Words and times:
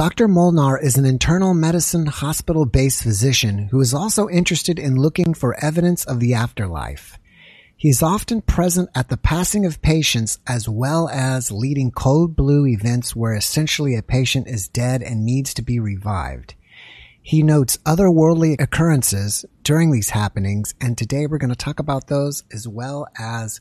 Dr. 0.00 0.28
Molnar 0.28 0.78
is 0.78 0.96
an 0.96 1.04
internal 1.04 1.52
medicine 1.52 2.06
hospital 2.06 2.64
based 2.64 3.02
physician 3.02 3.68
who 3.70 3.82
is 3.82 3.92
also 3.92 4.30
interested 4.30 4.78
in 4.78 4.96
looking 4.96 5.34
for 5.34 5.62
evidence 5.62 6.06
of 6.06 6.20
the 6.20 6.32
afterlife. 6.32 7.18
He 7.76 7.90
is 7.90 8.02
often 8.02 8.40
present 8.40 8.88
at 8.94 9.10
the 9.10 9.18
passing 9.18 9.66
of 9.66 9.82
patients 9.82 10.38
as 10.46 10.66
well 10.66 11.10
as 11.10 11.52
leading 11.52 11.90
code 11.90 12.34
blue 12.34 12.66
events 12.66 13.14
where 13.14 13.34
essentially 13.34 13.94
a 13.94 14.02
patient 14.02 14.48
is 14.48 14.68
dead 14.68 15.02
and 15.02 15.26
needs 15.26 15.52
to 15.52 15.60
be 15.60 15.78
revived. 15.78 16.54
He 17.20 17.42
notes 17.42 17.76
otherworldly 17.84 18.58
occurrences 18.58 19.44
during 19.64 19.90
these 19.90 20.08
happenings, 20.08 20.72
and 20.80 20.96
today 20.96 21.26
we're 21.26 21.36
going 21.36 21.50
to 21.50 21.54
talk 21.54 21.78
about 21.78 22.06
those 22.06 22.42
as 22.50 22.66
well 22.66 23.06
as 23.18 23.60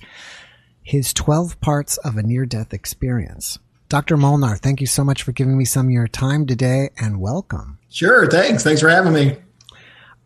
his 0.81 1.14
12 1.14 1.59
parts 1.59 1.98
of 1.98 2.16
a 2.16 2.23
near 2.23 2.45
death 2.45 2.73
experience. 2.73 3.59
Dr. 3.90 4.18
Molnar, 4.18 4.56
thank 4.56 4.82
you 4.82 4.88
so 4.88 5.04
much 5.04 5.24
for 5.24 5.32
giving 5.32 5.58
me 5.58 5.66
some 5.66 5.88
of 5.88 5.92
your 5.92 6.08
time 6.08 6.46
today 6.46 6.92
and 6.98 7.20
welcome. 7.20 7.80
Sure, 7.90 8.28
thanks. 8.28 8.64
Thanks 8.64 8.82
for 8.82 8.90
having 8.90 9.14
me. 9.14 9.36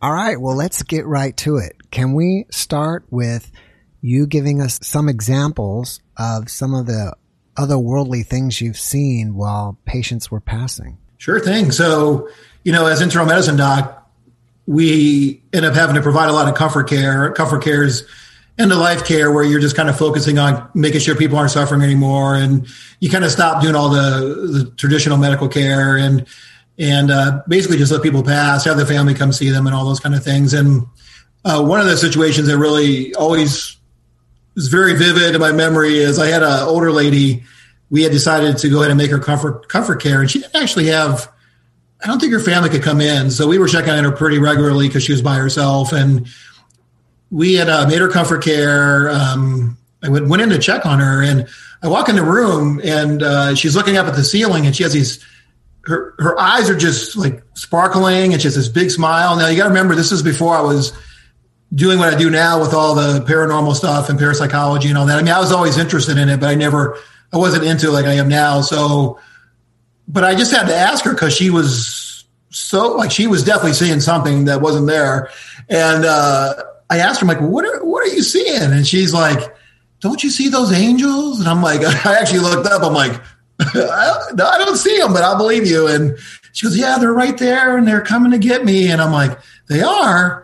All 0.02 0.12
right, 0.12 0.40
well, 0.40 0.54
let's 0.54 0.84
get 0.84 1.06
right 1.06 1.36
to 1.38 1.56
it. 1.56 1.78
Can 1.90 2.12
we 2.12 2.46
start 2.52 3.06
with 3.10 3.50
you 4.02 4.28
giving 4.28 4.62
us 4.62 4.80
some 4.84 5.08
examples 5.08 6.02
of 6.18 6.52
some 6.52 6.76
of 6.76 6.88
the 6.88 7.16
otherworldly 7.56 8.26
things 8.26 8.60
you've 8.60 8.78
seen 8.78 9.34
while 9.34 9.78
patients 9.86 10.30
were 10.30 10.42
passing? 10.42 10.98
Sure 11.18 11.40
thing. 11.40 11.72
So, 11.72 12.28
you 12.66 12.74
know, 12.74 12.86
as 12.86 13.00
internal 13.00 13.28
medicine 13.28 13.56
doc, 13.56 14.12
we 14.66 15.42
end 15.54 15.66
up 15.66 15.74
having 15.74 15.96
to 15.96 16.02
provide 16.02 16.28
a 16.28 16.34
lot 16.34 16.50
of 16.50 16.56
comfort 16.56 16.90
care. 16.90 17.32
Comfort 17.32 17.64
care 17.64 17.84
is 17.84 18.06
end 18.60 18.72
of 18.72 18.78
life 18.78 19.06
care 19.06 19.32
where 19.32 19.44
you're 19.44 19.60
just 19.60 19.76
kind 19.76 19.90
of 19.90 19.98
focusing 19.98 20.38
on 20.38 20.70
making 20.74 21.00
sure 21.00 21.16
people 21.16 21.38
aren't 21.38 21.52
suffering 21.52 21.82
anymore, 21.82 22.36
and 22.36 22.68
you 23.00 23.10
kind 23.10 23.24
of 23.24 23.32
stop 23.32 23.62
doing 23.62 23.76
all 23.76 23.90
the, 23.90 24.64
the 24.64 24.72
traditional 24.78 25.18
medical 25.18 25.48
care 25.48 25.98
and 25.98 26.28
and 26.78 27.12
uh, 27.12 27.42
basically 27.48 27.78
just 27.78 27.92
let 27.92 28.02
people 28.02 28.24
pass, 28.24 28.66
have 28.66 28.78
the 28.78 28.86
family 28.86 29.14
come 29.14 29.32
see 29.32 29.50
them, 29.50 29.68
and 29.68 29.76
all 29.76 29.86
those 29.86 30.00
kind 30.00 30.16
of 30.16 30.24
things. 30.24 30.54
And 30.54 30.88
uh, 31.46 31.64
one 31.64 31.80
of 31.80 31.86
the 31.86 31.98
situations 31.98 32.48
that 32.48 32.58
really 32.58 33.14
always 33.16 33.78
is 34.56 34.68
very 34.68 34.96
vivid 34.96 35.36
in 35.36 35.42
my 35.42 35.52
memory 35.52 35.98
is 35.98 36.18
I 36.20 36.28
had 36.28 36.44
an 36.44 36.64
older 36.64 36.92
lady. 36.92 37.44
We 37.90 38.02
had 38.04 38.12
decided 38.12 38.58
to 38.58 38.70
go 38.70 38.80
ahead 38.80 38.90
and 38.90 38.98
make 38.98 39.12
her 39.12 39.20
comfort 39.20 39.68
comfort 39.68 40.02
care, 40.02 40.22
and 40.22 40.30
she 40.30 40.40
didn't 40.40 40.56
actually 40.56 40.88
have 40.88 41.32
I 42.04 42.08
don't 42.08 42.20
think 42.20 42.34
her 42.34 42.40
family 42.40 42.70
could 42.70 42.84
come 42.84 43.00
in. 43.00 43.32
So 43.32 43.48
we 43.48 43.58
were 43.58 43.68
checking 43.68 43.92
on 43.92 44.04
her 44.04 44.12
pretty 44.12 44.38
regularly 44.38 44.88
because 44.88 45.04
she 45.04 45.14
was 45.14 45.22
by 45.22 45.36
herself. 45.36 45.94
And 45.94 46.28
we 47.34 47.56
had 47.56 47.68
uh, 47.68 47.88
made 47.88 48.00
her 48.00 48.08
comfort 48.08 48.44
care. 48.44 49.10
Um, 49.10 49.76
I 50.04 50.10
went, 50.10 50.28
went 50.28 50.44
in 50.44 50.50
to 50.50 50.60
check 50.60 50.86
on 50.86 51.00
her 51.00 51.24
and 51.24 51.48
I 51.82 51.88
walk 51.88 52.08
in 52.08 52.16
the 52.16 52.24
room 52.24 52.80
and 52.84 53.24
uh, 53.24 53.56
she's 53.56 53.76
looking 53.76 53.98
up 53.98 54.06
at 54.06 54.16
the 54.16 54.24
ceiling 54.24 54.68
and 54.68 54.76
she 54.76 54.84
has 54.84 54.94
these, 54.94 55.26
her, 55.86 56.14
her 56.20 56.40
eyes 56.40 56.70
are 56.70 56.78
just 56.78 57.18
like 57.18 57.42
sparkling 57.56 58.34
and 58.34 58.42
she 58.42 58.46
has 58.46 58.56
this 58.56 58.70
big 58.70 58.92
smile. 58.92 59.36
Now 59.36 59.48
you 59.48 59.58
got 59.58 59.64
to 59.64 59.70
remember, 59.70 59.96
this 59.96 60.12
is 60.12 60.22
before 60.22 60.56
I 60.56 60.62
was 60.62 60.94
doing 61.74 61.98
what 61.98 62.14
I 62.14 62.18
do 62.18 62.30
now 62.30 62.60
with 62.60 62.72
all 62.72 62.94
the 62.94 63.26
paranormal 63.26 63.74
stuff 63.74 64.10
and 64.10 64.20
parapsychology 64.20 64.90
and 64.90 64.98
all 64.98 65.08
that. 65.08 65.18
I 65.18 65.24
mean, 65.24 65.34
I 65.34 65.40
was 65.40 65.52
always 65.52 65.80
interested 65.80 66.20
in 66.20 66.30
it, 66.30 66.40
but 66.40 66.50
I 66.50 66.56
never, 66.56 67.00
I 67.34 67.38
wasn't 67.38 67.64
into 67.64 67.88
it 67.88 67.92
like 67.94 68.06
I 68.06 68.14
am 68.14 68.30
now. 68.30 68.62
So, 68.62 69.20
but 70.08 70.24
I 70.24 70.36
just 70.36 70.52
had 70.52 70.68
to 70.68 70.76
ask 70.76 71.04
her 71.06 71.14
because 71.14 71.36
she 71.36 71.50
was 71.50 72.26
so 72.52 72.94
like 72.96 73.10
she 73.10 73.26
was 73.26 73.44
definitely 73.44 73.74
seeing 73.74 74.00
something 74.00 74.46
that 74.46 74.62
wasn't 74.62 74.86
there, 74.86 75.32
and 75.68 76.06
uh, 76.06 76.54
I 76.90 77.00
asked 77.00 77.22
her 77.22 77.28
I'm 77.28 77.36
like, 77.36 77.50
"What 77.50 77.66
are 77.66 77.84
what 77.84 78.04
are 78.04 78.14
you 78.14 78.24
seeing?" 78.24 78.62
And 78.62 78.86
she's 78.86 79.14
like, 79.14 79.56
"Don't 80.00 80.24
you 80.24 80.30
see 80.30 80.50
those 80.50 80.72
angels?" 80.72 81.40
And 81.40 81.48
I'm 81.48 81.62
like, 81.62 81.82
I 82.06 82.20
actually 82.20 82.40
looked 82.40 82.68
up. 82.68 82.84
I'm 82.84 82.94
like, 82.94 83.20
I, 83.60 84.30
I 84.32 84.58
don't 84.66 84.78
see 84.78 84.98
them, 84.98 85.14
but 85.14 85.24
I'll 85.24 85.38
believe 85.38 85.68
you. 85.68 85.88
And 85.88 86.18
she 86.52 86.66
goes, 86.66 86.78
"Yeah, 86.78 86.98
they're 87.00 87.14
right 87.14 87.38
there, 87.38 87.78
and 87.78 87.88
they're 87.88 88.02
coming 88.02 88.32
to 88.32 88.38
get 88.38 88.64
me." 88.66 88.92
And 88.92 89.02
I'm 89.02 89.12
like, 89.12 89.40
"They 89.68 89.82
are." 89.82 90.44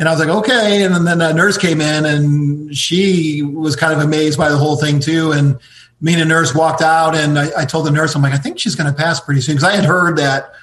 And 0.00 0.08
I 0.08 0.12
was 0.12 0.18
like, 0.18 0.30
okay. 0.30 0.82
And 0.82 1.06
then 1.06 1.20
a 1.20 1.34
nurse 1.34 1.58
came 1.58 1.82
in 1.82 2.06
and 2.06 2.74
she 2.74 3.42
was 3.42 3.76
kind 3.76 3.92
of 3.92 4.00
amazed 4.00 4.38
by 4.38 4.48
the 4.48 4.56
whole 4.56 4.78
thing 4.78 4.98
too. 4.98 5.32
And 5.32 5.60
me 6.00 6.14
and 6.14 6.22
a 6.22 6.24
nurse 6.24 6.54
walked 6.54 6.80
out 6.80 7.14
and 7.14 7.38
I, 7.38 7.50
I 7.54 7.64
told 7.66 7.84
the 7.84 7.90
nurse, 7.90 8.14
I'm 8.14 8.22
like, 8.22 8.32
I 8.32 8.38
think 8.38 8.58
she's 8.58 8.74
going 8.74 8.90
to 8.90 8.98
pass 8.98 9.20
pretty 9.20 9.42
soon. 9.42 9.56
Cause 9.56 9.64
I 9.64 9.76
had 9.76 9.84
heard 9.84 10.16
that, 10.16 10.54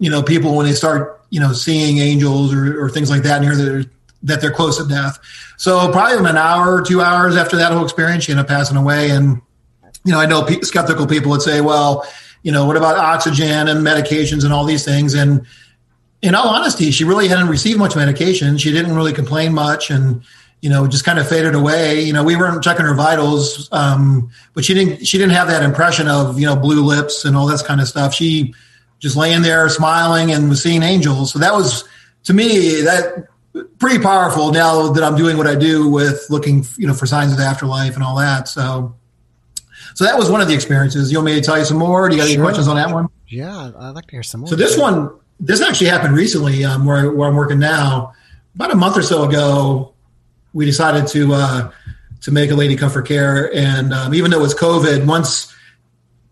you 0.00 0.10
know, 0.10 0.24
people, 0.24 0.56
when 0.56 0.66
they 0.66 0.72
start, 0.72 1.22
you 1.30 1.38
know, 1.38 1.52
seeing 1.52 1.98
angels 1.98 2.52
or, 2.52 2.84
or 2.84 2.90
things 2.90 3.10
like 3.10 3.22
that 3.22 3.42
their, 3.42 3.54
that 3.54 3.88
they're 4.22 4.50
close 4.50 4.78
to 4.78 4.88
death. 4.88 5.18
So 5.56 5.90
probably 5.92 6.18
an 6.28 6.36
hour 6.36 6.74
or 6.74 6.82
two 6.82 7.00
hours 7.00 7.36
after 7.36 7.56
that 7.56 7.72
whole 7.72 7.84
experience, 7.84 8.24
she 8.24 8.32
ended 8.32 8.44
up 8.44 8.48
passing 8.48 8.76
away. 8.76 9.10
And, 9.10 9.40
you 10.04 10.12
know, 10.12 10.20
I 10.20 10.26
know 10.26 10.42
pe- 10.42 10.60
skeptical 10.60 11.06
people 11.06 11.30
would 11.30 11.42
say, 11.42 11.60
well, 11.60 12.06
you 12.42 12.52
know, 12.52 12.66
what 12.66 12.76
about 12.76 12.96
oxygen 12.96 13.68
and 13.68 13.86
medications 13.86 14.44
and 14.44 14.52
all 14.52 14.64
these 14.64 14.84
things? 14.84 15.14
And 15.14 15.46
in 16.22 16.34
all 16.34 16.48
honesty, 16.48 16.90
she 16.90 17.04
really 17.04 17.28
hadn't 17.28 17.48
received 17.48 17.78
much 17.78 17.96
medication. 17.96 18.58
She 18.58 18.72
didn't 18.72 18.94
really 18.94 19.12
complain 19.12 19.52
much. 19.52 19.90
And, 19.90 20.22
you 20.60 20.70
know, 20.70 20.86
just 20.86 21.04
kind 21.04 21.18
of 21.18 21.28
faded 21.28 21.54
away. 21.54 22.02
You 22.02 22.12
know, 22.12 22.24
we 22.24 22.36
weren't 22.36 22.62
checking 22.62 22.84
her 22.84 22.94
vitals, 22.94 23.68
um, 23.72 24.30
but 24.54 24.64
she 24.64 24.74
didn't 24.74 25.06
she 25.06 25.16
didn't 25.18 25.34
have 25.34 25.48
that 25.48 25.62
impression 25.62 26.08
of 26.08 26.38
you 26.38 26.46
know 26.46 26.56
blue 26.56 26.82
lips 26.82 27.24
and 27.24 27.36
all 27.36 27.46
this 27.46 27.62
kind 27.62 27.80
of 27.80 27.86
stuff. 27.86 28.12
She 28.12 28.54
just 28.98 29.14
laying 29.14 29.42
there 29.42 29.68
smiling 29.68 30.32
and 30.32 30.48
was 30.48 30.62
seeing 30.62 30.82
angels. 30.82 31.32
So 31.32 31.38
that 31.38 31.54
was 31.54 31.84
to 32.24 32.34
me 32.34 32.80
that 32.82 33.28
pretty 33.78 33.98
powerful. 33.98 34.52
Now 34.52 34.92
that 34.92 35.02
I'm 35.02 35.16
doing 35.16 35.36
what 35.36 35.46
I 35.46 35.54
do 35.54 35.88
with 35.88 36.26
looking 36.30 36.64
you 36.76 36.86
know 36.86 36.94
for 36.94 37.06
signs 37.06 37.32
of 37.32 37.38
the 37.38 37.44
afterlife 37.44 37.94
and 37.94 38.02
all 38.02 38.16
that. 38.16 38.48
So. 38.48 38.94
So 39.94 40.04
that 40.04 40.16
was 40.16 40.30
one 40.30 40.40
of 40.40 40.46
the 40.46 40.54
experiences. 40.54 41.10
You 41.10 41.18
want 41.18 41.26
me 41.26 41.34
to 41.34 41.40
tell 41.40 41.58
you 41.58 41.64
some 41.64 41.78
more? 41.78 42.08
Do 42.08 42.14
you 42.14 42.22
got 42.22 42.28
sure. 42.28 42.34
any 42.34 42.42
questions 42.42 42.68
on 42.68 42.76
that 42.76 42.90
one? 42.90 43.08
Yeah, 43.26 43.72
I'd 43.76 43.90
like 43.90 44.06
to 44.06 44.12
hear 44.12 44.22
some 44.22 44.42
more. 44.42 44.48
So 44.48 44.54
this 44.54 44.78
one, 44.78 45.10
this 45.40 45.60
actually 45.60 45.88
happened 45.88 46.14
recently 46.14 46.64
um, 46.64 46.84
where, 46.84 47.10
where 47.10 47.28
I'm 47.28 47.34
working 47.34 47.58
now. 47.58 48.12
About 48.54 48.72
a 48.72 48.76
month 48.76 48.96
or 48.96 49.02
so 49.02 49.24
ago, 49.24 49.94
we 50.52 50.66
decided 50.66 51.06
to 51.08 51.32
uh, 51.32 51.70
to 52.22 52.30
make 52.30 52.50
a 52.50 52.54
lady 52.54 52.76
comfort 52.76 53.06
care, 53.06 53.52
and 53.54 53.92
um, 53.92 54.14
even 54.14 54.30
though 54.30 54.38
it 54.38 54.42
was 54.42 54.54
COVID, 54.54 55.06
once 55.06 55.54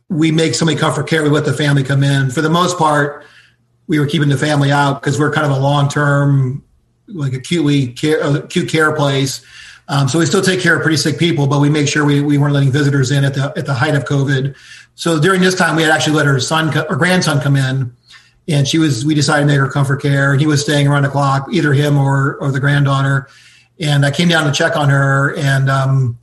we 0.08 0.30
make 0.30 0.54
somebody 0.54 0.78
comfort 0.78 1.08
care, 1.08 1.22
we 1.22 1.28
let 1.28 1.44
the 1.44 1.52
family 1.52 1.82
come 1.82 2.02
in. 2.02 2.30
For 2.30 2.40
the 2.40 2.50
most 2.50 2.78
part, 2.78 3.24
we 3.86 3.98
were 3.98 4.06
keeping 4.06 4.28
the 4.28 4.38
family 4.38 4.72
out 4.72 5.00
because 5.00 5.18
we're 5.18 5.32
kind 5.32 5.50
of 5.50 5.56
a 5.56 5.60
long 5.60 5.88
term, 5.88 6.64
like 7.08 7.32
acutely 7.32 7.88
care, 7.88 8.22
uh, 8.22 8.38
acute 8.38 8.68
care 8.68 8.94
place. 8.94 9.44
Um, 9.88 10.08
so 10.08 10.18
we 10.18 10.26
still 10.26 10.42
take 10.42 10.60
care 10.60 10.76
of 10.76 10.82
pretty 10.82 10.96
sick 10.96 11.18
people, 11.18 11.46
but 11.46 11.60
we 11.60 11.68
make 11.68 11.88
sure 11.88 12.04
we, 12.04 12.20
we 12.20 12.38
weren't 12.38 12.52
letting 12.52 12.72
visitors 12.72 13.10
in 13.12 13.24
at 13.24 13.34
the 13.34 13.52
at 13.56 13.66
the 13.66 13.74
height 13.74 13.94
of 13.94 14.04
COVID. 14.04 14.56
So 14.96 15.20
during 15.20 15.40
this 15.40 15.54
time, 15.54 15.76
we 15.76 15.82
had 15.82 15.92
actually 15.92 16.16
let 16.16 16.26
her 16.26 16.40
son 16.40 16.76
or 16.76 16.96
grandson 16.96 17.40
come 17.40 17.54
in, 17.56 17.94
and 18.48 18.66
she 18.66 18.78
was 18.78 19.04
we 19.04 19.14
decided 19.14 19.42
to 19.42 19.46
make 19.46 19.58
her 19.58 19.70
comfort 19.70 20.02
care, 20.02 20.32
and 20.32 20.40
he 20.40 20.46
was 20.46 20.62
staying 20.62 20.88
around 20.88 21.02
the 21.02 21.08
clock, 21.08 21.48
either 21.52 21.72
him 21.72 21.96
or 21.96 22.36
or 22.40 22.50
the 22.50 22.60
granddaughter 22.60 23.28
and 23.78 24.06
I 24.06 24.10
came 24.10 24.28
down 24.28 24.46
to 24.46 24.52
check 24.52 24.76
on 24.76 24.88
her, 24.88 25.34
and 25.36 25.68
um, 25.68 26.18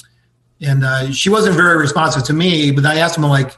and 0.61 0.83
uh, 0.83 1.11
she 1.11 1.29
wasn't 1.29 1.55
very 1.55 1.77
responsive 1.77 2.23
to 2.25 2.33
me. 2.33 2.71
But 2.71 2.85
I 2.85 2.97
asked 2.97 3.17
him, 3.17 3.23
like, 3.23 3.57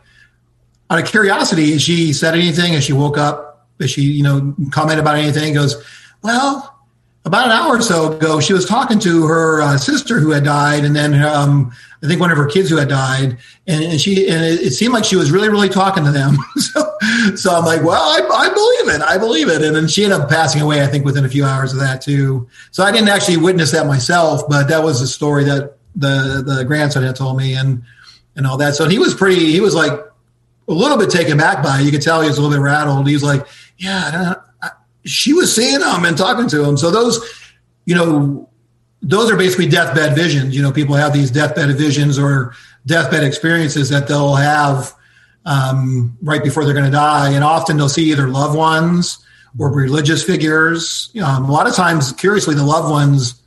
out 0.89 0.99
of 0.99 1.05
curiosity, 1.05 1.77
she 1.77 2.13
said 2.13 2.33
anything? 2.33 2.75
As 2.75 2.83
she 2.83 2.93
woke 2.93 3.17
up, 3.17 3.67
has 3.79 3.91
she, 3.91 4.01
you 4.01 4.23
know, 4.23 4.55
comment 4.71 4.99
about 4.99 5.15
anything? 5.15 5.45
He 5.45 5.53
goes, 5.53 5.81
well, 6.23 6.74
about 7.25 7.47
an 7.47 7.51
hour 7.51 7.77
or 7.77 7.81
so 7.81 8.13
ago, 8.13 8.39
she 8.39 8.53
was 8.53 8.65
talking 8.65 8.99
to 8.99 9.25
her 9.25 9.61
uh, 9.61 9.77
sister 9.77 10.19
who 10.19 10.29
had 10.29 10.43
died, 10.43 10.85
and 10.85 10.95
then 10.95 11.15
um, 11.23 11.71
I 12.03 12.07
think 12.07 12.21
one 12.21 12.29
of 12.29 12.37
her 12.37 12.45
kids 12.45 12.69
who 12.69 12.77
had 12.77 12.87
died, 12.87 13.37
and, 13.65 13.83
and 13.83 13.99
she 13.99 14.29
and 14.29 14.45
it, 14.45 14.61
it, 14.61 14.71
seemed 14.73 14.93
like 14.93 15.03
she 15.03 15.15
was 15.15 15.31
really, 15.31 15.49
really 15.49 15.67
talking 15.67 16.03
to 16.05 16.11
them. 16.11 16.37
so, 16.57 16.97
so 17.35 17.55
I'm 17.55 17.65
like, 17.65 17.83
well, 17.83 17.99
I, 17.99 18.21
I, 18.31 18.53
believe 18.53 18.95
it, 18.95 19.01
I 19.01 19.17
believe 19.17 19.49
it, 19.49 19.63
and 19.63 19.75
then 19.75 19.87
she 19.87 20.03
ended 20.03 20.21
up 20.21 20.29
passing 20.29 20.61
away. 20.61 20.83
I 20.83 20.87
think 20.87 21.03
within 21.03 21.25
a 21.25 21.29
few 21.29 21.45
hours 21.45 21.73
of 21.73 21.79
that 21.79 21.99
too. 21.99 22.47
So 22.69 22.83
I 22.83 22.91
didn't 22.91 23.09
actually 23.09 23.37
witness 23.37 23.71
that 23.71 23.87
myself, 23.87 24.47
but 24.47 24.67
that 24.67 24.83
was 24.83 24.99
the 24.99 25.07
story 25.07 25.43
that 25.45 25.77
the 25.95 26.43
the 26.45 26.63
grandson 26.63 27.01
had 27.01 27.15
told 27.15 27.37
me, 27.37 27.55
and 27.55 27.81
and 28.35 28.45
all 28.45 28.57
that. 28.57 28.75
So 28.75 28.87
he 28.87 28.99
was 28.99 29.15
pretty. 29.15 29.51
He 29.51 29.61
was 29.61 29.73
like 29.73 29.93
a 29.93 30.71
little 30.71 30.97
bit 30.97 31.09
taken 31.09 31.37
back 31.37 31.63
by 31.63 31.79
it. 31.79 31.85
You 31.85 31.91
could 31.91 32.03
tell 32.03 32.21
he 32.21 32.27
was 32.27 32.37
a 32.37 32.41
little 32.41 32.55
bit 32.55 32.61
rattled. 32.61 33.07
He 33.07 33.13
was 33.13 33.23
like, 33.23 33.47
yeah 33.77 34.35
she 35.05 35.33
was 35.33 35.55
seeing 35.55 35.81
him 35.81 36.05
and 36.05 36.17
talking 36.17 36.47
to 36.49 36.63
him. 36.63 36.77
So 36.77 36.91
those, 36.91 37.19
you 37.85 37.95
know, 37.95 38.49
those 39.01 39.31
are 39.31 39.37
basically 39.37 39.67
deathbed 39.67 40.15
visions. 40.15 40.55
You 40.55 40.63
know, 40.63 40.71
people 40.71 40.95
have 40.95 41.13
these 41.13 41.29
deathbed 41.29 41.75
visions 41.77 42.17
or 42.17 42.53
deathbed 42.85 43.23
experiences 43.23 43.89
that 43.89 44.07
they'll 44.07 44.35
have 44.35 44.93
um, 45.45 46.17
right 46.21 46.43
before 46.43 46.65
they're 46.65 46.73
going 46.73 46.85
to 46.85 46.91
die. 46.91 47.29
And 47.29 47.43
often 47.43 47.77
they'll 47.77 47.89
see 47.89 48.11
either 48.11 48.27
loved 48.27 48.57
ones 48.57 49.23
or 49.59 49.71
religious 49.71 50.23
figures. 50.23 51.11
Um, 51.23 51.45
a 51.45 51.51
lot 51.51 51.67
of 51.67 51.75
times, 51.75 52.11
curiously, 52.13 52.55
the 52.55 52.63
loved 52.63 52.89
ones, 52.89 53.41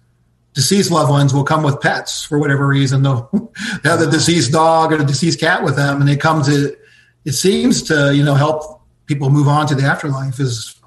deceased 0.55 0.93
loved 0.93 1.11
ones, 1.11 1.35
will 1.35 1.45
come 1.45 1.65
with 1.65 1.81
pets 1.81 2.25
for 2.25 2.39
whatever 2.39 2.67
reason. 2.67 3.03
They'll 3.03 3.29
have 3.85 3.99
the 3.99 4.09
deceased 4.11 4.53
dog 4.53 4.93
or 4.93 4.99
the 4.99 5.05
deceased 5.05 5.41
cat 5.41 5.65
with 5.65 5.77
them, 5.77 6.01
and 6.01 6.09
they 6.09 6.17
come 6.17 6.43
to. 6.45 6.77
It 7.25 7.33
seems 7.33 7.83
to 7.85 8.15
you 8.15 8.25
know 8.25 8.35
help 8.35 8.81
people 9.07 9.29
move 9.29 9.49
on 9.49 9.67
to 9.67 9.75
the 9.75 9.83
afterlife 9.83 10.39
is 10.39 10.78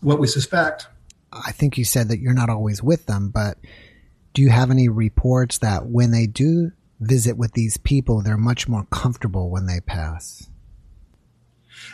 what 0.00 0.18
we 0.18 0.26
suspect. 0.26 0.86
I 1.32 1.52
think 1.52 1.78
you 1.78 1.84
said 1.84 2.08
that 2.08 2.18
you're 2.18 2.34
not 2.34 2.50
always 2.50 2.82
with 2.82 3.06
them, 3.06 3.30
but 3.32 3.58
do 4.34 4.42
you 4.42 4.50
have 4.50 4.70
any 4.70 4.88
reports 4.88 5.58
that 5.58 5.86
when 5.86 6.10
they 6.10 6.26
do 6.26 6.72
visit 7.00 7.36
with 7.36 7.52
these 7.52 7.76
people, 7.76 8.22
they're 8.22 8.36
much 8.36 8.68
more 8.68 8.84
comfortable 8.90 9.50
when 9.50 9.66
they 9.66 9.80
pass? 9.80 10.48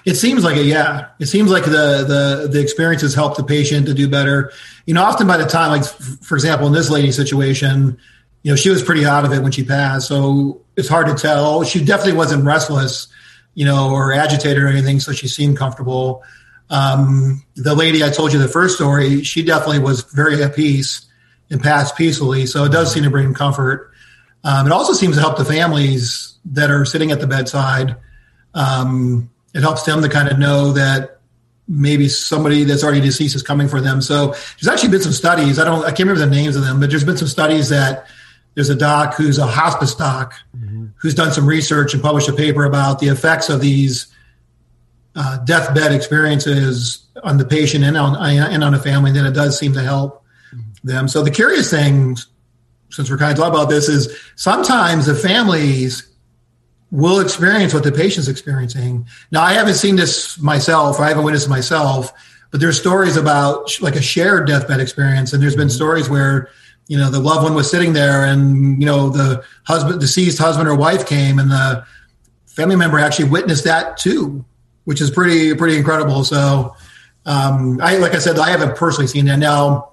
It 0.05 0.15
seems 0.15 0.45
like 0.45 0.57
it, 0.57 0.67
yeah. 0.67 1.09
It 1.19 1.27
seems 1.27 1.51
like 1.51 1.65
the 1.65 2.05
the 2.07 2.49
the 2.51 2.61
experiences 2.61 3.15
help 3.15 3.37
the 3.37 3.45
patient 3.45 3.87
to 3.87 3.95
do 3.95 4.09
better. 4.09 4.53
You 4.85 4.95
know, 4.95 5.03
often 5.03 5.27
by 5.27 5.37
the 5.37 5.47
time, 5.47 5.71
like 5.71 5.85
for 5.85 6.35
example, 6.37 6.67
in 6.67 6.73
this 6.73 6.91
lady's 6.91 7.17
situation, 7.17 7.99
you 8.43 8.53
know, 8.53 8.57
she 8.57 8.71
was 8.71 8.83
pretty 8.83 9.05
out 9.05 9.25
of 9.25 9.33
it 9.33 9.43
when 9.43 9.53
she 9.53 9.65
passed, 9.65 10.09
so 10.09 10.61
it's 10.77 10.89
hard 10.89 11.07
to 11.09 11.15
tell. 11.15 11.65
She 11.65 11.85
definitely 11.85 12.15
wasn't 12.15 12.45
restless, 12.45 13.09
you 13.55 13.65
know, 13.65 13.91
or 13.91 14.13
agitated 14.13 14.63
or 14.63 14.69
anything, 14.69 15.01
so 15.01 15.13
she 15.13 15.29
seemed 15.29 15.57
comfortable. 15.57 16.23
Um, 16.69 17.45
the 17.55 17.75
lady 17.75 18.03
I 18.03 18.11
told 18.11 18.33
you 18.33 18.39
the 18.39 18.49
first 18.49 18.77
story, 18.77 19.23
she 19.23 19.43
definitely 19.43 19.79
was 19.79 20.03
very 20.03 20.43
at 20.43 20.55
peace 20.55 21.07
and 21.51 21.63
passed 21.63 21.97
peacefully. 21.97 22.47
So 22.47 22.65
it 22.65 22.73
does 22.73 22.93
seem 22.93 23.05
to 23.05 23.11
bring 23.11 23.33
comfort. 23.35 23.93
Um, 24.45 24.67
it 24.67 24.73
also 24.73 24.93
seems 24.93 25.17
to 25.17 25.21
help 25.21 25.39
the 25.39 25.45
families 25.45 26.39
that 26.47 26.71
are 26.71 26.85
sitting 26.85 27.11
at 27.11 27.21
the 27.21 27.27
bedside. 27.27 27.97
Um, 28.55 29.31
it 29.55 29.61
helps 29.63 29.83
them 29.85 30.03
to 30.03 30.09
kind 30.09 30.29
of 30.29 30.39
know 30.39 30.73
that 30.73 31.21
maybe 31.69 32.09
somebody 32.09 32.65
that's 32.65 32.85
already 32.85 33.01
deceased 33.01 33.35
is 33.35 33.43
coming 33.43 33.69
for 33.69 33.81
them. 33.81 34.01
So 34.01 34.29
there's 34.29 34.69
actually 34.69 34.91
been 34.91 35.03
some 35.03 35.13
studies. 35.13 35.59
I 35.59 35.65
don't, 35.65 35.85
I 35.85 35.89
can't 35.89 36.01
remember 36.01 36.21
the 36.21 36.31
names 36.31 36.57
of 36.57 36.63
them, 36.63 36.79
but 36.79 36.91
there's 36.91 37.05
been 37.05 37.17
some 37.17 37.29
studies 37.29 37.71
that 37.71 38.07
there's 38.55 38.71
a 38.71 38.75
doc 38.75 39.15
who's 39.15 39.39
a 39.39 39.47
hospice 39.47 39.95
doc 39.95 40.35
mm-hmm. 40.57 40.87
who's 40.97 41.15
done 41.15 41.33
some 41.33 41.47
research 41.47 41.93
and 41.93 42.03
published 42.03 42.29
a 42.29 42.33
paper 42.33 42.65
about 42.65 43.01
the 43.01 43.09
effects 43.09 43.49
of 43.49 43.61
these 43.61 44.07
uh, 45.17 45.39
deathbed 45.39 45.93
experiences 45.93 47.07
on 47.25 47.39
the 47.39 47.45
patient 47.45 47.83
and 47.83 47.97
on 47.97 48.17
and 48.17 48.63
on 48.63 48.75
a 48.75 48.79
family. 48.79 49.11
Then 49.11 49.27
it 49.27 49.33
does 49.33 49.59
seem 49.59 49.73
to 49.73 49.83
help 49.83 50.23
them. 50.85 51.09
So 51.09 51.23
the 51.23 51.31
curious 51.31 51.71
thing, 51.71 52.17
since 52.91 53.11
we're 53.11 53.17
kind 53.17 53.33
of 53.33 53.39
talking 53.39 53.55
about 53.55 53.71
this, 53.71 53.89
is 53.89 54.17
sometimes 54.37 55.07
the 55.07 55.15
families 55.15 56.07
will 56.91 57.21
experience 57.21 57.75
what 57.75 57.83
the 57.83 57.93
patient's 57.93 58.29
experiencing. 58.29 59.07
Now, 59.33 59.43
I 59.43 59.55
haven't 59.55 59.75
seen 59.75 59.97
this 59.97 60.39
myself. 60.39 61.01
I 61.01 61.09
haven't 61.09 61.25
witnessed 61.25 61.49
myself, 61.49 62.13
but 62.51 62.61
there's 62.61 62.79
stories 62.79 63.17
about 63.17 63.81
like 63.81 63.97
a 63.97 64.03
shared 64.03 64.47
deathbed 64.47 64.81
experience, 64.81 65.33
and 65.33 65.43
there's 65.43 65.57
been 65.57 65.69
mm-hmm. 65.69 65.75
stories 65.75 66.09
where 66.09 66.49
you 66.89 66.97
know 66.97 67.11
the 67.11 67.19
loved 67.19 67.43
one 67.43 67.55
was 67.55 67.71
sitting 67.71 67.93
there, 67.93 68.25
and 68.25 68.81
you 68.81 68.87
know 68.87 69.09
the 69.09 69.43
husband, 69.65 70.01
deceased 70.01 70.39
husband 70.39 70.69
or 70.69 70.77
wife 70.77 71.07
came, 71.07 71.39
and 71.39 71.51
the 71.51 71.85
family 72.47 72.77
member 72.77 72.99
actually 72.99 73.29
witnessed 73.29 73.65
that 73.65 73.97
too, 73.97 74.45
which 74.87 75.01
is 75.01 75.11
pretty 75.11 75.55
pretty 75.55 75.77
incredible. 75.77 76.25
So, 76.25 76.75
um, 77.27 77.81
I 77.83 77.99
like 77.99 78.15
I 78.15 78.19
said, 78.19 78.39
I 78.39 78.51
haven't 78.51 78.77
personally 78.77 79.09
seen 79.09 79.27
that. 79.27 79.39
Now, 79.39 79.91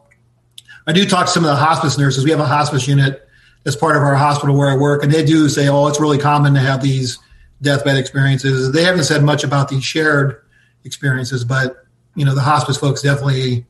I 0.88 0.94
do 0.94 1.06
talk 1.06 1.26
to 1.26 1.32
some 1.32 1.44
of 1.44 1.50
the 1.50 1.56
hospice 1.58 1.98
nurses. 1.98 2.24
We 2.24 2.32
have 2.32 2.40
a 2.40 2.46
hospice 2.46 2.88
unit 2.88 3.28
as 3.66 3.76
part 3.76 3.98
of 3.98 4.04
our 4.04 4.16
hospital 4.16 4.56
where 4.56 4.70
I 4.70 4.78
work, 4.78 5.04
and 5.04 5.12
they 5.12 5.26
do 5.26 5.50
say, 5.50 5.68
"Oh, 5.68 5.88
it's 5.88 6.00
really 6.00 6.20
common 6.20 6.54
to 6.54 6.60
have 6.60 6.82
these 6.82 7.18
deathbed 7.62 7.98
experiences." 7.98 8.72
They 8.72 8.84
haven't 8.84 9.04
said 9.06 9.24
much 9.24 9.44
about 9.44 9.68
these 9.68 9.84
shared 9.84 10.38
experiences, 10.86 11.44
but 11.44 11.76
you 12.16 12.24
know, 12.24 12.36
the 12.36 12.42
hospice 12.42 12.78
folks 12.78 13.02
definitely 13.02 13.66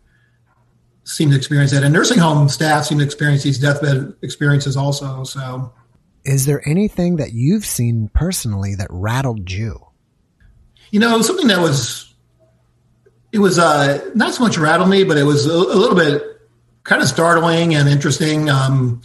seem 1.06 1.30
to 1.31 1.38
experience 1.38 1.72
that, 1.72 1.84
and 1.84 1.94
nursing 1.94 2.18
home 2.18 2.50
staff 2.50 2.86
seem 2.86 2.98
to 3.00 3.06
experience 3.06 3.44
these 3.44 3.60
deathbed 3.60 4.14
experiences 4.22 4.75
also. 4.75 5.24
So, 5.24 5.72
is 6.25 6.46
there 6.46 6.62
anything 6.68 7.16
that 7.16 7.31
you've 7.31 7.66
seen 7.66 8.10
personally 8.14 8.75
that 8.75 8.88
rattled 8.90 9.50
you? 9.50 9.88
You 10.94 11.00
know, 11.00 11.24
something 11.24 11.48
that 11.48 11.60
was 11.60 12.13
it 13.31 13.40
was 13.40 13.57
uh, 13.57 14.12
not 14.13 14.36
so 14.36 14.44
much 14.44 14.60
rattled 14.60 14.92
me, 14.92 15.04
but 15.04 15.18
it 15.18 15.24
was 15.24 15.48
a, 15.48 15.51
a 15.51 15.74
little 15.75 15.95
bit 15.95 16.22
kind 16.84 17.01
of 17.01 17.07
startling 17.07 17.74
and 17.74 17.90
interesting. 17.90 18.48
Um, 18.48 19.01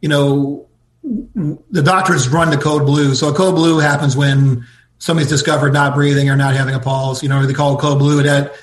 you 0.00 0.08
know, 0.08 0.68
the 1.02 1.82
doctors 1.82 2.28
run 2.28 2.50
the 2.50 2.56
code 2.56 2.86
blue. 2.86 3.16
So 3.16 3.30
a 3.30 3.34
code 3.34 3.56
blue 3.56 3.80
happens 3.80 4.16
when 4.16 4.64
somebody's 4.98 5.28
discovered 5.28 5.72
not 5.72 5.96
breathing 5.96 6.30
or 6.30 6.36
not 6.36 6.54
having 6.54 6.76
a 6.76 6.78
pulse. 6.78 7.20
You 7.20 7.30
know, 7.30 7.44
they 7.44 7.52
call 7.52 7.76
code 7.78 7.98
blue. 7.98 8.22
That 8.22 8.54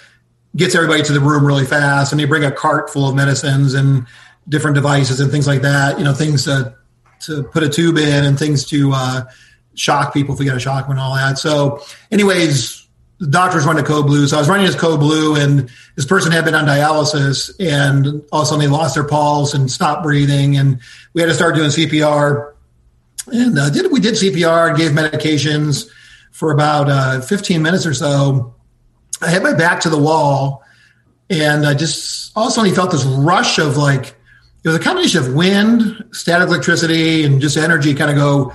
gets 0.56 0.76
everybody 0.76 1.04
to 1.04 1.12
the 1.12 1.20
room 1.20 1.46
really 1.46 1.66
fast, 1.66 2.14
and 2.14 2.22
they 2.22 2.26
bring 2.26 2.46
a 2.46 2.54
cart 2.54 2.90
full 2.90 3.10
of 3.10 3.16
medicines 3.16 3.74
and 3.74 4.08
different 4.48 4.76
devices 4.76 5.20
and 5.20 5.30
things 5.30 5.46
like 5.46 5.64
that. 5.64 5.98
You 5.98 6.06
know, 6.06 6.14
things 6.14 6.46
to 6.46 6.74
to 7.26 7.44
put 7.44 7.64
a 7.64 7.70
tube 7.70 7.98
in 7.98 8.24
and 8.24 8.40
things 8.40 8.64
to 8.68 8.94
uh, 8.94 9.26
shock 9.76 10.14
people 10.14 10.34
if 10.34 10.40
we 10.40 10.46
get 10.46 10.56
a 10.56 10.60
shock 10.60 10.88
and 10.90 11.00
all 11.00 11.16
that. 11.16 11.38
So, 11.38 11.84
anyways, 12.12 12.86
the 13.20 13.28
doctors 13.28 13.66
run 13.66 13.78
a 13.78 13.84
code 13.84 14.08
blue. 14.08 14.28
So 14.28 14.38
I 14.38 14.40
was 14.40 14.50
running 14.50 14.66
this 14.66 14.76
code 14.76 15.00
blue, 15.00 15.36
and 15.36 15.70
this 15.96 16.06
person 16.06 16.32
had 16.32 16.46
been 16.46 16.56
on 16.56 16.66
dialysis, 16.66 17.52
and 17.60 18.24
all 18.32 18.42
of 18.42 18.44
a 18.44 18.46
sudden 18.46 18.60
they 18.60 18.68
lost 18.68 18.96
their 18.96 19.06
pulse 19.06 19.54
and 19.54 19.72
stopped 19.72 20.04
breathing, 20.04 20.58
and 20.58 20.80
we 21.14 21.22
had 21.22 21.28
to 21.28 21.34
start 21.34 21.56
doing 21.56 21.70
CPR. 21.70 22.54
And 23.28 23.58
uh, 23.58 23.70
did 23.70 23.92
we 23.92 24.00
did 24.00 24.16
CPR 24.16 24.70
and 24.70 24.78
gave 24.78 24.92
medications 24.92 25.90
for 26.36 26.52
about 26.52 26.90
uh, 26.90 27.22
15 27.22 27.62
minutes 27.62 27.86
or 27.86 27.94
so. 27.94 28.54
I 29.22 29.30
had 29.30 29.42
my 29.42 29.54
back 29.54 29.80
to 29.82 29.90
the 29.90 29.98
wall, 29.98 30.64
and 31.30 31.66
I 31.66 31.74
just 31.74 32.34
all 32.36 32.48
of 32.48 32.50
a 32.50 32.54
sudden 32.54 32.70
he 32.70 32.76
felt 32.76 32.92
this 32.92 33.06
rush 33.06 33.58
of 33.58 33.78
like 33.78 34.08
it 34.66 34.68
was 34.68 34.76
a 34.76 34.80
combination 34.80 35.22
of 35.22 35.34
wind, 35.34 36.04
static 36.12 36.50
electricity, 36.50 37.24
and 37.24 37.40
just 37.40 37.56
energy 37.56 37.96
kind 37.96 38.12
of 38.12 38.18
go 38.18 38.54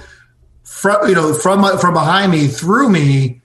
from 0.80 1.06
you 1.08 1.14
know 1.14 1.34
from 1.34 1.78
from 1.78 1.92
behind 1.92 2.32
me 2.32 2.48
through 2.48 2.88
me 2.88 3.42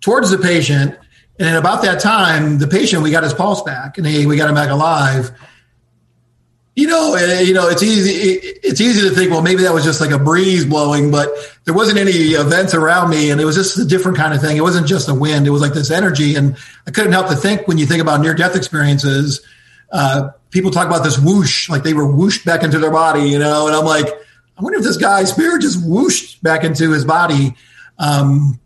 towards 0.00 0.30
the 0.30 0.38
patient. 0.38 0.98
And 1.38 1.48
at 1.48 1.56
about 1.56 1.82
that 1.82 2.00
time, 2.00 2.58
the 2.58 2.66
patient, 2.66 3.02
we 3.02 3.10
got 3.10 3.22
his 3.22 3.32
pulse 3.32 3.62
back 3.62 3.96
and 3.96 4.06
he, 4.06 4.26
we 4.26 4.36
got 4.36 4.48
him 4.48 4.56
back 4.56 4.70
alive. 4.70 5.30
You 6.74 6.88
know, 6.88 7.14
eh, 7.14 7.40
you 7.40 7.54
know, 7.54 7.68
it's 7.68 7.82
easy. 7.82 8.10
It's 8.62 8.80
easy 8.80 9.08
to 9.08 9.14
think, 9.14 9.30
well, 9.30 9.42
maybe 9.42 9.62
that 9.62 9.72
was 9.72 9.84
just 9.84 10.00
like 10.00 10.10
a 10.10 10.18
breeze 10.18 10.64
blowing, 10.64 11.10
but 11.10 11.30
there 11.64 11.74
wasn't 11.74 11.98
any 11.98 12.10
events 12.10 12.74
around 12.74 13.10
me, 13.10 13.30
and 13.30 13.40
it 13.40 13.44
was 13.44 13.56
just 13.56 13.78
a 13.78 13.84
different 13.84 14.16
kind 14.16 14.34
of 14.34 14.40
thing. 14.40 14.56
It 14.56 14.60
wasn't 14.60 14.86
just 14.86 15.08
a 15.08 15.14
wind; 15.14 15.46
it 15.46 15.50
was 15.50 15.60
like 15.60 15.72
this 15.72 15.90
energy, 15.90 16.36
and 16.36 16.56
I 16.86 16.92
couldn't 16.92 17.12
help 17.12 17.28
to 17.28 17.36
think 17.36 17.66
when 17.66 17.78
you 17.78 17.86
think 17.86 18.00
about 18.00 18.20
near-death 18.20 18.54
experiences. 18.54 19.44
Uh, 19.90 20.30
people 20.50 20.70
talk 20.70 20.86
about 20.86 21.02
this 21.02 21.18
whoosh, 21.18 21.68
like 21.68 21.82
they 21.82 21.94
were 21.94 22.06
whooshed 22.06 22.44
back 22.44 22.62
into 22.62 22.78
their 22.78 22.92
body, 22.92 23.28
you 23.28 23.40
know, 23.40 23.66
and 23.66 23.74
I'm 23.74 23.84
like, 23.84 24.06
I 24.58 24.62
wonder 24.62 24.78
if 24.78 24.84
this 24.84 24.96
guy's 24.96 25.30
spirit 25.30 25.62
just 25.62 25.86
whooshed 25.86 26.42
back 26.42 26.64
into 26.64 26.90
his 26.90 27.04
body. 27.04 27.54
Um, 27.98 28.58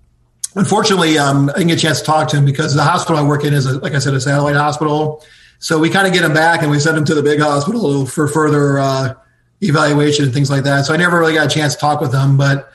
unfortunately, 0.54 1.18
um, 1.18 1.50
I 1.50 1.54
didn't 1.54 1.68
get 1.68 1.78
a 1.78 1.82
chance 1.82 2.00
to 2.00 2.06
talk 2.06 2.28
to 2.28 2.38
him 2.38 2.46
because 2.46 2.74
the 2.74 2.82
hospital 2.82 3.18
I 3.18 3.22
work 3.22 3.44
in 3.44 3.52
is, 3.52 3.66
a, 3.66 3.78
like 3.78 3.92
I 3.92 3.98
said, 3.98 4.14
a 4.14 4.20
satellite 4.20 4.56
hospital. 4.56 5.22
So 5.58 5.78
we 5.78 5.90
kind 5.90 6.06
of 6.06 6.14
get 6.14 6.24
him 6.24 6.32
back 6.32 6.62
and 6.62 6.70
we 6.70 6.80
send 6.80 6.96
him 6.96 7.04
to 7.04 7.14
the 7.14 7.22
big 7.22 7.40
hospital 7.40 8.06
for 8.06 8.26
further 8.26 8.78
uh, 8.78 9.14
evaluation 9.60 10.24
and 10.24 10.34
things 10.34 10.50
like 10.50 10.64
that. 10.64 10.86
So 10.86 10.94
I 10.94 10.96
never 10.96 11.18
really 11.18 11.34
got 11.34 11.46
a 11.46 11.54
chance 11.54 11.74
to 11.74 11.80
talk 11.80 12.00
with 12.00 12.12
him, 12.12 12.38
but 12.38 12.72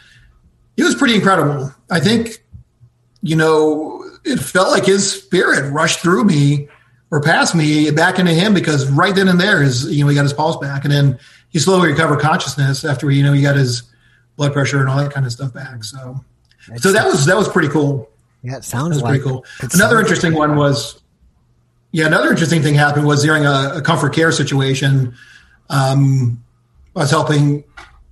it 0.77 0.83
was 0.83 0.93
pretty 0.93 1.15
incredible. 1.15 1.73
I 1.89 1.99
think, 1.99 2.43
you 3.21 3.35
know, 3.35 4.05
it 4.23 4.37
felt 4.37 4.71
like 4.71 4.85
his 4.85 5.23
spirit 5.23 5.71
rushed 5.71 5.99
through 5.99 6.23
me 6.23 6.69
or 7.09 7.21
past 7.21 7.55
me 7.55 7.89
back 7.89 8.19
into 8.19 8.33
him 8.33 8.53
because 8.53 8.89
right 8.91 9.15
then 9.15 9.27
and 9.27 9.39
there 9.39 9.63
is, 9.63 9.85
you 9.91 10.03
know, 10.03 10.09
he 10.09 10.15
got 10.15 10.23
his 10.23 10.33
pulse 10.33 10.57
back 10.57 10.83
and 10.83 10.93
then 10.93 11.19
he 11.57 11.61
slowly 11.61 11.89
recovered 11.89 12.19
consciousness 12.19 12.85
after, 12.85 13.09
you 13.09 13.23
know, 13.23 13.33
he 13.33 13.41
got 13.41 13.55
his 13.55 13.81
blood 14.35 14.53
pressure 14.53 14.79
and 14.79 14.87
all 14.87 14.97
that 14.97 15.11
kind 15.11 15.25
of 15.25 15.31
stuff 15.31 15.51
back. 15.51 15.83
So, 15.83 16.23
so 16.75 16.91
that 16.91 17.07
was 17.07 17.25
that 17.25 17.35
was 17.35 17.49
pretty 17.49 17.67
cool. 17.67 18.07
Yeah, 18.43 18.57
it 18.57 18.63
sounds 18.63 19.01
like 19.01 19.09
pretty 19.09 19.23
cool. 19.23 19.43
Another 19.73 19.99
interesting 19.99 20.35
one 20.35 20.55
was, 20.55 21.01
yeah, 21.93 22.05
another 22.05 22.29
interesting 22.29 22.61
thing 22.61 22.75
happened 22.75 23.07
was 23.07 23.23
during 23.23 23.47
a, 23.47 23.71
a 23.77 23.81
comfort 23.81 24.13
care 24.13 24.31
situation. 24.31 25.15
Um, 25.71 26.43
I 26.95 26.99
was 26.99 27.09
helping. 27.09 27.63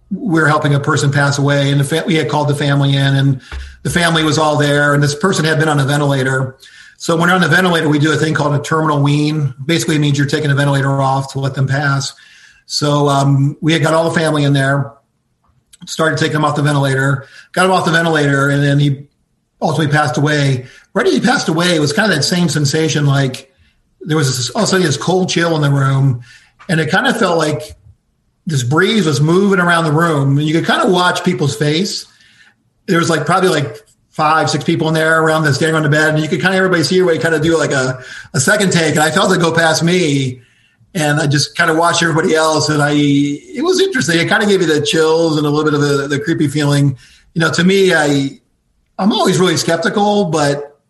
We 0.10 0.42
were 0.42 0.48
helping 0.48 0.74
a 0.74 0.80
person 0.80 1.12
pass 1.12 1.38
away, 1.38 1.70
and 1.70 1.80
the 1.80 1.84
fa- 1.84 2.04
we 2.08 2.16
had 2.16 2.30
called 2.30 2.48
the 2.48 2.56
family 2.56 2.96
in, 2.96 3.16
and 3.16 3.42
the 3.84 3.92
family 3.92 4.24
was 4.24 4.40
all 4.40 4.58
there, 4.58 4.96
and 4.96 5.04
this 5.04 5.14
person 5.14 5.46
had 5.46 5.60
been 5.60 5.70
on 5.70 5.80
a 5.80 5.86
ventilator. 5.86 6.58
So 6.98 7.16
when 7.16 7.28
you're 7.30 7.36
on 7.36 7.42
the 7.42 7.48
ventilator, 7.48 7.90
we 7.90 8.00
do 8.00 8.12
a 8.12 8.16
thing 8.16 8.34
called 8.34 8.60
a 8.60 8.64
terminal 8.64 9.04
wean. 9.04 9.54
Basically, 9.64 9.98
it 9.98 10.00
means 10.00 10.18
you're 10.18 10.26
taking 10.26 10.50
a 10.50 10.56
ventilator 10.56 11.00
off 11.00 11.32
to 11.34 11.40
let 11.40 11.54
them 11.54 11.68
pass. 11.68 12.16
So 12.66 13.08
um, 13.08 13.58
we 13.62 13.74
had 13.74 13.82
got 13.82 13.94
all 13.94 14.10
the 14.10 14.20
family 14.20 14.44
in 14.44 14.54
there 14.54 14.96
started 15.86 16.18
taking 16.18 16.38
him 16.38 16.46
off 16.46 16.56
the 16.56 16.64
ventilator, 16.64 17.28
got 17.52 17.66
him 17.66 17.72
off 17.72 17.86
the 17.86 17.92
ventilator, 17.92 18.50
and 18.50 18.64
then 18.64 18.80
he 18.80 19.08
ultimately 19.62 19.92
passed 19.92 20.18
away. 20.18 20.66
Right 20.94 21.08
as 21.08 21.14
he 21.14 21.20
passed 21.20 21.48
away, 21.48 21.76
it 21.76 21.80
was 21.80 21.94
kind 21.94 22.12
of 22.12 22.18
that 22.18 22.24
same 22.24 22.50
sensation 22.50 23.06
like 23.06 23.54
there 24.02 24.18
was 24.18 24.38
this, 24.38 24.50
all 24.52 24.64
of 24.64 24.68
a 24.68 24.72
sudden 24.72 24.86
this 24.86 24.98
cold 24.98 25.30
chill 25.30 25.56
in 25.56 25.62
the 25.62 25.70
room, 25.70 26.24
and 26.70 26.80
it 26.80 26.90
kind 26.90 27.08
of 27.08 27.18
felt 27.18 27.38
like 27.38 27.62
this 28.46 28.64
breeze 28.64 29.06
was 29.06 29.20
moving 29.22 29.60
around 29.60 29.86
the 29.86 29.92
room. 29.92 30.38
And 30.38 30.48
you 30.48 30.54
could 30.54 30.66
kind 30.66 30.82
of 30.82 30.92
watch 30.92 31.24
people's 31.24 31.56
face. 31.56 32.06
There 32.86 33.00
was 33.00 33.10
like 33.10 33.26
probably 33.26 33.50
like 33.50 33.78
five, 34.10 34.50
six 34.50 34.64
people 34.64 34.88
in 34.88 34.94
there 34.94 35.22
around 35.22 35.44
the 35.44 35.54
standing 35.54 35.76
on 35.76 35.84
the 35.84 35.90
bed, 35.90 36.14
and 36.14 36.24
you 36.24 36.30
could 36.30 36.42
kind 36.42 36.54
of 36.54 36.58
everybody 36.58 36.84
see 36.84 37.02
way, 37.02 37.18
kind 37.18 37.36
of 37.36 37.42
do 37.42 37.58
like 37.58 37.72
a, 37.72 38.04
a 38.34 38.40
second 38.40 38.72
take. 38.72 38.92
And 38.92 39.04
I 39.04 39.12
felt 39.12 39.36
it 39.36 39.42
go 39.42 39.54
past 39.54 39.84
me, 39.84 40.42
and 40.96 41.20
I 41.20 41.28
just 41.28 41.56
kind 41.56 41.70
of 41.70 41.78
watched 41.78 42.02
everybody 42.02 42.34
else, 42.34 42.70
and 42.70 42.82
I 42.82 42.94
it 42.94 43.64
was 43.64 43.80
interesting. 43.80 44.20
It 44.20 44.28
kind 44.28 44.42
of 44.42 44.50
gave 44.50 44.62
me 44.62 44.66
the 44.66 44.82
chills 44.82 45.38
and 45.38 45.46
a 45.46 45.50
little 45.50 45.66
bit 45.66 45.76
of 45.76 45.82
the, 45.82 46.08
the 46.08 46.20
creepy 46.20 46.48
feeling. 46.48 46.98
You 47.36 47.42
know, 47.42 47.52
to 47.52 47.64
me, 47.64 47.94
I 47.94 48.40
I'm 48.98 49.12
always 49.12 49.40
really 49.40 49.58
skeptical, 49.58 50.26
but 50.26 50.82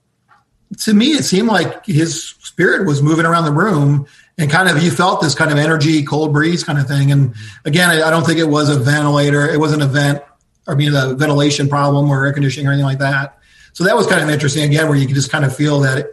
to 0.83 0.93
me, 0.93 1.07
it 1.07 1.25
seemed 1.25 1.49
like 1.49 1.85
his 1.85 2.29
spirit 2.41 2.87
was 2.87 3.01
moving 3.01 3.25
around 3.25 3.43
the 3.45 3.51
room 3.51 4.07
and 4.37 4.49
kind 4.49 4.69
of 4.69 4.81
you 4.81 4.91
felt 4.91 5.21
this 5.21 5.35
kind 5.35 5.51
of 5.51 5.57
energy, 5.57 6.03
cold 6.03 6.31
breeze 6.31 6.63
kind 6.63 6.79
of 6.79 6.87
thing. 6.87 7.11
And 7.11 7.35
again, 7.65 7.89
I, 7.89 8.07
I 8.07 8.09
don't 8.09 8.25
think 8.25 8.39
it 8.39 8.47
was 8.47 8.69
a 8.69 8.79
ventilator. 8.79 9.47
It 9.49 9.59
wasn't 9.59 9.81
a 9.81 9.87
vent 9.87 10.21
I 10.67 10.75
mean, 10.75 10.93
a 10.95 11.13
ventilation 11.13 11.69
problem 11.69 12.09
or 12.09 12.25
air 12.25 12.33
conditioning 12.33 12.67
or 12.67 12.71
anything 12.71 12.85
like 12.85 12.99
that. 12.99 13.37
So 13.73 13.83
that 13.83 13.95
was 13.95 14.07
kind 14.07 14.23
of 14.23 14.29
interesting 14.29 14.63
again, 14.63 14.87
where 14.87 14.97
you 14.97 15.05
could 15.05 15.15
just 15.15 15.31
kind 15.31 15.45
of 15.45 15.55
feel 15.55 15.81
that 15.81 16.07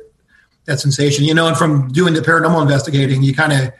that 0.64 0.80
sensation, 0.80 1.24
you 1.24 1.34
know. 1.34 1.46
And 1.46 1.56
from 1.56 1.88
doing 1.88 2.14
the 2.14 2.20
paranormal 2.20 2.60
investigating, 2.62 3.22
you 3.22 3.34
kind 3.34 3.52
of 3.52 3.72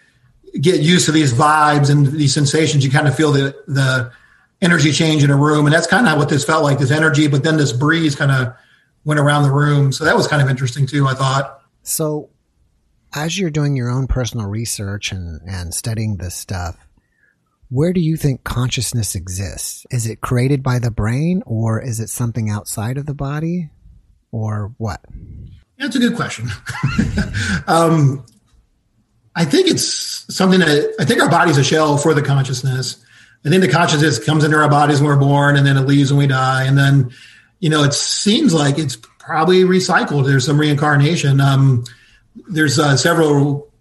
get 0.61 0.81
used 0.81 1.07
to 1.07 1.13
these 1.13 1.33
vibes 1.33 1.91
and 1.91 2.07
these 2.07 2.35
sensations. 2.35 2.85
You 2.85 2.91
kind 2.91 3.09
of 3.09 3.15
feel 3.15 3.33
the 3.33 3.55
the 3.67 4.13
energy 4.61 4.93
change 4.93 5.25
in 5.25 5.31
a 5.31 5.37
room, 5.37 5.67
and 5.67 5.75
that's 5.75 5.87
kind 5.87 6.09
of 6.09 6.19
what 6.19 6.29
this 6.29 6.45
felt 6.45 6.63
like. 6.63 6.79
This 6.79 6.91
energy, 6.91 7.27
but 7.29 7.43
then 7.43 7.57
this 7.57 7.73
breeze 7.73 8.15
kind 8.15 8.31
of 8.31 8.55
went 9.05 9.21
around 9.21 9.45
the 9.45 9.53
room. 9.53 9.93
So 9.93 10.05
that 10.05 10.17
was 10.17 10.27
kind 10.27 10.43
of 10.43 10.49
interesting 10.49 10.87
too. 10.87 11.07
I 11.07 11.15
thought. 11.15 11.61
So, 11.83 12.31
as 13.15 13.39
you're 13.39 13.51
doing 13.51 13.77
your 13.77 13.91
own 13.91 14.07
personal 14.07 14.47
research 14.47 15.13
and 15.13 15.41
and 15.47 15.75
studying 15.75 16.17
this 16.17 16.35
stuff, 16.35 16.77
where 17.69 17.93
do 17.93 18.01
you 18.01 18.17
think 18.17 18.45
consciousness 18.45 19.15
exists? 19.15 19.87
Is 19.91 20.07
it 20.07 20.21
created 20.21 20.63
by 20.63 20.79
the 20.79 20.91
brain 20.91 21.43
or 21.47 21.81
is 21.81 22.01
it 22.01 22.11
something 22.11 22.51
outside 22.51 22.99
of 22.99 23.07
the 23.07 23.15
body 23.15 23.71
or 24.31 24.75
what? 24.77 25.01
That's 25.79 25.97
a 25.97 25.99
good 25.99 26.15
question. 26.15 26.51
um, 27.67 28.25
I 29.35 29.45
think 29.45 29.69
it's 29.69 29.85
something 30.35 30.61
that 30.61 30.95
I 30.99 31.05
think 31.05 31.23
our 31.23 31.31
body's 31.31 31.59
a 31.59 31.65
shell 31.65 31.97
for 31.97 32.15
the 32.15 32.23
consciousness. 32.23 33.05
I 33.45 33.49
think 33.49 33.63
the 33.63 33.69
consciousness 33.69 34.25
comes 34.25 34.45
into 34.45 34.57
our 34.57 34.69
bodies 34.69 35.01
when 35.01 35.09
we're 35.09 35.17
born 35.17 35.57
and 35.57 35.67
then 35.67 35.77
it 35.77 35.83
leaves 35.83 36.13
when 36.13 36.19
we 36.19 36.27
die. 36.27 36.65
And 36.65 36.79
then, 36.79 37.11
you 37.61 37.71
know, 37.71 37.83
it 37.83 37.93
seems 37.93 38.55
like 38.55 38.79
it's 38.79 38.97
probably 39.19 39.63
recycled. 39.63 40.27
There's 40.27 40.47
some 40.47 40.61
reincarnation. 40.61 41.41
Um, 41.41 41.85
there's 42.49 42.79
uh, 42.79 42.97
several 42.97 43.73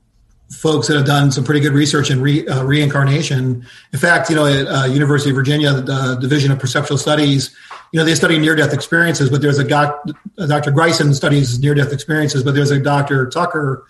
folks 0.52 0.88
that 0.88 0.98
have 0.98 1.06
done 1.06 1.32
some 1.32 1.44
pretty 1.44 1.62
good 1.62 1.74
research 1.74 2.10
in 2.10 2.22
re, 2.22 2.48
uh, 2.48 2.64
reincarnation. 2.64 3.66
In 3.94 4.00
fact, 4.00 4.30
you 4.30 4.36
know, 4.36 4.46
at 4.46 4.68
uh, 4.68 4.86
University 4.86 5.30
of 5.30 5.36
Virginia, 5.36 5.74
the 5.74 6.18
Division 6.20 6.52
of 6.52 6.60
Perceptual 6.60 6.98
Studies, 6.98 7.56
you 7.92 8.00
know, 8.00 8.06
they 8.06 8.16
study 8.16 8.38
near-death 8.38 8.74
experiences, 8.74 9.30
but 9.30 9.42
there's 9.42 9.60
a, 9.60 9.64
doc, 9.64 10.04
Dr. 10.38 10.72
Greyson 10.72 11.14
studies 11.14 11.60
near-death 11.60 11.94
experiences, 11.94 12.44
but 12.44 12.54
there's 12.54 12.72
a 12.72 12.80
Dr. 12.80 13.30
Tucker 13.30 13.86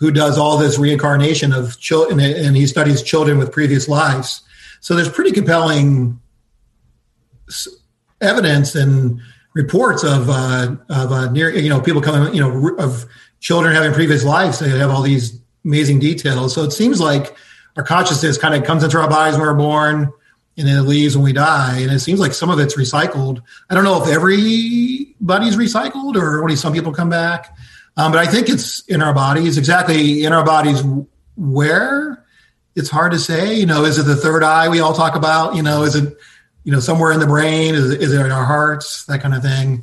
who 0.00 0.10
does 0.10 0.38
all 0.38 0.56
this 0.56 0.78
reincarnation 0.78 1.52
of 1.52 1.78
children, 1.78 2.18
and 2.18 2.56
he 2.56 2.66
studies 2.66 3.02
children 3.02 3.38
with 3.38 3.52
previous 3.52 3.88
lives. 3.88 4.42
So 4.80 4.96
there's 4.96 5.10
pretty 5.10 5.30
compelling 5.30 6.18
evidence 8.20 8.74
and 8.74 9.20
reports 9.54 10.02
of 10.02 10.28
uh, 10.30 10.76
of 10.88 11.12
uh, 11.12 11.30
near, 11.30 11.50
you 11.50 11.68
know, 11.68 11.80
people 11.80 12.00
coming, 12.00 12.34
you 12.34 12.40
know, 12.40 12.76
of 12.78 13.04
children 13.40 13.74
having 13.74 13.92
previous 13.92 14.24
lives. 14.24 14.58
They 14.58 14.70
have 14.70 14.90
all 14.90 15.02
these 15.02 15.38
amazing 15.64 15.98
details. 15.98 16.54
So 16.54 16.62
it 16.62 16.72
seems 16.72 17.00
like 17.00 17.36
our 17.76 17.82
consciousness 17.82 18.38
kind 18.38 18.54
of 18.54 18.64
comes 18.64 18.82
into 18.82 18.98
our 18.98 19.08
bodies 19.08 19.38
when 19.38 19.46
we're 19.46 19.54
born 19.54 20.12
and 20.56 20.68
then 20.68 20.78
it 20.78 20.82
leaves 20.82 21.16
when 21.16 21.24
we 21.24 21.32
die. 21.32 21.78
And 21.78 21.90
it 21.90 22.00
seems 22.00 22.20
like 22.20 22.32
some 22.32 22.50
of 22.50 22.58
it's 22.58 22.76
recycled. 22.76 23.42
I 23.68 23.74
don't 23.74 23.84
know 23.84 24.02
if 24.02 24.08
everybody's 24.08 25.56
recycled 25.56 26.16
or 26.16 26.42
only 26.42 26.56
some 26.56 26.72
people 26.72 26.92
come 26.92 27.10
back. 27.10 27.56
Um, 28.00 28.12
but 28.12 28.26
I 28.26 28.30
think 28.30 28.48
it's 28.48 28.80
in 28.86 29.02
our 29.02 29.12
bodies, 29.12 29.58
exactly 29.58 30.24
in 30.24 30.32
our 30.32 30.44
bodies 30.44 30.82
where 31.36 32.24
it's 32.74 32.88
hard 32.88 33.12
to 33.12 33.18
say. 33.18 33.54
You 33.54 33.66
know, 33.66 33.84
is 33.84 33.98
it 33.98 34.04
the 34.04 34.16
third 34.16 34.42
eye 34.42 34.70
we 34.70 34.80
all 34.80 34.94
talk 34.94 35.16
about? 35.16 35.54
You 35.54 35.62
know, 35.62 35.82
is 35.82 35.96
it, 35.96 36.16
you 36.64 36.72
know, 36.72 36.80
somewhere 36.80 37.12
in 37.12 37.20
the 37.20 37.26
brain? 37.26 37.74
Is 37.74 37.90
is 37.90 38.14
it 38.14 38.24
in 38.24 38.32
our 38.32 38.44
hearts? 38.44 39.04
That 39.04 39.20
kind 39.20 39.34
of 39.34 39.42
thing. 39.42 39.82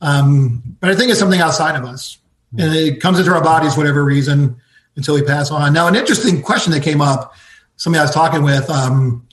Um, 0.00 0.62
but 0.80 0.90
I 0.90 0.94
think 0.94 1.10
it's 1.10 1.18
something 1.20 1.40
outside 1.40 1.76
of 1.76 1.84
us. 1.84 2.16
And 2.58 2.74
it 2.74 3.02
comes 3.02 3.18
into 3.18 3.34
our 3.34 3.44
bodies, 3.44 3.76
whatever 3.76 4.02
reason 4.02 4.56
until 4.96 5.14
we 5.14 5.22
pass 5.22 5.50
on. 5.50 5.74
Now, 5.74 5.88
an 5.88 5.94
interesting 5.94 6.40
question 6.40 6.72
that 6.72 6.82
came 6.82 7.02
up, 7.02 7.34
somebody 7.76 8.00
I 8.00 8.04
was 8.04 8.14
talking 8.14 8.42
with, 8.42 8.70
um, 8.70 9.28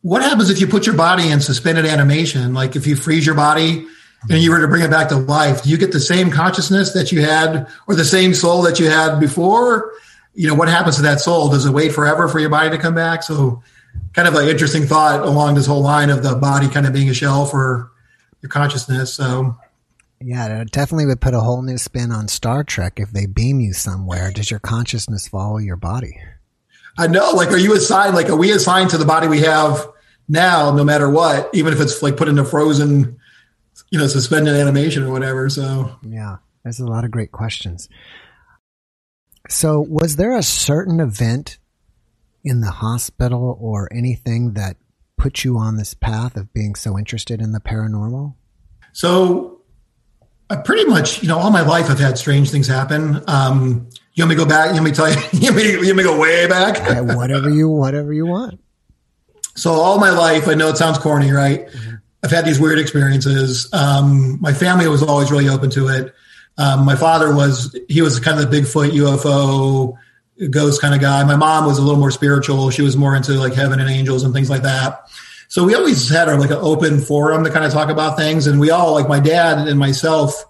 what 0.00 0.22
happens 0.22 0.48
if 0.48 0.58
you 0.58 0.66
put 0.66 0.86
your 0.86 0.96
body 0.96 1.30
in 1.30 1.40
suspended 1.40 1.84
animation? 1.84 2.54
Like 2.54 2.76
if 2.76 2.86
you 2.86 2.96
freeze 2.96 3.26
your 3.26 3.34
body 3.34 3.86
and 4.22 4.42
you 4.42 4.50
were 4.50 4.60
to 4.60 4.68
bring 4.68 4.82
it 4.82 4.90
back 4.90 5.08
to 5.08 5.16
life, 5.16 5.62
do 5.62 5.70
you 5.70 5.78
get 5.78 5.92
the 5.92 6.00
same 6.00 6.30
consciousness 6.30 6.92
that 6.92 7.12
you 7.12 7.22
had 7.22 7.68
or 7.86 7.94
the 7.94 8.04
same 8.04 8.34
soul 8.34 8.62
that 8.62 8.80
you 8.80 8.90
had 8.90 9.18
before? 9.20 9.92
You 10.34 10.48
know, 10.48 10.54
what 10.54 10.68
happens 10.68 10.96
to 10.96 11.02
that 11.02 11.20
soul? 11.20 11.48
Does 11.48 11.66
it 11.66 11.70
wait 11.70 11.92
forever 11.92 12.28
for 12.28 12.38
your 12.38 12.50
body 12.50 12.70
to 12.70 12.78
come 12.78 12.94
back? 12.94 13.22
So 13.22 13.62
kind 14.12 14.28
of 14.28 14.34
an 14.34 14.48
interesting 14.48 14.86
thought 14.86 15.20
along 15.20 15.54
this 15.54 15.66
whole 15.66 15.82
line 15.82 16.10
of 16.10 16.22
the 16.22 16.34
body 16.34 16.68
kind 16.68 16.86
of 16.86 16.92
being 16.92 17.08
a 17.08 17.14
shell 17.14 17.46
for 17.46 17.90
your 18.42 18.50
consciousness. 18.50 19.14
So 19.14 19.56
yeah, 20.20 20.62
it 20.62 20.72
definitely 20.72 21.06
would 21.06 21.20
put 21.20 21.34
a 21.34 21.40
whole 21.40 21.62
new 21.62 21.78
spin 21.78 22.10
on 22.10 22.26
Star 22.28 22.64
Trek 22.64 22.94
if 22.98 23.12
they 23.12 23.26
beam 23.26 23.60
you 23.60 23.72
somewhere. 23.72 24.32
Does 24.32 24.50
your 24.50 24.60
consciousness 24.60 25.28
follow 25.28 25.58
your 25.58 25.76
body? 25.76 26.20
I 26.96 27.06
know. 27.06 27.30
Like, 27.30 27.50
are 27.50 27.58
you 27.58 27.74
assigned? 27.74 28.16
Like, 28.16 28.28
are 28.28 28.36
we 28.36 28.50
assigned 28.50 28.90
to 28.90 28.98
the 28.98 29.04
body 29.04 29.28
we 29.28 29.40
have 29.40 29.86
now, 30.28 30.74
no 30.74 30.82
matter 30.82 31.08
what, 31.08 31.48
even 31.54 31.72
if 31.72 31.80
it's 31.80 32.02
like 32.02 32.16
put 32.16 32.28
into 32.28 32.44
frozen, 32.44 33.17
you 33.90 33.98
know, 33.98 34.06
suspended 34.06 34.54
animation 34.54 35.02
or 35.02 35.12
whatever? 35.12 35.48
So, 35.48 35.96
yeah, 36.02 36.36
there's 36.62 36.80
a 36.80 36.86
lot 36.86 37.04
of 37.04 37.10
great 37.10 37.32
questions. 37.32 37.88
So, 39.48 39.80
was 39.80 40.16
there 40.16 40.36
a 40.36 40.42
certain 40.42 41.00
event 41.00 41.58
in 42.44 42.60
the 42.60 42.70
hospital 42.70 43.56
or 43.60 43.88
anything 43.92 44.54
that 44.54 44.76
put 45.16 45.44
you 45.44 45.56
on 45.56 45.76
this 45.76 45.94
path 45.94 46.36
of 46.36 46.52
being 46.52 46.74
so 46.74 46.98
interested 46.98 47.40
in 47.40 47.52
the 47.52 47.60
paranormal? 47.60 48.34
So, 48.92 49.62
I 50.50 50.56
pretty 50.56 50.84
much, 50.86 51.22
you 51.22 51.28
know, 51.28 51.38
all 51.38 51.50
my 51.50 51.60
life 51.60 51.90
I've 51.90 51.98
had 51.98 52.16
strange 52.16 52.50
things 52.50 52.66
happen. 52.66 53.22
Um, 53.26 53.88
you 54.14 54.24
want 54.24 54.30
me 54.30 54.36
to 54.36 54.42
go 54.42 54.48
back? 54.48 54.68
You 54.68 54.74
want 54.74 54.84
me 54.84 54.90
to 54.90 54.96
tell 54.96 55.10
you? 55.10 55.16
You 55.32 55.52
want 55.52 55.56
me, 55.56 55.70
you 55.70 55.78
want 55.78 55.96
me 55.96 56.02
to 56.02 56.08
go 56.08 56.18
way 56.18 56.46
back? 56.46 57.16
whatever 57.16 57.50
you, 57.50 57.68
whatever 57.68 58.12
you 58.12 58.26
want. 58.26 58.60
So 59.54 59.72
all 59.72 59.98
my 59.98 60.10
life, 60.10 60.48
I 60.48 60.54
know 60.54 60.68
it 60.68 60.76
sounds 60.76 60.98
corny, 60.98 61.32
right? 61.32 61.66
Mm-hmm. 61.66 61.94
I've 62.22 62.30
had 62.30 62.44
these 62.44 62.58
weird 62.58 62.78
experiences. 62.78 63.72
Um, 63.72 64.40
my 64.40 64.52
family 64.52 64.88
was 64.88 65.02
always 65.02 65.30
really 65.30 65.48
open 65.48 65.70
to 65.70 65.88
it. 65.88 66.14
Um, 66.56 66.84
my 66.84 66.96
father 66.96 67.34
was, 67.34 67.76
he 67.88 68.02
was 68.02 68.18
kind 68.18 68.40
of 68.40 68.50
the 68.50 68.56
Bigfoot 68.60 68.90
UFO 68.90 69.96
ghost 70.50 70.80
kind 70.80 70.94
of 70.94 71.00
guy. 71.00 71.22
My 71.24 71.36
mom 71.36 71.66
was 71.66 71.78
a 71.78 71.82
little 71.82 71.98
more 71.98 72.10
spiritual. 72.10 72.70
She 72.70 72.82
was 72.82 72.96
more 72.96 73.14
into 73.16 73.32
like 73.32 73.54
heaven 73.54 73.80
and 73.80 73.90
angels 73.90 74.22
and 74.22 74.32
things 74.32 74.50
like 74.50 74.62
that. 74.62 75.08
So 75.48 75.64
we 75.64 75.74
always 75.74 76.08
had 76.08 76.28
our 76.28 76.38
like 76.38 76.50
an 76.50 76.58
open 76.60 77.00
forum 77.00 77.44
to 77.44 77.50
kind 77.50 77.64
of 77.64 77.72
talk 77.72 77.88
about 77.88 78.18
things, 78.18 78.46
and 78.46 78.60
we 78.60 78.70
all 78.70 78.92
like 78.92 79.08
my 79.08 79.18
dad 79.18 79.66
and 79.66 79.78
myself 79.78 80.44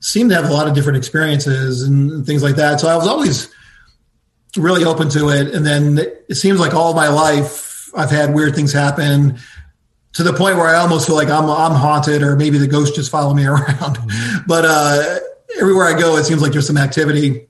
seemed 0.00 0.30
to 0.30 0.36
have 0.36 0.48
a 0.48 0.52
lot 0.52 0.66
of 0.66 0.74
different 0.74 0.96
experiences 0.96 1.82
and 1.82 2.24
things 2.24 2.42
like 2.42 2.56
that. 2.56 2.80
So 2.80 2.88
I 2.88 2.96
was 2.96 3.06
always 3.06 3.52
really 4.56 4.84
open 4.84 5.08
to 5.10 5.28
it. 5.28 5.54
And 5.54 5.66
then 5.66 5.98
it 6.28 6.34
seems 6.36 6.60
like 6.60 6.74
all 6.74 6.94
my 6.94 7.08
life 7.08 7.90
I've 7.94 8.10
had 8.10 8.34
weird 8.34 8.54
things 8.54 8.72
happen 8.72 9.38
to 10.16 10.22
the 10.22 10.32
point 10.32 10.56
where 10.56 10.66
I 10.66 10.76
almost 10.76 11.06
feel 11.06 11.14
like 11.14 11.28
I'm 11.28 11.44
I'm 11.50 11.72
haunted 11.72 12.22
or 12.22 12.36
maybe 12.36 12.56
the 12.56 12.66
ghosts 12.66 12.96
just 12.96 13.10
follow 13.10 13.34
me 13.34 13.46
around. 13.46 13.98
But 14.46 14.64
uh, 14.66 15.18
everywhere 15.60 15.84
I 15.84 15.98
go, 15.98 16.16
it 16.16 16.24
seems 16.24 16.40
like 16.40 16.52
there's 16.52 16.66
some 16.66 16.78
activity. 16.78 17.46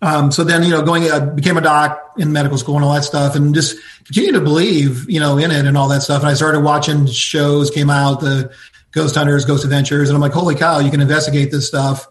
Um, 0.00 0.32
so 0.32 0.42
then, 0.42 0.64
you 0.64 0.70
know, 0.70 0.82
going, 0.82 1.04
I 1.04 1.08
uh, 1.10 1.26
became 1.26 1.56
a 1.56 1.60
doc 1.60 2.14
in 2.18 2.32
medical 2.32 2.58
school 2.58 2.74
and 2.74 2.84
all 2.84 2.92
that 2.94 3.04
stuff 3.04 3.36
and 3.36 3.54
just 3.54 3.78
continue 4.04 4.32
to 4.32 4.40
believe, 4.40 5.08
you 5.08 5.20
know, 5.20 5.38
in 5.38 5.52
it 5.52 5.64
and 5.64 5.76
all 5.76 5.88
that 5.88 6.02
stuff. 6.02 6.22
And 6.22 6.28
I 6.28 6.34
started 6.34 6.60
watching 6.60 7.06
shows 7.06 7.70
came 7.70 7.88
out, 7.88 8.20
the 8.20 8.52
Ghost 8.90 9.14
Hunters, 9.14 9.44
Ghost 9.44 9.62
Adventures. 9.62 10.08
And 10.08 10.16
I'm 10.16 10.20
like, 10.20 10.32
holy 10.32 10.56
cow, 10.56 10.80
you 10.80 10.90
can 10.90 11.00
investigate 11.00 11.52
this 11.52 11.68
stuff. 11.68 12.08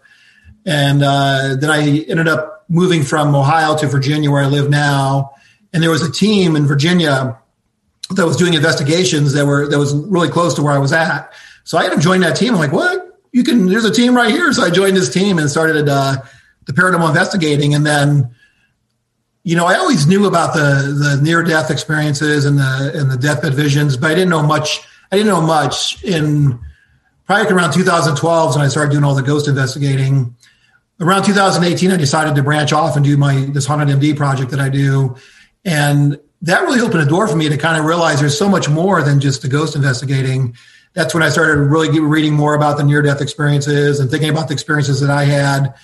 And 0.64 1.02
uh, 1.02 1.56
then 1.56 1.70
I 1.70 1.98
ended 2.08 2.28
up 2.28 2.64
moving 2.68 3.02
from 3.02 3.34
Ohio 3.34 3.76
to 3.76 3.86
Virginia 3.88 4.30
where 4.30 4.42
I 4.42 4.46
live 4.46 4.70
now. 4.70 5.32
And 5.74 5.82
there 5.82 5.90
was 5.90 6.02
a 6.02 6.10
team 6.10 6.56
in 6.56 6.66
Virginia 6.66 7.41
that 8.16 8.26
was 8.26 8.36
doing 8.36 8.54
investigations 8.54 9.32
that 9.32 9.46
were, 9.46 9.68
that 9.68 9.78
was 9.78 9.94
really 9.94 10.28
close 10.28 10.54
to 10.54 10.62
where 10.62 10.72
I 10.72 10.78
was 10.78 10.92
at. 10.92 11.32
So 11.64 11.78
I 11.78 11.84
ended 11.84 11.98
up 11.98 12.04
joining 12.04 12.22
that 12.22 12.36
team. 12.36 12.54
I'm 12.54 12.60
like, 12.60 12.72
what? 12.72 13.20
You 13.32 13.44
can, 13.44 13.66
there's 13.66 13.84
a 13.84 13.92
team 13.92 14.14
right 14.14 14.30
here. 14.30 14.52
So 14.52 14.62
I 14.62 14.70
joined 14.70 14.96
this 14.96 15.12
team 15.12 15.38
and 15.38 15.50
started, 15.50 15.88
uh, 15.88 16.16
the 16.66 16.72
paranormal 16.72 17.08
investigating, 17.08 17.74
and 17.74 17.84
then 17.84 18.34
you 19.44 19.56
know 19.56 19.66
I 19.66 19.76
always 19.76 20.06
knew 20.06 20.26
about 20.26 20.54
the 20.54 21.16
the 21.16 21.22
near 21.22 21.42
death 21.42 21.70
experiences 21.70 22.44
and 22.44 22.58
the 22.58 22.92
and 22.94 23.10
the 23.10 23.16
deathbed 23.16 23.54
visions, 23.54 23.96
but 23.96 24.10
I 24.10 24.14
didn't 24.14 24.30
know 24.30 24.42
much. 24.42 24.80
I 25.10 25.16
didn't 25.16 25.32
know 25.32 25.40
much 25.40 26.02
in 26.04 26.58
probably 27.26 27.52
around 27.52 27.72
2012 27.72 28.54
when 28.54 28.64
I 28.64 28.68
started 28.68 28.92
doing 28.92 29.04
all 29.04 29.14
the 29.14 29.22
ghost 29.22 29.48
investigating. 29.48 30.34
Around 31.00 31.24
2018, 31.24 31.90
I 31.90 31.96
decided 31.96 32.34
to 32.36 32.42
branch 32.42 32.72
off 32.72 32.96
and 32.96 33.04
do 33.04 33.16
my 33.16 33.46
this 33.52 33.66
haunted 33.66 33.88
MD 33.88 34.16
project 34.16 34.50
that 34.52 34.60
I 34.60 34.68
do, 34.68 35.16
and 35.64 36.18
that 36.42 36.62
really 36.62 36.80
opened 36.80 37.02
a 37.02 37.06
door 37.06 37.28
for 37.28 37.36
me 37.36 37.48
to 37.48 37.56
kind 37.56 37.78
of 37.78 37.84
realize 37.84 38.20
there's 38.20 38.36
so 38.36 38.48
much 38.48 38.68
more 38.68 39.02
than 39.02 39.20
just 39.20 39.42
the 39.42 39.48
ghost 39.48 39.76
investigating. 39.76 40.56
that's 40.94 41.14
when 41.14 41.22
I 41.22 41.28
started 41.28 41.58
really 41.58 42.00
reading 42.00 42.34
more 42.34 42.54
about 42.54 42.76
the 42.76 42.84
near 42.84 43.00
death 43.00 43.20
experiences 43.20 44.00
and 44.00 44.10
thinking 44.10 44.28
about 44.28 44.48
the 44.48 44.54
experiences 44.54 45.00
that 45.00 45.10
I 45.10 45.24
had. 45.24 45.74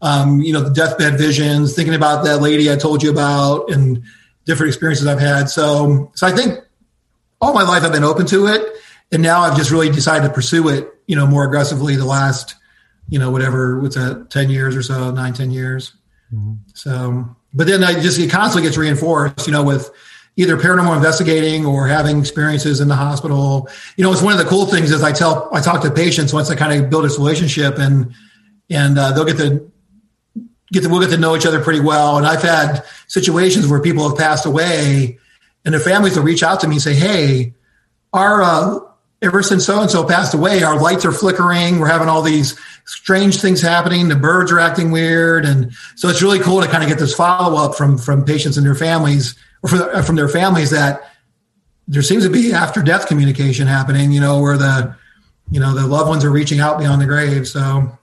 Um, 0.00 0.40
you 0.40 0.52
know, 0.52 0.60
the 0.60 0.70
deathbed 0.70 1.18
visions, 1.18 1.74
thinking 1.74 1.94
about 1.94 2.24
that 2.24 2.40
lady 2.40 2.70
I 2.70 2.76
told 2.76 3.02
you 3.02 3.10
about, 3.10 3.70
and 3.70 4.04
different 4.44 4.68
experiences 4.68 5.06
I've 5.06 5.18
had. 5.18 5.50
So, 5.50 6.12
so 6.14 6.26
I 6.26 6.32
think 6.32 6.60
all 7.40 7.52
my 7.52 7.62
life 7.62 7.82
I've 7.82 7.92
been 7.92 8.04
open 8.04 8.26
to 8.26 8.46
it, 8.46 8.62
and 9.10 9.22
now 9.22 9.40
I've 9.40 9.56
just 9.56 9.70
really 9.70 9.90
decided 9.90 10.28
to 10.28 10.32
pursue 10.32 10.68
it. 10.68 10.88
You 11.06 11.16
know, 11.16 11.26
more 11.26 11.44
aggressively 11.44 11.96
the 11.96 12.04
last, 12.04 12.54
you 13.08 13.18
know, 13.18 13.30
whatever 13.30 13.80
what's 13.80 13.96
that, 13.96 14.30
ten 14.30 14.50
years 14.50 14.76
or 14.76 14.82
so, 14.82 15.10
nine, 15.10 15.32
ten 15.32 15.50
years. 15.50 15.94
Mm-hmm. 16.32 16.54
So, 16.74 17.36
but 17.58 17.66
then 17.66 17.82
I 17.82 18.00
just 18.00 18.20
it 18.20 18.30
constantly 18.30 18.68
gets 18.68 18.78
reinforced. 18.78 19.46
You 19.46 19.52
know, 19.52 19.64
with 19.64 19.90
either 20.36 20.56
paranormal 20.56 20.94
investigating 20.94 21.66
or 21.66 21.88
having 21.88 22.20
experiences 22.20 22.80
in 22.80 22.86
the 22.86 22.94
hospital. 22.94 23.68
You 23.96 24.04
know, 24.04 24.12
it's 24.12 24.22
one 24.22 24.32
of 24.32 24.38
the 24.38 24.44
cool 24.44 24.66
things 24.66 24.92
is 24.92 25.02
I 25.02 25.10
tell, 25.10 25.48
I 25.52 25.60
talk 25.60 25.82
to 25.82 25.90
patients 25.90 26.32
once 26.32 26.48
I 26.48 26.54
kind 26.54 26.80
of 26.80 26.88
build 26.88 27.04
this 27.04 27.18
relationship 27.18 27.76
and, 27.76 28.14
and 28.70 28.96
uh, 28.96 29.10
they'll 29.10 29.24
get 29.24 29.36
to 29.38 29.68
get 30.70 30.84
to, 30.84 30.88
we'll 30.88 31.00
get 31.00 31.10
to 31.10 31.16
know 31.16 31.34
each 31.34 31.44
other 31.44 31.60
pretty 31.60 31.80
well. 31.80 32.18
And 32.18 32.24
I've 32.24 32.42
had 32.42 32.84
situations 33.08 33.66
where 33.66 33.82
people 33.82 34.08
have 34.08 34.16
passed 34.16 34.46
away 34.46 35.18
and 35.64 35.74
their 35.74 35.80
families 35.80 36.16
will 36.16 36.22
reach 36.22 36.44
out 36.44 36.60
to 36.60 36.68
me 36.68 36.76
and 36.76 36.82
say, 36.82 36.94
Hey, 36.94 37.54
our, 38.12 38.40
uh, 38.40 38.78
ever 39.22 39.42
since 39.42 39.66
so 39.66 39.80
and 39.80 39.90
so 39.90 40.04
passed 40.04 40.34
away, 40.34 40.62
our 40.62 40.80
lights 40.80 41.04
are 41.04 41.10
flickering. 41.10 41.80
We're 41.80 41.88
having 41.88 42.08
all 42.08 42.22
these 42.22 42.56
strange 42.88 43.40
things 43.40 43.60
happening. 43.60 44.08
The 44.08 44.16
birds 44.16 44.50
are 44.50 44.58
acting 44.58 44.90
weird. 44.90 45.44
And 45.44 45.72
so 45.94 46.08
it's 46.08 46.22
really 46.22 46.38
cool 46.38 46.62
to 46.62 46.66
kind 46.66 46.82
of 46.82 46.88
get 46.88 46.98
this 46.98 47.14
follow 47.14 47.62
up 47.62 47.74
from, 47.76 47.98
from 47.98 48.24
patients 48.24 48.56
and 48.56 48.64
their 48.64 48.74
families 48.74 49.34
or 49.62 49.68
from, 49.68 49.80
uh, 49.92 50.02
from 50.02 50.16
their 50.16 50.28
families 50.28 50.70
that 50.70 51.02
there 51.86 52.00
seems 52.00 52.24
to 52.24 52.30
be 52.30 52.52
after 52.52 52.82
death 52.82 53.06
communication 53.06 53.66
happening, 53.66 54.10
you 54.10 54.20
know, 54.20 54.40
where 54.40 54.56
the, 54.56 54.96
you 55.50 55.60
know, 55.60 55.74
the 55.74 55.86
loved 55.86 56.08
ones 56.08 56.24
are 56.24 56.30
reaching 56.30 56.60
out 56.60 56.78
beyond 56.78 57.02
the 57.02 57.06
grave. 57.06 57.46
So, 57.46 57.98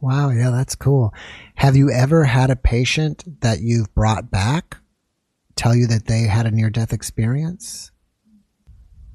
wow. 0.00 0.30
Yeah, 0.30 0.50
that's 0.50 0.76
cool. 0.76 1.12
Have 1.56 1.74
you 1.74 1.90
ever 1.90 2.22
had 2.22 2.50
a 2.50 2.56
patient 2.56 3.40
that 3.40 3.60
you've 3.60 3.92
brought 3.96 4.30
back 4.30 4.76
tell 5.56 5.74
you 5.74 5.88
that 5.88 6.06
they 6.06 6.22
had 6.22 6.46
a 6.46 6.52
near 6.52 6.70
death 6.70 6.92
experience? 6.92 7.90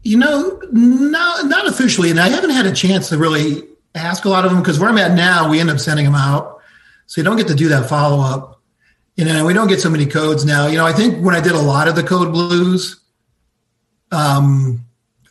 You 0.02 0.18
know, 0.18 0.62
not, 0.74 1.46
not 1.46 1.68
officially. 1.68 2.10
And 2.10 2.20
I 2.20 2.28
haven't 2.28 2.50
had 2.50 2.66
a 2.66 2.74
chance 2.74 3.08
to 3.10 3.18
really 3.18 3.64
ask 3.96 4.26
a 4.26 4.30
lot 4.30 4.46
of 4.46 4.52
them 4.52 4.62
because 4.62 4.80
where 4.80 4.90
I'm 4.90 4.98
at 4.98 5.14
now, 5.14 5.50
we 5.50 5.60
end 5.60 5.70
up 5.70 5.80
sending 5.80 6.06
them 6.06 6.16
out. 6.16 6.60
So 7.06 7.22
you 7.22 7.26
don't 7.26 7.38
get 7.38 7.48
to 7.48 7.56
do 7.56 7.70
that 7.70 7.90
follow 7.90 8.22
up 8.22 8.54
you 9.16 9.26
know, 9.26 9.46
we 9.46 9.54
don't 9.54 9.68
get 9.68 9.80
so 9.80 9.90
many 9.90 10.06
codes 10.06 10.44
now. 10.44 10.68
You 10.68 10.78
know, 10.78 10.86
I 10.86 10.94
think 10.94 11.24
when 11.24 11.36
I 11.36 11.42
did 11.42 11.52
a 11.52 11.62
lot 11.62 11.88
of 11.88 11.96
the 11.96 12.04
code 12.04 12.32
blues, 12.32 13.00
um, 14.12 14.84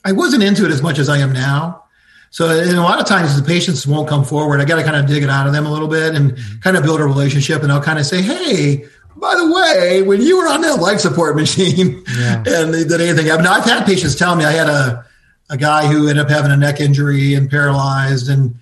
I 0.05 0.13
wasn't 0.13 0.43
into 0.43 0.65
it 0.65 0.71
as 0.71 0.83
much 0.83 0.99
as 0.99 1.09
I 1.09 1.19
am 1.19 1.33
now. 1.33 1.85
So, 2.31 2.49
and 2.49 2.79
a 2.79 2.83
lot 2.83 3.01
of 3.01 3.07
times 3.07 3.39
the 3.39 3.47
patients 3.47 3.87
won't 3.87 4.09
come 4.09 4.25
forward. 4.25 4.61
I 4.61 4.65
got 4.65 4.77
to 4.77 4.85
kind 4.85 4.97
of 4.97 5.07
dig 5.07 5.23
it 5.23 5.29
out 5.29 5.47
of 5.47 5.53
them 5.53 5.67
a 5.67 5.73
little 5.73 5.89
bit 5.89 6.15
and 6.15 6.33
mm-hmm. 6.33 6.61
kind 6.61 6.77
of 6.77 6.85
build 6.85 7.01
a 7.01 7.05
relationship. 7.05 7.63
And 7.63 7.73
I'll 7.73 7.83
kind 7.83 7.99
of 7.99 8.07
say, 8.07 8.23
Hey, 8.23 8.87
by 9.17 9.35
the 9.35 9.53
way, 9.53 10.03
when 10.03 10.23
you 10.23 10.39
were 10.39 10.49
on 10.49 10.63
that 10.63 10.81
life 10.81 11.01
support 11.01 11.37
machine 11.43 12.05
yeah. 12.17 12.43
and 12.47 12.73
did 12.73 13.01
anything 13.01 13.27
happen? 13.27 13.45
Now, 13.45 13.53
I've 13.53 13.65
had 13.65 13.85
patients 13.85 14.15
tell 14.15 14.35
me 14.37 14.45
I 14.45 14.53
had 14.53 14.69
a, 14.69 15.05
a 15.53 15.57
guy 15.57 15.87
who 15.87 16.09
ended 16.09 16.25
up 16.25 16.31
having 16.31 16.51
a 16.51 16.57
neck 16.57 16.81
injury 16.81 17.35
and 17.35 17.49
paralyzed 17.49 18.29
and 18.29 18.57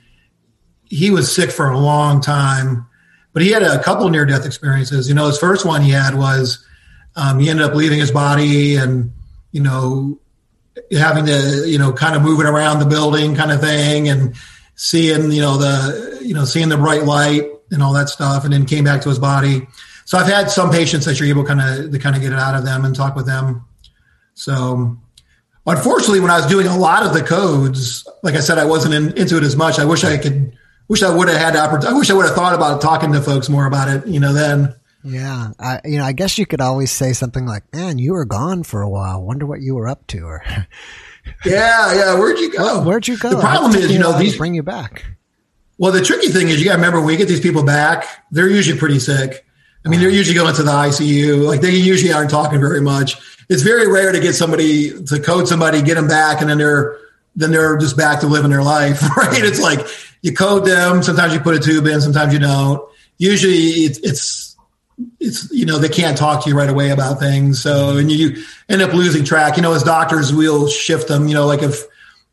he 0.84 1.10
was 1.10 1.34
sick 1.34 1.50
for 1.50 1.70
a 1.70 1.78
long 1.78 2.20
time 2.20 2.86
but 3.32 3.42
he 3.42 3.50
had 3.50 3.62
a 3.62 3.82
couple 3.82 4.08
near 4.08 4.26
death 4.26 4.44
experiences. 4.44 5.08
You 5.08 5.14
know, 5.14 5.26
his 5.26 5.38
first 5.38 5.64
one 5.64 5.82
he 5.82 5.90
had 5.90 6.14
was 6.14 6.64
um, 7.16 7.38
he 7.38 7.48
ended 7.48 7.64
up 7.64 7.74
leaving 7.74 7.98
his 7.98 8.10
body 8.10 8.76
and, 8.76 9.12
you 9.52 9.62
know, 9.62 10.18
having 10.92 11.26
to, 11.26 11.64
you 11.66 11.78
know, 11.78 11.92
kind 11.92 12.16
of 12.16 12.22
moving 12.22 12.46
around 12.46 12.80
the 12.80 12.86
building 12.86 13.36
kind 13.36 13.52
of 13.52 13.60
thing 13.60 14.08
and 14.08 14.34
seeing, 14.74 15.30
you 15.30 15.42
know, 15.42 15.56
the, 15.58 16.20
you 16.22 16.34
know, 16.34 16.44
seeing 16.44 16.68
the 16.68 16.76
bright 16.76 17.04
light 17.04 17.44
and 17.70 17.82
all 17.82 17.92
that 17.92 18.08
stuff. 18.08 18.44
And 18.44 18.52
then 18.52 18.66
came 18.66 18.84
back 18.84 19.02
to 19.02 19.08
his 19.08 19.18
body. 19.18 19.66
So 20.06 20.18
I've 20.18 20.26
had 20.26 20.50
some 20.50 20.70
patients 20.70 21.04
that 21.04 21.20
you're 21.20 21.28
able 21.28 21.44
kind 21.44 21.60
of 21.60 21.92
to 21.92 21.98
kind 21.98 22.16
of 22.16 22.22
get 22.22 22.32
it 22.32 22.38
out 22.38 22.56
of 22.56 22.64
them 22.64 22.84
and 22.84 22.96
talk 22.96 23.14
with 23.14 23.26
them. 23.26 23.64
So 24.34 24.98
unfortunately, 25.66 26.20
when 26.20 26.30
I 26.30 26.36
was 26.36 26.46
doing 26.46 26.66
a 26.66 26.76
lot 26.76 27.04
of 27.04 27.12
the 27.12 27.22
codes, 27.22 28.06
like 28.22 28.34
I 28.34 28.40
said, 28.40 28.58
I 28.58 28.64
wasn't 28.64 28.94
in, 28.94 29.16
into 29.18 29.36
it 29.36 29.42
as 29.42 29.56
much. 29.56 29.78
I 29.78 29.84
wish 29.84 30.04
I 30.04 30.16
could 30.18 30.56
wish 30.88 31.02
I 31.02 31.14
would 31.14 31.28
have 31.28 31.38
had 31.38 31.56
opportunity. 31.56 31.94
I 31.94 31.98
wish 31.98 32.10
I 32.10 32.14
would 32.14 32.26
have 32.26 32.34
thought 32.34 32.54
about 32.54 32.80
talking 32.82 33.12
to 33.12 33.22
folks 33.22 33.48
more 33.48 33.66
about 33.66 33.88
it, 33.88 34.06
you 34.06 34.20
know, 34.20 34.32
then. 34.32 34.74
Yeah. 35.02 35.52
I, 35.58 35.80
you 35.84 35.98
know, 35.98 36.04
I 36.04 36.12
guess 36.12 36.36
you 36.36 36.46
could 36.46 36.60
always 36.60 36.90
say 36.90 37.12
something 37.12 37.46
like, 37.46 37.72
man, 37.72 37.98
you 37.98 38.12
were 38.12 38.24
gone 38.24 38.64
for 38.64 38.82
a 38.82 38.88
while. 38.88 39.22
Wonder 39.22 39.46
what 39.46 39.60
you 39.60 39.74
were 39.74 39.88
up 39.88 40.06
to 40.08 40.20
or. 40.20 40.42
yeah. 41.44 41.94
Yeah. 41.94 42.18
Where'd 42.18 42.38
you 42.38 42.52
go? 42.52 42.82
where'd 42.82 43.08
you 43.08 43.16
go? 43.16 43.30
The 43.30 43.40
problem 43.40 43.74
is, 43.74 43.90
you 43.90 43.98
know, 43.98 44.18
these 44.18 44.36
bring 44.36 44.54
you 44.54 44.62
back. 44.62 45.04
Well, 45.78 45.92
the 45.92 46.02
tricky 46.02 46.28
thing 46.28 46.48
is 46.48 46.58
you 46.58 46.66
got 46.66 46.72
to 46.72 46.76
remember 46.76 46.98
when 46.98 47.06
we 47.06 47.16
get 47.16 47.28
these 47.28 47.40
people 47.40 47.62
back, 47.62 48.06
they're 48.30 48.50
usually 48.50 48.78
pretty 48.78 48.98
sick. 48.98 49.46
I 49.84 49.88
mean, 49.88 50.00
they're 50.00 50.10
usually 50.10 50.34
going 50.34 50.54
to 50.54 50.62
the 50.62 50.70
ICU. 50.70 51.46
Like 51.46 51.60
they 51.60 51.74
usually 51.74 52.12
aren't 52.12 52.30
talking 52.30 52.60
very 52.60 52.80
much. 52.80 53.16
It's 53.48 53.62
very 53.62 53.90
rare 53.90 54.12
to 54.12 54.20
get 54.20 54.34
somebody 54.34 55.02
to 55.04 55.20
code 55.20 55.48
somebody, 55.48 55.82
get 55.82 55.94
them 55.94 56.06
back, 56.06 56.40
and 56.40 56.50
then 56.50 56.58
they're 56.58 56.98
then 57.36 57.50
they're 57.50 57.78
just 57.78 57.96
back 57.96 58.20
to 58.20 58.26
living 58.26 58.50
their 58.50 58.62
life, 58.62 59.02
right? 59.16 59.42
It's 59.42 59.60
like 59.60 59.80
you 60.22 60.34
code 60.34 60.64
them. 60.64 61.02
Sometimes 61.02 61.32
you 61.32 61.40
put 61.40 61.54
a 61.54 61.60
tube 61.60 61.86
in, 61.86 62.00
sometimes 62.00 62.32
you 62.32 62.38
don't. 62.38 62.86
Usually 63.18 63.54
it's, 63.54 63.98
it's, 63.98 64.56
it's, 65.18 65.50
you 65.52 65.66
know, 65.66 65.78
they 65.78 65.88
can't 65.88 66.16
talk 66.16 66.44
to 66.44 66.50
you 66.50 66.56
right 66.56 66.68
away 66.68 66.90
about 66.90 67.18
things. 67.18 67.62
So, 67.62 67.96
and 67.96 68.10
you, 68.10 68.28
you 68.28 68.44
end 68.68 68.82
up 68.82 68.92
losing 68.92 69.24
track. 69.24 69.56
You 69.56 69.62
know, 69.62 69.72
as 69.72 69.82
doctors, 69.82 70.32
we'll 70.32 70.68
shift 70.68 71.08
them, 71.08 71.28
you 71.28 71.34
know, 71.34 71.46
like 71.46 71.62
if 71.62 71.84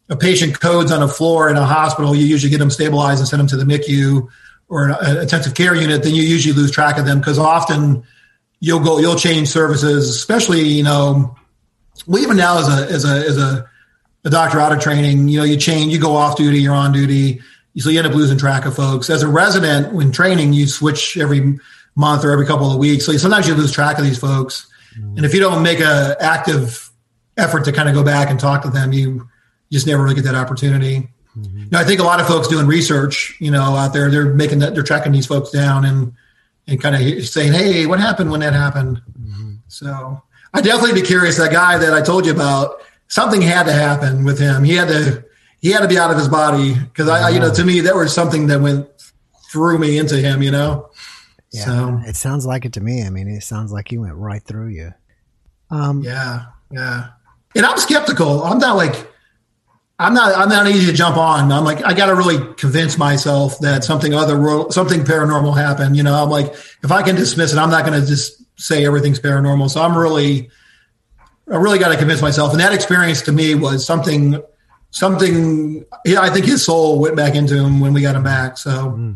a 0.10 0.16
patient 0.16 0.60
codes 0.60 0.92
on 0.92 1.04
a 1.04 1.08
floor 1.08 1.50
in 1.50 1.58
a 1.58 1.66
hospital, 1.66 2.16
you 2.16 2.26
usually 2.26 2.50
get 2.50 2.60
them 2.60 2.70
stabilized 2.70 3.20
and 3.20 3.28
send 3.28 3.40
them 3.40 3.48
to 3.48 3.58
the 3.58 3.66
NICU 3.66 4.28
or 4.70 4.90
an 4.90 5.18
intensive 5.18 5.54
care 5.54 5.76
unit, 5.76 6.04
then 6.04 6.14
you 6.14 6.24
usually 6.24 6.54
lose 6.54 6.72
track 6.72 6.98
of 6.98 7.06
them 7.06 7.20
because 7.20 7.40
often 7.40 8.04
you'll 8.60 8.80
go, 8.80 9.00
you'll 9.00 9.16
change 9.16 9.48
services, 9.48 10.10
especially, 10.10 10.62
you 10.62 10.84
know, 10.84 11.36
well, 12.06 12.22
even 12.22 12.38
now 12.38 12.60
as 12.60 12.68
a, 12.68 12.94
as 12.94 13.06
a, 13.06 13.26
as 13.26 13.38
a, 13.38 13.70
a 14.26 14.30
doctor 14.30 14.60
out 14.60 14.72
of 14.72 14.80
training, 14.80 15.30
you 15.30 15.40
know, 15.40 15.46
you 15.46 15.58
change, 15.58 15.94
you 15.94 16.00
go 16.00 16.16
off 16.16 16.36
duty, 16.36 16.60
you're 16.60 16.76
on 16.76 16.92
duty 16.92 17.42
so 17.78 17.90
you 17.90 18.00
end 18.00 18.08
up 18.08 18.14
losing 18.14 18.38
track 18.38 18.66
of 18.66 18.76
folks. 18.76 19.10
As 19.10 19.24
a 19.24 19.28
resident, 19.28 19.94
when 19.94 20.12
training, 20.12 20.54
you 20.54 20.68
switch 20.68 21.18
every 21.18 21.60
month 21.96 22.26
or 22.26 22.32
every 22.32 22.46
couple 22.46 22.72
of 22.72 22.78
weeks. 22.78 23.06
So 23.06 23.16
sometimes 23.18 23.48
you 23.48 23.54
lose 23.54 23.72
track 23.72 23.98
of 24.00 24.04
these 24.04 24.20
folks. 24.20 24.68
And 25.16 25.24
if 25.24 25.34
you 25.34 25.40
don't 25.40 25.62
make 25.62 25.80
an 25.80 26.16
active 26.20 26.90
effort 27.38 27.66
to 27.66 27.72
kind 27.72 27.88
of 27.88 27.94
go 27.94 28.04
back 28.04 28.32
and 28.32 28.40
talk 28.40 28.64
to 28.64 28.70
them, 28.72 28.94
you 28.94 29.28
just 29.72 29.86
never 29.86 30.02
really 30.02 30.16
get 30.16 30.24
that 30.24 30.34
opportunity. 30.34 31.10
Mm-hmm. 31.38 31.66
Now, 31.72 31.80
I 31.80 31.84
think 31.84 32.00
a 32.00 32.04
lot 32.04 32.20
of 32.20 32.28
folks 32.28 32.48
doing 32.48 32.66
research, 32.66 33.36
you 33.40 33.52
know, 33.52 33.76
out 33.76 33.94
there, 33.94 34.10
they're 34.10 34.34
making 34.34 34.60
that, 34.60 34.74
they're 34.74 34.84
tracking 34.84 35.12
these 35.12 35.28
folks 35.28 35.52
down 35.52 35.86
and, 35.86 36.14
and 36.68 36.82
kind 36.82 36.96
of 36.96 37.26
saying, 37.26 37.54
Hey, 37.54 37.86
what 37.86 38.00
happened 38.00 38.32
when 38.32 38.40
that 38.40 38.54
happened? 38.54 39.02
Mm-hmm. 39.20 39.54
So 39.68 40.22
I 40.54 40.62
definitely 40.62 41.00
be 41.00 41.06
curious. 41.06 41.38
That 41.38 41.52
guy 41.52 41.78
that 41.78 41.94
I 41.94 42.02
told 42.02 42.26
you 42.26 42.32
about, 42.32 42.82
something 43.08 43.42
had 43.42 43.64
to 43.64 43.74
happen 43.74 44.24
with 44.24 44.40
him. 44.40 44.64
He 44.64 44.76
had 44.76 44.88
to, 44.88 45.24
he 45.62 45.72
had 45.72 45.82
to 45.82 45.88
be 45.88 45.98
out 45.98 46.12
of 46.12 46.18
his 46.18 46.28
body 46.28 46.74
because 46.74 47.08
I, 47.08 47.28
I, 47.28 47.30
you 47.30 47.40
know, 47.40 47.54
to 47.54 47.64
me 47.64 47.82
that 47.82 47.96
was 47.96 48.14
something 48.14 48.48
that 48.48 48.62
went 48.62 48.88
through 49.52 49.78
me 49.78 49.98
into 49.98 50.18
him, 50.18 50.42
you 50.42 50.52
know. 50.52 50.90
Yeah, 51.52 51.64
so 51.64 52.02
it 52.06 52.16
sounds 52.16 52.46
like 52.46 52.66
it 52.66 52.74
to 52.74 52.82
me. 52.82 53.04
I 53.04 53.10
mean, 53.10 53.28
it 53.28 53.42
sounds 53.42 53.72
like 53.72 53.88
he 53.90 53.98
went 53.98 54.16
right 54.16 54.44
through 54.44 54.70
you. 54.70 54.92
Um, 55.70 56.02
yeah, 56.04 56.46
yeah. 56.72 57.10
And 57.56 57.66
I'm 57.66 57.78
skeptical. 57.78 58.44
I'm 58.44 58.60
not 58.60 58.76
like 58.76 59.10
I'm 60.00 60.14
not 60.14 60.36
I'm 60.38 60.50
not 60.50 60.68
easy 60.68 60.86
to 60.86 60.94
jump 60.94 61.18
on. 61.18 61.52
I'm 61.52 61.64
like 61.64 61.84
I 61.84 61.94
got 61.94 62.08
to 62.08 62.16
really 62.16 62.54
convince 62.56 62.98
myself 62.98 63.60
that 63.60 63.84
something 63.84 64.14
other 64.14 64.70
something 64.72 65.02
paranormal 65.02 65.58
happened. 65.58 65.98
You 65.98 66.04
know, 66.04 66.14
I'm 66.14 66.30
like 66.30 66.54
if 66.84 66.92
I 66.92 67.02
can 67.02 67.16
dismiss 67.16 67.54
it, 67.54 67.58
I'm 67.58 67.72
not 67.72 67.86
going 67.86 68.00
to 68.00 68.06
just 68.06 68.44
say 68.60 68.86
everything's 68.86 69.20
paranormal. 69.20 69.70
So 69.70 69.82
I'm 69.82 69.98
really 69.98 70.52
I 71.52 71.56
really 71.56 71.80
got 71.80 71.90
to 71.90 71.98
convince 71.98 72.22
myself. 72.22 72.52
And 72.52 72.60
that 72.60 72.74
experience 72.74 73.22
to 73.24 73.32
me 73.32 73.56
was 73.56 73.86
something 73.86 74.42
something. 74.92 75.86
Yeah, 76.06 76.22
I 76.22 76.30
think 76.30 76.46
his 76.46 76.64
soul 76.64 77.00
went 77.00 77.16
back 77.16 77.36
into 77.36 77.56
him 77.56 77.80
when 77.80 77.94
we 77.94 78.02
got 78.02 78.16
him 78.16 78.24
back. 78.24 78.58
So, 78.58 79.16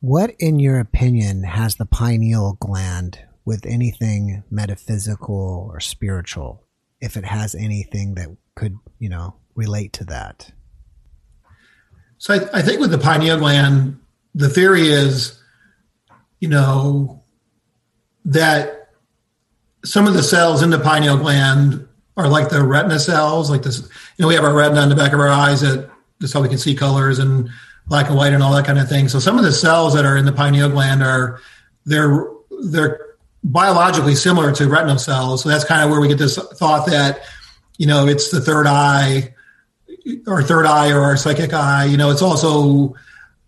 what, 0.00 0.34
in 0.38 0.58
your 0.58 0.80
opinion, 0.80 1.44
has 1.44 1.76
the 1.76 1.86
pineal 1.86 2.56
gland 2.60 3.20
with 3.44 3.64
anything 3.66 4.42
metaphysical 4.50 5.70
or 5.72 5.80
spiritual? 5.80 6.64
If 7.00 7.16
it 7.16 7.24
has 7.24 7.54
anything 7.54 8.14
that 8.14 8.28
could, 8.54 8.76
you 8.98 9.08
know, 9.08 9.36
relate 9.60 9.92
to 9.94 10.04
that. 10.06 10.50
So 12.18 12.34
I, 12.34 12.58
I 12.58 12.62
think 12.62 12.80
with 12.80 12.90
the 12.90 12.98
pineal 12.98 13.38
gland, 13.38 14.00
the 14.34 14.48
theory 14.48 14.88
is, 14.88 15.40
you 16.40 16.48
know, 16.48 17.22
that 18.24 18.88
some 19.84 20.06
of 20.06 20.14
the 20.14 20.22
cells 20.22 20.62
in 20.62 20.70
the 20.70 20.78
pineal 20.78 21.16
gland 21.18 21.86
are 22.16 22.28
like 22.28 22.48
the 22.48 22.62
retina 22.62 22.98
cells, 22.98 23.50
like 23.50 23.62
this. 23.62 23.80
You 24.16 24.22
know, 24.22 24.28
we 24.28 24.34
have 24.34 24.44
our 24.44 24.54
retina 24.54 24.80
on 24.80 24.88
the 24.88 24.96
back 24.96 25.12
of 25.12 25.20
our 25.20 25.28
eyes 25.28 25.60
that 25.60 25.90
that's 26.18 26.32
how 26.32 26.42
we 26.42 26.48
can 26.48 26.58
see 26.58 26.74
colors 26.74 27.18
and 27.18 27.48
black 27.86 28.08
and 28.08 28.16
white 28.16 28.32
and 28.32 28.42
all 28.42 28.52
that 28.54 28.66
kind 28.66 28.78
of 28.78 28.88
thing. 28.88 29.08
So 29.08 29.18
some 29.18 29.38
of 29.38 29.44
the 29.44 29.52
cells 29.52 29.94
that 29.94 30.04
are 30.04 30.16
in 30.16 30.24
the 30.24 30.32
pineal 30.32 30.68
gland 30.68 31.02
are 31.02 31.40
they're 31.86 32.28
they're 32.64 33.16
biologically 33.42 34.14
similar 34.14 34.52
to 34.52 34.68
retinal 34.68 34.98
cells. 34.98 35.42
So 35.42 35.48
that's 35.48 35.64
kind 35.64 35.82
of 35.82 35.90
where 35.90 36.00
we 36.00 36.08
get 36.08 36.18
this 36.18 36.36
thought 36.36 36.86
that 36.86 37.20
you 37.78 37.86
know 37.86 38.06
it's 38.06 38.30
the 38.30 38.40
third 38.40 38.66
eye. 38.66 39.34
Our 40.26 40.42
third 40.42 40.66
eye 40.66 40.90
or 40.92 41.00
our 41.00 41.16
psychic 41.16 41.52
eye. 41.52 41.84
You 41.84 41.96
know, 41.96 42.10
it's 42.10 42.22
also 42.22 42.94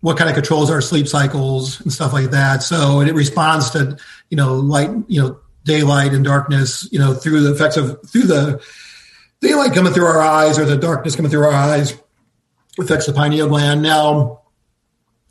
what 0.01 0.17
kind 0.17 0.29
of 0.29 0.35
controls 0.35 0.69
our 0.69 0.81
sleep 0.81 1.07
cycles 1.07 1.79
and 1.81 1.91
stuff 1.91 2.11
like 2.11 2.31
that. 2.31 2.61
So 2.61 2.99
and 2.99 3.09
it 3.09 3.15
responds 3.15 3.69
to 3.71 3.97
you 4.29 4.37
know 4.37 4.55
light, 4.55 4.89
you 5.07 5.21
know 5.21 5.39
daylight 5.63 6.13
and 6.13 6.25
darkness, 6.25 6.87
you 6.91 6.99
know 6.99 7.13
through 7.13 7.41
the 7.41 7.53
effects 7.53 7.77
of 7.77 8.01
through 8.09 8.23
the 8.23 8.61
daylight 9.39 9.73
coming 9.73 9.93
through 9.93 10.05
our 10.05 10.21
eyes 10.21 10.59
or 10.59 10.65
the 10.65 10.77
darkness 10.77 11.15
coming 11.15 11.31
through 11.31 11.45
our 11.45 11.53
eyes 11.53 11.97
affects 12.79 13.05
the 13.05 13.13
pineal 13.13 13.47
gland. 13.47 13.81
Now, 13.81 14.41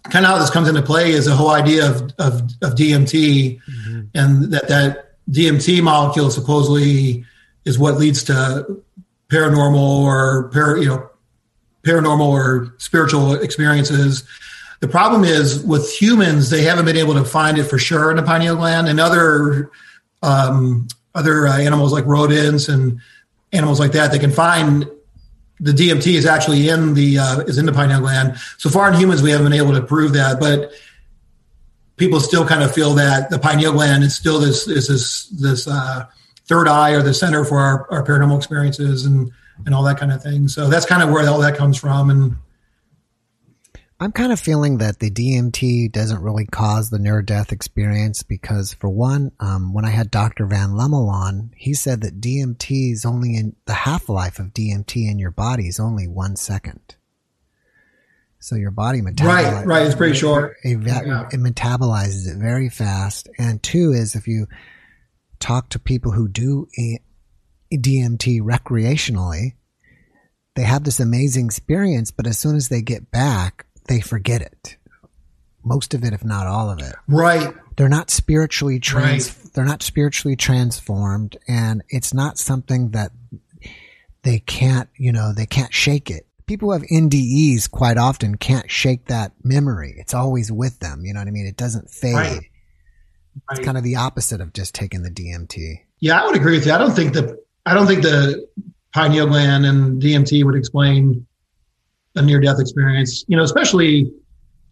kind 0.04 0.24
of 0.24 0.32
how 0.32 0.38
this 0.38 0.50
comes 0.50 0.68
into 0.68 0.82
play 0.82 1.10
is 1.10 1.26
the 1.26 1.36
whole 1.36 1.50
idea 1.50 1.90
of 1.90 2.02
of, 2.18 2.40
of 2.62 2.74
DMT, 2.74 3.60
mm-hmm. 3.60 4.00
and 4.14 4.52
that 4.52 4.68
that 4.68 5.18
DMT 5.30 5.82
molecule 5.82 6.30
supposedly 6.30 7.24
is 7.64 7.78
what 7.78 7.96
leads 7.98 8.24
to 8.24 8.82
paranormal 9.28 10.02
or 10.02 10.48
para, 10.48 10.80
you 10.80 10.88
know 10.88 11.10
paranormal 11.82 12.26
or 12.26 12.74
spiritual 12.78 13.34
experiences. 13.34 14.24
The 14.80 14.88
problem 14.88 15.24
is 15.24 15.62
with 15.62 15.90
humans, 15.92 16.50
they 16.50 16.62
haven't 16.62 16.84
been 16.84 16.96
able 16.96 17.14
to 17.14 17.24
find 17.24 17.58
it 17.58 17.64
for 17.64 17.78
sure 17.78 18.10
in 18.10 18.16
the 18.16 18.22
pineal 18.22 18.56
gland, 18.56 18.88
and 18.88 18.98
other 18.98 19.70
um, 20.22 20.88
other 21.14 21.46
uh, 21.46 21.58
animals 21.58 21.92
like 21.92 22.06
rodents 22.06 22.68
and 22.68 23.00
animals 23.52 23.78
like 23.78 23.92
that, 23.92 24.12
they 24.12 24.18
can 24.18 24.32
find 24.32 24.88
the 25.60 25.72
DMT 25.72 26.14
is 26.14 26.26
actually 26.26 26.68
in 26.68 26.94
the 26.94 27.18
uh, 27.18 27.40
is 27.40 27.58
in 27.58 27.66
the 27.66 27.72
pineal 27.72 28.00
gland. 28.00 28.36
So 28.58 28.70
far 28.70 28.88
in 28.88 28.98
humans, 28.98 29.22
we 29.22 29.30
haven't 29.30 29.46
been 29.46 29.60
able 29.60 29.74
to 29.74 29.82
prove 29.82 30.14
that, 30.14 30.40
but 30.40 30.72
people 31.96 32.18
still 32.18 32.46
kind 32.46 32.62
of 32.62 32.74
feel 32.74 32.94
that 32.94 33.30
the 33.30 33.38
pineal 33.38 33.72
gland 33.72 34.02
is 34.02 34.16
still 34.16 34.40
this 34.40 34.66
is 34.66 34.88
this 34.88 35.26
this 35.26 35.68
uh, 35.68 36.06
third 36.46 36.66
eye 36.66 36.90
or 36.90 37.02
the 37.02 37.14
center 37.14 37.44
for 37.44 37.60
our, 37.60 37.90
our 37.92 38.04
paranormal 38.04 38.36
experiences 38.36 39.06
and 39.06 39.30
and 39.66 39.74
all 39.74 39.82
that 39.84 39.98
kind 39.98 40.12
of 40.12 40.22
thing. 40.22 40.48
So 40.48 40.68
that's 40.68 40.86
kind 40.86 41.02
of 41.02 41.10
where 41.10 41.28
all 41.28 41.40
that 41.40 41.56
comes 41.56 41.76
from. 41.76 42.10
And 42.10 42.36
I'm 44.00 44.12
kind 44.12 44.32
of 44.32 44.40
feeling 44.40 44.78
that 44.78 44.98
the 44.98 45.10
DMT 45.10 45.92
doesn't 45.92 46.22
really 46.22 46.46
cause 46.46 46.90
the 46.90 46.98
near 46.98 47.22
death 47.22 47.52
experience 47.52 48.24
because, 48.24 48.74
for 48.74 48.90
one, 48.90 49.30
um, 49.38 49.72
when 49.72 49.84
I 49.84 49.90
had 49.90 50.10
Dr. 50.10 50.46
Van 50.46 50.70
Lommel 50.70 51.08
on, 51.08 51.52
he 51.56 51.72
said 51.72 52.00
that 52.00 52.20
DMT 52.20 52.92
is 52.92 53.04
only 53.04 53.36
in 53.36 53.54
the 53.66 53.74
half 53.74 54.08
life 54.08 54.40
of 54.40 54.46
DMT 54.46 55.08
in 55.08 55.20
your 55.20 55.30
body 55.30 55.68
is 55.68 55.78
only 55.78 56.08
one 56.08 56.34
second. 56.34 56.96
So 58.40 58.56
your 58.56 58.72
body 58.72 59.02
metabolizes 59.02 59.52
right, 59.52 59.66
right. 59.66 59.86
It's 59.86 59.94
pretty 59.94 60.18
short. 60.18 60.56
It, 60.64 60.80
yeah. 60.84 61.28
it 61.30 61.38
metabolizes 61.38 62.28
it 62.28 62.38
very 62.38 62.70
fast. 62.70 63.28
And 63.38 63.62
two 63.62 63.92
is 63.92 64.16
if 64.16 64.26
you 64.26 64.48
talk 65.38 65.68
to 65.68 65.78
people 65.78 66.10
who 66.10 66.26
do 66.26 66.66
DMT 67.78 68.40
recreationally, 68.40 69.54
they 70.54 70.62
have 70.62 70.84
this 70.84 71.00
amazing 71.00 71.46
experience, 71.46 72.10
but 72.10 72.26
as 72.26 72.38
soon 72.38 72.56
as 72.56 72.68
they 72.68 72.82
get 72.82 73.10
back, 73.10 73.66
they 73.88 74.00
forget 74.00 74.42
it. 74.42 74.76
Most 75.64 75.94
of 75.94 76.04
it, 76.04 76.12
if 76.12 76.24
not 76.24 76.46
all 76.46 76.70
of 76.70 76.80
it. 76.80 76.94
Right. 77.08 77.54
They're 77.76 77.88
not 77.88 78.10
spiritually 78.10 78.80
trans. 78.80 79.28
Right. 79.28 79.52
They're 79.54 79.64
not 79.64 79.82
spiritually 79.82 80.36
transformed, 80.36 81.36
and 81.46 81.82
it's 81.88 82.12
not 82.12 82.38
something 82.38 82.90
that 82.90 83.12
they 84.22 84.40
can't. 84.40 84.88
You 84.98 85.12
know, 85.12 85.32
they 85.32 85.46
can't 85.46 85.72
shake 85.72 86.10
it. 86.10 86.26
People 86.46 86.68
who 86.68 86.72
have 86.72 86.88
NDEs 86.88 87.70
quite 87.70 87.96
often 87.96 88.36
can't 88.36 88.70
shake 88.70 89.06
that 89.06 89.32
memory. 89.42 89.94
It's 89.98 90.14
always 90.14 90.50
with 90.50 90.80
them. 90.80 91.04
You 91.04 91.14
know 91.14 91.20
what 91.20 91.28
I 91.28 91.30
mean? 91.30 91.46
It 91.46 91.56
doesn't 91.56 91.90
fade. 91.90 92.14
Right. 92.14 92.42
It's 93.50 93.58
right. 93.58 93.64
kind 93.64 93.78
of 93.78 93.84
the 93.84 93.96
opposite 93.96 94.40
of 94.40 94.52
just 94.52 94.74
taking 94.74 95.02
the 95.02 95.10
DMT. 95.10 95.76
Yeah, 96.00 96.20
I 96.20 96.26
would 96.26 96.36
agree 96.36 96.56
with 96.56 96.66
you. 96.66 96.72
I 96.72 96.78
don't 96.78 96.92
think 96.92 97.14
the 97.14 97.41
I 97.66 97.74
don't 97.74 97.86
think 97.86 98.02
the 98.02 98.46
pineal 98.92 99.26
gland 99.26 99.64
and 99.66 100.00
DMT 100.02 100.44
would 100.44 100.56
explain 100.56 101.26
a 102.14 102.22
near 102.22 102.40
death 102.40 102.60
experience, 102.60 103.24
you 103.28 103.36
know, 103.36 103.42
especially, 103.42 104.12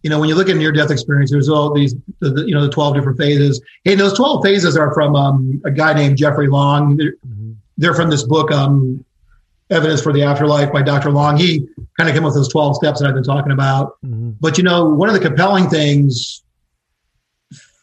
you 0.03 0.11
know, 0.11 0.19
when 0.19 0.29
you 0.29 0.35
look 0.35 0.49
at 0.49 0.57
near 0.57 0.73
death 0.73 0.91
experience, 0.91 1.31
there's 1.31 1.49
all 1.49 1.73
these, 1.73 1.95
the, 2.21 2.31
the, 2.31 2.45
you 2.47 2.55
know, 2.55 2.63
the 2.63 2.71
12 2.71 2.95
different 2.95 3.19
phases. 3.19 3.63
Hey, 3.85 3.95
those 3.95 4.13
12 4.15 4.45
phases 4.45 4.77
are 4.77 4.93
from 4.93 5.17
um, 5.17 5.63
a 5.65 5.71
guy 5.71 5.95
named 5.95 6.19
Jeffrey 6.19 6.49
Long. 6.49 6.97
They're, 6.97 7.13
mm-hmm. 7.27 7.53
they're 7.79 7.95
from 7.95 8.11
this 8.11 8.25
book, 8.25 8.51
um, 8.51 9.05
Evidence 9.71 10.03
for 10.03 10.13
the 10.13 10.25
Afterlife 10.25 10.73
by 10.73 10.83
Dr. 10.83 11.13
Long. 11.13 11.37
He 11.37 11.61
kind 11.97 12.09
of 12.09 12.15
came 12.15 12.25
up 12.25 12.31
with 12.31 12.35
those 12.35 12.49
12 12.49 12.75
steps 12.75 13.01
that 13.01 13.09
I've 13.09 13.15
been 13.15 13.23
talking 13.23 13.53
about. 13.53 14.03
Mm-hmm. 14.05 14.33
But, 14.41 14.59
you 14.59 14.65
know, 14.65 14.85
one 14.85 15.09
of 15.09 15.15
the 15.15 15.21
compelling 15.21 15.71
things 15.71 16.43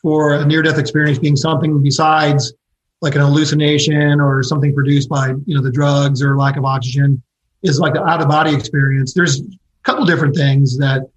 for 0.01 0.33
a 0.33 0.45
near 0.45 0.61
death 0.61 0.77
experience 0.77 1.17
being 1.17 1.37
something 1.37 1.81
besides 1.81 2.53
like 3.01 3.15
an 3.15 3.21
hallucination 3.21 4.19
or 4.19 4.41
something 4.43 4.73
produced 4.73 5.09
by, 5.09 5.29
you 5.45 5.55
know, 5.55 5.61
the 5.61 5.71
drugs 5.71 6.21
or 6.21 6.37
lack 6.37 6.57
of 6.57 6.65
oxygen 6.65 7.21
is 7.63 7.79
like 7.79 7.93
the 7.93 8.03
out 8.03 8.21
of 8.21 8.27
body 8.27 8.55
experience. 8.55 9.13
There's 9.13 9.41
a 9.41 9.45
couple 9.83 10.05
different 10.05 10.35
things 10.35 10.77
that 10.79 11.09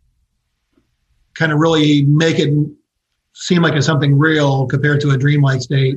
kind 1.34 1.52
of 1.52 1.58
really 1.58 2.02
make 2.02 2.38
it 2.38 2.52
seem 3.32 3.62
like 3.62 3.74
it's 3.74 3.86
something 3.86 4.18
real 4.18 4.66
compared 4.66 5.00
to 5.02 5.10
a 5.10 5.16
dreamlike 5.16 5.62
state. 5.62 5.96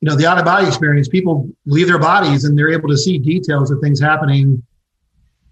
You 0.00 0.10
know, 0.10 0.14
the 0.14 0.26
out 0.26 0.38
of 0.38 0.44
body 0.44 0.66
experience, 0.66 1.08
people 1.08 1.48
leave 1.64 1.88
their 1.88 1.98
bodies 1.98 2.44
and 2.44 2.56
they're 2.56 2.70
able 2.70 2.88
to 2.88 2.96
see 2.96 3.18
details 3.18 3.70
of 3.70 3.80
things 3.80 4.00
happening 4.00 4.62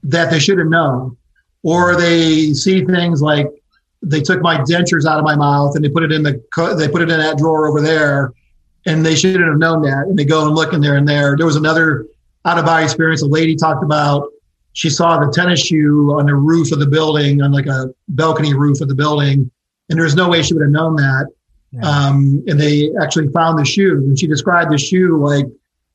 that 0.04 0.30
they 0.30 0.38
shouldn't 0.38 0.70
know. 0.70 1.16
Or 1.62 1.96
they 1.96 2.52
see 2.52 2.84
things 2.84 3.22
like 3.22 3.48
they 4.02 4.20
took 4.20 4.42
my 4.42 4.58
dentures 4.58 5.06
out 5.06 5.18
of 5.18 5.24
my 5.24 5.34
mouth 5.34 5.74
and 5.74 5.84
they 5.84 5.88
put 5.88 6.02
it 6.02 6.12
in 6.12 6.22
the 6.22 6.32
they 6.76 6.88
put 6.88 7.00
it 7.00 7.10
in 7.10 7.18
that 7.18 7.38
drawer 7.38 7.66
over 7.66 7.80
there 7.80 8.34
and 8.86 9.04
they 9.04 9.14
shouldn't 9.14 9.44
have 9.44 9.58
known 9.58 9.82
that 9.82 10.06
and 10.06 10.18
they 10.18 10.24
go 10.24 10.46
and 10.46 10.54
look 10.54 10.72
in 10.72 10.80
there 10.80 10.96
and 10.96 11.08
there 11.08 11.36
there 11.36 11.46
was 11.46 11.56
another 11.56 12.06
out 12.44 12.58
of 12.58 12.64
body 12.64 12.84
experience. 12.84 13.22
A 13.22 13.26
lady 13.26 13.56
talked 13.56 13.82
about 13.82 14.30
she 14.72 14.90
saw 14.90 15.24
the 15.24 15.30
tennis 15.32 15.60
shoe 15.60 16.12
on 16.18 16.26
the 16.26 16.34
roof 16.34 16.72
of 16.72 16.80
the 16.80 16.86
building, 16.86 17.40
on 17.42 17.52
like 17.52 17.66
a 17.66 17.94
balcony 18.08 18.54
roof 18.54 18.80
of 18.80 18.88
the 18.88 18.94
building, 18.94 19.50
and 19.88 19.98
there's 19.98 20.16
no 20.16 20.28
way 20.28 20.42
she 20.42 20.52
would 20.52 20.62
have 20.62 20.70
known 20.70 20.96
that. 20.96 21.28
Yeah. 21.70 21.80
Um, 21.82 22.44
and 22.46 22.60
they 22.60 22.90
actually 23.00 23.28
found 23.28 23.58
the 23.58 23.64
shoe, 23.64 23.98
and 23.98 24.18
she 24.18 24.26
described 24.26 24.72
the 24.72 24.78
shoe 24.78 25.16
like 25.24 25.46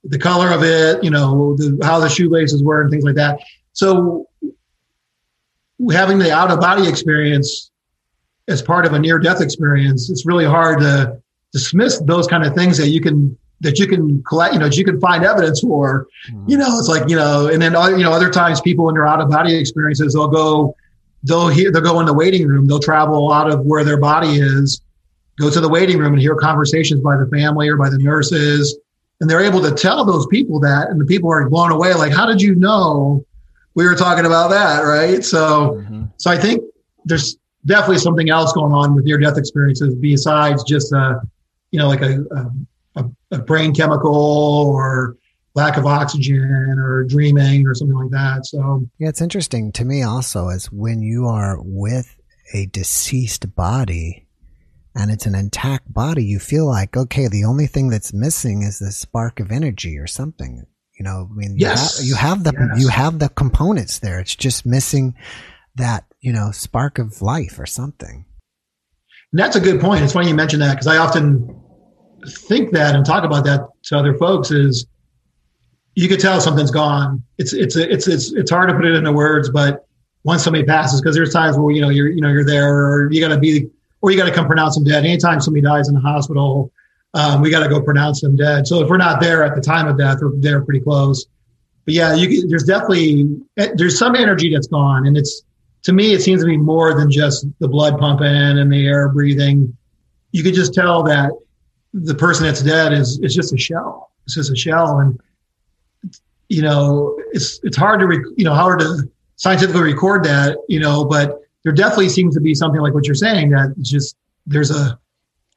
the 0.06 0.17
color 0.17 0.49
of 0.52 0.63
it, 0.63 1.04
you 1.04 1.10
know, 1.10 1.58
the, 1.58 1.78
how 1.84 1.99
the 1.99 2.10
shoelaces 2.10 2.63
were, 2.63 2.82
and 2.82 2.89
things 2.89 3.04
like 3.04 3.15
that. 3.15 3.39
So 3.73 4.28
having 5.91 6.17
the 6.17 6.32
out 6.32 6.49
of 6.49 6.62
body 6.62 6.88
experience 6.88 7.71
as 8.47 8.62
part 8.62 8.86
of 8.86 8.93
a 8.93 8.99
near 8.99 9.19
death 9.19 9.41
experience, 9.41 10.10
it's 10.10 10.25
really 10.25 10.45
hard 10.45 10.80
to 10.80 11.21
dismiss 11.51 11.99
those 12.01 12.27
kind 12.27 12.45
of 12.45 12.53
things 12.53 12.77
that 12.77 12.89
you 12.89 13.01
can 13.01 13.38
that 13.62 13.77
you 13.77 13.88
can 13.88 14.23
collect, 14.23 14.53
you 14.53 14.59
know, 14.59 14.65
that 14.67 14.77
you 14.77 14.85
can 14.85 14.99
find 14.99 15.25
evidence 15.25 15.62
for. 15.62 16.07
Mm-hmm. 16.31 16.49
You 16.49 16.57
know, 16.57 16.77
it's 16.77 16.88
like, 16.88 17.09
you 17.09 17.15
know, 17.15 17.47
and 17.47 17.62
then, 17.62 17.73
you 17.73 18.03
know, 18.03 18.12
other 18.12 18.29
times 18.29 18.62
people 18.62 18.88
in 18.89 18.95
their 18.95 19.05
out 19.05 19.19
of 19.19 19.29
body 19.29 19.55
experiences, 19.55 20.13
they'll 20.13 20.29
go, 20.29 20.75
they'll 21.23 21.49
hear, 21.49 21.71
they'll 21.71 21.81
go 21.81 21.99
in 21.99 22.05
the 22.05 22.13
waiting 22.13 22.47
room, 22.47 22.67
they'll 22.67 22.79
travel 22.79 23.31
out 23.33 23.51
of 23.51 23.65
where 23.65 23.83
their 23.83 23.97
body 23.97 24.39
is, 24.39 24.81
go 25.38 25.49
to 25.49 25.59
the 25.59 25.67
waiting 25.67 25.97
room 25.97 26.13
and 26.13 26.21
hear 26.21 26.35
conversations 26.35 27.01
by 27.01 27.17
the 27.17 27.27
family 27.27 27.67
or 27.67 27.75
by 27.75 27.89
the 27.89 27.97
nurses. 27.97 28.77
And 29.19 29.29
they're 29.29 29.43
able 29.43 29.62
to 29.63 29.71
tell 29.71 30.05
those 30.05 30.25
people 30.27 30.62
that, 30.62 30.88
and 30.89 31.01
the 31.01 31.05
people 31.05 31.29
are 31.29 31.49
blown 31.49 31.73
away. 31.73 31.93
Like, 31.93 32.13
how 32.13 32.25
did 32.25 32.41
you 32.41 32.55
know 32.55 33.25
we 33.75 33.85
were 33.85 33.95
talking 33.95 34.25
about 34.25 34.51
that? 34.51 34.83
Right. 34.83 35.21
So, 35.25 35.71
mm-hmm. 35.71 36.05
so 36.15 36.31
I 36.31 36.38
think 36.38 36.63
there's 37.03 37.38
definitely 37.65 37.97
something 37.97 38.29
else 38.29 38.53
going 38.53 38.71
on 38.71 38.95
with 38.95 39.03
near 39.03 39.17
death 39.17 39.38
experiences 39.38 39.93
besides 39.95 40.63
just, 40.63 40.93
a, 40.93 41.19
you 41.71 41.79
know, 41.79 41.88
like 41.88 42.01
a, 42.01 42.23
a 42.32 42.45
a, 43.32 43.39
brain 43.39 43.73
chemical 43.73 44.15
or 44.15 45.17
lack 45.55 45.77
of 45.77 45.86
oxygen 45.86 46.75
or 46.79 47.03
dreaming 47.05 47.67
or 47.67 47.73
something 47.73 47.97
like 47.97 48.12
that. 48.12 48.45
So 48.45 48.86
yeah, 48.97 49.10
it's 49.10 49.21
interesting 49.21 49.71
to 49.73 49.86
me 49.86 50.03
also 50.03 50.49
is 50.49 50.71
when 50.71 51.01
you 51.01 51.25
are 51.25 51.58
with 51.62 52.15
a 52.53 52.67
deceased 52.67 53.55
body 53.55 54.27
and 54.95 55.12
it's 55.12 55.25
an 55.25 55.36
intact 55.36 55.91
body, 55.93 56.25
you 56.25 56.39
feel 56.39 56.65
like, 56.65 56.97
okay, 56.97 57.27
the 57.27 57.45
only 57.45 57.67
thing 57.67 57.89
that's 57.89 58.13
missing 58.13 58.63
is 58.63 58.79
the 58.79 58.91
spark 58.91 59.39
of 59.39 59.51
energy 59.51 59.97
or 59.97 60.08
something. 60.08 60.65
You 60.97 61.03
know, 61.03 61.29
I 61.32 61.36
mean, 61.36 61.55
yes. 61.58 62.03
you, 62.03 62.15
have, 62.15 62.39
you 62.39 62.43
have 62.43 62.43
the, 62.43 62.67
yes. 62.73 62.82
you 62.82 62.89
have 62.89 63.19
the 63.19 63.29
components 63.29 63.99
there. 63.99 64.19
It's 64.19 64.36
just 64.36 64.65
missing 64.65 65.15
that, 65.75 66.05
you 66.19 66.34
know, 66.34 66.51
spark 66.51 66.99
of 66.99 67.21
life 67.21 67.60
or 67.60 67.65
something. 67.65 68.25
And 69.32 69.39
that's 69.39 69.55
a 69.55 69.62
good 69.62 69.79
point. 69.79 70.03
It's 70.03 70.13
funny 70.13 70.27
you 70.27 70.34
mentioned 70.34 70.62
that 70.63 70.73
because 70.73 70.88
I 70.88 70.97
often 70.97 71.59
think 72.27 72.71
that 72.71 72.95
and 72.95 73.05
talk 73.05 73.23
about 73.23 73.45
that 73.45 73.67
to 73.84 73.97
other 73.97 74.17
folks 74.17 74.51
is 74.51 74.86
you 75.95 76.08
could 76.08 76.19
tell 76.19 76.39
something's 76.39 76.71
gone. 76.71 77.23
It's 77.38 77.53
it's 77.53 77.75
it's 77.75 78.08
it's 78.08 78.32
it's 78.34 78.51
hard 78.51 78.69
to 78.69 78.75
put 78.75 78.86
it 78.86 78.95
into 78.95 79.12
words, 79.12 79.49
but 79.49 79.86
once 80.23 80.43
somebody 80.43 80.63
passes, 80.63 81.01
because 81.01 81.15
there's 81.15 81.34
times 81.34 81.58
where 81.58 81.71
you 81.71 81.82
know 81.82 81.89
you're 81.89 82.08
you 82.08 82.21
know 82.21 82.29
you're 82.29 82.45
there, 82.45 82.73
or 82.73 83.12
you 83.12 83.21
got 83.21 83.34
to 83.34 83.39
be, 83.39 83.69
or 84.01 84.12
you 84.12 84.17
got 84.17 84.25
to 84.25 84.34
come 84.34 84.47
pronounce 84.47 84.75
them 84.75 84.84
dead. 84.84 85.05
Anytime 85.05 85.41
somebody 85.41 85.62
dies 85.62 85.89
in 85.89 85.95
the 85.95 86.01
hospital, 86.01 86.71
um, 87.13 87.41
we 87.41 87.49
got 87.49 87.63
to 87.63 87.69
go 87.69 87.82
pronounce 87.82 88.21
them 88.21 88.36
dead. 88.36 88.67
So 88.67 88.82
if 88.82 88.89
we're 88.89 88.97
not 88.97 89.19
there 89.19 89.43
at 89.43 89.55
the 89.55 89.62
time 89.62 89.88
of 89.88 89.97
death, 89.97 90.19
we're 90.21 90.32
there 90.36 90.62
pretty 90.63 90.82
close. 90.82 91.25
But 91.86 91.93
yeah, 91.93 92.13
you, 92.13 92.47
there's 92.47 92.63
definitely 92.63 93.41
there's 93.55 93.97
some 93.97 94.15
energy 94.15 94.53
that's 94.53 94.67
gone, 94.67 95.08
and 95.08 95.17
it's 95.17 95.41
to 95.84 95.93
me 95.93 96.13
it 96.13 96.21
seems 96.21 96.41
to 96.41 96.47
be 96.47 96.58
more 96.58 96.93
than 96.93 97.10
just 97.10 97.45
the 97.60 97.67
blood 97.67 97.99
pumping 97.99 98.27
and 98.27 98.71
the 98.71 98.88
air 98.88 99.10
breathing. 99.10 99.75
You 100.32 100.43
could 100.43 100.53
just 100.53 100.73
tell 100.73 101.03
that 101.03 101.32
the 101.93 102.15
person 102.15 102.45
that's 102.45 102.62
dead 102.62 102.93
is 102.93 103.19
is 103.19 103.34
just 103.34 103.54
a 103.54 103.58
shell. 103.58 104.12
It's 104.25 104.36
just 104.36 104.52
a 104.52 104.56
shell, 104.56 104.99
and 104.99 105.19
you 106.49 106.62
know 106.62 107.17
it's 107.32 107.60
it's 107.63 107.78
hard 107.78 107.99
to 107.99 108.34
you 108.38 108.45
know 108.45 108.54
hard 108.54 108.80
to 108.80 109.10
scientifically 109.39 109.82
record 109.82 110.23
that, 110.25 110.58
you 110.67 110.80
know, 110.80 111.06
but 111.06 111.41
there 111.63 111.71
definitely 111.71 112.10
seems 112.10 112.36
to 112.36 112.41
be 112.41 112.54
something 112.54 112.82
like 112.82 112.93
what 112.93 113.08
you're 113.08 113.15
saying 113.15 113.49
that 113.49 113.73
just 113.82 114.15
there's 114.45 114.69
a 114.69 114.99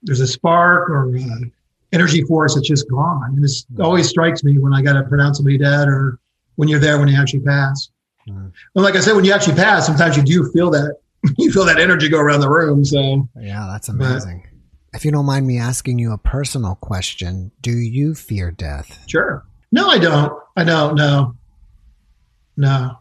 there's 0.02 0.20
a 0.20 0.26
spark 0.26 0.88
or 0.88 1.14
a 1.16 1.22
energy 1.92 2.22
force 2.22 2.54
that's 2.54 2.66
just 2.66 2.88
gone. 2.88 3.34
And 3.34 3.44
this 3.44 3.66
always 3.80 4.08
strikes 4.08 4.42
me 4.42 4.58
when 4.58 4.72
I 4.72 4.82
got 4.82 4.94
to 4.94 5.02
pronounce 5.02 5.38
somebody 5.38 5.58
dead 5.58 5.88
or 5.88 6.18
when 6.56 6.68
you're 6.68 6.80
there 6.80 6.98
when 6.98 7.08
you 7.08 7.20
actually 7.20 7.40
pass. 7.40 7.90
Mm-hmm. 8.28 8.48
Well, 8.74 8.84
like 8.84 8.94
I 8.94 9.00
said, 9.00 9.14
when 9.14 9.24
you 9.24 9.32
actually 9.32 9.56
pass, 9.56 9.86
sometimes 9.86 10.16
you 10.16 10.22
do 10.22 10.50
feel 10.52 10.70
that 10.70 10.96
you 11.38 11.52
feel 11.52 11.64
that 11.64 11.78
energy 11.78 12.08
go 12.08 12.18
around 12.18 12.40
the 12.40 12.48
room. 12.50 12.84
So 12.84 13.28
yeah, 13.36 13.66
that's 13.70 13.88
amazing. 13.88 14.42
But, 14.44 14.51
if 14.94 15.04
you 15.04 15.10
don't 15.10 15.26
mind 15.26 15.46
me 15.46 15.58
asking 15.58 15.98
you 15.98 16.12
a 16.12 16.18
personal 16.18 16.74
question, 16.76 17.50
do 17.62 17.72
you 17.72 18.14
fear 18.14 18.50
death? 18.50 19.02
Sure. 19.08 19.44
No, 19.70 19.88
I 19.88 19.98
don't. 19.98 20.32
I 20.56 20.64
don't. 20.64 20.94
No. 20.96 21.34
No. 22.56 22.98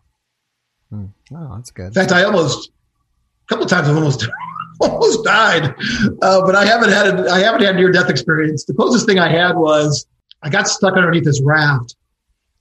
Hmm. 0.89 1.05
Oh, 1.35 1.55
that's 1.55 1.71
good. 1.71 1.87
In 1.87 1.93
fact, 1.93 2.11
I 2.11 2.23
almost 2.23 2.69
a 2.69 3.47
couple 3.47 3.65
times 3.65 3.89
I've 3.89 3.95
almost 3.95 4.27
almost 4.81 5.23
died, 5.23 5.75
uh, 6.21 6.41
but 6.45 6.55
I 6.55 6.65
haven't 6.65 6.91
had 6.91 7.07
a, 7.19 7.29
I 7.29 7.39
haven't 7.39 7.61
had 7.61 7.75
near 7.75 7.91
death 7.91 8.09
experience. 8.09 8.63
The 8.65 8.73
closest 8.73 9.05
thing 9.05 9.19
I 9.19 9.29
had 9.29 9.55
was 9.55 10.05
I 10.43 10.49
got 10.49 10.67
stuck 10.67 10.95
underneath 10.95 11.25
this 11.25 11.41
raft. 11.41 11.95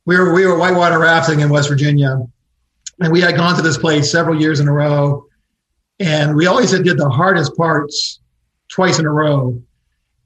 We 0.07 0.19
were 0.19 0.35
we 0.35 0.45
were 0.47 0.59
whitewater 0.59 0.99
rafting 0.99 1.41
in 1.41 1.51
West 1.51 1.69
Virginia, 1.69 2.21
and 3.01 3.13
we 3.13 3.21
had 3.21 3.37
gone 3.37 3.55
to 3.57 3.63
this 3.63 3.79
place 3.79 4.11
several 4.11 4.41
years 4.41 4.59
in 4.59 4.67
a 4.67 4.73
row, 4.73 5.25
and 6.01 6.35
we 6.35 6.47
always 6.47 6.73
did 6.73 6.99
the 6.99 7.09
hardest 7.09 7.57
parts 7.57 8.20
twice 8.71 8.99
in 8.99 9.07
a 9.07 9.11
row. 9.11 9.61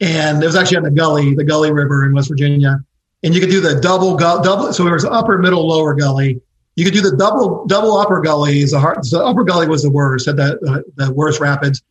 And 0.00 0.42
it 0.42 0.46
was 0.46 0.56
actually 0.56 0.78
on 0.78 0.82
the 0.82 0.90
Gauley, 0.90 1.36
the 1.36 1.44
Gauley 1.44 1.72
River 1.72 2.04
in 2.04 2.14
West 2.14 2.28
Virginia, 2.28 2.78
and 3.22 3.34
you 3.34 3.40
could 3.40 3.50
do 3.50 3.60
the 3.60 3.80
double 3.80 4.16
double. 4.16 4.72
So 4.72 4.86
it 4.86 4.90
was 4.90 5.04
upper, 5.04 5.38
middle, 5.38 5.66
lower 5.66 5.96
Gauley 5.96 6.40
you 6.76 6.84
could 6.84 6.94
do 6.94 7.00
the 7.00 7.16
double 7.16 7.66
double 7.66 7.96
upper 7.96 8.20
Gauley. 8.20 8.68
The 8.68 8.80
hard, 8.80 8.98
the 9.04 9.24
upper 9.24 9.44
Gauley 9.44 9.68
was 9.68 9.82
the 9.82 9.90
worst, 9.90 10.26
had 10.26 10.36
the 10.36 10.58
uh, 10.68 10.80
the 10.96 11.12
worst 11.12 11.40
rapids. 11.40 11.82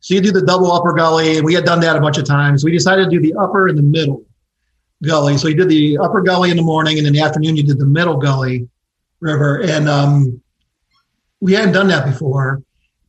So 0.00 0.14
you 0.14 0.20
do 0.20 0.32
the 0.32 0.42
double 0.42 0.72
upper 0.72 0.92
Gauley, 0.92 1.36
and 1.36 1.44
we 1.44 1.54
had 1.54 1.64
done 1.64 1.80
that 1.80 1.96
a 1.96 2.00
bunch 2.00 2.18
of 2.18 2.24
times. 2.24 2.64
We 2.64 2.72
decided 2.72 3.04
to 3.04 3.10
do 3.10 3.20
the 3.20 3.34
upper 3.38 3.68
and 3.68 3.78
the 3.78 3.82
middle 3.82 4.24
Gauley. 5.04 5.38
So 5.38 5.48
you 5.48 5.54
did 5.54 5.68
the 5.68 5.98
upper 5.98 6.22
Gauley 6.22 6.50
in 6.50 6.56
the 6.56 6.62
morning, 6.62 6.98
and 6.98 7.06
in 7.06 7.12
the 7.12 7.20
afternoon 7.20 7.56
you 7.56 7.62
did 7.62 7.78
the 7.78 7.86
middle 7.86 8.20
Gauley 8.20 8.68
river. 9.20 9.60
And 9.60 9.88
um, 9.88 10.40
we 11.40 11.52
hadn't 11.52 11.72
done 11.72 11.88
that 11.88 12.06
before, 12.06 12.62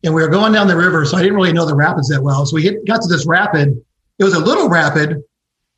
and 0.03 0.13
we 0.13 0.21
were 0.21 0.27
going 0.27 0.51
down 0.51 0.67
the 0.67 0.75
river, 0.75 1.05
so 1.05 1.17
I 1.17 1.21
didn't 1.21 1.35
really 1.35 1.53
know 1.53 1.65
the 1.65 1.75
rapids 1.75 2.09
that 2.09 2.21
well. 2.21 2.45
So 2.45 2.55
we 2.55 2.63
hit, 2.63 2.85
got 2.85 3.01
to 3.01 3.07
this 3.07 3.25
rapid. 3.25 3.83
It 4.19 4.23
was 4.23 4.33
a 4.33 4.39
little 4.39 4.69
rapid, 4.69 5.23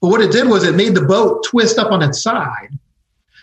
but 0.02 0.08
what 0.10 0.22
it 0.22 0.32
did 0.32 0.48
was 0.48 0.64
it 0.64 0.76
made 0.76 0.96
the 0.96 1.06
boat 1.06 1.46
twist 1.46 1.78
up 1.78 1.92
on 1.92 2.02
its 2.02 2.22
side. 2.22 2.70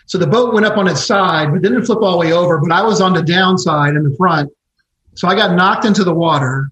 So 0.05 0.17
the 0.17 0.27
boat 0.27 0.53
went 0.53 0.65
up 0.65 0.77
on 0.77 0.87
its 0.87 1.05
side, 1.05 1.51
but 1.51 1.61
didn't 1.61 1.85
flip 1.85 2.01
all 2.01 2.13
the 2.13 2.17
way 2.17 2.33
over. 2.33 2.59
But 2.59 2.71
I 2.71 2.83
was 2.83 3.01
on 3.01 3.13
the 3.13 3.23
downside 3.23 3.95
in 3.95 4.03
the 4.03 4.15
front. 4.15 4.51
So 5.15 5.27
I 5.27 5.35
got 5.35 5.55
knocked 5.55 5.85
into 5.85 6.03
the 6.03 6.13
water, 6.13 6.71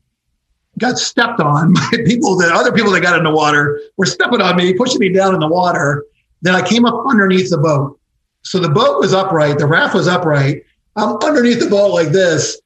got 0.78 0.98
stepped 0.98 1.40
on 1.40 1.74
by 1.92 1.92
people 2.06 2.36
that 2.38 2.52
other 2.52 2.72
people 2.72 2.92
that 2.92 3.02
got 3.02 3.18
in 3.18 3.24
the 3.24 3.32
water 3.32 3.82
were 3.98 4.06
stepping 4.06 4.42
on 4.42 4.56
me, 4.56 4.74
pushing 4.74 5.00
me 5.00 5.10
down 5.12 5.34
in 5.34 5.40
the 5.40 5.48
water. 5.48 6.06
Then 6.42 6.56
I 6.56 6.68
came 6.68 6.86
up 6.86 7.06
underneath 7.08 7.50
the 7.50 7.58
boat. 7.58 8.00
So 8.44 8.60
the 8.60 8.70
boat 8.70 9.00
was 9.00 9.14
upright, 9.14 9.60
the 9.60 9.68
raft 9.68 9.94
was 9.94 10.08
upright. 10.08 10.64
I'm 10.96 11.18
underneath 11.24 11.60
the 11.60 11.70
boat 11.70 11.94
like 11.94 12.10
this, 12.10 12.61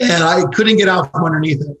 and 0.00 0.24
I 0.24 0.44
couldn't 0.52 0.78
get 0.78 0.88
out 0.88 1.12
from 1.12 1.24
underneath 1.24 1.60
it. 1.60 1.76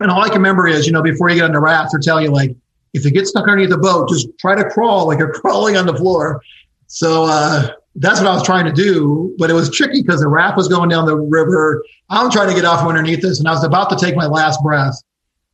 And 0.00 0.10
all 0.10 0.22
I 0.22 0.28
can 0.28 0.36
remember 0.36 0.68
is, 0.68 0.86
you 0.86 0.92
know, 0.92 1.02
before 1.02 1.28
you 1.28 1.36
get 1.36 1.44
on 1.44 1.52
the 1.52 1.60
raft, 1.60 1.92
they're 1.92 2.00
telling 2.00 2.24
you 2.24 2.30
like, 2.30 2.54
if 2.94 3.04
you 3.04 3.10
get 3.10 3.26
stuck 3.26 3.44
underneath 3.44 3.70
the 3.70 3.78
boat, 3.78 4.08
just 4.08 4.28
try 4.38 4.54
to 4.54 4.68
crawl 4.70 5.06
like 5.06 5.18
you're 5.18 5.32
crawling 5.40 5.76
on 5.76 5.86
the 5.86 5.94
floor. 5.94 6.40
So 6.86 7.24
uh, 7.24 7.70
that's 7.96 8.20
what 8.20 8.28
I 8.28 8.34
was 8.34 8.44
trying 8.44 8.64
to 8.66 8.72
do, 8.72 9.34
but 9.38 9.50
it 9.50 9.54
was 9.54 9.70
tricky 9.70 10.02
because 10.02 10.20
the 10.20 10.28
raft 10.28 10.56
was 10.56 10.68
going 10.68 10.88
down 10.88 11.06
the 11.06 11.16
river. 11.16 11.84
I'm 12.10 12.30
trying 12.30 12.48
to 12.48 12.54
get 12.54 12.64
off 12.64 12.80
from 12.80 12.88
underneath 12.88 13.20
this, 13.20 13.40
and 13.40 13.48
I 13.48 13.52
was 13.52 13.64
about 13.64 13.90
to 13.90 13.96
take 13.96 14.14
my 14.14 14.26
last 14.26 14.62
breath. 14.62 14.94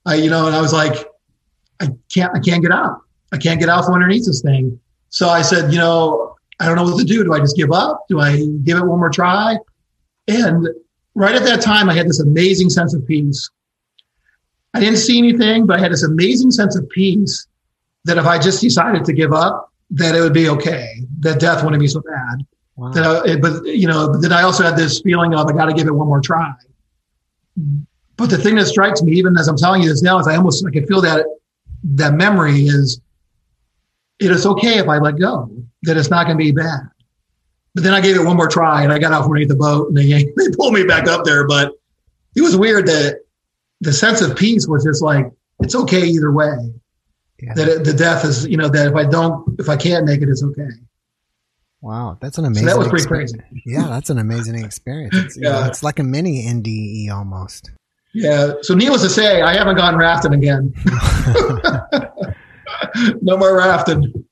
I, 0.07 0.16
you 0.16 0.30
know, 0.30 0.46
and 0.46 0.54
I 0.54 0.61
was 0.61 0.72
like, 0.72 1.07
I 1.80 1.88
can't, 2.12 2.37
I 2.37 2.40
can't 2.40 2.62
get 2.62 2.70
out. 2.70 3.00
I 3.33 3.38
can't 3.38 3.59
get 3.59 3.68
out 3.68 3.85
from 3.85 3.94
underneath 3.94 4.26
this 4.26 4.42
thing. 4.42 4.78
So 5.09 5.28
I 5.28 5.42
said, 5.42 5.72
you 5.72 5.78
know, 5.78 6.37
I 6.61 6.66
don't 6.66 6.76
know 6.76 6.85
what 6.85 6.98
to 6.98 7.04
do. 7.04 7.24
Do 7.24 7.33
I 7.33 7.40
just 7.40 7.57
give 7.57 7.72
up? 7.72 8.04
Do 8.09 8.20
I 8.20 8.37
give 8.62 8.78
it 8.78 8.85
one 8.85 9.00
more 9.00 9.11
try? 9.11 9.57
And 10.28 10.68
right 11.14 11.35
at 11.35 11.44
that 11.44 11.61
time, 11.61 11.88
I 11.88 11.94
had 11.94 12.09
this 12.09 12.20
amazing 12.20 12.70
sense 12.70 12.94
of 12.94 13.07
peace. 13.07 13.50
I 14.74 14.81
didn't 14.81 14.98
see 14.98 15.18
anything, 15.18 15.66
but 15.66 15.79
I 15.79 15.83
had 15.83 15.92
this 15.92 16.03
amazing 16.03 16.50
sense 16.50 16.77
of 16.77 16.88
peace 16.90 17.46
that 18.05 18.18
if 18.18 18.27
I 18.27 18.38
just 18.38 18.61
decided 18.61 19.05
to 19.05 19.12
give 19.12 19.33
up, 19.33 19.72
that 19.90 20.14
it 20.14 20.20
would 20.20 20.35
be 20.35 20.48
okay, 20.48 21.03
that 21.20 21.38
death 21.38 21.62
wouldn't 21.62 21.81
be 21.81 21.88
so 21.88 22.00
bad. 22.00 22.46
Wow. 22.77 22.90
That 22.90 23.05
I, 23.07 23.37
but 23.37 23.64
you 23.66 23.87
know, 23.87 24.18
then 24.18 24.33
I 24.33 24.42
also 24.42 24.64
had 24.64 24.77
this 24.77 25.00
feeling 25.00 25.35
of 25.35 25.46
I 25.46 25.53
got 25.53 25.66
to 25.66 25.74
give 25.74 25.87
it 25.87 25.92
one 25.92 26.09
more 26.09 26.20
try. 26.20 26.53
But 28.16 28.31
the 28.31 28.38
thing 28.38 28.57
that 28.57 28.66
strikes 28.66 29.03
me, 29.03 29.12
even 29.12 29.37
as 29.37 29.46
I'm 29.46 29.57
telling 29.57 29.83
you 29.83 29.88
this 29.88 30.03
now, 30.03 30.18
is 30.18 30.27
I 30.27 30.37
almost 30.37 30.64
I 30.66 30.70
can 30.70 30.87
feel 30.87 31.00
that 31.03 31.24
that 31.85 32.14
memory 32.14 32.62
is 32.62 33.00
it 34.18 34.31
is 34.31 34.46
okay 34.46 34.79
if 34.79 34.88
I 34.88 34.98
let 34.98 35.18
go, 35.18 35.50
that 35.83 35.96
it's 35.96 36.11
not 36.11 36.27
going 36.27 36.38
to 36.38 36.44
be 36.44 36.53
bad. 36.53 36.81
But 37.74 37.82
then 37.82 37.92
I 37.92 38.00
gave 38.00 38.16
it 38.16 38.24
one 38.24 38.37
more 38.37 38.48
try 38.48 38.82
and 38.82 38.92
I 38.92 38.98
got 38.98 39.12
out 39.12 39.22
from 39.22 39.32
underneath 39.32 39.48
the 39.48 39.56
boat 39.56 39.88
and 39.88 39.96
they, 39.96 40.24
they 40.37 40.56
pulled 40.56 40.74
me 40.74 40.84
back 40.84 41.08
up 41.08 41.24
there. 41.24 41.46
But 41.46 41.72
it 42.37 42.42
was 42.42 42.56
weird 42.56 42.87
that 42.87 43.20
the 43.80 43.92
sense 43.92 44.20
of 44.20 44.37
peace 44.37 44.66
was 44.68 44.84
just 44.84 45.02
like, 45.02 45.30
it's 45.60 45.74
okay 45.74 46.02
either 46.02 46.32
way 46.32 46.56
yeah. 47.40 47.54
that 47.54 47.68
it, 47.68 47.84
the 47.84 47.92
death 47.92 48.24
is, 48.24 48.46
you 48.46 48.56
know, 48.56 48.68
that 48.68 48.88
if 48.88 48.94
I 48.94 49.04
don't, 49.04 49.58
if 49.58 49.68
I 49.68 49.76
can't 49.76 50.06
make 50.06 50.22
it, 50.22 50.28
it's 50.28 50.42
okay. 50.42 50.68
Wow, 51.80 52.16
that's 52.20 52.38
an 52.38 52.46
amazing. 52.46 52.68
So 52.68 52.74
that 52.74 52.78
was 52.78 52.88
pretty 52.88 53.02
experience. 53.02 53.32
crazy. 53.32 53.62
Yeah, 53.66 53.88
that's 53.88 54.08
an 54.08 54.18
amazing 54.18 54.64
experience. 54.64 55.14
It's, 55.16 55.37
yeah. 55.37 55.50
Know, 55.50 55.66
it's 55.66 55.82
like 55.82 55.98
a 55.98 56.02
mini 56.02 56.46
NDE 56.46 57.10
almost. 57.10 57.72
Yeah. 58.14 58.54
So, 58.62 58.74
needless 58.74 59.02
to 59.02 59.10
say, 59.10 59.42
I 59.42 59.54
haven't 59.54 59.76
gone 59.76 59.96
rafting 59.96 60.32
again. 60.32 60.72
no 63.20 63.37
more 63.37 63.58
rafting. 63.58 64.24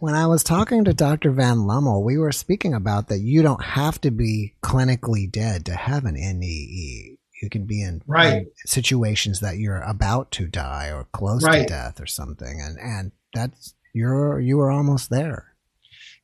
When 0.00 0.14
I 0.14 0.26
was 0.26 0.42
talking 0.42 0.84
to 0.84 0.94
Dr. 0.94 1.30
Van 1.30 1.58
Lommel, 1.58 2.02
we 2.02 2.16
were 2.16 2.32
speaking 2.32 2.72
about 2.72 3.08
that 3.08 3.18
you 3.18 3.42
don't 3.42 3.62
have 3.62 4.00
to 4.00 4.10
be 4.10 4.54
clinically 4.62 5.30
dead 5.30 5.66
to 5.66 5.74
have 5.74 6.06
an 6.06 6.16
NDE. 6.16 7.18
You 7.42 7.50
can 7.50 7.66
be 7.66 7.82
in, 7.82 8.00
right. 8.06 8.38
in 8.38 8.50
situations 8.64 9.40
that 9.40 9.58
you're 9.58 9.82
about 9.82 10.30
to 10.32 10.46
die 10.46 10.90
or 10.90 11.06
close 11.12 11.44
right. 11.44 11.68
to 11.68 11.74
death 11.74 12.00
or 12.00 12.06
something, 12.06 12.60
and 12.62 12.78
and 12.78 13.12
that's 13.34 13.74
you're 13.94 14.40
you 14.40 14.56
were 14.56 14.70
almost 14.70 15.10
there. 15.10 15.54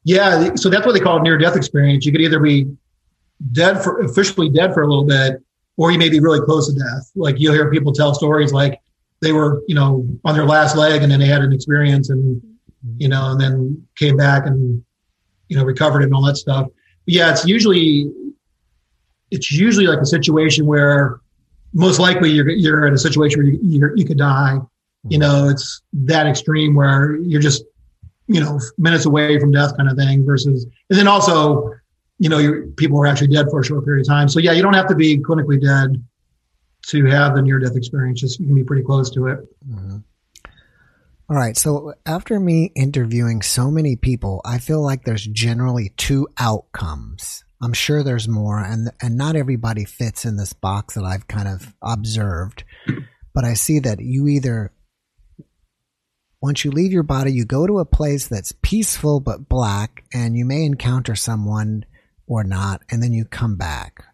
Yeah, 0.04 0.54
so 0.54 0.70
that's 0.70 0.86
what 0.86 0.92
they 0.92 1.00
call 1.00 1.20
near 1.20 1.36
death 1.36 1.56
experience. 1.56 2.06
You 2.06 2.12
could 2.12 2.22
either 2.22 2.40
be 2.40 2.74
dead 3.52 3.84
for 3.84 4.00
officially 4.00 4.48
dead 4.48 4.72
for 4.72 4.84
a 4.84 4.88
little 4.88 5.06
bit, 5.06 5.42
or 5.76 5.90
you 5.90 5.98
may 5.98 6.08
be 6.08 6.20
really 6.20 6.40
close 6.40 6.72
to 6.72 6.78
death. 6.78 7.10
Like 7.14 7.38
you'll 7.38 7.52
hear 7.52 7.70
people 7.70 7.92
tell 7.92 8.14
stories 8.14 8.54
like 8.54 8.80
they 9.20 9.32
were, 9.32 9.62
you 9.68 9.74
know, 9.74 10.08
on 10.24 10.34
their 10.34 10.46
last 10.46 10.76
leg 10.76 11.02
and 11.02 11.12
then 11.12 11.20
they 11.20 11.26
had 11.26 11.42
an 11.42 11.52
experience 11.52 12.08
and, 12.08 12.40
you 12.98 13.08
know, 13.08 13.32
and 13.32 13.40
then 13.40 13.86
came 13.96 14.16
back 14.16 14.46
and, 14.46 14.84
you 15.48 15.56
know, 15.56 15.64
recovered 15.64 16.02
and 16.02 16.14
all 16.14 16.24
that 16.24 16.36
stuff. 16.36 16.66
But 17.04 17.14
yeah, 17.14 17.30
it's 17.30 17.46
usually 17.46 18.10
it's 19.30 19.50
usually 19.50 19.86
like 19.86 20.00
a 20.00 20.06
situation 20.06 20.66
where 20.66 21.20
most 21.72 21.98
likely 21.98 22.30
you're 22.30 22.48
you're 22.48 22.86
in 22.86 22.94
a 22.94 22.98
situation 22.98 23.42
where 23.42 23.52
you 23.52 23.92
you 23.96 24.04
could 24.04 24.18
die. 24.18 24.58
You 25.08 25.18
know, 25.18 25.48
it's 25.48 25.82
that 25.92 26.26
extreme 26.26 26.74
where 26.74 27.16
you're 27.16 27.40
just 27.40 27.64
you 28.26 28.40
know 28.40 28.60
minutes 28.76 29.06
away 29.06 29.38
from 29.38 29.52
death 29.52 29.76
kind 29.76 29.88
of 29.88 29.96
thing. 29.96 30.24
Versus, 30.24 30.64
and 30.90 30.98
then 30.98 31.06
also, 31.06 31.72
you 32.18 32.28
know, 32.28 32.72
people 32.76 32.98
are 33.00 33.06
actually 33.06 33.28
dead 33.28 33.46
for 33.50 33.60
a 33.60 33.64
short 33.64 33.84
period 33.84 34.00
of 34.02 34.08
time. 34.08 34.28
So 34.28 34.40
yeah, 34.40 34.52
you 34.52 34.62
don't 34.62 34.74
have 34.74 34.88
to 34.88 34.96
be 34.96 35.18
clinically 35.18 35.60
dead 35.62 36.02
to 36.88 37.04
have 37.06 37.34
the 37.34 37.42
near 37.42 37.58
death 37.58 37.76
experience. 37.76 38.20
Just 38.20 38.40
you 38.40 38.46
can 38.46 38.54
be 38.54 38.64
pretty 38.64 38.82
close 38.82 39.10
to 39.10 39.28
it. 39.28 39.40
Mm-hmm. 39.68 39.98
All 41.28 41.36
right. 41.36 41.56
So 41.56 41.94
after 42.04 42.38
me 42.38 42.70
interviewing 42.76 43.42
so 43.42 43.70
many 43.70 43.96
people, 43.96 44.40
I 44.44 44.58
feel 44.58 44.82
like 44.82 45.04
there's 45.04 45.26
generally 45.26 45.92
two 45.96 46.28
outcomes 46.38 47.44
I'm 47.62 47.72
sure 47.72 48.02
there's 48.02 48.28
more, 48.28 48.60
and 48.60 48.90
and 49.00 49.16
not 49.16 49.36
everybody 49.36 49.84
fits 49.84 50.24
in 50.24 50.36
this 50.36 50.52
box 50.52 50.94
that 50.94 51.04
I've 51.04 51.26
kind 51.26 51.48
of 51.48 51.74
observed. 51.82 52.64
But 53.34 53.44
I 53.44 53.54
see 53.54 53.80
that 53.80 54.00
you 54.00 54.28
either 54.28 54.72
once 56.42 56.64
you 56.64 56.70
leave 56.70 56.92
your 56.92 57.02
body, 57.02 57.32
you 57.32 57.44
go 57.44 57.66
to 57.66 57.78
a 57.78 57.86
place 57.86 58.28
that's 58.28 58.52
peaceful 58.62 59.20
but 59.20 59.48
black, 59.48 60.04
and 60.12 60.36
you 60.36 60.44
may 60.44 60.64
encounter 60.64 61.14
someone 61.14 61.84
or 62.26 62.44
not, 62.44 62.82
and 62.90 63.02
then 63.02 63.12
you 63.12 63.24
come 63.24 63.56
back. 63.56 64.04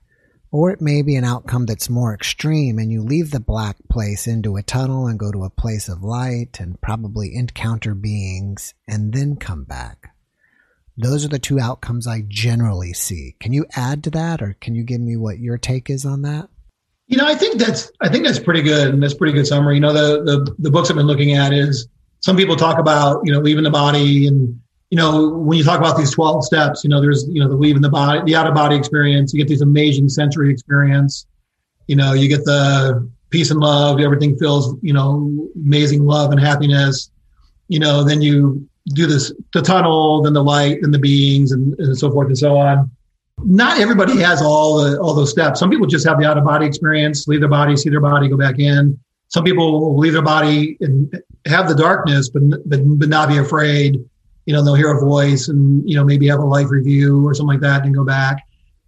Or 0.53 0.71
it 0.71 0.83
may 0.83 1.01
be 1.01 1.17
an 1.17 1.25
outcome 1.25 1.65
that's 1.65 1.89
more 1.89 2.15
extreme, 2.15 2.79
and 2.79 2.93
you 2.93 3.03
leave 3.03 3.31
the 3.31 3.41
black 3.41 3.77
place 3.91 4.27
into 4.27 4.57
a 4.57 4.63
tunnel 4.63 5.07
and 5.07 5.19
go 5.19 5.33
to 5.33 5.45
a 5.45 5.51
place 5.51 5.89
of 5.89 6.03
light 6.03 6.61
and 6.61 6.79
probably 6.83 7.35
encounter 7.35 7.95
beings 7.95 8.75
and 8.87 9.15
then 9.15 9.37
come 9.37 9.65
back. 9.65 10.15
Those 10.99 11.25
are 11.25 11.29
the 11.29 11.39
two 11.39 11.59
outcomes 11.59 12.07
I 12.07 12.23
generally 12.29 12.93
see. 12.93 13.35
Can 13.41 13.55
you 13.55 13.65
add 13.75 14.05
to 14.05 14.11
that, 14.11 14.43
or 14.43 14.55
can 14.61 14.75
you 14.75 14.85
give 14.85 15.01
me 15.01 15.17
what 15.17 15.39
your 15.39 15.57
take 15.57 15.89
is 15.89 16.05
on 16.05 16.21
that? 16.23 16.51
You 17.07 17.17
know, 17.17 17.27
I 17.27 17.35
think 17.35 17.59
that's 17.59 17.91
I 18.03 18.11
think 18.11 18.27
that's 18.27 18.39
pretty 18.39 18.63
good, 18.63 18.89
and 18.93 19.03
that's 19.03 19.15
pretty 19.15 19.33
good 19.33 19.47
summary. 19.47 19.77
You 19.77 19.81
know, 19.81 19.95
the 19.95 20.23
the 20.23 20.55
the 20.59 20.71
books 20.71 20.91
I've 20.91 20.97
been 20.97 21.07
looking 21.07 21.33
at 21.33 21.55
is 21.55 21.89
some 22.21 22.37
people 22.37 22.57
talk 22.57 22.79
about 22.79 23.23
you 23.25 23.33
know 23.33 23.41
leaving 23.41 23.65
the 23.65 23.71
body 23.71 24.27
and 24.27 24.61
you 24.93 24.97
know, 24.97 25.31
when 25.31 25.57
you 25.57 25.65
talk 25.65 25.79
about 25.79 25.97
these 25.97 26.11
12 26.11 26.45
steps, 26.45 26.85
you 26.85 26.91
know, 26.91 27.01
there's, 27.01 27.27
you 27.27 27.43
know, 27.43 27.49
the 27.49 27.57
leaving 27.57 27.81
the 27.81 27.89
body, 27.89 28.21
the 28.27 28.37
out 28.37 28.47
of 28.47 28.53
body 28.53 28.77
experience, 28.77 29.33
you 29.33 29.39
get 29.39 29.49
these 29.49 29.63
amazing 29.63 30.07
sensory 30.11 30.53
experience. 30.53 31.27
You 31.87 31.97
know, 31.97 32.13
you 32.13 32.29
get 32.29 32.45
the 32.45 33.11
peace 33.31 33.51
and 33.51 33.59
love, 33.59 34.01
everything 34.01 34.37
feels, 34.37 34.77
you 34.83 34.93
know, 34.93 35.49
amazing 35.57 36.05
love 36.05 36.31
and 36.31 36.39
happiness. 36.39 37.11
You 37.69 37.79
know, 37.79 38.05
then 38.05 38.21
you 38.21 38.69
do 38.89 39.07
this, 39.07 39.33
the 39.55 39.63
tunnel, 39.63 40.21
then 40.25 40.35
the 40.35 40.45
light, 40.45 40.83
then 40.83 40.91
the 40.91 40.99
beings 40.99 41.53
and, 41.53 41.73
and 41.79 41.97
so 41.97 42.13
forth 42.13 42.27
and 42.27 42.37
so 42.37 42.59
on. 42.59 42.91
Not 43.39 43.81
everybody 43.81 44.19
has 44.19 44.43
all 44.43 44.85
the, 44.85 45.01
all 45.01 45.15
those 45.15 45.31
steps. 45.31 45.59
Some 45.59 45.71
people 45.71 45.87
just 45.87 46.07
have 46.07 46.21
the 46.21 46.27
out 46.27 46.37
of 46.37 46.45
body 46.45 46.67
experience, 46.67 47.27
leave 47.27 47.41
their 47.41 47.49
body, 47.49 47.79
see 47.79 47.89
their 47.89 48.01
body, 48.01 48.29
go 48.29 48.37
back 48.37 48.59
in. 48.59 49.01
Some 49.29 49.45
people 49.45 49.81
will 49.81 49.97
leave 49.97 50.13
their 50.13 50.21
body 50.21 50.77
and 50.83 51.19
have 51.47 51.67
the 51.67 51.75
darkness, 51.75 52.29
but, 52.29 52.43
but, 52.67 52.81
but 52.99 53.09
not 53.09 53.31
be 53.31 53.39
afraid 53.39 54.05
you 54.47 54.53
know, 54.53 54.65
they'll 54.65 54.75
hear 54.75 54.93
a 54.93 55.01
voice 55.01 55.49
and, 55.49 55.89
you 55.89 55.97
know, 55.97 56.05
maybe 56.05 56.29
have 56.29 56.41
a 56.41 56.45
life 56.45 56.71
review 56.71 57.27
or 57.27 57.35
something 57.35 57.55
like 57.55 57.61
that 57.61 57.85
and 57.85 57.95
go 57.95 58.05
back. 58.05 58.39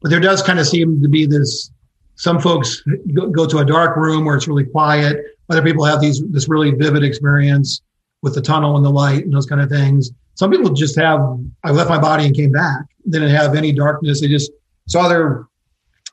But 0.01 0.11
there 0.11 0.21
does 0.21 0.43
kind 0.43 0.59
of 0.59 0.67
seem 0.67 1.01
to 1.03 1.09
be 1.09 1.27
this, 1.27 1.71
some 2.17 2.41
folks 2.41 2.83
go, 3.15 3.29
go 3.29 3.47
to 3.47 3.59
a 3.59 3.65
dark 3.65 3.97
room 3.97 4.25
where 4.25 4.37
it's 4.37 4.49
really 4.49 4.65
quiet. 4.65 5.19
Other 5.51 5.63
people 5.63 5.85
have 5.85 6.01
these, 6.01 6.23
this 6.31 6.49
really 6.49 6.73
vivid 6.73 7.05
experience 7.05 7.83
with 8.23 8.35
the 8.35 8.43
tunnel 8.43 8.77
and 8.77 8.85
the 8.85 8.91
light 8.91 9.25
and 9.25 9.33
those 9.33 9.47
kind 9.47 9.61
of 9.61 9.69
things. 9.69 10.11
Some 10.35 10.51
people 10.51 10.73
just 10.73 10.97
have, 10.97 11.21
I 11.63 11.71
left 11.71 11.89
my 11.89 11.99
body 11.99 12.27
and 12.27 12.35
came 12.35 12.51
back. 12.51 12.83
They 13.07 13.19
didn't 13.19 13.35
have 13.35 13.55
any 13.55 13.73
darkness. 13.73 14.21
They 14.21 14.29
just 14.29 14.51
saw 14.89 15.09
their, 15.09 15.47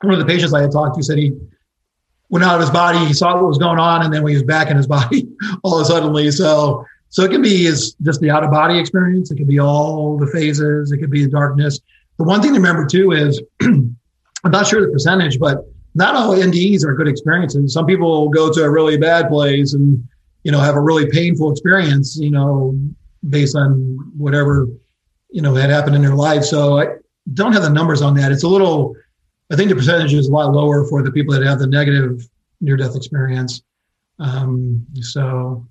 one 0.02 0.14
of 0.14 0.20
the 0.20 0.26
patients 0.26 0.54
I 0.54 0.60
had 0.60 0.72
talked 0.72 0.96
to 0.96 1.02
said 1.02 1.18
he 1.18 1.32
went 2.32 2.44
out 2.44 2.54
of 2.54 2.60
his 2.60 2.70
body, 2.70 2.98
he 3.04 3.12
saw 3.12 3.34
what 3.34 3.46
was 3.46 3.58
going 3.58 3.78
on, 3.78 4.02
and 4.02 4.12
then 4.12 4.22
when 4.22 4.30
he 4.30 4.36
was 4.36 4.42
back 4.42 4.70
in 4.70 4.76
his 4.76 4.86
body, 4.98 5.28
all 5.62 5.78
of 5.78 5.82
a 5.82 5.84
sudden 5.84 6.32
So 6.32 6.84
so 7.12 7.22
it 7.24 7.30
can 7.30 7.42
be 7.42 7.66
is 7.66 7.94
just 8.00 8.22
the 8.22 8.30
out 8.30 8.42
of 8.42 8.50
body 8.50 8.78
experience. 8.78 9.30
It 9.30 9.36
can 9.36 9.46
be 9.46 9.60
all 9.60 10.16
the 10.16 10.26
phases. 10.28 10.92
It 10.92 10.98
could 10.98 11.10
be 11.10 11.24
the 11.24 11.30
darkness. 11.30 11.78
The 12.16 12.24
one 12.24 12.40
thing 12.40 12.54
to 12.54 12.56
remember 12.56 12.86
too 12.86 13.12
is 13.12 13.40
I'm 13.62 13.96
not 14.46 14.66
sure 14.66 14.80
the 14.80 14.90
percentage, 14.90 15.38
but 15.38 15.58
not 15.94 16.14
all 16.14 16.34
NDEs 16.34 16.86
are 16.86 16.94
good 16.94 17.08
experiences. 17.08 17.74
Some 17.74 17.84
people 17.84 18.30
go 18.30 18.50
to 18.50 18.64
a 18.64 18.70
really 18.70 18.96
bad 18.96 19.28
place 19.28 19.74
and 19.74 20.02
you 20.42 20.52
know 20.52 20.58
have 20.60 20.74
a 20.74 20.80
really 20.80 21.06
painful 21.10 21.52
experience. 21.52 22.16
You 22.16 22.30
know, 22.30 22.80
based 23.28 23.56
on 23.56 23.98
whatever 24.16 24.66
you 25.28 25.42
know 25.42 25.54
had 25.54 25.68
happened 25.68 25.96
in 25.96 26.00
their 26.00 26.14
life. 26.14 26.44
So 26.44 26.80
I 26.80 26.86
don't 27.34 27.52
have 27.52 27.62
the 27.62 27.68
numbers 27.68 28.00
on 28.00 28.14
that. 28.14 28.32
It's 28.32 28.44
a 28.44 28.48
little. 28.48 28.96
I 29.50 29.56
think 29.56 29.68
the 29.68 29.76
percentage 29.76 30.14
is 30.14 30.28
a 30.28 30.32
lot 30.32 30.50
lower 30.50 30.88
for 30.88 31.02
the 31.02 31.12
people 31.12 31.34
that 31.34 31.42
have 31.42 31.58
the 31.58 31.66
negative 31.66 32.26
near 32.62 32.78
death 32.78 32.96
experience. 32.96 33.62
Um, 34.18 34.86
so 35.02 35.66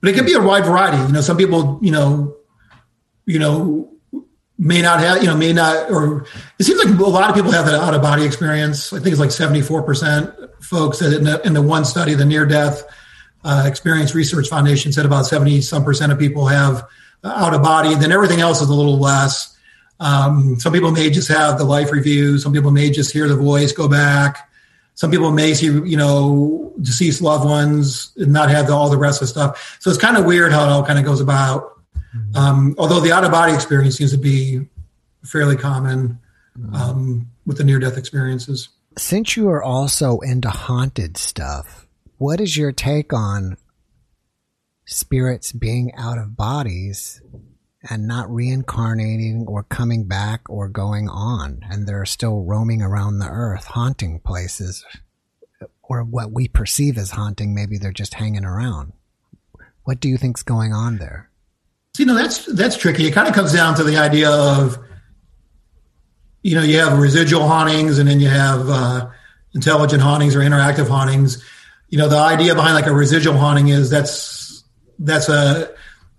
but 0.00 0.10
it 0.10 0.14
can 0.14 0.24
be 0.24 0.34
a 0.34 0.40
wide 0.40 0.64
variety. 0.64 0.98
You 0.98 1.12
know, 1.12 1.20
some 1.20 1.36
people, 1.36 1.78
you 1.82 1.90
know, 1.90 2.36
you 3.26 3.38
know, 3.38 3.90
may 4.58 4.80
not 4.80 5.00
have, 5.00 5.22
you 5.22 5.28
know, 5.28 5.36
may 5.36 5.52
not, 5.52 5.90
or 5.90 6.26
it 6.58 6.64
seems 6.64 6.82
like 6.82 6.98
a 6.98 7.02
lot 7.02 7.28
of 7.28 7.36
people 7.36 7.50
have 7.50 7.66
an 7.66 7.74
out 7.74 7.94
of 7.94 8.02
body 8.02 8.24
experience. 8.24 8.92
I 8.92 8.98
think 8.98 9.08
it's 9.08 9.20
like 9.20 9.30
74% 9.30 10.62
folks 10.62 11.00
that 11.00 11.12
in 11.12 11.24
the, 11.24 11.40
in 11.46 11.52
the 11.52 11.62
one 11.62 11.84
study, 11.84 12.14
the 12.14 12.24
near 12.24 12.46
death 12.46 12.84
uh, 13.44 13.64
experience 13.66 14.14
research 14.14 14.48
foundation 14.48 14.92
said 14.92 15.04
about 15.04 15.26
70 15.26 15.60
some 15.60 15.84
percent 15.84 16.12
of 16.12 16.18
people 16.18 16.46
have 16.46 16.86
out 17.24 17.54
of 17.54 17.62
body. 17.62 17.94
Then 17.94 18.12
everything 18.12 18.40
else 18.40 18.62
is 18.62 18.68
a 18.68 18.74
little 18.74 18.98
less. 18.98 19.56
Um, 20.00 20.58
some 20.58 20.72
people 20.72 20.90
may 20.90 21.10
just 21.10 21.28
have 21.28 21.58
the 21.58 21.64
life 21.64 21.92
review. 21.92 22.38
Some 22.38 22.52
people 22.52 22.70
may 22.70 22.90
just 22.90 23.12
hear 23.12 23.28
the 23.28 23.36
voice, 23.36 23.72
go 23.72 23.88
back. 23.88 24.50
Some 24.94 25.10
people 25.10 25.32
may 25.32 25.54
see, 25.54 25.66
you 25.66 25.96
know, 25.96 26.72
deceased 26.80 27.20
loved 27.20 27.44
ones 27.44 28.12
and 28.16 28.32
not 28.32 28.48
have 28.50 28.68
the, 28.68 28.72
all 28.72 28.88
the 28.88 28.96
rest 28.96 29.20
of 29.20 29.28
the 29.28 29.32
stuff. 29.32 29.78
So 29.80 29.90
it's 29.90 29.98
kind 29.98 30.16
of 30.16 30.24
weird 30.24 30.52
how 30.52 30.64
it 30.64 30.68
all 30.68 30.84
kind 30.84 30.98
of 30.98 31.04
goes 31.04 31.20
about. 31.20 31.80
Mm-hmm. 32.16 32.36
Um, 32.36 32.74
although 32.78 33.00
the 33.00 33.12
out 33.12 33.24
of 33.24 33.32
body 33.32 33.52
experience 33.52 33.96
seems 33.96 34.12
to 34.12 34.18
be 34.18 34.68
fairly 35.24 35.56
common 35.56 36.20
mm-hmm. 36.58 36.74
um, 36.74 37.30
with 37.44 37.58
the 37.58 37.64
near 37.64 37.78
death 37.78 37.98
experiences. 37.98 38.68
Since 38.96 39.36
you 39.36 39.48
are 39.48 39.62
also 39.62 40.20
into 40.20 40.50
haunted 40.50 41.16
stuff, 41.16 41.88
what 42.18 42.40
is 42.40 42.56
your 42.56 42.70
take 42.70 43.12
on 43.12 43.56
spirits 44.86 45.50
being 45.50 45.92
out 45.96 46.18
of 46.18 46.36
bodies 46.36 47.20
and 47.88 48.06
not 48.06 48.30
reincarnating 48.30 49.44
or 49.46 49.62
coming 49.62 50.04
back 50.04 50.42
or 50.48 50.68
going 50.68 51.08
on, 51.08 51.60
and 51.70 51.86
they're 51.86 52.06
still 52.06 52.42
roaming 52.42 52.82
around 52.82 53.18
the 53.18 53.28
earth, 53.28 53.64
haunting 53.64 54.20
places, 54.20 54.84
or 55.82 56.02
what 56.02 56.32
we 56.32 56.48
perceive 56.48 56.96
as 56.96 57.10
haunting. 57.10 57.54
Maybe 57.54 57.78
they're 57.78 57.92
just 57.92 58.14
hanging 58.14 58.44
around. 58.44 58.92
What 59.84 60.00
do 60.00 60.08
you 60.08 60.16
think's 60.16 60.42
going 60.42 60.72
on 60.72 60.96
there? 60.96 61.30
You 61.98 62.06
know, 62.06 62.14
that's 62.14 62.46
that's 62.46 62.76
tricky. 62.76 63.06
It 63.06 63.12
kind 63.12 63.28
of 63.28 63.34
comes 63.34 63.52
down 63.52 63.76
to 63.76 63.84
the 63.84 63.98
idea 63.98 64.30
of, 64.30 64.78
you 66.42 66.54
know, 66.56 66.62
you 66.62 66.78
have 66.80 66.98
residual 66.98 67.46
hauntings, 67.46 67.98
and 67.98 68.08
then 68.08 68.18
you 68.18 68.28
have 68.28 68.68
uh, 68.68 69.08
intelligent 69.54 70.02
hauntings 70.02 70.34
or 70.34 70.40
interactive 70.40 70.88
hauntings. 70.88 71.44
You 71.88 71.98
know, 71.98 72.08
the 72.08 72.18
idea 72.18 72.54
behind 72.54 72.74
like 72.74 72.86
a 72.86 72.94
residual 72.94 73.36
haunting 73.36 73.68
is 73.68 73.90
that's 73.90 74.64
that's 74.98 75.28
a 75.28 75.70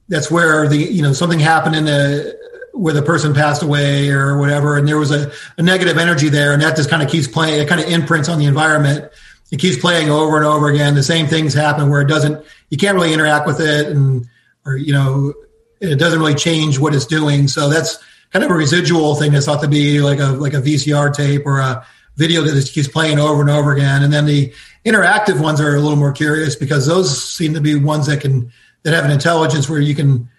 that's 0.07 0.29
where 0.29 0.67
the 0.67 0.77
you 0.77 1.01
know 1.01 1.13
something 1.13 1.39
happened 1.39 1.75
in 1.75 1.85
the 1.85 2.37
where 2.73 2.93
the 2.93 3.01
person 3.01 3.33
passed 3.33 3.63
away 3.63 4.09
or 4.09 4.37
whatever, 4.37 4.77
and 4.77 4.87
there 4.87 4.97
was 4.97 5.11
a, 5.11 5.31
a 5.57 5.61
negative 5.61 5.97
energy 5.97 6.29
there, 6.29 6.53
and 6.53 6.61
that 6.61 6.75
just 6.75 6.89
kind 6.89 7.01
of 7.01 7.09
keeps 7.09 7.27
playing. 7.27 7.61
It 7.61 7.69
kind 7.69 7.81
of 7.81 7.87
imprints 7.87 8.29
on 8.29 8.37
the 8.37 8.45
environment. 8.45 9.11
It 9.51 9.59
keeps 9.59 9.77
playing 9.77 10.09
over 10.09 10.37
and 10.37 10.45
over 10.45 10.69
again. 10.69 10.95
The 10.95 11.03
same 11.03 11.27
things 11.27 11.53
happen 11.53 11.89
where 11.89 12.01
it 12.01 12.07
doesn't. 12.07 12.45
You 12.69 12.77
can't 12.77 12.95
really 12.95 13.13
interact 13.13 13.47
with 13.47 13.61
it, 13.61 13.87
and 13.87 14.27
or 14.65 14.75
you 14.75 14.93
know, 14.93 15.33
it 15.79 15.95
doesn't 15.95 16.19
really 16.19 16.35
change 16.35 16.79
what 16.79 16.93
it's 16.93 17.05
doing. 17.05 17.47
So 17.47 17.69
that's 17.69 17.97
kind 18.31 18.43
of 18.43 18.51
a 18.51 18.55
residual 18.55 19.15
thing 19.15 19.31
that's 19.31 19.45
thought 19.45 19.61
to 19.61 19.67
be 19.67 20.01
like 20.01 20.19
a 20.19 20.25
like 20.25 20.53
a 20.53 20.61
VCR 20.61 21.15
tape 21.15 21.45
or 21.45 21.59
a 21.59 21.85
video 22.17 22.41
that 22.41 22.51
just 22.51 22.73
keeps 22.73 22.87
playing 22.87 23.19
over 23.19 23.41
and 23.41 23.49
over 23.49 23.73
again. 23.73 24.03
And 24.03 24.11
then 24.11 24.25
the 24.25 24.53
interactive 24.85 25.39
ones 25.39 25.59
are 25.61 25.75
a 25.75 25.79
little 25.79 25.97
more 25.97 26.11
curious 26.11 26.55
because 26.55 26.85
those 26.85 27.23
seem 27.23 27.53
to 27.53 27.61
be 27.61 27.75
ones 27.75 28.07
that 28.07 28.21
can 28.21 28.51
that 28.86 28.93
have 28.93 29.04
an 29.04 29.12
intelligence 29.12 29.67
where 29.67 29.80
you 29.80 29.95
can 29.95 30.30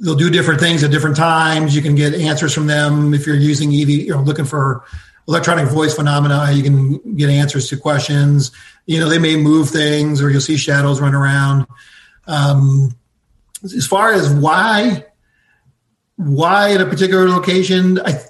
they'll 0.00 0.16
do 0.16 0.30
different 0.30 0.60
things 0.60 0.82
at 0.82 0.90
different 0.90 1.14
times. 1.14 1.76
You 1.76 1.82
can 1.82 1.94
get 1.94 2.14
answers 2.14 2.52
from 2.52 2.66
them 2.66 3.14
if 3.14 3.26
you're 3.26 3.36
using 3.36 3.68
EV, 3.68 3.88
you 3.90 4.10
know, 4.10 4.22
looking 4.22 4.46
for 4.46 4.82
electronic 5.28 5.68
voice 5.68 5.94
phenomena. 5.94 6.50
You 6.52 6.62
can 6.62 7.16
get 7.16 7.28
answers 7.28 7.68
to 7.68 7.76
questions. 7.76 8.50
You 8.86 8.98
know, 8.98 9.08
they 9.08 9.18
may 9.18 9.36
move 9.36 9.68
things, 9.68 10.22
or 10.22 10.30
you'll 10.30 10.40
see 10.40 10.56
shadows 10.56 11.00
run 11.00 11.14
around. 11.14 11.66
Um, 12.26 12.96
as 13.62 13.86
far 13.86 14.12
as 14.12 14.32
why, 14.32 15.04
why 16.16 16.72
at 16.74 16.80
a 16.80 16.86
particular 16.86 17.28
location, 17.28 18.00
I, 18.00 18.20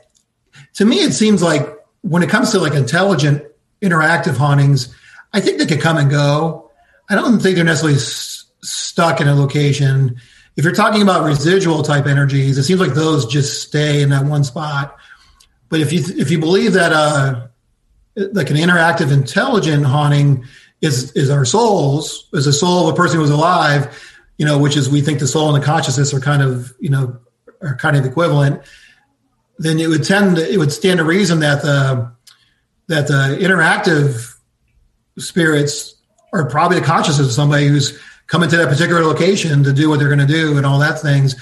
to 0.75 0.85
me, 0.85 0.97
it 0.97 1.13
seems 1.13 1.41
like 1.41 1.67
when 2.03 2.25
it 2.25 2.29
comes 2.29 2.51
to 2.51 2.59
like 2.59 2.75
intelligent 2.75 3.45
interactive 3.81 4.37
hauntings, 4.37 4.95
I 5.33 5.41
think 5.41 5.59
they 5.59 5.67
could 5.67 5.81
come 5.81 5.97
and 5.97 6.11
go. 6.11 6.71
I 7.09 7.15
don't 7.15 7.39
think 7.39 7.57
they're 7.57 7.65
necessarily 7.65 7.99
stuck 8.63 9.21
in 9.21 9.29
a 9.29 9.35
location. 9.35 10.17
If 10.57 10.65
you're 10.65 10.75
talking 10.75 11.03
about 11.03 11.25
residual 11.25 11.83
type 11.83 12.07
energies, 12.07 12.59
it 12.59 12.65
seems 12.65 12.81
like 12.81 12.95
those 12.95 13.27
just 13.27 13.63
stay 13.63 14.03
in 14.03 14.11
that 14.11 14.25
one 14.25 14.45
spot. 14.45 14.97
But 15.69 15.81
if 15.81 15.93
you 15.93 16.03
if 16.19 16.31
you 16.31 16.39
believe 16.39 16.75
that 16.75 16.93
uh, 16.93 17.47
like 18.17 18.51
an 18.51 18.57
interactive, 18.57 19.11
intelligent 19.11 19.87
haunting 19.87 20.45
is 20.81 21.13
is 21.13 21.31
our 21.31 21.45
souls, 21.45 22.29
is 22.33 22.45
the 22.45 22.53
soul 22.53 22.87
of 22.87 22.95
a 22.95 22.97
person 22.97 23.19
who's 23.19 23.31
alive, 23.31 23.99
you 24.37 24.45
know, 24.45 24.59
which 24.59 24.77
is 24.77 24.91
we 24.91 25.01
think 25.01 25.19
the 25.19 25.27
soul 25.27 25.55
and 25.55 25.63
the 25.63 25.67
consciousness 25.67 26.13
are 26.13 26.21
kind 26.21 26.43
of 26.43 26.75
you 26.79 26.91
know 26.91 27.19
are 27.63 27.77
kind 27.77 27.97
of 27.97 28.05
equivalent. 28.05 28.63
Then 29.59 29.79
it 29.79 29.89
would 29.89 30.05
tend 30.05 30.37
to, 30.37 30.53
it 30.53 30.59
would 30.59 30.73
stand 30.73 30.99
to 30.99 31.05
reason 31.05 31.41
that 31.41 31.63
the 31.63 32.13
that 32.89 33.07
the 33.07 33.39
interactive 33.41 34.35
spirits 35.19 35.95
are 36.33 36.49
probably 36.49 36.81
the 36.81 36.85
consciousness 36.85 37.29
of 37.29 37.33
somebody 37.33 37.67
who's 37.67 37.99
coming 38.27 38.49
to 38.51 38.57
that 38.57 38.69
particular 38.69 39.03
location 39.03 39.65
to 39.65 39.73
do 39.73 39.89
what 39.89 39.99
they're 39.99 40.09
going 40.09 40.19
to 40.19 40.27
do 40.27 40.57
and 40.57 40.67
all 40.67 40.79
that 40.79 41.01
things. 41.01 41.35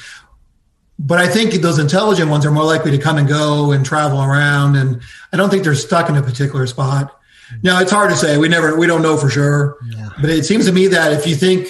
But 0.99 1.19
I 1.19 1.29
think 1.29 1.55
those 1.55 1.79
intelligent 1.79 2.29
ones 2.29 2.45
are 2.45 2.51
more 2.51 2.64
likely 2.64 2.91
to 2.91 2.99
come 2.99 3.16
and 3.16 3.26
go 3.26 3.72
and 3.72 3.87
travel 3.87 4.22
around, 4.22 4.76
and 4.76 5.01
I 5.33 5.39
don't 5.39 5.49
think 5.49 5.64
they're 5.64 5.74
stuck 5.74 6.11
in 6.11 6.16
a 6.16 6.22
particular 6.22 6.66
spot. 6.66 7.18
Now 7.62 7.81
it's 7.81 7.91
hard 7.91 8.11
to 8.11 8.16
say. 8.16 8.37
We 8.37 8.49
never, 8.49 8.78
we 8.78 8.87
don't 8.87 9.03
know 9.03 9.16
for 9.16 9.31
sure. 9.31 9.78
Yeah. 9.91 10.11
But 10.20 10.31
it 10.31 10.45
seems 10.45 10.66
to 10.66 10.72
me 10.72 10.89
that 10.89 11.12
if 11.12 11.26
you 11.26 11.35
think 11.35 11.68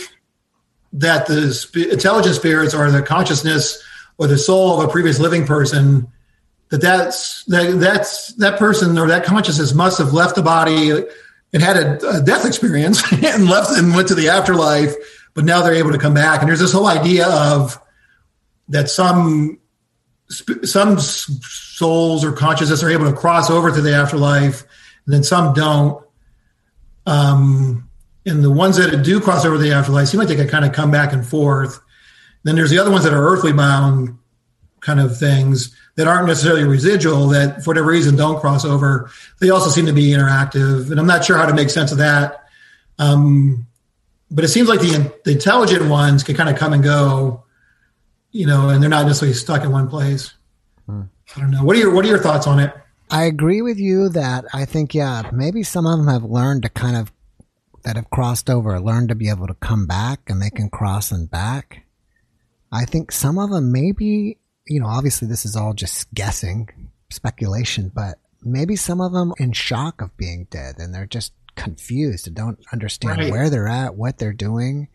that 0.95 1.27
the 1.27 1.55
sp- 1.55 1.93
intelligent 1.93 2.35
spirits 2.35 2.75
are 2.75 2.91
the 2.91 3.03
consciousness 3.03 3.83
or 4.19 4.27
the 4.27 4.37
soul 4.37 4.81
of 4.81 4.89
a 4.89 4.93
previous 4.93 5.19
living 5.19 5.47
person, 5.47 6.09
that 6.71 6.81
that's 6.81 7.45
that 7.45 7.79
that's 7.81 8.35
that 8.35 8.59
person 8.59 8.99
or 8.99 9.09
that 9.09 9.25
consciousness 9.25 9.75
must 9.75 9.99
have 9.99 10.13
left 10.13 10.35
the 10.35 10.43
body 10.43 11.05
and 11.53 11.63
had 11.63 11.77
a, 11.77 12.19
a 12.19 12.23
death 12.23 12.47
experience 12.47 13.03
and 13.25 13.49
left 13.49 13.71
and 13.71 13.95
went 13.95 14.09
to 14.09 14.15
the 14.15 14.29
afterlife, 14.29 14.95
but 15.35 15.45
now 15.45 15.63
they're 15.63 15.75
able 15.75 15.93
to 15.93 15.99
come 15.99 16.15
back. 16.15 16.41
And 16.41 16.49
there's 16.49 16.61
this 16.61 16.73
whole 16.73 16.87
idea 16.87 17.29
of 17.29 17.81
that 18.69 18.89
some 18.89 19.59
some 20.63 20.99
souls 21.01 22.25
or 22.25 22.31
consciousness 22.31 22.85
are 22.85 22.91
able 22.91 23.11
to 23.11 23.17
cross 23.17 23.51
over 23.51 23.71
to 23.71 23.81
the 23.81 23.95
afterlife, 23.95 24.63
and 25.07 25.15
then 25.15 25.25
some 25.25 25.55
don't. 25.55 26.05
Um, 27.07 27.89
and 28.25 28.45
the 28.45 28.51
ones 28.51 28.77
that 28.77 29.03
do 29.03 29.21
cross 29.21 29.45
over 29.45 29.59
the 29.59 29.73
afterlife 29.73 30.09
seem 30.09 30.21
like 30.21 30.29
they 30.29 30.37
can 30.37 30.47
kind 30.47 30.65
of 30.65 30.73
come 30.73 30.91
back 30.91 31.13
and 31.13 31.27
forth. 31.27 31.81
Then 32.45 32.55
there's 32.55 32.71
the 32.71 32.79
other 32.79 32.91
ones 32.91 33.05
that 33.05 33.13
are 33.13 33.29
earthly 33.29 33.53
bound 33.53 34.20
kind 34.81 35.01
of 35.01 35.17
things 35.17 35.77
that 35.97 36.07
aren't 36.07 36.27
necessarily 36.27 36.65
residual 36.65 37.29
that 37.29 37.63
for 37.63 37.71
whatever 37.71 37.89
reason 37.89 38.17
don't 38.17 38.41
cross 38.41 38.65
over. 38.65 39.11
They 39.41 39.51
also 39.51 39.71
seem 39.71 39.87
to 39.87 39.93
be 39.93 40.09
interactive, 40.09 40.91
and 40.91 40.99
I'm 40.99 41.07
not 41.07 41.25
sure 41.25 41.37
how 41.37 41.47
to 41.47 41.55
make 41.55 41.71
sense 41.71 41.93
of 41.93 41.99
that. 41.99 42.45
Um, 42.99 43.67
but 44.31 44.45
it 44.45 44.49
seems 44.49 44.69
like 44.69 44.81
the, 44.81 45.13
the 45.25 45.33
intelligent 45.33 45.89
ones 45.91 46.23
can 46.23 46.37
kind 46.37 46.49
of 46.49 46.57
come 46.57 46.73
and 46.73 46.83
go, 46.83 47.45
you 48.31 48.47
know, 48.47 48.69
and 48.69 48.83
they're 48.83 48.91
not 48.91 49.07
necessarily 49.07 49.35
stuck 49.35 49.65
in 49.65 49.73
one 49.73 49.89
place. 49.89 50.33
Hmm. 50.87 51.03
I 51.37 51.41
don't 51.41 51.51
know. 51.51 51.65
What 51.65 51.77
are 51.77 51.81
your 51.81 51.95
What 51.95 52.05
are 52.05 52.09
your 52.09 52.19
thoughts 52.19 52.47
on 52.47 52.59
it? 52.59 52.75
I 53.11 53.25
agree 53.25 53.61
with 53.61 53.79
you 53.79 54.09
that 54.11 54.45
I 54.53 54.65
think 54.65 54.95
yeah, 54.95 55.29
maybe 55.33 55.63
some 55.63 55.87
of 55.87 55.99
them 55.99 56.09
have 56.09 56.25
learned 56.25 56.63
to 56.63 56.69
kind 56.69 56.97
of 56.97 57.13
that 57.83 57.97
have 57.97 58.11
crossed 58.11 58.51
over, 58.51 58.79
learned 58.79 59.09
to 59.09 59.15
be 59.15 59.29
able 59.29 59.47
to 59.47 59.55
come 59.55 59.87
back, 59.87 60.29
and 60.29 60.41
they 60.41 60.51
can 60.51 60.69
cross 60.69 61.11
and 61.11 61.31
back. 61.31 61.85
I 62.71 62.85
think 62.85 63.11
some 63.11 63.39
of 63.39 63.51
them 63.51 63.73
maybe 63.73 64.39
you 64.71 64.79
know, 64.79 64.87
obviously 64.87 65.27
this 65.27 65.45
is 65.45 65.57
all 65.57 65.75
just 65.75 66.15
guessing, 66.15 66.71
speculation, 67.11 67.91
but 67.93 68.19
maybe 68.41 68.77
some 68.77 69.01
of 69.01 69.13
them 69.13 69.35
in 69.39 69.53
shock 69.53 70.01
of 70.01 70.17
being 70.17 70.47
dead 70.49 70.77
and 70.79 70.95
they're 70.95 71.07
just 71.07 71.33
confused 71.57 72.29
and 72.29 72.37
don't 72.37 72.61
understand 72.73 73.19
right. 73.19 73.31
where 73.33 73.51
they're 73.51 73.67
at, 73.67 73.97
what 73.97 74.19
they're 74.19 74.33
doing. 74.33 74.87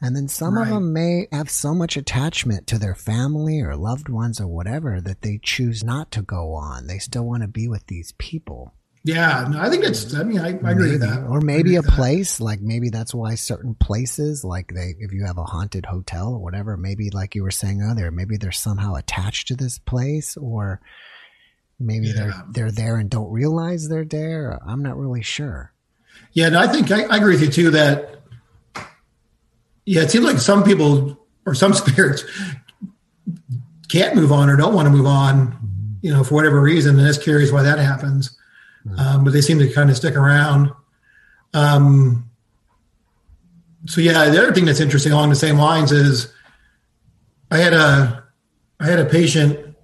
And 0.00 0.14
then 0.14 0.28
some 0.28 0.54
right. 0.54 0.68
of 0.68 0.72
them 0.72 0.92
may 0.92 1.26
have 1.32 1.50
so 1.50 1.74
much 1.74 1.96
attachment 1.96 2.68
to 2.68 2.78
their 2.78 2.94
family 2.94 3.60
or 3.60 3.74
loved 3.74 4.08
ones 4.08 4.40
or 4.40 4.46
whatever 4.46 5.00
that 5.00 5.22
they 5.22 5.40
choose 5.42 5.82
not 5.82 6.12
to 6.12 6.22
go 6.22 6.52
on. 6.52 6.86
They 6.86 6.98
still 6.98 7.24
want 7.24 7.42
to 7.42 7.48
be 7.48 7.66
with 7.66 7.88
these 7.88 8.12
people. 8.18 8.72
Yeah, 9.06 9.46
no, 9.50 9.60
I 9.60 9.68
think 9.68 9.84
it's. 9.84 10.14
I 10.14 10.22
mean, 10.22 10.38
I, 10.38 10.58
I 10.64 10.70
agree 10.70 10.92
with 10.92 11.02
that. 11.02 11.26
Or 11.28 11.42
maybe 11.42 11.76
a 11.76 11.82
place 11.82 12.40
like 12.40 12.62
maybe 12.62 12.88
that's 12.88 13.14
why 13.14 13.34
certain 13.34 13.74
places 13.74 14.44
like 14.44 14.72
they, 14.72 14.94
if 14.98 15.12
you 15.12 15.26
have 15.26 15.36
a 15.36 15.44
haunted 15.44 15.84
hotel 15.84 16.28
or 16.28 16.38
whatever, 16.38 16.78
maybe 16.78 17.10
like 17.10 17.34
you 17.34 17.42
were 17.42 17.50
saying 17.50 17.82
earlier, 17.82 18.10
maybe 18.10 18.38
they're 18.38 18.50
somehow 18.50 18.94
attached 18.94 19.48
to 19.48 19.56
this 19.56 19.78
place, 19.78 20.38
or 20.38 20.80
maybe 21.78 22.06
yeah. 22.06 22.14
they're 22.14 22.44
they're 22.50 22.70
there 22.70 22.96
and 22.96 23.10
don't 23.10 23.30
realize 23.30 23.90
they're 23.90 24.06
there. 24.06 24.58
I'm 24.66 24.82
not 24.82 24.96
really 24.96 25.22
sure. 25.22 25.74
Yeah, 26.32 26.48
no, 26.48 26.60
I 26.60 26.68
think 26.68 26.90
I, 26.90 27.02
I 27.02 27.18
agree 27.18 27.34
with 27.34 27.42
you 27.42 27.50
too. 27.50 27.70
That 27.72 28.22
yeah, 29.84 30.00
it 30.00 30.10
seems 30.12 30.24
like 30.24 30.38
some 30.38 30.64
people 30.64 31.26
or 31.44 31.54
some 31.54 31.74
spirits 31.74 32.24
can't 33.90 34.16
move 34.16 34.32
on 34.32 34.48
or 34.48 34.56
don't 34.56 34.72
want 34.72 34.86
to 34.86 34.90
move 34.90 35.06
on, 35.06 35.98
you 36.00 36.10
know, 36.10 36.24
for 36.24 36.36
whatever 36.36 36.58
reason. 36.58 36.98
And 36.98 37.06
it's 37.06 37.18
curious 37.18 37.52
why 37.52 37.64
that 37.64 37.78
happens 37.78 38.34
um, 38.98 39.24
but 39.24 39.32
they 39.32 39.40
seem 39.40 39.58
to 39.58 39.72
kind 39.72 39.90
of 39.90 39.96
stick 39.96 40.14
around. 40.14 40.70
Um, 41.52 42.30
so 43.86 44.00
yeah, 44.00 44.28
the 44.30 44.42
other 44.42 44.52
thing 44.52 44.64
that's 44.64 44.80
interesting 44.80 45.12
along 45.12 45.30
the 45.30 45.36
same 45.36 45.56
lines 45.56 45.92
is 45.92 46.32
I 47.50 47.58
had 47.58 47.72
a 47.72 48.24
I 48.80 48.86
had 48.86 48.98
a 48.98 49.04
patient 49.04 49.76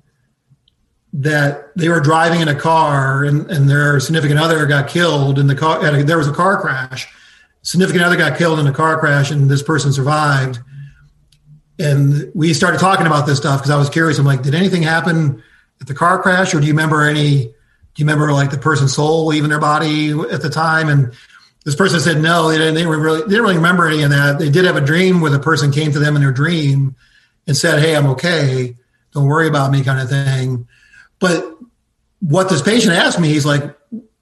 that 1.12 1.76
they 1.76 1.88
were 1.88 2.01
driving 2.01 2.40
in 2.40 2.48
a 2.48 2.55
car 2.55 3.24
and, 3.24 3.51
and 3.51 3.68
their 3.68 3.98
significant 4.01 4.38
other 4.38 4.64
got 4.66 4.88
killed 4.88 5.38
in 5.38 5.46
the 5.46 5.55
car. 5.55 5.84
A, 5.84 6.03
there 6.03 6.18
was 6.18 6.28
a 6.28 6.32
car 6.32 6.61
crash. 6.61 7.09
Significant 7.62 8.05
other 8.05 8.16
got 8.16 8.38
killed 8.38 8.59
in 8.59 8.66
a 8.66 8.72
car 8.72 8.98
crash, 8.98 9.30
and 9.30 9.51
this 9.51 9.62
person 9.62 9.92
survived. 9.92 10.61
And 11.78 12.30
we 12.34 12.55
started 12.55 12.80
talking 12.80 13.07
about 13.07 13.26
this 13.26 13.38
stuff 13.38 13.61
because 13.61 13.70
I 13.70 13.76
was 13.76 13.90
curious. 13.90 14.18
I'm 14.18 14.24
like, 14.24 14.42
did 14.42 14.55
anything 14.55 14.82
happen 14.82 15.42
at 15.80 15.86
the 15.86 15.94
car 15.94 16.22
crash, 16.22 16.55
or 16.55 16.61
do 16.61 16.66
you 16.66 16.72
remember 16.72 17.07
any 17.07 17.55
you 17.97 18.07
remember 18.07 18.32
like 18.32 18.51
the 18.51 18.59
person's 18.59 18.95
soul 18.95 19.26
leaving 19.26 19.51
their 19.51 19.61
body 19.61 20.11
at 20.11 20.43
the 20.43 20.51
time? 20.51 20.88
And 20.88 21.12
this 21.64 21.76
person 21.76 22.01
said 22.01 22.22
no, 22.22 22.49
they 22.49 22.59
didn't, 22.59 22.74
they 22.74 22.86
really 22.86 23.20
they 23.22 23.28
didn't 23.28 23.43
really 23.43 23.57
remember 23.57 23.88
any 23.88 24.03
of 24.03 24.11
that. 24.11 24.38
They 24.38 24.51
did 24.51 24.64
have 24.64 24.76
a 24.76 24.80
dream 24.80 25.20
where 25.20 25.30
the 25.30 25.38
person 25.38 25.72
came 25.72 25.93
to 25.93 25.99
them 25.99 26.16
in 26.16 26.22
their 26.22 26.32
dream 26.32 26.97
and 27.47 27.57
said, 27.57 27.80
"Hey, 27.80 27.97
I'm 27.97 28.07
okay. 28.07 28.76
Don't 29.12 29.26
worry 29.26 29.49
about 29.49 29.70
me," 29.70 29.82
kind 29.82 30.01
of 30.01 30.09
thing. 30.09 30.66
But 31.18 31.59
what 32.20 32.49
this 32.49 32.62
patient 32.62 32.95
asked 32.95 33.20
me, 33.20 33.28
he's 33.28 33.47
like, 33.47 33.76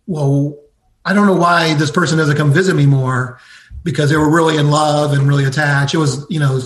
"Well, 0.06 0.56
I 1.04 1.12
don't 1.12 1.26
know 1.26 1.36
why 1.36 1.74
this 1.74 1.90
person 1.90 2.18
doesn't 2.18 2.36
come 2.36 2.52
visit 2.52 2.74
me 2.74 2.86
more." 2.86 3.38
Because 3.84 4.10
they 4.10 4.16
were 4.16 4.28
really 4.28 4.56
in 4.56 4.70
love 4.70 5.12
and 5.12 5.28
really 5.28 5.44
attached. 5.44 5.94
It 5.94 5.98
was, 5.98 6.26
you 6.28 6.40
know, 6.40 6.60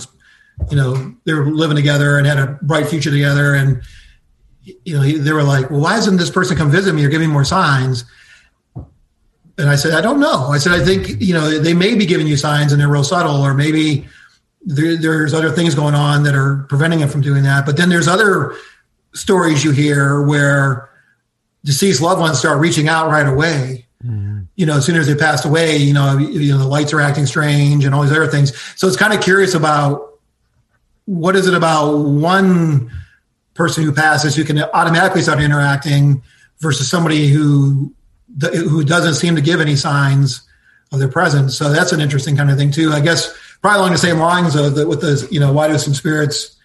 you 0.71 0.75
know, 0.75 1.13
they 1.25 1.33
were 1.33 1.45
living 1.45 1.75
together 1.75 2.17
and 2.17 2.25
had 2.25 2.39
a 2.39 2.57
bright 2.61 2.87
future 2.87 3.11
together, 3.11 3.53
and 3.53 3.83
you 4.63 4.97
know, 4.97 5.03
they 5.03 5.31
were 5.33 5.43
like, 5.43 5.69
well, 5.69 5.81
why 5.81 5.95
doesn't 5.95 6.17
this 6.17 6.29
person 6.29 6.57
come 6.57 6.71
visit 6.71 6.93
me 6.93 7.05
or 7.05 7.09
give 7.09 7.21
me 7.21 7.27
more 7.27 7.45
signs? 7.45 8.05
And 9.57 9.69
I 9.69 9.75
said, 9.75 9.93
I 9.93 10.01
don't 10.01 10.19
know. 10.19 10.47
I 10.47 10.57
said, 10.57 10.73
I 10.73 10.83
think, 10.83 11.21
you 11.21 11.33
know, 11.33 11.59
they 11.59 11.73
may 11.73 11.95
be 11.95 12.05
giving 12.05 12.27
you 12.27 12.37
signs 12.37 12.71
and 12.71 12.81
they're 12.81 12.89
real 12.89 13.03
subtle, 13.03 13.41
or 13.41 13.53
maybe 13.53 14.07
there, 14.65 14.97
there's 14.97 15.33
other 15.33 15.51
things 15.51 15.75
going 15.75 15.93
on 15.93 16.23
that 16.23 16.33
are 16.33 16.65
preventing 16.69 16.99
them 16.99 17.09
from 17.09 17.21
doing 17.21 17.43
that. 17.43 17.65
But 17.65 17.77
then 17.77 17.89
there's 17.89 18.07
other 18.07 18.55
stories 19.13 19.63
you 19.63 19.71
hear 19.71 20.23
where 20.23 20.89
deceased 21.63 22.01
loved 22.01 22.19
ones 22.19 22.39
start 22.39 22.59
reaching 22.59 22.87
out 22.87 23.09
right 23.09 23.27
away. 23.27 23.85
Mm-hmm. 24.03 24.41
You 24.55 24.65
know, 24.65 24.77
as 24.77 24.85
soon 24.85 24.95
as 24.95 25.07
they 25.07 25.15
passed 25.15 25.45
away, 25.45 25.77
you 25.77 25.93
know, 25.93 26.17
you 26.17 26.51
know, 26.51 26.57
the 26.57 26.67
lights 26.67 26.93
are 26.93 27.01
acting 27.01 27.25
strange 27.25 27.85
and 27.85 27.93
all 27.93 28.01
these 28.01 28.11
other 28.11 28.27
things. 28.27 28.57
So 28.75 28.87
it's 28.87 28.97
kind 28.97 29.13
of 29.13 29.21
curious 29.21 29.53
about 29.53 30.13
what 31.05 31.35
is 31.35 31.47
it 31.47 31.53
about 31.53 31.97
one 31.97 32.91
person 33.53 33.83
who 33.83 33.91
passes 33.91 34.35
who 34.35 34.43
can 34.43 34.59
automatically 34.59 35.21
start 35.21 35.39
interacting 35.39 36.21
versus 36.59 36.89
somebody 36.89 37.27
who 37.27 37.93
who 38.51 38.83
doesn't 38.83 39.13
seem 39.13 39.35
to 39.35 39.41
give 39.41 39.61
any 39.61 39.75
signs 39.75 40.41
of 40.91 40.99
their 40.99 41.07
presence. 41.07 41.55
So 41.55 41.69
that's 41.71 41.91
an 41.91 42.01
interesting 42.01 42.35
kind 42.35 42.49
of 42.49 42.57
thing 42.57 42.71
too. 42.71 42.91
I 42.91 42.99
guess 42.99 43.31
probably 43.61 43.79
along 43.79 43.91
the 43.91 43.97
same 43.97 44.17
lines 44.17 44.55
of 44.55 44.75
the, 44.75 44.87
with 44.87 45.01
the 45.01 45.27
you 45.29 45.39
know 45.39 45.53
why 45.53 45.67
do 45.67 45.77
some 45.77 45.93
spirits 45.93 46.57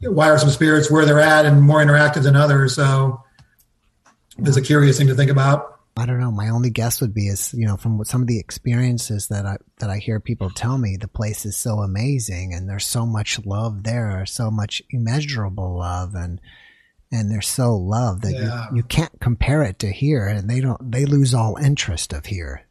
why 0.00 0.28
are 0.28 0.38
some 0.38 0.50
spirits 0.50 0.90
where 0.90 1.04
they're 1.04 1.20
at 1.20 1.46
and 1.46 1.62
more 1.62 1.82
interactive 1.82 2.22
than 2.22 2.36
others. 2.36 2.74
So 2.74 3.22
it's 4.38 4.56
a 4.56 4.62
curious 4.62 4.98
thing 4.98 5.06
to 5.08 5.14
think 5.14 5.30
about. 5.30 5.75
I 5.98 6.04
don't 6.04 6.20
know. 6.20 6.30
My 6.30 6.50
only 6.50 6.68
guess 6.68 7.00
would 7.00 7.14
be 7.14 7.28
is, 7.28 7.54
you 7.54 7.66
know, 7.66 7.78
from 7.78 8.04
some 8.04 8.20
of 8.20 8.26
the 8.26 8.38
experiences 8.38 9.28
that 9.28 9.46
I, 9.46 9.56
that 9.78 9.88
I 9.88 9.96
hear 9.96 10.20
people 10.20 10.50
tell 10.50 10.76
me, 10.76 10.98
the 11.00 11.08
place 11.08 11.46
is 11.46 11.56
so 11.56 11.78
amazing 11.78 12.52
and 12.52 12.68
there's 12.68 12.86
so 12.86 13.06
much 13.06 13.44
love 13.46 13.82
there, 13.82 14.26
so 14.26 14.50
much 14.50 14.82
immeasurable 14.90 15.78
love 15.78 16.14
and, 16.14 16.38
and 17.10 17.30
they're 17.30 17.40
so 17.40 17.74
loved 17.74 18.22
that 18.22 18.32
yeah. 18.32 18.66
you, 18.70 18.78
you 18.78 18.82
can't 18.82 19.18
compare 19.20 19.62
it 19.62 19.78
to 19.78 19.90
here 19.90 20.26
and 20.26 20.50
they 20.50 20.60
don't, 20.60 20.92
they 20.92 21.06
lose 21.06 21.32
all 21.32 21.56
interest 21.56 22.12
of 22.12 22.26
here. 22.26 22.66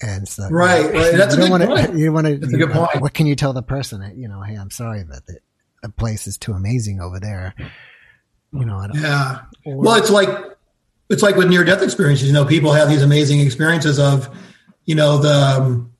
And 0.00 0.28
so, 0.28 0.48
right, 0.50 0.92
right. 0.92 1.16
That's 1.16 1.34
a 1.34 1.36
good 1.36 1.50
wanna, 1.50 1.66
point. 1.66 1.94
You 1.98 2.12
want 2.12 2.26
to, 2.26 2.38
That's 2.38 2.54
a 2.54 2.56
good 2.56 2.70
point. 2.70 3.00
What 3.00 3.14
can 3.14 3.26
you 3.26 3.36
tell 3.36 3.52
the 3.52 3.62
person? 3.62 4.14
You 4.16 4.28
know, 4.28 4.40
hey, 4.40 4.54
I'm 4.54 4.70
sorry 4.70 5.02
that 5.02 5.26
the, 5.26 5.38
the 5.82 5.88
place 5.90 6.26
is 6.26 6.38
too 6.38 6.52
amazing 6.52 7.00
over 7.00 7.20
there. 7.20 7.54
You 8.52 8.64
know, 8.64 8.84
yeah. 8.94 9.42
Or, 9.64 9.76
well, 9.76 9.94
it's 9.96 10.10
like 10.10 10.28
it's 11.10 11.22
like 11.22 11.36
with 11.36 11.48
near 11.48 11.64
death 11.64 11.82
experiences. 11.82 12.26
You 12.26 12.32
know, 12.32 12.44
people 12.44 12.72
have 12.72 12.88
these 12.88 13.02
amazing 13.02 13.40
experiences 13.40 13.98
of, 13.98 14.28
you 14.84 14.94
know, 14.94 15.18
the, 15.18 15.32
um, 15.32 15.92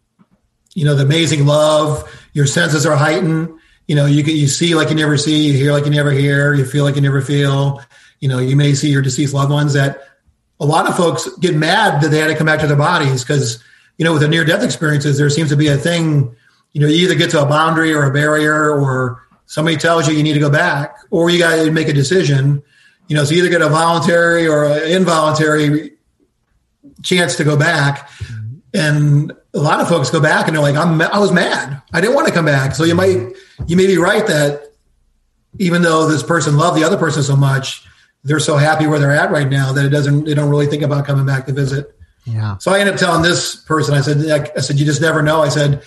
you 0.75 0.85
know, 0.85 0.95
the 0.95 1.05
amazing 1.05 1.47
love. 1.47 2.11
Your 2.33 2.47
senses 2.47 2.87
are 2.87 2.97
heightened. 2.97 3.59
You 3.87 3.95
know, 3.97 4.07
you 4.07 4.23
get 4.23 4.35
you 4.35 4.49
see 4.49 4.75
like 4.75 4.89
you 4.89 4.95
never 4.95 5.17
see, 5.17 5.47
you 5.47 5.53
hear 5.53 5.73
like 5.73 5.85
you 5.85 5.91
never 5.91 6.11
hear, 6.11 6.55
you 6.55 6.65
feel 6.65 6.85
like 6.85 6.97
you 6.97 7.03
never 7.03 7.21
feel. 7.21 7.83
You 8.21 8.29
know, 8.29 8.39
you 8.39 8.57
may 8.57 8.75
see 8.75 8.91
your 8.91 9.03
deceased 9.03 9.35
loved 9.35 9.53
ones 9.53 9.75
that 9.75 10.01
a 10.61 10.67
lot 10.67 10.89
of 10.89 10.97
folks 10.97 11.29
get 11.39 11.55
mad 11.55 12.01
that 12.03 12.09
they 12.09 12.19
had 12.19 12.29
to 12.29 12.37
come 12.37 12.47
back 12.47 12.61
to 12.61 12.67
their 12.67 12.77
bodies 12.77 13.23
because, 13.23 13.63
you 13.99 14.05
know, 14.05 14.13
with 14.13 14.23
the 14.23 14.29
near 14.29 14.45
death 14.45 14.63
experiences, 14.63 15.19
there 15.19 15.29
seems 15.29 15.51
to 15.51 15.57
be 15.57 15.69
a 15.69 15.77
thing. 15.77 16.35
You 16.73 16.81
know, 16.81 16.87
you 16.87 17.05
either 17.05 17.15
get 17.15 17.31
to 17.31 17.43
a 17.43 17.47
boundary 17.47 17.93
or 17.93 18.05
a 18.05 18.13
barrier, 18.13 18.71
or 18.71 19.23
somebody 19.47 19.77
tells 19.77 20.09
you 20.09 20.15
you 20.15 20.23
need 20.23 20.33
to 20.33 20.41
go 20.41 20.51
back, 20.51 20.97
or 21.11 21.31
you 21.31 21.39
got 21.39 21.57
to 21.57 21.71
make 21.71 21.89
a 21.89 21.93
decision 21.93 22.63
you 23.09 23.17
know, 23.17 23.25
so 23.25 23.35
either 23.35 23.49
get 23.49 23.63
a 23.63 23.69
voluntary 23.69 24.47
or 24.47 24.65
an 24.65 24.91
involuntary 24.91 25.93
chance 27.03 27.37
to 27.37 27.45
go 27.45 27.57
back. 27.57 28.11
And 28.73 29.33
a 29.53 29.59
lot 29.59 29.81
of 29.81 29.89
folks 29.89 30.11
go 30.11 30.21
back 30.21 30.49
and 30.49 30.57
they're 30.57 30.63
like, 30.63 30.77
I'm, 30.77 31.01
I 31.01 31.19
was 31.19 31.33
mad. 31.33 31.81
I 31.93 32.01
didn't 32.01 32.15
want 32.15 32.27
to 32.27 32.35
come 32.35 32.45
back. 32.45 32.75
So 32.75 32.85
you 32.85 32.95
might, 32.95 33.35
you 33.67 33.77
may 33.77 33.87
be 33.87 33.99
right 33.99 34.27
that 34.27 34.73
even 35.59 35.83
though 35.83 36.09
this 36.09 36.23
person 36.23 36.57
loved 36.57 36.77
the 36.77 36.85
other 36.85 36.97
person 36.97 37.23
so 37.23 37.37
much, 37.37 37.87
they're 38.25 38.41
so 38.41 38.57
happy 38.57 38.87
where 38.87 38.99
they're 38.99 39.13
at 39.13 39.31
right 39.31 39.49
now 39.49 39.73
that 39.73 39.85
it 39.85 39.91
doesn't, 39.91 40.25
they 40.25 40.35
don't 40.35 40.51
really 40.51 40.67
think 40.67 40.83
about 40.83 41.07
coming 41.07 41.27
back 41.27 41.47
to 41.47 41.53
visit. 41.53 41.97
Yeah. 42.25 42.57
So 42.57 42.73
I 42.73 42.81
ended 42.81 42.95
up 42.95 43.01
telling 43.01 43.23
this 43.23 43.55
person, 43.55 43.95
I 43.95 44.01
said, 44.01 44.51
I 44.57 44.61
said, 44.61 44.79
you 44.79 44.87
just 44.87 45.03
never 45.03 45.23
know. 45.23 45.43
I 45.43 45.51
said, 45.51 45.85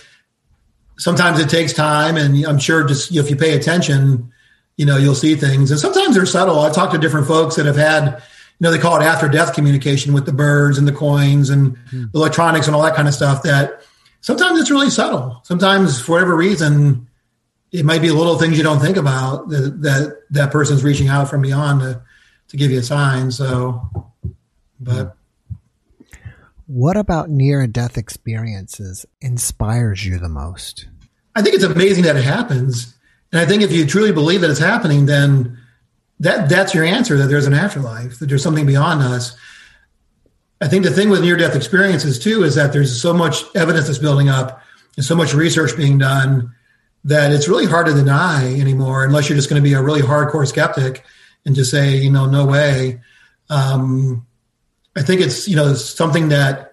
sometimes 0.98 1.40
it 1.40 1.50
takes 1.50 1.72
time 1.72 2.16
and 2.16 2.46
I'm 2.46 2.58
sure 2.58 2.84
just 2.84 3.14
if 3.14 3.28
you 3.28 3.36
pay 3.36 3.54
attention, 3.54 4.32
you 4.78 4.86
know, 4.86 4.96
you'll 4.96 5.14
see 5.14 5.34
things. 5.34 5.70
And 5.70 5.78
sometimes 5.78 6.14
they're 6.14 6.24
subtle. 6.24 6.60
I 6.60 6.70
talked 6.70 6.92
to 6.92 6.98
different 6.98 7.26
folks 7.26 7.56
that 7.56 7.66
have 7.66 7.76
had, 7.76 8.04
you 8.06 8.60
know, 8.60 8.70
they 8.70 8.78
call 8.78 8.98
it 8.98 9.04
after 9.04 9.28
death 9.28 9.52
communication 9.52 10.14
with 10.14 10.24
the 10.24 10.32
birds 10.32 10.78
and 10.78 10.86
the 10.86 10.92
coins 10.92 11.50
and 11.50 11.76
mm-hmm. 11.76 12.04
electronics 12.14 12.66
and 12.68 12.76
all 12.76 12.82
that 12.82 12.94
kind 12.94 13.08
of 13.08 13.12
stuff 13.12 13.42
that 13.42 13.82
sometimes 14.20 14.60
it's 14.60 14.70
really 14.70 14.88
subtle. 14.88 15.40
Sometimes 15.42 16.00
for 16.00 16.12
whatever 16.12 16.36
reason, 16.36 17.08
it 17.72 17.84
might 17.84 18.00
be 18.00 18.10
little 18.10 18.38
things 18.38 18.56
you 18.56 18.62
don't 18.62 18.78
think 18.78 18.96
about 18.96 19.48
that 19.48 19.82
that, 19.82 20.22
that 20.30 20.52
person's 20.52 20.84
reaching 20.84 21.08
out 21.08 21.28
from 21.28 21.42
beyond 21.42 21.80
to, 21.80 22.00
to 22.48 22.56
give 22.56 22.70
you 22.70 22.78
a 22.78 22.82
sign. 22.82 23.32
So, 23.32 24.14
but. 24.80 25.16
What 26.66 26.96
about 26.96 27.30
near 27.30 27.66
death 27.66 27.98
experiences 27.98 29.06
inspires 29.20 30.06
you 30.06 30.18
the 30.18 30.28
most? 30.28 30.86
I 31.34 31.42
think 31.42 31.56
it's 31.56 31.64
amazing 31.64 32.04
that 32.04 32.14
it 32.14 32.24
happens. 32.24 32.97
And 33.32 33.40
I 33.40 33.46
think 33.46 33.62
if 33.62 33.72
you 33.72 33.86
truly 33.86 34.12
believe 34.12 34.40
that 34.40 34.50
it's 34.50 34.58
happening, 34.58 35.06
then 35.06 35.58
that 36.20 36.48
that's 36.48 36.74
your 36.74 36.84
answer 36.84 37.16
that 37.18 37.26
there's 37.26 37.46
an 37.46 37.54
afterlife, 37.54 38.18
that 38.18 38.26
there's 38.26 38.42
something 38.42 38.66
beyond 38.66 39.02
us. 39.02 39.36
I 40.60 40.66
think 40.66 40.84
the 40.84 40.90
thing 40.90 41.10
with 41.10 41.20
near 41.20 41.36
death 41.36 41.54
experiences 41.54 42.18
too 42.18 42.42
is 42.42 42.54
that 42.56 42.72
there's 42.72 43.00
so 43.00 43.12
much 43.12 43.44
evidence 43.54 43.86
that's 43.86 43.98
building 43.98 44.28
up 44.28 44.62
and 44.96 45.04
so 45.04 45.14
much 45.14 45.34
research 45.34 45.76
being 45.76 45.98
done 45.98 46.52
that 47.04 47.32
it's 47.32 47.48
really 47.48 47.66
hard 47.66 47.86
to 47.86 47.94
deny 47.94 48.44
anymore 48.58 49.04
unless 49.04 49.28
you're 49.28 49.36
just 49.36 49.48
going 49.48 49.62
to 49.62 49.68
be 49.68 49.74
a 49.74 49.82
really 49.82 50.00
hardcore 50.00 50.46
skeptic 50.46 51.04
and 51.46 51.54
just 51.54 51.70
say, 51.70 51.96
you 51.96 52.10
know, 52.10 52.26
no 52.26 52.44
way. 52.44 53.00
Um, 53.48 54.26
I 54.96 55.02
think 55.02 55.20
it's, 55.20 55.46
you 55.46 55.54
know, 55.54 55.74
something 55.74 56.30
that 56.30 56.72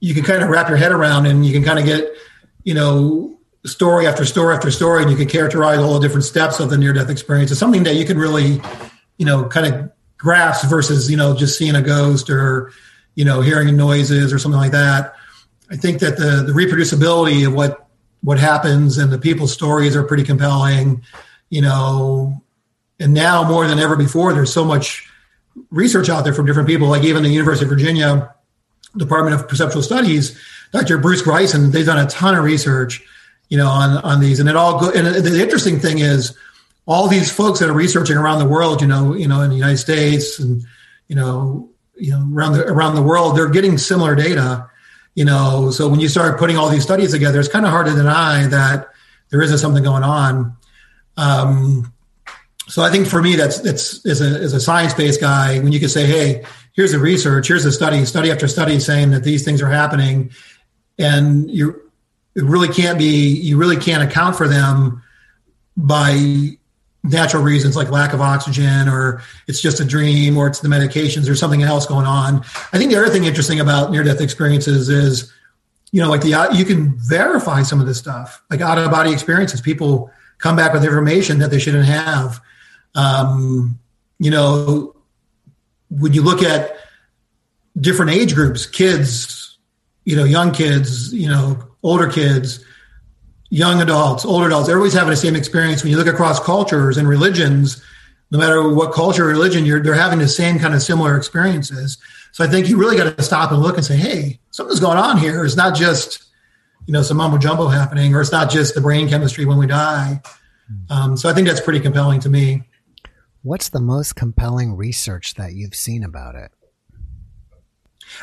you 0.00 0.14
can 0.14 0.24
kind 0.24 0.42
of 0.42 0.48
wrap 0.48 0.68
your 0.68 0.78
head 0.78 0.92
around 0.92 1.26
and 1.26 1.46
you 1.46 1.52
can 1.52 1.62
kind 1.62 1.78
of 1.78 1.84
get, 1.84 2.12
you 2.64 2.74
know, 2.74 3.38
story 3.64 4.06
after 4.06 4.24
story 4.24 4.54
after 4.54 4.70
story 4.70 5.02
and 5.02 5.10
you 5.10 5.16
can 5.16 5.28
characterize 5.28 5.78
all 5.78 5.94
the 5.94 6.00
different 6.00 6.24
steps 6.24 6.60
of 6.60 6.70
the 6.70 6.78
near 6.78 6.92
death 6.92 7.10
experience. 7.10 7.50
It's 7.50 7.60
something 7.60 7.82
that 7.84 7.96
you 7.96 8.04
can 8.04 8.18
really, 8.18 8.60
you 9.18 9.26
know, 9.26 9.44
kind 9.44 9.66
of 9.66 9.90
grasp 10.16 10.68
versus, 10.68 11.10
you 11.10 11.16
know, 11.16 11.36
just 11.36 11.58
seeing 11.58 11.74
a 11.74 11.82
ghost 11.82 12.30
or, 12.30 12.72
you 13.14 13.24
know, 13.24 13.40
hearing 13.40 13.76
noises 13.76 14.32
or 14.32 14.38
something 14.38 14.60
like 14.60 14.72
that. 14.72 15.14
I 15.70 15.76
think 15.76 16.00
that 16.00 16.16
the, 16.16 16.42
the 16.46 16.52
reproducibility 16.52 17.46
of 17.46 17.54
what, 17.54 17.86
what 18.22 18.38
happens 18.38 18.98
and 18.98 19.12
the 19.12 19.18
people's 19.18 19.52
stories 19.52 19.94
are 19.94 20.04
pretty 20.04 20.24
compelling, 20.24 21.02
you 21.48 21.60
know, 21.60 22.42
and 22.98 23.14
now 23.14 23.46
more 23.48 23.66
than 23.66 23.78
ever 23.78 23.96
before, 23.96 24.34
there's 24.34 24.52
so 24.52 24.64
much 24.64 25.08
research 25.70 26.08
out 26.08 26.24
there 26.24 26.34
from 26.34 26.46
different 26.46 26.68
people, 26.68 26.88
like 26.88 27.02
even 27.02 27.22
the 27.22 27.30
University 27.30 27.64
of 27.64 27.70
Virginia 27.70 28.34
Department 28.96 29.40
of 29.40 29.48
Perceptual 29.48 29.82
Studies, 29.82 30.38
Dr. 30.72 30.98
Bruce 30.98 31.22
Greyson, 31.22 31.72
they've 31.72 31.86
done 31.86 32.04
a 32.04 32.08
ton 32.08 32.34
of 32.34 32.44
research, 32.44 33.04
you 33.50 33.58
know, 33.58 33.66
on, 33.66 33.98
on 33.98 34.20
these. 34.20 34.40
And 34.40 34.48
it 34.48 34.56
all 34.56 34.80
go, 34.80 34.90
and 34.90 35.06
the 35.06 35.42
interesting 35.42 35.78
thing 35.78 35.98
is 35.98 36.34
all 36.86 37.08
these 37.08 37.30
folks 37.30 37.58
that 37.58 37.68
are 37.68 37.74
researching 37.74 38.16
around 38.16 38.38
the 38.38 38.48
world, 38.48 38.80
you 38.80 38.86
know, 38.86 39.14
you 39.14 39.28
know, 39.28 39.42
in 39.42 39.50
the 39.50 39.56
United 39.56 39.76
States 39.76 40.38
and, 40.38 40.62
you 41.08 41.16
know, 41.16 41.68
you 41.96 42.12
know, 42.12 42.26
around 42.32 42.54
the, 42.54 42.64
around 42.66 42.94
the 42.94 43.02
world, 43.02 43.36
they're 43.36 43.50
getting 43.50 43.76
similar 43.76 44.14
data, 44.14 44.70
you 45.14 45.24
know, 45.24 45.70
so 45.70 45.88
when 45.88 46.00
you 46.00 46.08
start 46.08 46.38
putting 46.38 46.56
all 46.56 46.70
these 46.70 46.82
studies 46.82 47.10
together, 47.10 47.38
it's 47.38 47.48
kind 47.48 47.66
of 47.66 47.70
hard 47.70 47.86
to 47.86 47.92
deny 47.94 48.46
that 48.46 48.88
there 49.28 49.42
isn't 49.42 49.58
something 49.58 49.82
going 49.82 50.04
on. 50.04 50.56
Um, 51.16 51.92
so 52.68 52.82
I 52.82 52.90
think 52.90 53.08
for 53.08 53.20
me, 53.20 53.34
that's 53.34 53.58
that's 53.58 54.06
as 54.06 54.20
a 54.20 54.26
as 54.26 54.52
a 54.52 54.60
science 54.60 54.94
based 54.94 55.20
guy, 55.20 55.58
when 55.58 55.72
you 55.72 55.80
can 55.80 55.88
say, 55.88 56.06
hey, 56.06 56.44
here's 56.72 56.92
the 56.92 57.00
research, 57.00 57.48
here's 57.48 57.64
the 57.64 57.72
study, 57.72 58.04
study 58.04 58.30
after 58.30 58.46
study 58.46 58.78
saying 58.78 59.10
that 59.10 59.24
these 59.24 59.44
things 59.44 59.60
are 59.60 59.68
happening, 59.68 60.30
and 60.96 61.50
you 61.50 61.89
it 62.34 62.44
really 62.44 62.68
can't 62.68 62.98
be 62.98 63.28
you 63.28 63.56
really 63.56 63.76
can't 63.76 64.02
account 64.02 64.36
for 64.36 64.48
them 64.48 65.02
by 65.76 66.50
natural 67.02 67.42
reasons 67.42 67.76
like 67.76 67.90
lack 67.90 68.12
of 68.12 68.20
oxygen 68.20 68.88
or 68.88 69.22
it's 69.46 69.60
just 69.60 69.80
a 69.80 69.84
dream 69.84 70.36
or 70.36 70.46
it's 70.46 70.60
the 70.60 70.68
medications 70.68 71.30
or 71.30 71.34
something 71.34 71.62
else 71.62 71.86
going 71.86 72.06
on. 72.06 72.40
I 72.72 72.78
think 72.78 72.90
the 72.90 72.98
other 72.98 73.08
thing 73.08 73.24
interesting 73.24 73.58
about 73.58 73.90
near 73.90 74.02
death 74.02 74.20
experiences 74.20 74.88
is 74.88 75.32
you 75.92 76.00
know 76.02 76.08
like 76.08 76.20
the 76.20 76.48
you 76.52 76.64
can 76.64 76.94
verify 76.98 77.62
some 77.62 77.80
of 77.80 77.86
this 77.86 77.98
stuff 77.98 78.42
like 78.50 78.60
out 78.60 78.78
of 78.78 78.90
body 78.90 79.12
experiences 79.12 79.60
people 79.60 80.10
come 80.38 80.56
back 80.56 80.72
with 80.72 80.84
information 80.84 81.38
that 81.38 81.50
they 81.50 81.58
shouldn't 81.58 81.86
have 81.86 82.40
um, 82.94 83.78
you 84.18 84.30
know, 84.30 84.94
when 85.90 86.12
you 86.12 86.22
look 86.22 86.42
at 86.42 86.76
different 87.78 88.12
age 88.12 88.34
groups, 88.34 88.66
kids, 88.66 89.58
you 90.04 90.16
know, 90.16 90.24
young 90.24 90.52
kids, 90.52 91.12
you 91.12 91.28
know, 91.28 91.58
older 91.82 92.08
kids, 92.08 92.64
young 93.50 93.80
adults, 93.80 94.24
older 94.24 94.46
adults, 94.46 94.68
everybody's 94.68 94.94
having 94.94 95.10
the 95.10 95.16
same 95.16 95.36
experience. 95.36 95.82
When 95.82 95.90
you 95.90 95.98
look 95.98 96.06
across 96.06 96.40
cultures 96.40 96.96
and 96.96 97.08
religions, 97.08 97.82
no 98.30 98.38
matter 98.38 98.72
what 98.72 98.92
culture 98.92 99.24
or 99.24 99.28
religion, 99.28 99.66
you're, 99.66 99.82
they're 99.82 99.94
having 99.94 100.18
the 100.18 100.28
same 100.28 100.58
kind 100.58 100.74
of 100.74 100.82
similar 100.82 101.16
experiences. 101.16 101.98
So 102.32 102.44
I 102.44 102.46
think 102.46 102.68
you 102.68 102.76
really 102.76 102.96
got 102.96 103.16
to 103.16 103.22
stop 103.22 103.50
and 103.50 103.60
look 103.60 103.76
and 103.76 103.84
say, 103.84 103.96
hey, 103.96 104.38
something's 104.50 104.80
going 104.80 104.98
on 104.98 105.18
here. 105.18 105.44
It's 105.44 105.56
not 105.56 105.74
just, 105.74 106.24
you 106.86 106.92
know, 106.92 107.02
some 107.02 107.16
mumbo 107.16 107.38
jumbo 107.38 107.66
happening, 107.66 108.14
or 108.14 108.20
it's 108.20 108.30
not 108.30 108.50
just 108.50 108.74
the 108.74 108.80
brain 108.80 109.08
chemistry 109.08 109.44
when 109.44 109.58
we 109.58 109.66
die. 109.66 110.22
Um, 110.88 111.16
so 111.16 111.28
I 111.28 111.34
think 111.34 111.48
that's 111.48 111.60
pretty 111.60 111.80
compelling 111.80 112.20
to 112.20 112.28
me. 112.28 112.62
What's 113.42 113.70
the 113.70 113.80
most 113.80 114.14
compelling 114.14 114.76
research 114.76 115.34
that 115.34 115.54
you've 115.54 115.74
seen 115.74 116.04
about 116.04 116.36
it? 116.36 116.52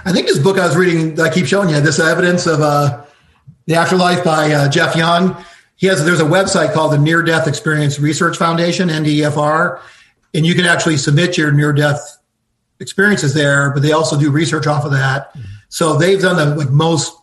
I 0.06 0.14
think 0.14 0.28
this 0.28 0.40
book 0.40 0.58
I 0.58 0.68
was 0.68 0.78
reading, 0.78 1.20
I 1.20 1.30
keep 1.30 1.46
showing 1.46 1.70
you 1.70 1.82
this 1.82 2.00
evidence 2.00 2.46
of 2.46 2.62
uh, 2.62 3.04
the 3.68 3.76
afterlife 3.76 4.24
by 4.24 4.52
uh, 4.52 4.70
Jeff 4.70 4.96
Long. 4.96 5.38
He 5.76 5.86
has 5.88 6.04
there's 6.04 6.20
a 6.20 6.26
website 6.26 6.74
called 6.74 6.94
the 6.94 6.98
Near 6.98 7.22
Death 7.22 7.48
Experience 7.48 8.00
Research 8.00 8.36
Foundation 8.38 8.90
(NDEFR), 8.90 9.80
and 10.34 10.46
you 10.46 10.56
can 10.56 10.66
actually 10.66 10.98
submit 10.98 11.38
your 11.38 11.52
near 11.52 11.72
death 11.72 12.18
experiences 12.80 13.34
there. 13.34 13.72
But 13.72 13.84
they 13.84 13.92
also 13.92 14.20
do 14.20 14.32
research 14.32 14.66
off 14.66 14.86
of 14.86 14.92
that. 14.92 15.30
Mm-hmm. 15.34 15.42
So 15.70 15.98
they've 15.98 16.20
done 16.20 16.38
the 16.38 16.56
like 16.56 16.72
most 16.72 17.16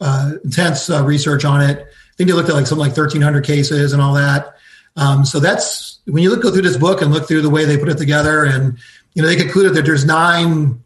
uh, 0.00 0.32
intense 0.42 0.88
uh, 0.88 1.04
research 1.04 1.44
on 1.44 1.60
it. 1.60 1.80
I 1.80 2.14
think 2.16 2.30
they 2.30 2.34
looked 2.34 2.48
at 2.48 2.54
like 2.54 2.66
something 2.66 2.86
like 2.86 2.96
1,300 2.96 3.44
cases 3.44 3.92
and 3.92 4.00
all 4.00 4.14
that. 4.14 4.54
Um, 4.96 5.26
so 5.26 5.38
that's 5.38 5.98
when 6.06 6.22
you 6.22 6.30
look 6.30 6.42
go 6.42 6.50
through 6.50 6.62
this 6.62 6.78
book 6.78 7.02
and 7.02 7.12
look 7.12 7.28
through 7.28 7.42
the 7.42 7.50
way 7.50 7.66
they 7.66 7.76
put 7.76 7.90
it 7.90 7.98
together, 7.98 8.44
and 8.44 8.78
you 9.12 9.20
know 9.20 9.28
they 9.28 9.36
concluded 9.36 9.74
that 9.74 9.84
there's 9.84 10.06
nine 10.06 10.82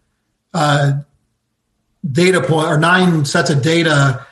uh, 0.55 0.93
data 2.11 2.41
point 2.41 2.67
or 2.67 2.79
nine 2.79 3.25
sets 3.25 3.51
of 3.51 3.63
data 3.63 4.27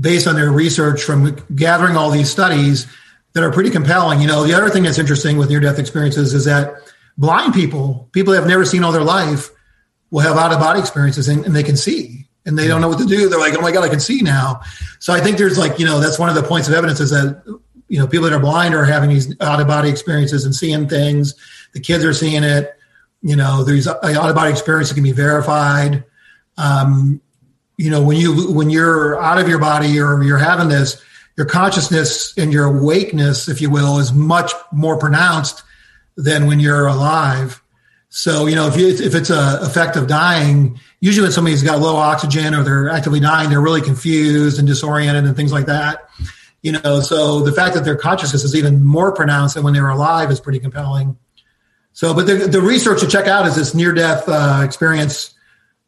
based 0.00 0.26
on 0.26 0.34
their 0.34 0.50
research 0.50 1.02
from 1.02 1.36
gathering 1.54 1.96
all 1.96 2.10
these 2.10 2.30
studies 2.30 2.86
that 3.32 3.42
are 3.42 3.52
pretty 3.52 3.70
compelling. 3.70 4.20
You 4.20 4.26
know, 4.26 4.44
the 4.44 4.54
other 4.54 4.70
thing 4.70 4.82
that's 4.82 4.98
interesting 4.98 5.36
with 5.36 5.48
near 5.48 5.60
death 5.60 5.78
experiences 5.78 6.34
is 6.34 6.44
that 6.44 6.74
blind 7.18 7.54
people, 7.54 8.08
people 8.12 8.32
that 8.32 8.40
have 8.40 8.48
never 8.48 8.64
seen 8.64 8.84
all 8.84 8.92
their 8.92 9.02
life, 9.02 9.50
will 10.10 10.20
have 10.20 10.36
out 10.36 10.52
of 10.52 10.60
body 10.60 10.78
experiences 10.78 11.28
and, 11.28 11.44
and, 11.44 11.56
they 11.56 11.62
can 11.64 11.76
see 11.76 12.28
and 12.46 12.56
they 12.56 12.68
don't 12.68 12.80
know 12.80 12.88
what 12.88 12.98
to 12.98 13.06
do. 13.06 13.28
They're 13.28 13.40
like, 13.40 13.58
oh 13.58 13.60
my 13.60 13.72
God, 13.72 13.82
I 13.82 13.88
can 13.88 13.98
see 13.98 14.20
now. 14.20 14.60
So 15.00 15.12
I 15.12 15.20
think 15.20 15.38
there's 15.38 15.58
like, 15.58 15.80
you 15.80 15.84
know, 15.84 15.98
that's 15.98 16.20
one 16.20 16.28
of 16.28 16.36
the 16.36 16.42
points 16.42 16.68
of 16.68 16.74
evidence 16.74 17.00
is 17.00 17.10
that 17.10 17.42
you 17.88 17.98
know, 17.98 18.06
people 18.06 18.28
that 18.28 18.34
are 18.34 18.40
blind 18.40 18.74
are 18.74 18.84
having 18.84 19.10
these 19.10 19.34
out 19.40 19.60
of 19.60 19.66
body 19.66 19.88
experiences 19.88 20.44
and 20.44 20.54
seeing 20.54 20.88
things. 20.88 21.34
The 21.74 21.80
kids 21.80 22.04
are 22.04 22.14
seeing 22.14 22.42
it. 22.42 22.72
You 23.22 23.36
know, 23.36 23.64
there's 23.64 23.86
out 23.86 24.02
of 24.02 24.34
body 24.34 24.50
experiences 24.50 24.94
can 24.94 25.02
be 25.02 25.12
verified. 25.12 26.04
Um, 26.56 27.20
you 27.76 27.90
know, 27.90 28.02
when 28.02 28.16
you 28.16 28.52
when 28.52 28.70
you're 28.70 29.20
out 29.20 29.38
of 29.38 29.48
your 29.48 29.58
body 29.58 29.98
or 29.98 30.22
you're 30.22 30.38
having 30.38 30.68
this, 30.68 31.02
your 31.36 31.46
consciousness 31.46 32.36
and 32.36 32.52
your 32.52 32.64
awakeness, 32.64 33.48
if 33.48 33.60
you 33.60 33.70
will, 33.70 33.98
is 33.98 34.12
much 34.12 34.52
more 34.72 34.98
pronounced 34.98 35.62
than 36.16 36.46
when 36.46 36.60
you're 36.60 36.86
alive. 36.86 37.60
So, 38.08 38.46
you 38.46 38.54
know, 38.54 38.68
if 38.68 38.76
you, 38.76 38.86
if 38.86 39.16
it's 39.16 39.30
a 39.30 39.58
effect 39.62 39.96
of 39.96 40.06
dying, 40.06 40.78
usually 41.00 41.24
when 41.24 41.32
somebody's 41.32 41.64
got 41.64 41.80
low 41.80 41.96
oxygen 41.96 42.54
or 42.54 42.62
they're 42.62 42.88
actively 42.88 43.18
dying, 43.18 43.50
they're 43.50 43.60
really 43.60 43.80
confused 43.80 44.60
and 44.60 44.68
disoriented 44.68 45.24
and 45.24 45.36
things 45.36 45.50
like 45.52 45.66
that. 45.66 46.08
You 46.62 46.72
know, 46.72 47.00
so 47.00 47.40
the 47.40 47.50
fact 47.50 47.74
that 47.74 47.84
their 47.84 47.96
consciousness 47.96 48.44
is 48.44 48.54
even 48.54 48.84
more 48.84 49.12
pronounced 49.12 49.56
than 49.56 49.64
when 49.64 49.74
they 49.74 49.80
were 49.80 49.90
alive 49.90 50.30
is 50.30 50.38
pretty 50.38 50.60
compelling. 50.60 51.18
So, 51.92 52.14
but 52.14 52.26
the, 52.26 52.34
the 52.46 52.60
research 52.60 53.00
to 53.00 53.08
check 53.08 53.26
out 53.26 53.46
is 53.46 53.56
this 53.56 53.74
near 53.74 53.92
death 53.92 54.28
uh, 54.28 54.62
experience 54.64 55.33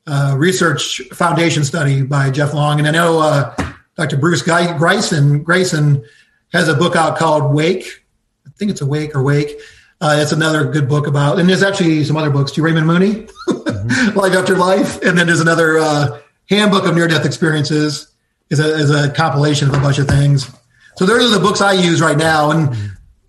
uh, 0.07 0.35
research 0.37 1.01
foundation 1.13 1.65
study 1.65 2.03
by 2.03 2.31
Jeff 2.31 2.55
Long. 2.55 2.79
And 2.79 2.89
I 2.89 2.91
know 2.91 3.19
uh, 3.21 3.55
Dr. 3.97 4.17
Bruce 4.17 4.43
Grayson 4.43 5.45
Greyson 5.45 6.05
has 6.53 6.69
a 6.69 6.75
book 6.75 6.97
out 6.97 7.19
called 7.19 7.55
Wake. 7.55 8.05
I 8.47 8.51
think 8.57 8.71
it's 8.71 8.81
Awake 8.81 9.15
or 9.15 9.23
Wake. 9.23 9.59
Uh, 10.01 10.19
it's 10.21 10.33
another 10.33 10.71
good 10.71 10.89
book 10.89 11.07
about, 11.07 11.39
and 11.39 11.49
there's 11.49 11.63
actually 11.63 12.05
some 12.05 12.17
other 12.17 12.31
books 12.31 12.53
too. 12.53 12.63
Raymond 12.63 12.87
Moody, 12.87 13.27
mm-hmm. 13.49 14.19
Life 14.19 14.35
After 14.35 14.55
Life. 14.55 15.01
And 15.03 15.17
then 15.17 15.27
there's 15.27 15.41
another 15.41 15.79
uh, 15.79 16.21
handbook 16.51 16.85
of 16.85 16.95
near 16.95 17.09
death 17.09 17.25
experiences 17.25 18.09
is 18.51 18.61
a, 18.61 18.75
is 18.75 18.91
a 18.91 19.11
compilation 19.11 19.69
of 19.69 19.75
a 19.75 19.81
bunch 19.81 19.99
of 19.99 20.07
things. 20.07 20.51
So 20.97 21.07
those 21.07 21.31
are 21.31 21.35
the 21.35 21.43
books 21.43 21.61
I 21.61 21.73
use 21.73 22.01
right 22.01 22.17
now, 22.17 22.51
and 22.51 22.69
mm-hmm. 22.69 22.87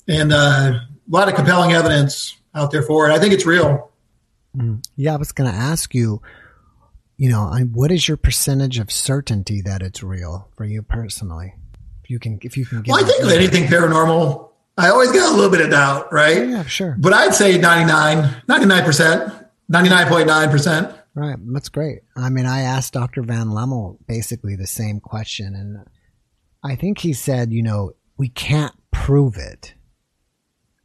and 0.09 0.33
uh, 0.33 0.35
a 0.37 0.87
lot 1.09 1.29
of 1.29 1.35
compelling 1.35 1.71
evidence 1.71 2.35
out 2.53 2.71
there 2.71 2.83
for 2.83 3.09
it. 3.09 3.13
I 3.13 3.19
think 3.19 3.33
it's 3.33 3.45
real. 3.45 3.91
Mm. 4.55 4.85
Yeah, 4.95 5.13
I 5.13 5.17
was 5.17 5.31
going 5.31 5.49
to 5.49 5.57
ask 5.57 5.95
you. 5.95 6.21
You 7.17 7.29
know, 7.29 7.41
I, 7.41 7.61
what 7.61 7.91
is 7.91 8.07
your 8.07 8.17
percentage 8.17 8.79
of 8.79 8.91
certainty 8.91 9.61
that 9.61 9.81
it's 9.81 10.03
real 10.03 10.49
for 10.55 10.65
you 10.65 10.83
personally? 10.83 11.55
If 12.03 12.09
you 12.09 12.19
can, 12.19 12.39
if 12.43 12.55
you 12.55 12.65
can. 12.65 12.83
Well, 12.87 13.03
I 13.03 13.07
think 13.07 13.23
anything 13.31 13.63
paranormal, 13.65 14.49
I 14.77 14.89
always 14.89 15.11
got 15.11 15.31
a 15.31 15.35
little 15.35 15.49
bit 15.49 15.61
of 15.61 15.71
doubt, 15.71 16.13
right? 16.13 16.47
Yeah, 16.47 16.63
sure. 16.65 16.95
But 16.99 17.13
I'd 17.13 17.33
say 17.33 17.57
99, 17.57 18.43
99%, 18.47 19.47
99.9%. 19.71 20.99
Right. 21.15 21.37
That's 21.51 21.69
great. 21.69 22.01
I 22.15 22.29
mean, 22.29 22.45
I 22.45 22.61
asked 22.61 22.93
Dr. 22.93 23.23
Van 23.23 23.47
Lommel 23.47 23.97
basically 24.07 24.55
the 24.55 24.67
same 24.67 24.99
question 24.99 25.55
and 25.55 25.83
I 26.63 26.75
think 26.75 26.99
he 26.99 27.13
said, 27.13 27.51
you 27.53 27.63
know, 27.63 27.93
we 28.17 28.29
can't 28.29 28.73
prove 28.91 29.37
it, 29.37 29.73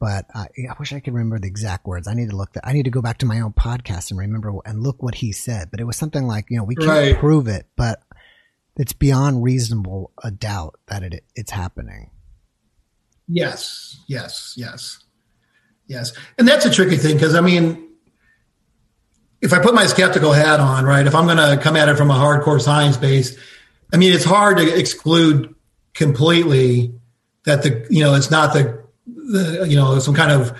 but 0.03 0.27
I, 0.35 0.49
I 0.69 0.75
wish 0.81 0.93
I 0.93 0.99
could 0.99 1.15
remember 1.15 1.39
the 1.39 1.47
exact 1.47 1.87
words. 1.87 2.09
I 2.09 2.15
need 2.15 2.31
to 2.31 2.37
look 2.37 2.55
that. 2.55 2.67
I 2.67 2.73
need 2.73 2.87
to 2.87 2.91
go 2.91 3.01
back 3.01 3.19
to 3.19 3.27
my 3.27 3.39
own 3.39 3.53
podcast 3.53 4.11
and 4.11 4.19
remember 4.19 4.53
and 4.65 4.83
look 4.83 5.01
what 5.01 5.15
he 5.15 5.31
said. 5.31 5.71
But 5.71 5.79
it 5.79 5.85
was 5.85 5.97
something 5.97 6.27
like, 6.27 6.47
you 6.51 6.57
know, 6.57 6.65
we 6.65 6.75
can't 6.75 6.91
right. 6.91 7.17
prove 7.17 7.47
it, 7.47 7.67
but 7.77 8.03
it's 8.77 8.93
beyond 8.93 9.45
reasonable 9.45 10.11
a 10.21 10.33
doubt 10.33 10.75
that 10.89 11.05
it 11.05 11.25
it's 11.37 11.53
happening. 11.53 12.11
Yes, 13.29 14.01
yes, 14.09 14.55
yes, 14.57 14.99
yes, 15.87 16.13
and 16.37 16.49
that's 16.49 16.67
a 16.67 16.71
tricky 16.73 16.97
thing 16.97 17.15
because 17.15 17.37
I 17.37 17.41
mean, 17.41 17.89
if 19.41 19.53
I 19.53 19.61
put 19.61 19.73
my 19.73 19.87
skeptical 19.87 20.33
hat 20.33 20.59
on, 20.59 20.85
right, 20.85 21.07
if 21.07 21.15
I'm 21.15 21.27
going 21.27 21.37
to 21.37 21.63
come 21.63 21.77
at 21.77 21.89
it 21.89 21.97
from 21.97 22.11
a 22.11 22.15
hardcore 22.15 22.61
science 22.61 22.97
base, 22.97 23.39
I 23.93 23.99
mean, 23.99 24.13
it's 24.13 24.25
hard 24.25 24.57
to 24.57 24.77
exclude 24.77 25.55
completely 25.95 26.93
that 27.45 27.63
the 27.63 27.87
you 27.89 28.03
know 28.03 28.15
it's 28.15 28.33
not 28.33 28.53
the 28.53 28.82
the 29.31 29.67
you 29.69 29.77
know 29.77 29.99
some 29.99 30.15
kind 30.15 30.31
of 30.31 30.57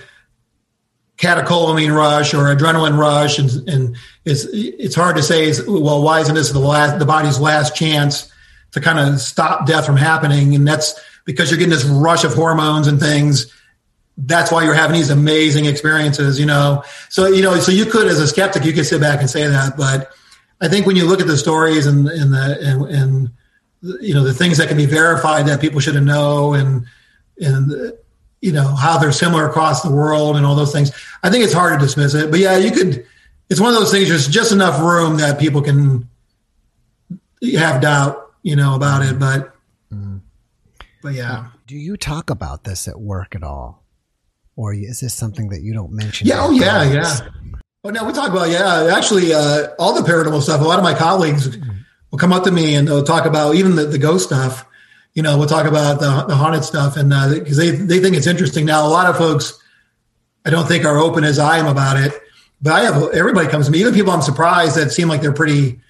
catecholamine 1.17 1.95
rush 1.95 2.35
or 2.35 2.55
adrenaline 2.55 2.99
rush, 2.99 3.39
and, 3.39 3.51
and 3.69 3.97
it's 4.25 4.45
it's 4.53 4.95
hard 4.95 5.17
to 5.17 5.23
say. 5.23 5.53
Well, 5.67 6.03
why 6.03 6.21
isn't 6.21 6.35
this 6.35 6.51
the 6.51 6.59
last 6.59 6.99
the 6.99 7.07
body's 7.07 7.39
last 7.39 7.77
chance 7.77 8.31
to 8.73 8.81
kind 8.81 8.99
of 8.99 9.21
stop 9.21 9.67
death 9.67 9.87
from 9.87 9.97
happening? 9.97 10.55
And 10.55 10.67
that's 10.67 10.99
because 11.25 11.51
you're 11.51 11.59
getting 11.59 11.71
this 11.73 11.85
rush 11.85 12.25
of 12.25 12.35
hormones 12.35 12.89
and 12.89 12.99
things. 12.99 13.53
That's 14.19 14.53
why 14.53 14.65
you're 14.65 14.75
having 14.75 14.97
these 14.97 15.11
amazing 15.11 15.65
experiences, 15.67 16.39
you 16.39 16.47
know. 16.47 16.83
So 17.09 17.27
you 17.27 17.43
know, 17.43 17.57
so 17.61 17.73
you 17.73 17.87
could, 17.87 18.09
as 18.09 18.19
a 18.19 18.29
skeptic, 18.29 18.65
you 18.65 18.73
could 18.73 18.87
sit 18.87 19.01
back 19.01 19.21
and 19.21 19.31
say 19.31 19.47
that, 19.47 19.77
but 19.77 20.13
I 20.61 20.69
think 20.69 20.87
when 20.87 20.97
you 20.97 21.07
look 21.07 21.21
at 21.21 21.27
the 21.27 21.37
stories 21.37 21.87
and 21.87 22.09
and 22.09 22.33
the 22.33 22.59
and, 22.61 22.83
and 22.87 23.31
you 24.01 24.15
know 24.15 24.25
the 24.25 24.35
things 24.35 24.59
that 24.59 24.69
can 24.69 24.77
be 24.77 24.87
verified 24.87 25.47
that 25.47 25.61
people 25.61 25.81
should 25.81 26.01
know 26.03 26.55
and 26.55 26.87
and 27.41 27.93
you 28.43 28.53
know 28.53 28.67
how 28.75 28.99
they're 28.99 29.13
similar 29.13 29.49
across 29.49 29.83
the 29.83 29.91
world 29.91 30.37
and 30.37 30.45
all 30.45 30.55
those 30.55 30.73
things. 30.73 30.93
I 31.23 31.31
think 31.31 31.45
it's 31.45 31.53
hard 31.55 31.79
to 31.79 31.87
dismiss 31.87 32.13
it 32.13 32.31
but 32.31 32.41
yeah 32.41 32.59
you 32.59 32.73
could 32.73 33.07
it's 33.49 33.61
one 33.61 33.73
of 33.73 33.79
those 33.79 33.91
things 33.91 34.09
there's 34.09 34.29
just 34.29 34.53
enough 34.53 34.81
room 34.81 35.17
that 35.17 35.41
people 35.41 35.63
can 35.63 36.09
have 37.57 37.81
doubt 37.81 38.33
you 38.43 38.57
know 38.57 38.75
about 38.75 39.03
it 39.03 39.19
but 39.19 39.55
mm. 39.91 40.21
but 41.03 41.15
yeah. 41.15 41.47
Do 41.67 41.79
you 41.79 41.97
talk 41.97 42.29
about 42.29 42.65
this 42.65 42.87
at 42.87 43.01
work 43.01 43.35
at 43.35 43.43
all? 43.43 43.83
Or 44.57 44.75
is 44.75 45.01
this 45.01 45.15
something 45.15 45.49
that 45.49 45.63
you 45.63 45.73
don't 45.73 45.93
mention 45.93 46.27
yeah 46.27 46.45
oh 46.45 46.51
yeah 46.51 46.83
yeah. 46.83 47.19
Oh 47.85 47.91
no 47.91 48.05
we 48.05 48.13
talk 48.13 48.31
about 48.31 48.51
yeah 48.51 48.95
actually 48.95 49.33
uh, 49.33 49.69
all 49.79 49.95
the 49.95 50.09
paranormal 50.09 50.43
stuff 50.43 50.61
a 50.61 50.65
lot 50.65 50.79
of 50.79 50.85
my 50.85 50.95
colleagues 50.95 51.57
mm. 51.57 51.79
will 52.11 52.19
come 52.19 52.33
up 52.33 52.45
to 52.45 52.51
me 52.51 52.75
and 52.75 52.89
they'll 52.89 53.05
talk 53.05 53.25
about 53.25 53.55
even 53.55 53.77
the, 53.77 53.87
the 53.87 53.99
ghost 53.99 54.27
stuff 54.27 54.67
you 55.15 55.23
know, 55.23 55.37
we'll 55.37 55.49
talk 55.49 55.67
about 55.67 56.01
the, 56.01 56.25
the 56.27 56.35
haunted 56.35 56.65
stuff, 56.65 56.97
and 56.97 57.11
because 57.11 57.59
uh, 57.59 57.63
they 57.63 57.71
they 57.71 58.01
think 58.01 58.17
it's 58.17 58.27
interesting. 58.27 58.65
Now, 58.65 58.87
a 58.87 58.89
lot 58.89 59.07
of 59.07 59.17
folks, 59.17 59.61
I 60.45 60.51
don't 60.51 60.67
think 60.67 60.85
are 60.85 60.99
open 60.99 61.25
as 61.25 61.39
I 61.39 61.59
am 61.59 61.67
about 61.67 61.99
it, 61.99 62.13
but 62.63 62.73
I 62.73 62.81
have 62.81 63.11
everybody 63.13 63.49
comes 63.49 63.67
to 63.67 63.73
me, 63.73 63.81
even 63.81 63.93
people 63.93 64.13
I'm 64.13 64.23
surprised 64.23 64.77
that 64.77 64.91
seem 64.91 65.09
like 65.09 65.21
they're 65.21 65.33
pretty 65.33 65.81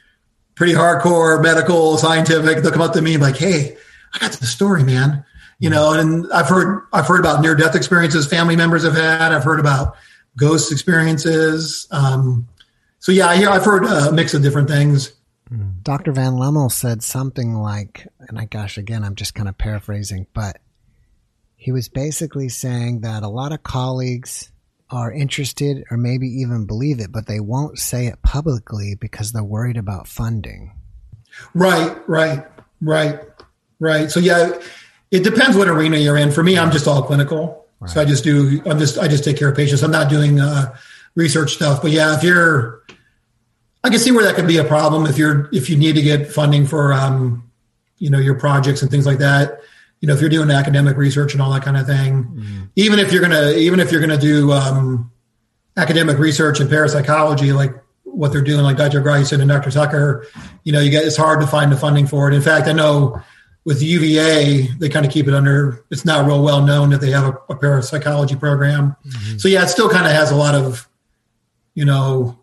pretty 0.55 0.73
hardcore 0.73 1.43
medical 1.43 1.97
scientific. 1.99 2.63
They'll 2.63 2.73
come 2.73 2.83
up 2.83 2.95
to 2.95 3.03
me 3.03 3.17
like, 3.17 3.37
"Hey, 3.37 3.77
I 4.13 4.19
got 4.19 4.33
the 4.33 4.47
story, 4.47 4.83
man." 4.83 5.25
You 5.61 5.71
know, 5.71 5.93
and 5.93 6.27
I've 6.33 6.49
heard 6.49 6.85
I've 6.93 7.07
heard 7.07 7.21
about 7.21 7.43
near 7.43 7.55
death 7.55 7.77
experiences 7.77 8.27
family 8.27 8.57
members 8.57 8.83
have 8.83 8.95
had. 8.95 9.33
I've 9.33 9.45
heard 9.45 9.61
about 9.61 9.97
ghost 10.37 10.73
experiences. 10.73 11.87
Um, 11.93 12.49
so 12.99 13.13
yeah, 13.13 13.29
I 13.29 13.37
hear 13.37 13.51
I've 13.51 13.65
heard 13.65 13.85
a 13.85 14.11
mix 14.11 14.35
of 14.35 14.43
different 14.43 14.69
things. 14.69 15.13
Dr. 15.83 16.13
Van 16.13 16.33
Lommel 16.33 16.71
said 16.71 17.03
something 17.03 17.55
like, 17.55 18.07
and 18.21 18.39
I 18.39 18.47
gosh, 18.47 18.79
again, 18.79 19.05
I'm 19.05 19.15
just 19.15 19.35
kind 19.35 19.49
of 19.49 19.59
paraphrasing, 19.59 20.27
but 20.33 20.59
he 21.57 21.73
was 21.73 21.89
basically 21.89 22.49
saying 22.49 23.03
that 23.03 23.23
a 23.23 23.29
lot 23.29 23.53
of 23.53 23.63
colleagues 23.63 24.51
are 24.91 25.13
interested 25.13 25.85
or 25.91 25.97
maybe 25.97 26.27
even 26.27 26.67
believe 26.67 27.01
it, 27.01 27.13
but 27.13 27.27
they 27.27 27.41
won't 27.41 27.79
say 27.79 28.07
it 28.07 28.21
publicly 28.23 28.95
because 28.95 29.33
they're 29.33 29.43
worried 29.43 29.77
about 29.77 30.07
funding. 30.07 30.73
Right, 31.55 31.97
right, 32.09 32.47
right, 32.81 33.21
right. 33.81 34.11
So 34.11 34.21
yeah, 34.21 34.59
it 35.11 35.25
depends 35.25 35.57
what 35.57 35.69
arena 35.69 35.97
you're 35.97 36.19
in. 36.19 36.31
For 36.31 36.43
me, 36.43 36.59
I'm 36.59 36.71
just 36.71 36.87
all 36.87 37.03
clinical. 37.03 37.67
Right. 37.81 37.91
So 37.91 38.01
I 38.01 38.05
just 38.05 38.23
do, 38.23 38.63
I'm 38.67 38.79
just, 38.79 38.99
I 38.99 39.09
just 39.09 39.25
take 39.25 39.39
care 39.39 39.49
of 39.49 39.57
patients. 39.57 39.83
I'm 39.83 39.91
not 39.91 40.11
doing 40.11 40.41
uh, 40.41 40.75
research 41.15 41.55
stuff. 41.55 41.81
But 41.83 41.91
yeah, 41.91 42.17
if 42.17 42.23
you're, 42.23 42.82
I 43.85 43.91
can 43.91 43.99
see 43.99 44.13
where 44.13 44.25
that 44.25 44.37
could 44.37 44.47
be 44.47 44.59
a 44.59 44.65
problem 44.65 45.07
if 45.07 45.19
you're 45.19 45.49
if 45.53 45.69
you 45.69 45.77
need 45.77 45.95
to 45.97 46.03
get 46.03 46.31
funding 46.31 46.67
for 46.67 46.93
um, 46.93 47.51
you 47.99 48.11
know 48.11 48.19
your 48.19 48.35
projects 48.35 48.83
and 48.83 48.91
things 48.91 49.07
like 49.07 49.19
that. 49.19 49.61
You 50.01 50.09
know, 50.09 50.15
if 50.15 50.21
you're 50.21 50.31
doing 50.31 50.51
academic 50.51 50.97
research 50.97 51.33
and 51.33 51.43
all 51.43 51.53
that 51.53 51.63
kind 51.63 51.77
of 51.77 51.87
thing, 51.87 52.25
mm-hmm. 52.25 52.63
even 52.77 52.99
if 52.99 53.13
you're 53.13 53.23
gonna 53.23 53.53
even 53.53 53.81
if 53.81 53.91
you're 53.91 54.01
gonna 54.01 54.19
do 54.19 54.53
um, 54.53 55.11
academic 55.77 56.19
research 56.19 56.61
in 56.61 56.69
parapsychology, 56.69 57.53
like 57.53 57.73
what 58.05 58.33
they're 58.33 58.43
doing, 58.43 58.63
like 58.63 58.77
Dr. 58.77 59.01
Grice 59.01 59.33
and 59.33 59.49
Dr. 59.49 59.71
Tucker, 59.71 60.27
you 60.65 60.73
know, 60.73 60.81
you 60.81 60.91
get 60.91 61.05
it's 61.05 61.17
hard 61.17 61.41
to 61.41 61.47
find 61.47 61.73
the 61.73 61.77
funding 61.77 62.07
for 62.07 62.29
it. 62.29 62.35
In 62.35 62.43
fact, 62.43 62.69
I 62.69 62.73
know 62.73 63.23
with 63.65 63.83
UVA, 63.83 64.69
they 64.79 64.89
kind 64.89 65.07
of 65.07 65.13
keep 65.13 65.29
it 65.29 65.35
under. 65.35 65.85
It's 65.91 66.05
not 66.05 66.27
real 66.27 66.43
well 66.43 66.63
known 66.63 66.91
that 66.91 67.01
they 67.01 67.11
have 67.11 67.25
a, 67.25 67.53
a 67.53 67.57
parapsychology 67.57 68.37
program. 68.37 68.97
Mm-hmm. 69.07 69.39
So 69.39 69.49
yeah, 69.49 69.63
it 69.63 69.69
still 69.69 69.89
kind 69.89 70.07
of 70.07 70.13
has 70.13 70.31
a 70.31 70.37
lot 70.37 70.55
of, 70.55 70.89
you 71.75 71.85
know, 71.85 72.39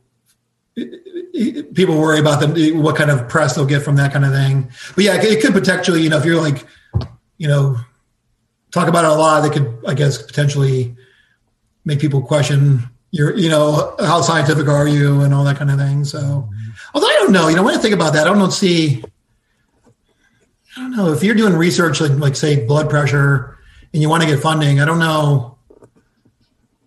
people 1.74 1.98
worry 1.98 2.20
about 2.20 2.42
them, 2.42 2.84
what 2.84 2.96
kind 2.96 3.10
of 3.10 3.30
press 3.30 3.56
they'll 3.56 3.66
get 3.66 3.82
from 3.82 3.96
that 3.96 4.12
kind 4.12 4.26
of 4.26 4.32
thing. 4.34 4.70
But 4.96 5.04
yeah, 5.06 5.22
it 5.22 5.42
could 5.42 5.54
potentially, 5.54 6.02
you 6.02 6.10
know, 6.10 6.18
if 6.18 6.26
you're 6.26 6.42
like, 6.42 6.66
you 7.38 7.48
know, 7.48 7.78
talk 8.72 8.88
about 8.88 9.06
it 9.06 9.12
a 9.12 9.14
lot, 9.14 9.42
they 9.42 9.50
could, 9.50 9.82
I 9.88 9.94
guess, 9.94 10.22
potentially 10.22 10.96
make 11.86 12.00
people 12.00 12.22
question 12.22 12.84
your, 13.12 13.36
you 13.38 13.50
know, 13.50 13.96
how 14.00 14.22
scientific 14.22 14.68
are 14.68 14.88
you 14.88 15.22
and 15.22 15.34
all 15.34 15.44
that 15.46 15.58
kind 15.58 15.72
of 15.72 15.80
thing. 15.80 16.04
So, 16.04 16.50
although 16.94 17.08
I 17.08 17.14
don't 17.14 17.32
know, 17.32 17.48
you 17.48 17.56
know, 17.56 17.64
when 17.64 17.76
I 17.76 17.82
think 17.82 17.94
about 17.94 18.14
that, 18.14 18.28
I 18.28 18.34
don't 18.34 18.52
see, 18.52 19.04
I 20.76 20.82
don't 20.82 20.92
know 20.92 21.14
if 21.14 21.24
you're 21.24 21.36
doing 21.36 21.54
research 21.54 22.02
like, 22.02 22.12
like 22.12 22.36
say 22.36 22.66
blood 22.66 22.90
pressure 22.90 23.58
and 23.94 24.02
you 24.02 24.10
want 24.10 24.24
to 24.24 24.30
get 24.30 24.40
funding, 24.40 24.82
I 24.82 24.86
don't 24.86 25.00
know 25.00 25.58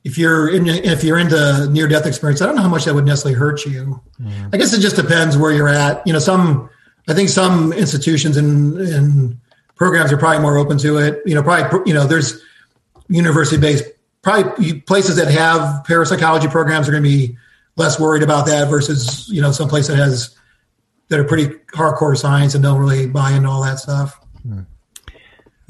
if 0.04 0.18
you're 0.18 0.48
in, 0.48 0.66
if 0.68 1.04
you're 1.04 1.18
into 1.18 1.68
near 1.70 1.86
death 1.86 2.06
experience, 2.06 2.42
I 2.42 2.46
don't 2.46 2.56
know 2.56 2.62
how 2.62 2.68
much 2.68 2.84
that 2.86 2.94
would 2.94 3.04
necessarily 3.04 3.38
hurt 3.38 3.64
you. 3.64 4.00
Mm. 4.20 4.52
I 4.52 4.56
guess 4.56 4.72
it 4.72 4.80
just 4.80 4.96
depends 4.96 5.36
where 5.36 5.52
you're 5.52 5.68
at. 5.68 6.04
You 6.06 6.12
know, 6.12 6.18
some 6.18 6.68
I 7.08 7.14
think 7.14 7.28
some 7.28 7.72
institutions 7.72 8.36
and, 8.36 8.78
and 8.78 9.38
programs 9.76 10.12
are 10.12 10.16
probably 10.16 10.40
more 10.40 10.58
open 10.58 10.78
to 10.78 10.98
it. 10.98 11.22
You 11.24 11.34
know, 11.34 11.42
probably 11.42 11.88
you 11.88 11.94
know 11.94 12.06
there's 12.06 12.40
university 13.08 13.60
based 13.60 13.84
probably 14.22 14.80
places 14.80 15.16
that 15.16 15.28
have 15.28 15.84
parapsychology 15.84 16.48
programs 16.48 16.88
are 16.88 16.92
going 16.92 17.02
to 17.02 17.08
be 17.08 17.36
less 17.76 17.98
worried 17.98 18.22
about 18.22 18.46
that 18.46 18.68
versus 18.68 19.28
you 19.28 19.40
know 19.40 19.52
some 19.52 19.68
place 19.68 19.86
that 19.86 19.96
has 19.96 20.36
that 21.08 21.20
are 21.20 21.24
pretty 21.24 21.54
hardcore 21.74 22.16
science 22.16 22.54
and 22.54 22.62
don't 22.62 22.80
really 22.80 23.06
buy 23.06 23.32
into 23.32 23.48
all 23.48 23.62
that 23.62 23.78
stuff. 23.78 24.18
Mm. 24.46 24.66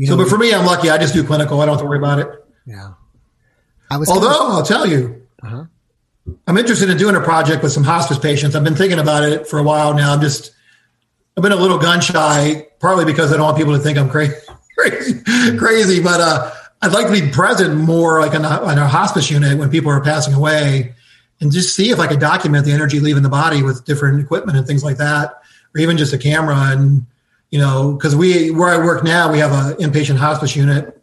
so, 0.05 0.17
but 0.17 0.29
for 0.29 0.39
me, 0.39 0.55
I'm 0.55 0.65
lucky. 0.65 0.89
I 0.89 0.97
just 0.97 1.13
do 1.13 1.23
clinical. 1.23 1.61
I 1.61 1.67
don't 1.67 1.75
have 1.75 1.83
to 1.83 1.89
worry 1.89 1.99
about 1.99 2.19
it. 2.19 2.29
Yeah. 2.65 2.93
I 3.93 3.99
was 3.99 4.09
Although 4.09 4.47
of, 4.47 4.53
I'll 4.53 4.63
tell 4.63 4.87
you, 4.87 5.27
uh-huh. 5.43 5.65
I'm 6.47 6.57
interested 6.57 6.89
in 6.89 6.97
doing 6.97 7.15
a 7.15 7.21
project 7.21 7.63
with 7.63 7.73
some 7.73 7.85
hospice 7.85 8.19
patients. 8.19 8.57
I've 8.57 8.65
been 8.65 8.75
thinking 8.75 8.99
about 8.99 9.23
it 9.23 9.47
for 9.47 9.59
a 9.59 9.63
while 9.63 9.93
now. 9.93 10.15
I'm 10.15 10.21
just, 10.23 10.53
I've 11.37 11.43
been 11.43 11.53
a 11.53 11.57
little 11.57 11.77
gun 11.77 12.01
shy, 12.01 12.69
partly 12.81 13.05
because 13.05 13.33
I 13.33 13.37
don't 13.37 13.45
want 13.45 13.59
people 13.59 13.75
to 13.75 13.79
think 13.79 13.99
I'm 13.99 14.09
crazy, 14.09 14.35
crazy, 14.79 15.59
crazy. 15.59 16.03
But 16.03 16.23
uh, 16.23 16.51
I'd 16.81 16.93
like 16.93 17.09
to 17.09 17.13
be 17.13 17.31
present 17.31 17.77
more, 17.77 18.21
like 18.21 18.33
in 18.33 18.47
a, 18.47 18.73
in 18.73 18.79
a 18.79 18.89
hospice 18.89 19.31
unit 19.31 19.59
when 19.59 19.69
people 19.69 19.91
are 19.91 20.01
passing 20.01 20.33
away, 20.33 20.95
and 21.43 21.53
just 21.53 21.77
see 21.77 21.91
if 21.91 21.99
I 22.01 22.07
could 22.07 22.21
document 22.21 22.65
the 22.65 22.73
energy 22.73 22.99
leaving 22.99 23.23
the 23.23 23.29
body 23.29 23.63
with 23.63 23.85
different 23.85 24.21
equipment 24.21 24.57
and 24.57 24.67
things 24.67 24.83
like 24.83 24.97
that, 24.97 25.43
or 25.75 25.83
even 25.83 25.99
just 25.99 26.15
a 26.15 26.19
camera. 26.19 26.57
And 26.57 27.05
you 27.51 27.59
know, 27.59 27.93
because 27.93 28.17
we 28.17 28.51
where 28.53 28.71
I 28.71 28.83
work 28.83 29.05
now, 29.05 29.31
we 29.31 29.39
have 29.41 29.53
an 29.53 29.77
inpatient 29.85 30.17
hospice 30.17 30.57
unit. 30.57 30.99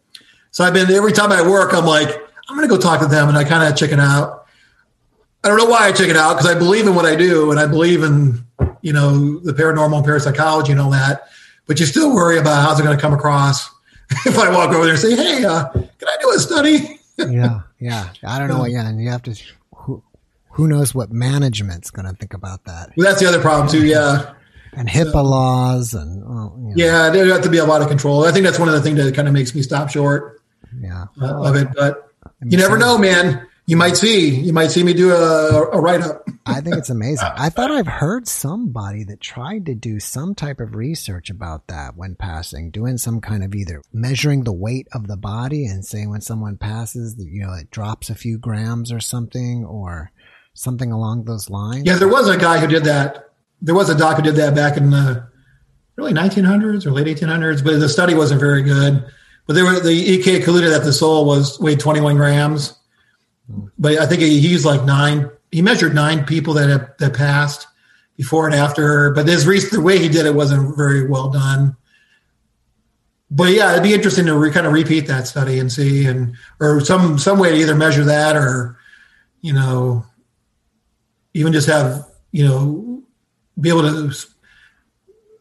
So 0.50 0.64
I've 0.64 0.74
been 0.74 0.90
every 0.90 1.12
time 1.12 1.30
I 1.30 1.46
work, 1.46 1.72
I'm 1.72 1.86
like, 1.86 2.20
I'm 2.50 2.56
going 2.56 2.68
to 2.68 2.74
go 2.74 2.80
talk 2.80 3.00
to 3.00 3.06
them. 3.06 3.28
And 3.28 3.38
I 3.38 3.44
kind 3.44 3.62
of 3.62 3.78
chicken 3.78 4.00
out. 4.00 4.46
I 5.44 5.48
don't 5.48 5.56
know 5.56 5.66
why 5.66 5.86
I 5.86 5.92
chicken 5.92 6.16
out 6.16 6.36
because 6.36 6.50
I 6.50 6.58
believe 6.58 6.86
in 6.86 6.96
what 6.96 7.06
I 7.06 7.14
do 7.14 7.52
and 7.52 7.60
I 7.60 7.66
believe 7.66 8.02
in, 8.02 8.44
you 8.82 8.92
know, 8.92 9.38
the 9.38 9.52
paranormal 9.52 9.96
and 9.96 10.04
parapsychology 10.04 10.72
and 10.72 10.80
all 10.80 10.90
that. 10.90 11.28
But 11.66 11.78
you 11.78 11.86
still 11.86 12.12
worry 12.12 12.38
about 12.38 12.62
how's 12.62 12.80
it 12.80 12.82
going 12.82 12.96
to 12.96 13.00
come 13.00 13.12
across 13.12 13.70
if 14.26 14.36
I 14.36 14.50
walk 14.50 14.70
over 14.70 14.82
there 14.82 14.94
and 14.94 14.98
say, 14.98 15.14
hey, 15.14 15.44
uh, 15.44 15.68
can 15.68 16.08
I 16.08 16.16
do 16.20 16.30
a 16.30 16.38
study? 16.40 17.00
yeah. 17.18 17.60
Yeah. 17.78 18.08
I 18.26 18.40
don't 18.40 18.48
know. 18.48 18.66
Yeah. 18.66 18.88
And 18.88 19.00
you 19.00 19.10
have 19.10 19.22
to, 19.22 19.40
who, 19.74 20.02
who 20.50 20.66
knows 20.66 20.92
what 20.92 21.12
management's 21.12 21.90
going 21.90 22.06
to 22.06 22.14
think 22.14 22.34
about 22.34 22.64
that? 22.64 22.92
Well, 22.96 23.06
that's 23.06 23.20
the 23.20 23.28
other 23.28 23.40
problem 23.40 23.68
too. 23.68 23.86
Yeah. 23.86 24.34
And 24.72 24.88
HIPAA 24.88 25.12
so, 25.12 25.22
laws 25.22 25.94
and, 25.94 26.16
you 26.16 26.24
know. 26.24 26.72
yeah, 26.74 27.10
there 27.10 27.26
have 27.26 27.42
to 27.42 27.48
be 27.50 27.58
a 27.58 27.64
lot 27.64 27.80
of 27.80 27.88
control. 27.88 28.24
I 28.24 28.32
think 28.32 28.44
that's 28.44 28.58
one 28.58 28.68
of 28.68 28.74
the 28.74 28.82
things 28.82 28.98
that 28.98 29.14
kind 29.14 29.28
of 29.28 29.34
makes 29.34 29.54
me 29.54 29.62
stop 29.62 29.90
short 29.90 30.42
yeah. 30.80 31.06
Uh, 31.20 31.44
of 31.44 31.54
it. 31.56 31.68
But, 31.74 32.09
you 32.44 32.58
never 32.58 32.78
know, 32.78 32.98
man. 32.98 33.46
You 33.66 33.76
might 33.76 33.96
see. 33.96 34.30
You 34.30 34.52
might 34.52 34.72
see 34.72 34.82
me 34.82 34.94
do 34.94 35.12
a, 35.12 35.68
a 35.70 35.80
write 35.80 36.00
up. 36.02 36.26
I 36.44 36.60
think 36.60 36.76
it's 36.76 36.90
amazing. 36.90 37.28
I 37.36 37.50
thought 37.50 37.70
I've 37.70 37.86
heard 37.86 38.26
somebody 38.26 39.04
that 39.04 39.20
tried 39.20 39.66
to 39.66 39.74
do 39.74 40.00
some 40.00 40.34
type 40.34 40.58
of 40.58 40.74
research 40.74 41.30
about 41.30 41.68
that 41.68 41.96
when 41.96 42.16
passing, 42.16 42.70
doing 42.72 42.98
some 42.98 43.20
kind 43.20 43.44
of 43.44 43.54
either 43.54 43.82
measuring 43.92 44.42
the 44.42 44.52
weight 44.52 44.88
of 44.92 45.06
the 45.06 45.16
body 45.16 45.66
and 45.66 45.84
saying 45.84 46.10
when 46.10 46.20
someone 46.20 46.56
passes, 46.56 47.14
you 47.18 47.46
know, 47.46 47.52
it 47.52 47.70
drops 47.70 48.10
a 48.10 48.16
few 48.16 48.38
grams 48.38 48.90
or 48.90 48.98
something, 48.98 49.64
or 49.64 50.10
something 50.54 50.90
along 50.90 51.24
those 51.24 51.48
lines. 51.48 51.84
Yeah, 51.86 51.96
there 51.96 52.08
was 52.08 52.28
a 52.28 52.36
guy 52.36 52.58
who 52.58 52.66
did 52.66 52.84
that. 52.84 53.30
There 53.62 53.74
was 53.74 53.88
a 53.88 53.96
doc 53.96 54.16
who 54.16 54.22
did 54.22 54.36
that 54.36 54.54
back 54.54 54.76
in 54.76 54.90
the 54.90 55.28
early 55.96 56.12
1900s 56.12 56.86
or 56.86 56.90
late 56.90 57.06
1800s, 57.06 57.62
but 57.62 57.78
the 57.78 57.88
study 57.88 58.14
wasn't 58.14 58.40
very 58.40 58.62
good. 58.62 59.04
But 59.50 59.54
there 59.54 59.64
were 59.64 59.80
the 59.80 59.90
EK 59.90 60.36
concluded 60.36 60.70
that 60.70 60.84
the 60.84 60.92
soul 60.92 61.24
was 61.24 61.58
weighed 61.58 61.80
21 61.80 62.14
grams, 62.14 62.72
but 63.76 63.98
I 63.98 64.06
think 64.06 64.20
he 64.20 64.38
used 64.38 64.64
like 64.64 64.84
nine. 64.84 65.28
He 65.50 65.60
measured 65.60 65.92
nine 65.92 66.24
people 66.24 66.54
that 66.54 66.68
have, 66.68 66.96
that 67.00 67.14
passed 67.14 67.66
before 68.16 68.46
and 68.46 68.54
after. 68.54 69.10
But 69.10 69.26
his 69.26 69.44
the 69.72 69.80
way 69.80 69.98
he 69.98 70.08
did 70.08 70.24
it 70.24 70.36
wasn't 70.36 70.76
very 70.76 71.08
well 71.08 71.30
done. 71.30 71.76
But 73.28 73.52
yeah, 73.52 73.72
it'd 73.72 73.82
be 73.82 73.92
interesting 73.92 74.26
to 74.26 74.38
re, 74.38 74.52
kind 74.52 74.68
of 74.68 74.72
repeat 74.72 75.08
that 75.08 75.26
study 75.26 75.58
and 75.58 75.72
see, 75.72 76.06
and 76.06 76.36
or 76.60 76.78
some 76.78 77.18
some 77.18 77.40
way 77.40 77.50
to 77.50 77.56
either 77.56 77.74
measure 77.74 78.04
that 78.04 78.36
or, 78.36 78.78
you 79.40 79.52
know, 79.52 80.06
even 81.34 81.52
just 81.52 81.66
have 81.66 82.06
you 82.30 82.46
know 82.46 83.02
be 83.60 83.68
able 83.68 83.82
to 83.82 84.16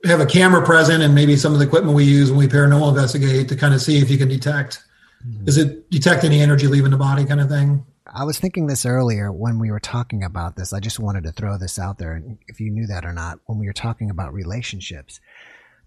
have 0.06 0.20
a 0.20 0.26
camera 0.26 0.66
present 0.66 1.04
and 1.04 1.14
maybe 1.14 1.36
some 1.36 1.54
of 1.54 1.60
the 1.60 1.66
equipment 1.66 1.96
we 1.96 2.06
use 2.06 2.32
when 2.32 2.40
we 2.40 2.48
paranormal 2.48 2.90
investigate 2.90 3.50
to 3.50 3.56
kind 3.56 3.74
of 3.74 3.82
see 3.82 3.98
if 3.98 4.10
you 4.10 4.18
can 4.18 4.28
detect. 4.30 4.84
Mm-hmm. 5.28 5.44
does 5.44 5.58
it 5.58 5.90
detect 5.90 6.24
any 6.24 6.40
energy 6.40 6.66
leaving 6.68 6.92
the 6.92 6.98
body 6.98 7.26
kind 7.26 7.42
of 7.42 7.50
thing? 7.50 7.86
I 8.08 8.24
was 8.24 8.40
thinking 8.40 8.68
this 8.68 8.86
earlier 8.86 9.34
when 9.34 9.60
we 9.60 9.70
were 9.70 9.82
talking 9.82 10.24
about 10.24 10.56
this. 10.56 10.72
I 10.72 10.80
just 10.80 10.98
wanted 10.98 11.24
to 11.24 11.34
throw 11.34 11.58
this 11.58 11.78
out 11.78 11.98
there 11.98 12.14
and 12.14 12.38
if 12.48 12.62
you 12.62 12.72
knew 12.72 12.88
that 12.88 13.04
or 13.04 13.12
not 13.12 13.40
when 13.46 13.60
we 13.60 13.68
were 13.68 13.74
talking 13.74 14.10
about 14.10 14.34
relationships. 14.34 15.20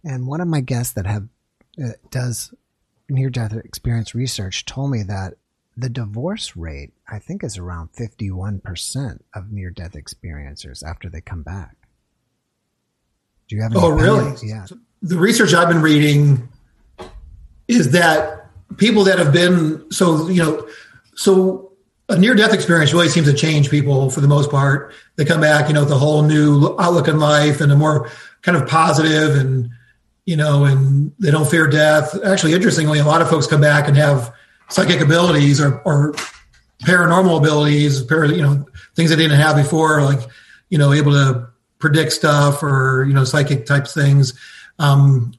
And 0.04 0.26
one 0.26 0.42
of 0.42 0.48
my 0.48 0.60
guests 0.60 0.92
that 0.92 1.06
have 1.06 1.28
uh, 1.82 1.92
does 2.10 2.52
near 3.08 3.30
death 3.30 3.54
experience 3.54 4.14
research 4.14 4.66
told 4.66 4.90
me 4.90 5.02
that 5.02 5.34
the 5.76 5.88
divorce 5.88 6.56
rate 6.56 6.92
i 7.08 7.18
think 7.18 7.42
is 7.42 7.58
around 7.58 7.90
51% 7.92 9.20
of 9.34 9.50
near 9.50 9.70
death 9.70 9.92
experiencers 9.92 10.82
after 10.82 11.08
they 11.08 11.20
come 11.20 11.42
back 11.42 11.76
do 13.52 13.56
you 13.56 13.62
have? 13.62 13.76
oh, 13.76 13.90
really? 13.90 14.34
Yeah. 14.42 14.66
The 15.02 15.18
research 15.18 15.52
I've 15.52 15.68
been 15.68 15.82
reading 15.82 16.48
is 17.68 17.90
that 17.92 18.46
people 18.78 19.04
that 19.04 19.18
have 19.18 19.32
been 19.32 19.90
so 19.92 20.28
you 20.28 20.42
know 20.42 20.66
so 21.14 21.72
a 22.08 22.18
near 22.18 22.34
death 22.34 22.54
experience 22.54 22.94
really 22.94 23.10
seems 23.10 23.26
to 23.26 23.34
change 23.34 23.70
people 23.70 24.08
for 24.08 24.22
the 24.22 24.28
most 24.28 24.50
part. 24.50 24.94
They 25.16 25.26
come 25.26 25.40
back, 25.40 25.68
you 25.68 25.74
know, 25.74 25.82
with 25.82 25.92
a 25.92 25.98
whole 25.98 26.22
new 26.22 26.74
outlook 26.78 27.08
in 27.08 27.18
life 27.20 27.60
and 27.60 27.70
a 27.70 27.76
more 27.76 28.10
kind 28.40 28.56
of 28.56 28.66
positive 28.66 29.36
and 29.36 29.68
you 30.24 30.36
know, 30.36 30.64
and 30.64 31.12
they 31.18 31.30
don't 31.30 31.50
fear 31.50 31.66
death. 31.66 32.16
Actually, 32.24 32.54
interestingly, 32.54 33.00
a 33.00 33.04
lot 33.04 33.20
of 33.20 33.28
folks 33.28 33.46
come 33.46 33.60
back 33.60 33.86
and 33.88 33.96
have 33.96 34.32
psychic 34.70 35.00
abilities 35.00 35.60
or, 35.60 35.80
or 35.80 36.14
paranormal 36.84 37.38
abilities, 37.38 38.02
para, 38.02 38.28
you 38.28 38.40
know, 38.40 38.64
things 38.94 39.10
they 39.10 39.16
didn't 39.16 39.38
have 39.38 39.56
before, 39.56 40.00
like 40.02 40.20
you 40.70 40.78
know, 40.78 40.94
able 40.94 41.12
to 41.12 41.51
predict 41.82 42.12
stuff 42.12 42.62
or 42.62 43.04
you 43.06 43.12
know 43.12 43.24
psychic 43.24 43.66
type 43.66 43.86
things. 43.86 44.38
Um, 44.78 45.34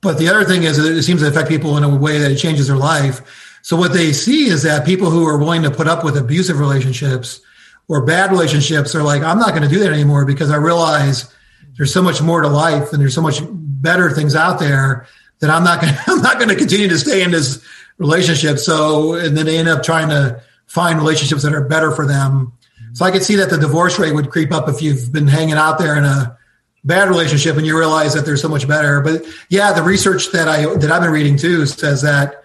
but 0.00 0.18
the 0.18 0.28
other 0.28 0.44
thing 0.44 0.64
is 0.64 0.78
it 0.78 1.02
seems 1.02 1.20
to 1.20 1.28
affect 1.28 1.48
people 1.48 1.76
in 1.76 1.84
a 1.84 1.96
way 1.96 2.18
that 2.18 2.32
it 2.32 2.36
changes 2.36 2.66
their 2.68 2.76
life. 2.76 3.60
So 3.62 3.76
what 3.76 3.92
they 3.92 4.12
see 4.12 4.46
is 4.46 4.62
that 4.62 4.86
people 4.86 5.10
who 5.10 5.26
are 5.26 5.36
willing 5.36 5.62
to 5.62 5.70
put 5.70 5.86
up 5.86 6.04
with 6.04 6.16
abusive 6.16 6.58
relationships 6.58 7.40
or 7.88 8.04
bad 8.06 8.30
relationships 8.30 8.94
are 8.94 9.02
like, 9.02 9.22
I'm 9.22 9.38
not 9.38 9.50
going 9.50 9.62
to 9.62 9.68
do 9.68 9.80
that 9.80 9.92
anymore 9.92 10.24
because 10.24 10.50
I 10.50 10.56
realize 10.56 11.34
there's 11.76 11.92
so 11.92 12.00
much 12.00 12.22
more 12.22 12.40
to 12.40 12.48
life 12.48 12.92
and 12.92 13.02
there's 13.02 13.14
so 13.14 13.20
much 13.20 13.40
better 13.50 14.10
things 14.10 14.34
out 14.34 14.58
there 14.58 15.06
that 15.40 15.50
I'm 15.50 15.64
not 15.64 15.82
going 15.82 15.92
to, 15.94 16.00
I'm 16.06 16.22
not 16.22 16.38
going 16.38 16.48
to 16.48 16.56
continue 16.56 16.88
to 16.88 16.98
stay 16.98 17.22
in 17.22 17.30
this 17.32 17.62
relationship. 17.98 18.58
So, 18.58 19.14
and 19.14 19.36
then 19.36 19.44
they 19.44 19.58
end 19.58 19.68
up 19.68 19.82
trying 19.82 20.08
to 20.08 20.42
find 20.66 20.98
relationships 20.98 21.42
that 21.42 21.52
are 21.52 21.64
better 21.64 21.90
for 21.90 22.06
them 22.06 22.52
so 22.92 23.04
I 23.04 23.10
could 23.10 23.22
see 23.22 23.36
that 23.36 23.50
the 23.50 23.58
divorce 23.58 23.98
rate 23.98 24.14
would 24.14 24.30
creep 24.30 24.52
up 24.52 24.68
if 24.68 24.82
you've 24.82 25.12
been 25.12 25.26
hanging 25.26 25.54
out 25.54 25.78
there 25.78 25.96
in 25.96 26.04
a 26.04 26.36
bad 26.84 27.08
relationship 27.08 27.56
and 27.56 27.66
you 27.66 27.78
realize 27.78 28.14
that 28.14 28.24
there's 28.24 28.40
so 28.40 28.48
much 28.48 28.66
better. 28.66 29.00
But 29.00 29.24
yeah, 29.48 29.72
the 29.72 29.82
research 29.82 30.32
that 30.32 30.48
I 30.48 30.74
that 30.76 30.90
I've 30.90 31.02
been 31.02 31.10
reading 31.10 31.36
too 31.36 31.66
says 31.66 32.02
that 32.02 32.44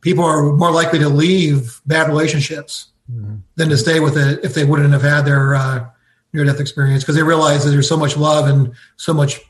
people 0.00 0.24
are 0.24 0.52
more 0.52 0.70
likely 0.70 0.98
to 1.00 1.08
leave 1.08 1.80
bad 1.86 2.08
relationships 2.08 2.88
mm-hmm. 3.10 3.36
than 3.56 3.68
to 3.68 3.76
stay 3.76 4.00
with 4.00 4.16
it 4.16 4.44
if 4.44 4.54
they 4.54 4.64
wouldn't 4.64 4.92
have 4.92 5.02
had 5.02 5.22
their 5.22 5.54
uh, 5.54 5.86
near 6.32 6.44
death 6.44 6.60
experience 6.60 7.02
because 7.02 7.16
they 7.16 7.22
realize 7.22 7.64
that 7.64 7.70
there's 7.70 7.88
so 7.88 7.96
much 7.96 8.16
love 8.16 8.48
and 8.48 8.74
so 8.96 9.12
much 9.12 9.40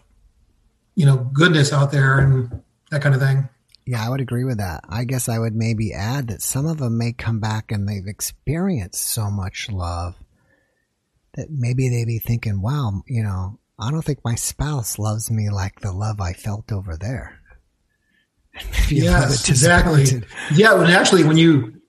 you 0.95 1.07
know 1.07 1.17
goodness 1.33 1.73
out 1.73 1.93
there 1.93 2.19
and 2.19 2.63
that 2.91 3.03
kind 3.03 3.15
of 3.15 3.21
thing. 3.21 3.49
Yeah, 3.91 4.07
I 4.07 4.09
would 4.09 4.21
agree 4.21 4.45
with 4.45 4.59
that. 4.59 4.85
I 4.89 5.03
guess 5.03 5.29
I 5.29 5.41
would 5.41 5.57
maybe 5.57 5.93
add 5.93 6.29
that 6.29 6.43
some 6.43 6.65
of 6.65 6.79
them 6.79 6.97
may 6.97 7.13
come 7.13 7.41
back 7.41 7.73
and 7.73 7.89
they've 7.89 8.07
experienced 8.07 9.03
so 9.03 9.33
much 9.33 9.69
love 9.69 10.15
that 11.35 11.49
maybe 11.51 11.89
they'd 11.89 12.07
be 12.07 12.21
thinking, 12.21 12.63
wow, 12.63 13.03
you 13.09 13.25
know, 13.25 13.59
I 13.81 13.91
don't 13.91 14.03
think 14.03 14.21
my 14.25 14.37
spouse 14.37 14.97
loves 14.97 15.29
me 15.29 15.51
like 15.51 15.81
the 15.81 15.91
love 15.91 16.21
I 16.21 16.35
felt 16.35 16.71
over 16.71 16.97
there. 16.97 17.41
yes, 18.89 19.49
exactly. 19.49 20.23
Yeah, 20.55 20.81
and 20.81 20.93
actually, 20.93 21.25
when 21.25 21.37
you 21.37 21.83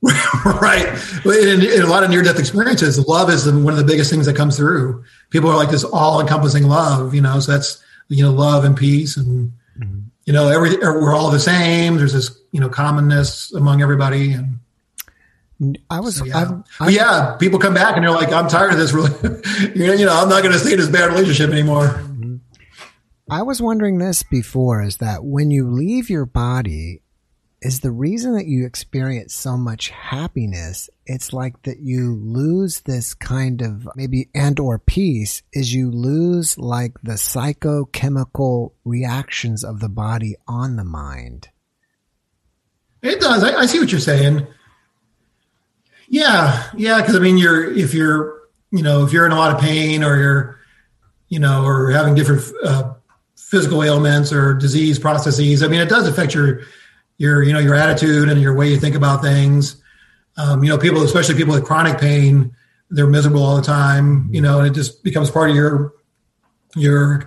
right, 0.46 0.88
in, 1.26 1.60
in, 1.60 1.82
a 1.82 1.86
lot 1.86 2.02
of 2.02 2.08
near-death 2.08 2.38
experiences, 2.38 2.98
love 3.06 3.28
is 3.28 3.44
the, 3.44 3.52
one 3.52 3.74
of 3.74 3.78
the 3.78 3.84
biggest 3.84 4.08
things 4.08 4.24
that 4.24 4.36
comes 4.36 4.56
through. 4.56 5.04
People 5.28 5.50
are 5.50 5.56
like 5.56 5.70
this 5.70 5.84
all-encompassing 5.84 6.64
love, 6.64 7.14
you 7.14 7.20
know. 7.20 7.40
So 7.40 7.52
that's 7.52 7.84
you 8.08 8.22
know, 8.22 8.32
love 8.32 8.64
and 8.64 8.74
peace 8.74 9.18
and 9.18 9.52
mm-hmm 9.78 9.98
you 10.24 10.32
know, 10.32 10.48
every 10.48 10.76
we're 10.76 11.14
all 11.14 11.30
the 11.30 11.40
same. 11.40 11.96
There's 11.96 12.12
this, 12.12 12.38
you 12.52 12.60
know, 12.60 12.68
commonness 12.68 13.52
among 13.52 13.82
everybody. 13.82 14.34
And 14.34 15.78
I 15.90 16.00
was, 16.00 16.16
so, 16.16 16.24
yeah. 16.24 16.38
I'm, 16.38 16.64
I'm, 16.80 16.90
yeah. 16.90 17.36
people 17.38 17.58
come 17.58 17.74
back 17.74 17.96
and 17.96 18.04
they're 18.04 18.12
like, 18.12 18.32
I'm 18.32 18.48
tired 18.48 18.72
of 18.72 18.78
this. 18.78 18.92
Really, 18.92 19.10
you 19.98 20.06
know, 20.06 20.20
I'm 20.20 20.28
not 20.28 20.42
going 20.42 20.52
to 20.52 20.58
stay 20.58 20.72
in 20.72 20.78
this 20.78 20.88
bad 20.88 21.10
relationship 21.10 21.50
anymore. 21.50 21.86
Mm-hmm. 21.88 22.36
I 23.30 23.42
was 23.42 23.62
wondering 23.62 23.98
this 23.98 24.22
before: 24.22 24.82
is 24.82 24.98
that 24.98 25.24
when 25.24 25.50
you 25.50 25.70
leave 25.70 26.10
your 26.10 26.26
body, 26.26 27.02
is 27.62 27.80
the 27.80 27.90
reason 27.90 28.34
that 28.34 28.46
you 28.46 28.66
experience 28.66 29.34
so 29.34 29.56
much 29.56 29.88
happiness 29.90 30.90
it's 31.06 31.32
like 31.32 31.60
that 31.62 31.80
you 31.80 32.14
lose 32.14 32.80
this 32.82 33.14
kind 33.14 33.60
of 33.60 33.88
maybe 33.96 34.28
and 34.34 34.60
or 34.60 34.78
peace 34.78 35.42
is 35.52 35.74
you 35.74 35.90
lose 35.90 36.56
like 36.58 36.94
the 37.02 37.12
psychochemical 37.12 38.72
reactions 38.84 39.64
of 39.64 39.80
the 39.80 39.88
body 39.88 40.36
on 40.46 40.76
the 40.76 40.84
mind. 40.84 41.48
It 43.02 43.20
does. 43.20 43.42
I, 43.42 43.54
I 43.56 43.66
see 43.66 43.80
what 43.80 43.90
you're 43.90 44.00
saying. 44.00 44.46
Yeah 46.08 46.68
yeah 46.76 47.00
because 47.00 47.16
i 47.16 47.18
mean 47.18 47.38
you're 47.38 47.72
if 47.74 47.94
you're 47.94 48.42
you 48.70 48.82
know 48.82 49.02
if 49.02 49.12
you're 49.14 49.24
in 49.24 49.32
a 49.32 49.36
lot 49.36 49.54
of 49.54 49.60
pain 49.60 50.04
or 50.04 50.18
you're 50.18 50.58
you 51.28 51.38
know 51.38 51.64
or 51.64 51.90
having 51.90 52.14
different 52.14 52.42
uh, 52.62 52.92
physical 53.34 53.82
ailments 53.82 54.30
or 54.30 54.52
disease 54.52 54.98
processes 54.98 55.62
i 55.62 55.68
mean 55.68 55.80
it 55.80 55.88
does 55.88 56.06
affect 56.06 56.34
your 56.34 56.60
your 57.18 57.42
you 57.42 57.52
know 57.52 57.58
your 57.58 57.74
attitude 57.74 58.28
and 58.28 58.40
your 58.40 58.54
way 58.54 58.68
you 58.68 58.78
think 58.78 58.94
about 58.94 59.22
things. 59.22 59.82
Um, 60.36 60.64
you 60.64 60.70
know, 60.70 60.78
people, 60.78 61.02
especially 61.02 61.34
people 61.34 61.54
with 61.54 61.64
chronic 61.64 62.00
pain, 62.00 62.56
they're 62.90 63.06
miserable 63.06 63.42
all 63.42 63.56
the 63.56 63.62
time. 63.62 64.28
You 64.30 64.40
know, 64.40 64.58
and 64.58 64.68
it 64.68 64.74
just 64.74 65.02
becomes 65.04 65.30
part 65.30 65.50
of 65.50 65.56
your 65.56 65.94
your 66.76 67.26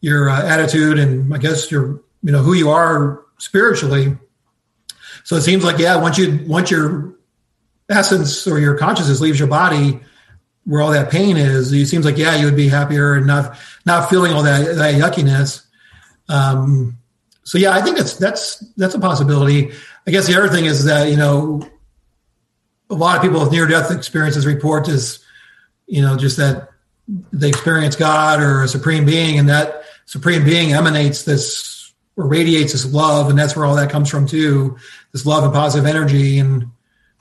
your 0.00 0.28
uh, 0.28 0.42
attitude 0.42 0.98
and 0.98 1.34
I 1.34 1.38
guess 1.38 1.70
your 1.70 2.02
you 2.22 2.32
know 2.32 2.42
who 2.42 2.54
you 2.54 2.70
are 2.70 3.22
spiritually. 3.38 4.16
So 5.24 5.36
it 5.36 5.42
seems 5.42 5.64
like 5.64 5.78
yeah, 5.78 5.96
once 5.96 6.18
you 6.18 6.44
once 6.46 6.70
your 6.70 7.14
essence 7.88 8.46
or 8.46 8.58
your 8.58 8.76
consciousness 8.76 9.20
leaves 9.20 9.38
your 9.38 9.48
body, 9.48 10.00
where 10.64 10.82
all 10.82 10.90
that 10.90 11.10
pain 11.10 11.36
is, 11.36 11.72
it 11.72 11.86
seems 11.86 12.04
like 12.04 12.16
yeah, 12.16 12.36
you 12.36 12.44
would 12.46 12.56
be 12.56 12.68
happier 12.68 13.14
and 13.14 13.26
not 13.26 13.56
not 13.84 14.10
feeling 14.10 14.32
all 14.32 14.42
that 14.42 14.76
that 14.76 14.94
yuckiness. 14.94 15.64
Um, 16.28 16.98
so 17.46 17.58
yeah, 17.58 17.70
I 17.70 17.80
think 17.80 17.96
that's 17.96 18.16
that's 18.16 18.58
that's 18.76 18.96
a 18.96 18.98
possibility. 18.98 19.70
I 20.04 20.10
guess 20.10 20.26
the 20.26 20.36
other 20.36 20.48
thing 20.48 20.64
is 20.64 20.84
that 20.84 21.08
you 21.08 21.16
know 21.16 21.62
a 22.90 22.94
lot 22.94 23.16
of 23.16 23.22
people 23.22 23.40
with 23.40 23.52
near 23.52 23.68
death 23.68 23.92
experiences 23.92 24.44
report 24.44 24.88
is 24.88 25.24
you 25.86 26.02
know 26.02 26.16
just 26.16 26.38
that 26.38 26.70
they 27.32 27.48
experience 27.48 27.94
God 27.94 28.42
or 28.42 28.64
a 28.64 28.68
supreme 28.68 29.06
being, 29.06 29.38
and 29.38 29.48
that 29.48 29.84
supreme 30.06 30.44
being 30.44 30.72
emanates 30.72 31.22
this 31.22 31.94
or 32.16 32.26
radiates 32.26 32.72
this 32.72 32.92
love, 32.92 33.30
and 33.30 33.38
that's 33.38 33.54
where 33.54 33.64
all 33.64 33.76
that 33.76 33.90
comes 33.90 34.10
from 34.10 34.26
too. 34.26 34.76
This 35.12 35.24
love 35.24 35.44
and 35.44 35.52
positive 35.52 35.86
energy 35.86 36.40
and 36.40 36.66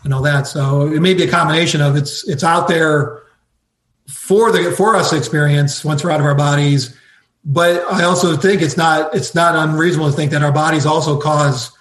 and 0.04 0.12
all 0.12 0.24
that. 0.24 0.48
So 0.48 0.88
it 0.88 1.02
may 1.02 1.14
be 1.14 1.26
a 1.26 1.30
combination 1.30 1.82
of 1.82 1.96
it's 1.96 2.28
it's 2.28 2.44
out 2.44 2.68
there 2.68 3.22
for 4.08 4.52
the 4.52 4.72
for 4.72 4.96
us 4.96 5.12
to 5.12 5.18
experience 5.18 5.86
once 5.86 6.04
we're 6.04 6.10
out 6.10 6.20
of 6.20 6.26
our 6.26 6.34
bodies 6.34 6.98
but 7.46 7.84
I 7.92 8.04
also 8.04 8.36
think 8.36 8.62
it's 8.62 8.76
not 8.76 9.16
it's 9.16 9.36
not 9.36 9.56
unreasonable 9.56 10.10
to 10.10 10.16
think 10.16 10.32
that 10.32 10.42
our 10.42 10.52
bodies 10.52 10.86
also 10.86 11.20
cause 11.20 11.72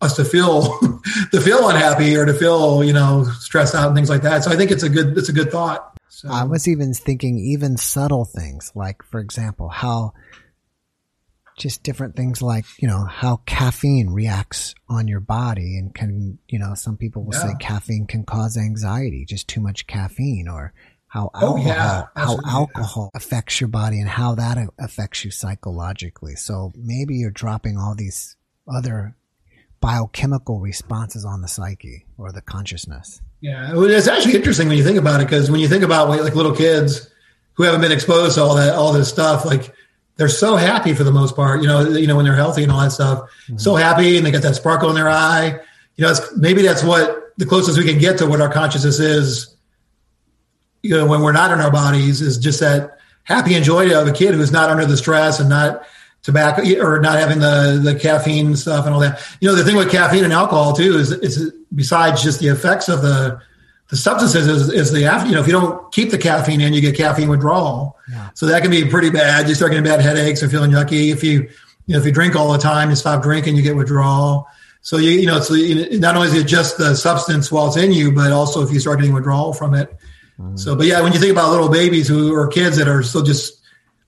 us 0.00 0.16
to 0.16 0.24
feel 0.24 0.78
to 1.32 1.40
feel 1.40 1.68
unhappy 1.68 2.16
or 2.16 2.24
to 2.24 2.32
feel 2.32 2.82
you 2.82 2.94
know 2.94 3.24
stressed 3.40 3.74
out 3.74 3.88
and 3.88 3.96
things 3.96 4.08
like 4.08 4.22
that. 4.22 4.44
So 4.44 4.50
I 4.50 4.56
think 4.56 4.70
it's 4.70 4.82
a 4.82 4.88
good 4.88 5.16
it's 5.18 5.28
a 5.28 5.32
good 5.32 5.50
thought. 5.50 5.94
So. 6.08 6.30
I 6.30 6.44
was 6.44 6.66
even 6.66 6.94
thinking 6.94 7.38
even 7.38 7.76
subtle 7.76 8.24
things 8.24 8.72
like, 8.74 9.04
for 9.04 9.20
example, 9.20 9.68
how 9.68 10.14
just 11.58 11.82
different 11.82 12.16
things 12.16 12.40
like 12.40 12.64
you 12.78 12.88
know 12.88 13.04
how 13.04 13.40
caffeine 13.44 14.10
reacts 14.10 14.74
on 14.88 15.08
your 15.08 15.20
body 15.20 15.76
and 15.76 15.94
can 15.94 16.38
you 16.48 16.58
know 16.58 16.74
some 16.74 16.96
people 16.96 17.24
will 17.24 17.34
yeah. 17.34 17.48
say 17.48 17.54
caffeine 17.60 18.06
can 18.06 18.24
cause 18.24 18.56
anxiety 18.56 19.24
just 19.24 19.48
too 19.48 19.60
much 19.60 19.86
caffeine 19.88 20.48
or 20.48 20.72
how 21.08 21.30
Oh, 21.34 21.56
alcohol 21.56 21.66
yeah, 21.66 22.06
how 22.14 22.38
alcohol 22.46 23.10
affects 23.14 23.60
your 23.60 23.68
body 23.68 23.98
and 23.98 24.08
how 24.08 24.34
that 24.34 24.58
uh, 24.58 24.66
affects 24.78 25.24
you 25.24 25.30
psychologically. 25.30 26.36
So 26.36 26.72
maybe 26.76 27.16
you're 27.16 27.30
dropping 27.30 27.78
all 27.78 27.94
these 27.94 28.36
other 28.70 29.16
biochemical 29.80 30.60
responses 30.60 31.24
on 31.24 31.40
the 31.40 31.48
psyche 31.48 32.04
or 32.18 32.30
the 32.32 32.42
consciousness. 32.42 33.22
Yeah, 33.40 33.72
well, 33.72 33.84
it's 33.84 34.08
actually 34.08 34.34
interesting 34.34 34.68
when 34.68 34.76
you 34.76 34.84
think 34.84 34.98
about 34.98 35.20
it 35.20 35.24
because 35.24 35.50
when 35.50 35.60
you 35.60 35.68
think 35.68 35.82
about 35.82 36.08
like 36.08 36.34
little 36.34 36.54
kids 36.54 37.08
who 37.54 37.62
haven't 37.62 37.80
been 37.80 37.92
exposed 37.92 38.34
to 38.34 38.42
all 38.42 38.56
that 38.56 38.74
all 38.74 38.92
this 38.92 39.08
stuff, 39.08 39.44
like 39.44 39.72
they're 40.16 40.28
so 40.28 40.56
happy 40.56 40.94
for 40.94 41.04
the 41.04 41.12
most 41.12 41.36
part. 41.36 41.62
You 41.62 41.68
know, 41.68 41.88
you 41.88 42.06
know 42.06 42.16
when 42.16 42.24
they're 42.24 42.34
healthy 42.34 42.64
and 42.64 42.72
all 42.72 42.80
that 42.80 42.92
stuff, 42.92 43.20
mm-hmm. 43.20 43.56
so 43.56 43.76
happy 43.76 44.16
and 44.16 44.26
they 44.26 44.30
got 44.30 44.42
that 44.42 44.56
sparkle 44.56 44.90
in 44.90 44.96
their 44.96 45.08
eye. 45.08 45.58
You 45.96 46.04
know, 46.04 46.10
it's, 46.10 46.36
maybe 46.36 46.62
that's 46.62 46.84
what 46.84 47.32
the 47.38 47.46
closest 47.46 47.78
we 47.78 47.84
can 47.84 47.98
get 47.98 48.18
to 48.18 48.26
what 48.26 48.40
our 48.40 48.52
consciousness 48.52 48.98
is. 48.98 49.54
You 50.82 50.96
know, 50.96 51.06
when 51.06 51.22
we're 51.22 51.32
not 51.32 51.50
in 51.50 51.60
our 51.60 51.70
bodies, 51.70 52.20
is 52.20 52.38
just 52.38 52.60
that 52.60 52.98
happy 53.24 53.54
and 53.54 53.64
joy 53.64 53.94
of 53.98 54.08
a 54.08 54.12
kid 54.12 54.34
who's 54.34 54.52
not 54.52 54.70
under 54.70 54.86
the 54.86 54.96
stress 54.96 55.40
and 55.40 55.48
not 55.48 55.86
tobacco 56.22 56.62
or 56.80 57.00
not 57.00 57.18
having 57.18 57.38
the 57.38 57.80
the 57.82 57.98
caffeine 57.98 58.56
stuff 58.56 58.86
and 58.86 58.94
all 58.94 59.00
that. 59.00 59.20
You 59.40 59.48
know, 59.48 59.54
the 59.54 59.64
thing 59.64 59.76
with 59.76 59.90
caffeine 59.90 60.24
and 60.24 60.32
alcohol 60.32 60.72
too 60.72 60.96
is 60.96 61.12
is 61.12 61.52
besides 61.74 62.22
just 62.22 62.40
the 62.40 62.48
effects 62.48 62.88
of 62.88 63.02
the 63.02 63.40
the 63.88 63.96
substances 63.96 64.46
is, 64.46 64.72
is 64.72 64.92
the 64.92 65.06
after. 65.06 65.28
You 65.28 65.34
know, 65.34 65.40
if 65.40 65.46
you 65.46 65.52
don't 65.52 65.90
keep 65.92 66.10
the 66.10 66.18
caffeine 66.18 66.60
in, 66.60 66.74
you 66.74 66.80
get 66.80 66.96
caffeine 66.96 67.28
withdrawal. 67.28 67.96
Yeah. 68.10 68.30
So 68.34 68.46
that 68.46 68.62
can 68.62 68.70
be 68.70 68.84
pretty 68.84 69.10
bad. 69.10 69.48
You 69.48 69.54
start 69.54 69.70
getting 69.70 69.84
bad 69.84 70.00
headaches 70.00 70.42
or 70.42 70.48
feeling 70.48 70.70
yucky. 70.70 71.12
If 71.12 71.24
you 71.24 71.48
you 71.86 71.94
know 71.94 71.98
if 71.98 72.04
you 72.04 72.12
drink 72.12 72.36
all 72.36 72.52
the 72.52 72.58
time, 72.58 72.90
you 72.90 72.96
stop 72.96 73.22
drinking, 73.22 73.56
you 73.56 73.62
get 73.62 73.76
withdrawal. 73.76 74.46
So 74.82 74.98
you 74.98 75.10
you 75.10 75.26
know, 75.26 75.40
so 75.40 75.54
you, 75.54 75.98
not 75.98 76.16
only 76.16 76.28
is 76.28 76.34
it 76.34 76.46
just 76.46 76.78
the 76.78 76.94
substance 76.94 77.50
while 77.50 77.68
it's 77.68 77.76
in 77.76 77.92
you, 77.92 78.12
but 78.12 78.32
also 78.32 78.62
if 78.62 78.70
you 78.72 78.80
start 78.80 78.98
getting 78.98 79.14
withdrawal 79.14 79.52
from 79.52 79.74
it. 79.74 79.94
Mm-hmm. 80.40 80.56
So, 80.56 80.76
but 80.76 80.86
yeah, 80.86 81.00
when 81.00 81.12
you 81.12 81.18
think 81.18 81.32
about 81.32 81.50
little 81.50 81.68
babies 81.68 82.08
who 82.08 82.34
or 82.34 82.48
kids 82.48 82.76
that 82.76 82.88
are 82.88 83.02
still 83.02 83.22
just, 83.22 83.60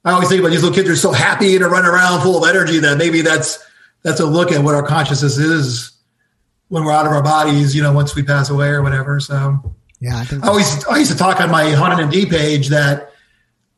I 0.05 0.13
always 0.13 0.29
think 0.29 0.41
about 0.41 0.51
these 0.51 0.63
little 0.63 0.75
kids 0.75 0.89
are 0.89 0.97
so 0.97 1.13
happy 1.13 1.55
and 1.57 1.65
are 1.65 1.71
running 1.71 1.91
around 1.91 2.23
full 2.23 2.43
of 2.43 2.49
energy 2.49 2.79
that 2.79 2.99
maybe 2.99 3.23
that's 3.23 3.59
that's 4.03 4.21
a 4.21 4.27
look 4.27 4.53
at 4.53 4.63
what 4.63 4.75
our 4.75 4.83
consciousness 4.83 5.37
is 5.37 5.93
when 6.69 6.85
we're 6.85 6.93
out 6.93 7.07
of 7.07 7.13
our 7.13 7.23
bodies. 7.23 7.75
You 7.75 7.83
know, 7.83 7.93
once 7.93 8.15
we 8.15 8.23
pass 8.23 8.49
away 8.49 8.69
or 8.69 8.83
whatever. 8.83 9.21
So, 9.21 9.75
Yeah, 10.01 10.19
I 10.19 10.25
think 10.25 10.45
I 10.45 10.49
always 10.49 10.85
I 10.87 10.99
used 10.99 11.13
to 11.13 11.19
talk 11.19 11.41
on 11.41 11.51
my 11.51 11.71
Haunted 11.73 12.09
MD 12.09 12.31
page 12.31 12.69
that 12.69 13.13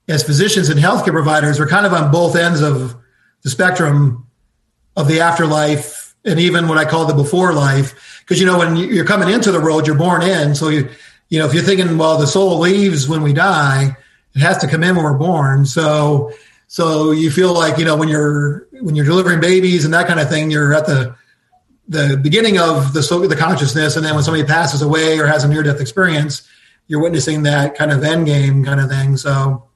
as 0.09 0.23
physicians 0.23 0.69
and 0.69 0.79
healthcare 0.79 1.13
providers, 1.13 1.59
we're 1.59 1.69
kind 1.69 1.87
of 1.87 1.93
on 1.93 2.13
both 2.13 2.37
ends 2.37 2.61
of 2.61 2.95
the 3.43 3.51
spectrum 3.51 4.27
of 4.97 5.09
the 5.09 5.21
afterlife 5.21 6.15
and 6.25 6.39
even 6.39 6.69
what 6.69 6.79
I 6.79 6.85
call 6.85 7.07
the 7.07 7.15
before 7.15 7.53
life. 7.53 8.21
Because 8.21 8.39
you 8.39 8.47
know, 8.47 8.59
when 8.59 8.77
you're 8.77 9.05
coming 9.05 9.29
into 9.29 9.51
the 9.51 9.61
world, 9.61 9.87
you're 9.87 9.97
born 9.97 10.23
in. 10.23 10.55
So 10.55 10.69
you 10.69 10.89
you 11.33 11.39
know, 11.39 11.47
if 11.47 11.55
you're 11.55 11.62
thinking, 11.62 11.97
well, 11.97 12.18
the 12.18 12.26
soul 12.26 12.59
leaves 12.59 13.09
when 13.09 13.22
we 13.22 13.33
die, 13.33 13.97
it 14.35 14.41
has 14.41 14.59
to 14.59 14.68
come 14.68 14.85
in 14.85 14.95
when 14.95 15.03
we're 15.03 15.16
born. 15.16 15.64
So 15.64 16.30
so 16.66 17.11
you 17.11 17.30
feel 17.30 17.55
like 17.55 17.78
you 17.78 17.87
know 17.87 17.97
when 17.97 18.11
you're 18.11 18.68
when 18.83 18.95
you're 18.95 19.07
delivering 19.07 19.41
babies 19.41 19.87
and 19.87 19.95
that 19.95 20.07
kind 20.07 20.20
of 20.20 20.28
thing, 20.28 20.51
you're 20.51 20.74
at 20.74 20.85
the 20.85 21.16
the 21.89 22.20
beginning 22.22 22.59
of 22.59 22.93
the 22.93 23.01
the 23.30 23.35
consciousness, 23.35 23.97
and 23.97 24.05
then 24.05 24.14
when 24.14 24.22
somebody 24.22 24.45
passes 24.45 24.83
away 24.83 25.18
or 25.18 25.26
has 25.26 25.43
a 25.43 25.49
near 25.49 25.62
death 25.62 25.80
experience, 25.80 26.47
you're 26.87 27.01
witnessing 27.01 27.45
that 27.45 27.76
kind 27.76 27.93
of 27.93 28.05
end 28.05 28.26
game 28.26 28.62
kind 28.62 28.78
of 28.78 28.91
thing. 28.91 29.16
So, 29.16 29.70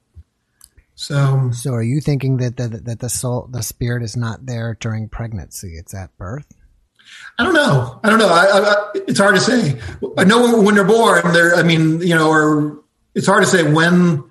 so 0.95 1.51
so. 1.53 1.73
Are 1.73 1.83
you 1.83 2.03
thinking 2.03 2.37
that 2.37 2.59
the, 2.59 2.69
that 2.69 3.01
the 3.01 3.09
soul, 3.09 3.49
the 3.51 3.63
spirit, 3.63 4.03
is 4.03 4.15
not 4.15 4.45
there 4.45 4.77
during 4.79 5.09
pregnancy? 5.09 5.79
It's 5.79 5.95
at 5.95 6.15
birth. 6.19 6.55
I 7.39 7.45
don't 7.45 7.55
know. 7.55 8.01
I 8.03 8.09
don't 8.11 8.19
know. 8.19 8.29
I, 8.29 8.45
I, 8.45 8.91
it's 8.95 9.19
hard 9.19 9.35
to 9.35 9.41
say. 9.41 9.79
I 10.17 10.25
know 10.25 10.63
when 10.63 10.75
they're 10.75 10.85
born, 10.85 11.33
they're. 11.33 11.55
I 11.55 11.63
mean, 11.63 12.01
you 12.01 12.15
know, 12.15 12.31
or 12.31 12.83
it's 13.15 13.27
hard 13.27 13.45
to 13.45 13.49
say 13.49 13.71
when 13.71 14.25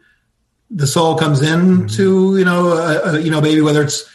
the 0.71 0.87
soul 0.87 1.15
comes 1.15 1.41
in 1.41 1.59
mm-hmm. 1.59 1.87
to 1.87 2.37
you 2.37 2.45
know, 2.45 2.69
a, 2.69 3.13
a, 3.13 3.19
you 3.19 3.29
know, 3.29 3.41
baby 3.41 3.61
whether 3.61 3.83
it's 3.83 4.09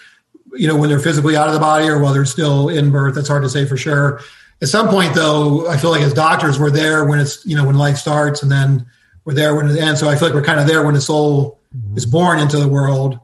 you 0.53 0.67
know 0.67 0.77
when 0.77 0.89
they're 0.89 0.99
physically 0.99 1.37
out 1.37 1.47
of 1.47 1.55
the 1.55 1.61
body 1.61 1.87
or 1.87 2.01
while 2.01 2.13
they're 2.13 2.25
still 2.25 2.69
in 2.69 2.91
birth. 2.91 3.15
That's 3.15 3.29
hard 3.29 3.45
to 3.45 3.49
say 3.49 3.65
for 3.65 3.77
sure. 3.77 4.21
At 4.63 4.69
some 4.69 4.89
point, 4.89 5.15
though, 5.15 5.69
I 5.69 5.77
feel 5.77 5.91
like 5.91 6.03
as 6.03 6.13
doctors, 6.13 6.59
we're 6.59 6.71
there 6.71 7.05
when 7.05 7.21
it's 7.21 7.47
you 7.47 7.57
know 7.57 7.67
when 7.67 7.79
life 7.79 7.97
starts, 7.97 8.43
and 8.43 8.51
then 8.51 8.87
we're 9.25 9.35
there 9.35 9.55
when 9.55 9.69
it 9.69 9.79
ends. 9.79 10.01
So 10.01 10.09
I 10.09 10.17
feel 10.17 10.29
like 10.29 10.35
we're 10.35 10.43
kind 10.43 10.59
of 10.59 10.67
there 10.67 10.85
when 10.85 10.95
the 10.95 11.01
soul 11.01 11.61
mm-hmm. 11.75 11.97
is 11.97 12.07
born 12.07 12.41
into 12.41 12.57
the 12.57 12.69
world, 12.69 13.21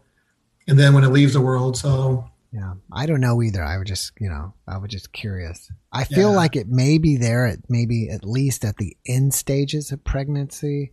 and 0.69 0.79
then 0.79 0.95
when 0.95 1.03
it 1.03 1.09
leaves 1.09 1.33
the 1.33 1.41
world. 1.41 1.77
So 1.77 2.31
Yeah, 2.57 2.73
I 2.91 3.05
don't 3.05 3.21
know 3.21 3.43
either. 3.43 3.63
I 3.63 3.77
was 3.77 3.87
just, 3.87 4.13
you 4.19 4.31
know, 4.31 4.55
I 4.67 4.79
was 4.79 4.91
just 4.91 5.13
curious. 5.13 5.71
I 5.93 6.05
feel 6.05 6.31
Yeah. 6.31 6.37
like 6.37 6.57
it 6.57 6.69
may 6.69 6.97
be 6.97 7.19
there 7.19 7.47
at 7.47 7.59
maybe 7.69 8.09
at 8.09 8.25
least 8.25 8.65
at 8.65 8.77
the 8.79 8.97
end 9.07 9.35
stages 9.35 9.93
of 9.93 10.03
pregnancy, 10.05 10.93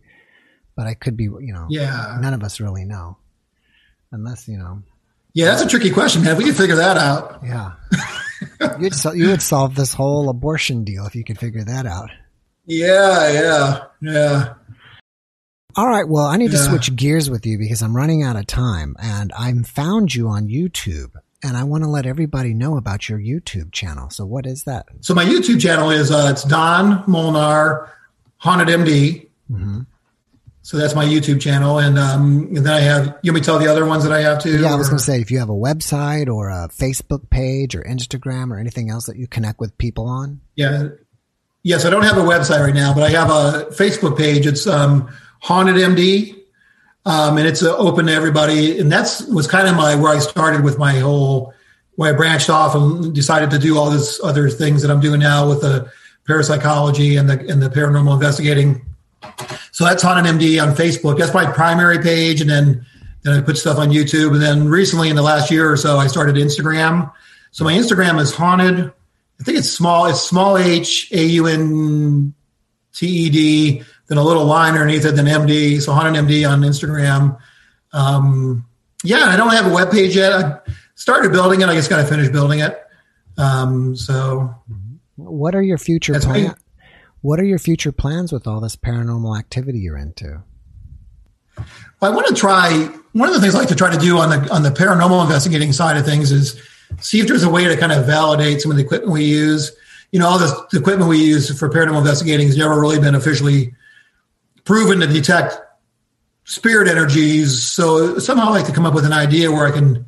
but 0.76 0.86
I 0.86 0.92
could 0.92 1.16
be, 1.16 1.24
you 1.24 1.52
know, 1.54 1.66
yeah, 1.70 2.18
none 2.20 2.34
of 2.34 2.42
us 2.42 2.60
really 2.60 2.84
know, 2.84 3.16
unless 4.12 4.46
you 4.46 4.58
know, 4.58 4.82
yeah, 5.32 5.46
that's 5.46 5.62
a 5.62 5.66
tricky 5.68 5.90
question, 5.90 6.22
man. 6.22 6.32
If 6.32 6.38
we 6.38 6.44
could 6.44 6.56
figure 6.56 6.76
that 6.76 6.98
out. 6.98 7.40
yeah. 7.42 7.72
You'd 8.78 8.94
sol- 8.94 9.14
you 9.14 9.28
would 9.28 9.40
solve 9.42 9.74
this 9.74 9.94
whole 9.94 10.28
abortion 10.28 10.84
deal 10.84 11.06
if 11.06 11.14
you 11.14 11.24
could 11.24 11.38
figure 11.38 11.64
that 11.64 11.86
out. 11.86 12.10
Yeah, 12.66 13.30
yeah, 13.32 13.84
yeah. 14.02 14.54
All 15.76 15.88
right, 15.88 16.06
well, 16.06 16.26
I 16.26 16.36
need 16.36 16.50
to 16.52 16.58
switch 16.58 16.94
gears 16.94 17.28
with 17.30 17.46
you 17.46 17.58
because 17.58 17.82
I'm 17.82 17.96
running 17.96 18.22
out 18.22 18.36
of 18.36 18.46
time, 18.46 18.96
and 19.02 19.32
I 19.32 19.52
found 19.62 20.14
you 20.14 20.28
on 20.28 20.46
YouTube, 20.48 21.12
and 21.44 21.56
I 21.58 21.62
want 21.64 21.84
to 21.84 21.90
let 21.90 22.06
everybody 22.06 22.54
know 22.54 22.76
about 22.78 23.08
your 23.08 23.18
YouTube 23.18 23.70
channel. 23.70 24.08
So, 24.08 24.24
what 24.24 24.46
is 24.46 24.64
that? 24.64 24.86
So 25.02 25.14
my 25.14 25.24
YouTube 25.24 25.60
channel 25.60 25.90
is 25.90 26.10
uh, 26.10 26.28
it's 26.32 26.42
Don 26.42 27.04
Molnar 27.06 27.92
Haunted 28.38 28.68
MD. 28.68 29.28
hmm 29.48 29.80
So 30.62 30.78
that's 30.78 30.94
my 30.94 31.04
YouTube 31.04 31.40
channel, 31.42 31.78
and 31.78 31.98
um, 31.98 32.48
and 32.56 32.66
then 32.66 32.72
I 32.72 32.80
have. 32.80 33.18
You 33.22 33.30
want 33.30 33.34
me 33.34 33.40
to 33.42 33.44
tell 33.44 33.58
the 33.58 33.70
other 33.70 33.84
ones 33.84 34.02
that 34.04 34.12
I 34.12 34.22
have 34.22 34.42
too? 34.42 34.58
Yeah, 34.60 34.72
I 34.72 34.76
was 34.76 34.88
going 34.88 34.98
to 34.98 35.04
say 35.04 35.20
if 35.20 35.30
you 35.30 35.38
have 35.38 35.50
a 35.50 35.52
website 35.52 36.32
or 36.32 36.48
a 36.48 36.68
Facebook 36.68 37.28
page 37.28 37.74
or 37.74 37.82
Instagram 37.82 38.50
or 38.50 38.58
anything 38.58 38.90
else 38.90 39.06
that 39.06 39.16
you 39.16 39.28
connect 39.28 39.60
with 39.60 39.76
people 39.76 40.06
on. 40.06 40.40
Yeah. 40.56 40.88
Yes, 41.62 41.84
I 41.86 41.90
don't 41.90 42.02
have 42.02 42.18
a 42.18 42.22
website 42.22 42.60
right 42.60 42.74
now, 42.74 42.92
but 42.92 43.02
I 43.04 43.10
have 43.10 43.30
a 43.30 43.66
Facebook 43.70 44.18
page. 44.18 44.46
It's 44.46 44.66
um, 44.66 45.08
Haunted 45.40 45.76
MD, 45.76 46.38
um, 47.06 47.38
and 47.38 47.46
it's 47.46 47.62
uh, 47.62 47.76
open 47.76 48.06
to 48.06 48.12
everybody. 48.12 48.78
And 48.78 48.90
that's 48.90 49.22
was 49.22 49.46
kind 49.46 49.68
of 49.68 49.76
my 49.76 49.94
where 49.94 50.12
I 50.12 50.18
started 50.18 50.64
with 50.64 50.78
my 50.78 50.98
whole 50.98 51.52
where 51.96 52.12
I 52.12 52.16
branched 52.16 52.50
off 52.50 52.74
and 52.74 53.14
decided 53.14 53.50
to 53.50 53.58
do 53.58 53.78
all 53.78 53.90
this 53.90 54.20
other 54.22 54.50
things 54.50 54.82
that 54.82 54.90
I'm 54.90 55.00
doing 55.00 55.20
now 55.20 55.48
with 55.48 55.60
the 55.60 55.90
parapsychology 56.26 57.16
and 57.16 57.28
the 57.28 57.38
and 57.48 57.62
the 57.62 57.68
paranormal 57.68 58.14
investigating. 58.14 58.84
So 59.72 59.84
that's 59.84 60.02
Haunted 60.02 60.32
MD 60.32 60.62
on 60.62 60.74
Facebook. 60.74 61.18
That's 61.18 61.34
my 61.34 61.50
primary 61.50 61.98
page, 61.98 62.40
and 62.40 62.48
then 62.48 62.86
then 63.22 63.38
I 63.38 63.40
put 63.40 63.56
stuff 63.56 63.78
on 63.78 63.90
YouTube. 63.90 64.32
And 64.32 64.42
then 64.42 64.68
recently, 64.68 65.08
in 65.08 65.16
the 65.16 65.22
last 65.22 65.50
year 65.50 65.70
or 65.70 65.76
so, 65.76 65.98
I 65.98 66.06
started 66.06 66.36
Instagram. 66.36 67.10
So 67.52 67.64
my 67.64 67.72
Instagram 67.72 68.20
is 68.20 68.34
haunted. 68.34 68.92
I 69.40 69.44
think 69.44 69.58
it's 69.58 69.70
small. 69.70 70.06
It's 70.06 70.20
small 70.20 70.56
h 70.56 71.10
a 71.12 71.24
u 71.24 71.46
n 71.46 72.34
t 72.92 73.06
e 73.06 73.30
d. 73.30 73.82
Then 74.06 74.18
a 74.18 74.22
little 74.22 74.44
line 74.44 74.74
underneath 74.74 75.04
it. 75.04 75.16
Then 75.16 75.26
MD. 75.26 75.80
So 75.80 75.92
haunted 75.92 76.22
MD 76.24 76.48
on 76.48 76.60
Instagram. 76.60 77.38
Um, 77.92 78.66
yeah, 79.02 79.24
I 79.26 79.36
don't 79.36 79.50
have 79.50 79.66
a 79.70 79.74
web 79.74 79.90
page 79.90 80.16
yet. 80.16 80.32
I 80.32 80.58
started 80.94 81.32
building 81.32 81.60
it. 81.60 81.68
I 81.68 81.74
just 81.74 81.90
got 81.90 81.98
to 81.98 82.06
finish 82.06 82.28
building 82.28 82.60
it. 82.60 82.80
Um, 83.36 83.96
so 83.96 84.54
What 85.16 85.54
are 85.54 85.62
your 85.62 85.78
future 85.78 86.14
plans? 86.20 86.54
What 87.20 87.40
are 87.40 87.44
your 87.44 87.58
future 87.58 87.92
plans 87.92 88.32
with 88.32 88.46
all 88.46 88.60
this 88.60 88.76
paranormal 88.76 89.38
activity 89.38 89.78
you're 89.78 89.96
into? 89.96 90.42
I 92.02 92.10
want 92.10 92.26
to 92.26 92.34
try. 92.34 92.70
One 93.12 93.28
of 93.28 93.34
the 93.34 93.40
things 93.40 93.54
I 93.54 93.60
like 93.60 93.68
to 93.68 93.74
try 93.74 93.90
to 93.94 93.98
do 93.98 94.18
on 94.18 94.28
the 94.28 94.52
on 94.52 94.62
the 94.62 94.70
paranormal 94.70 95.22
investigating 95.22 95.72
side 95.72 95.96
of 95.96 96.04
things 96.04 96.32
is 96.32 96.60
see 97.00 97.20
if 97.20 97.26
there's 97.28 97.44
a 97.44 97.48
way 97.48 97.64
to 97.64 97.76
kind 97.76 97.92
of 97.92 98.04
validate 98.06 98.60
some 98.60 98.70
of 98.70 98.76
the 98.76 98.82
equipment 98.82 99.12
we 99.12 99.24
use. 99.24 99.72
You 100.12 100.18
know, 100.18 100.26
all 100.26 100.38
this 100.38 100.52
the 100.72 100.78
equipment 100.78 101.08
we 101.08 101.18
use 101.18 101.56
for 101.58 101.70
paranormal 101.70 101.98
investigating 101.98 102.46
has 102.48 102.56
never 102.56 102.78
really 102.78 102.98
been 103.00 103.14
officially 103.14 103.74
proven 104.64 105.00
to 105.00 105.06
detect 105.06 105.56
spirit 106.44 106.88
energies. 106.88 107.62
So 107.62 108.18
somehow 108.18 108.48
I 108.48 108.50
like 108.50 108.66
to 108.66 108.72
come 108.72 108.86
up 108.86 108.94
with 108.94 109.04
an 109.04 109.12
idea 109.12 109.50
where 109.50 109.66
I 109.66 109.70
can 109.70 110.06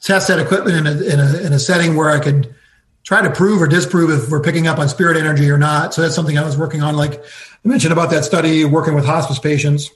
test 0.00 0.28
that 0.28 0.38
equipment 0.38 0.76
in 0.76 0.86
a, 0.86 0.90
in 0.90 1.20
a, 1.20 1.46
in 1.46 1.52
a 1.52 1.58
setting 1.58 1.96
where 1.96 2.10
I 2.10 2.20
could 2.20 2.54
try 3.02 3.22
to 3.22 3.30
prove 3.30 3.62
or 3.62 3.66
disprove 3.66 4.10
if 4.10 4.30
we're 4.30 4.42
picking 4.42 4.66
up 4.66 4.78
on 4.78 4.88
spirit 4.88 5.16
energy 5.16 5.50
or 5.50 5.58
not. 5.58 5.94
So 5.94 6.02
that's 6.02 6.14
something 6.14 6.36
I 6.36 6.44
was 6.44 6.56
working 6.56 6.82
on. 6.82 6.96
Like 6.96 7.22
I 7.22 7.68
mentioned 7.68 7.92
about 7.92 8.10
that 8.10 8.24
study, 8.24 8.64
working 8.64 8.94
with 8.94 9.04
hospice 9.04 9.38
patients, 9.38 9.90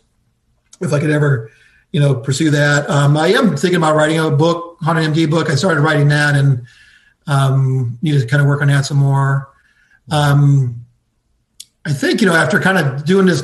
if 0.81 0.93
I 0.93 0.99
could 0.99 1.11
ever, 1.11 1.51
you 1.93 2.01
know, 2.01 2.15
pursue 2.15 2.51
that. 2.51 2.89
Um, 2.89 3.17
I 3.17 3.29
am 3.29 3.57
thinking 3.57 3.77
about 3.77 3.97
writing 3.97 4.19
a 4.19 4.31
book, 4.31 4.79
Haunted 4.81 5.13
MD 5.13 5.31
book. 5.31 5.51
I 5.51 5.55
started 5.55 5.83
writing 5.83 6.09
that 6.09 6.35
and 6.35 6.67
um, 7.27 7.99
need 8.03 8.19
to 8.19 8.27
kind 8.27 8.41
of 8.41 8.49
work 8.49 8.63
on 8.63 8.69
that 8.69 8.87
some 8.87 8.97
more. 8.97 9.49
Um, 10.11 10.82
I 11.85 11.93
think, 11.93 12.21
you 12.21 12.27
know, 12.27 12.35
after 12.35 12.61
kind 12.61 12.79
of 12.79 13.05
doing 13.05 13.27
this 13.27 13.43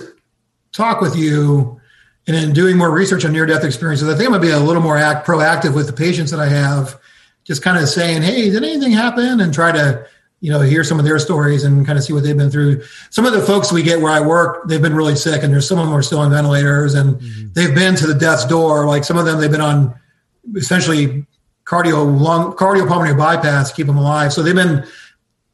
talk 0.72 1.00
with 1.00 1.16
you 1.16 1.80
and 2.26 2.36
then 2.36 2.52
doing 2.52 2.76
more 2.76 2.90
research 2.90 3.24
on 3.24 3.32
near 3.32 3.46
death 3.46 3.64
experiences, 3.64 4.08
I 4.08 4.12
think 4.16 4.26
I'm 4.26 4.32
going 4.32 4.42
to 4.42 4.46
be 4.46 4.52
a 4.52 4.60
little 4.60 4.82
more 4.82 4.96
act, 4.96 5.26
proactive 5.26 5.74
with 5.74 5.86
the 5.86 5.92
patients 5.92 6.30
that 6.30 6.40
I 6.40 6.46
have, 6.46 6.98
just 7.44 7.62
kind 7.62 7.78
of 7.78 7.88
saying, 7.88 8.22
hey, 8.22 8.50
did 8.50 8.62
anything 8.62 8.92
happen? 8.92 9.40
And 9.40 9.52
try 9.52 9.72
to 9.72 10.06
you 10.40 10.52
know, 10.52 10.60
hear 10.60 10.84
some 10.84 10.98
of 10.98 11.04
their 11.04 11.18
stories 11.18 11.64
and 11.64 11.84
kind 11.84 11.98
of 11.98 12.04
see 12.04 12.12
what 12.12 12.22
they've 12.22 12.36
been 12.36 12.50
through. 12.50 12.82
Some 13.10 13.26
of 13.26 13.32
the 13.32 13.42
folks 13.42 13.72
we 13.72 13.82
get 13.82 14.00
where 14.00 14.12
I 14.12 14.20
work, 14.20 14.68
they've 14.68 14.80
been 14.80 14.94
really 14.94 15.16
sick, 15.16 15.42
and 15.42 15.52
there's 15.52 15.66
some 15.68 15.78
of 15.78 15.86
them 15.86 15.94
are 15.94 16.02
still 16.02 16.20
on 16.20 16.30
ventilators, 16.30 16.94
and 16.94 17.16
mm-hmm. 17.16 17.48
they've 17.54 17.74
been 17.74 17.96
to 17.96 18.06
the 18.06 18.14
death's 18.14 18.44
door. 18.44 18.86
Like 18.86 19.04
some 19.04 19.18
of 19.18 19.24
them, 19.24 19.40
they've 19.40 19.50
been 19.50 19.60
on 19.60 19.98
essentially 20.54 21.26
cardio 21.64 22.18
long 22.18 22.52
cardiopulmonary 22.52 23.18
bypass 23.18 23.70
to 23.70 23.76
keep 23.76 23.86
them 23.86 23.98
alive. 23.98 24.32
So 24.32 24.42
they've 24.42 24.54
been 24.54 24.86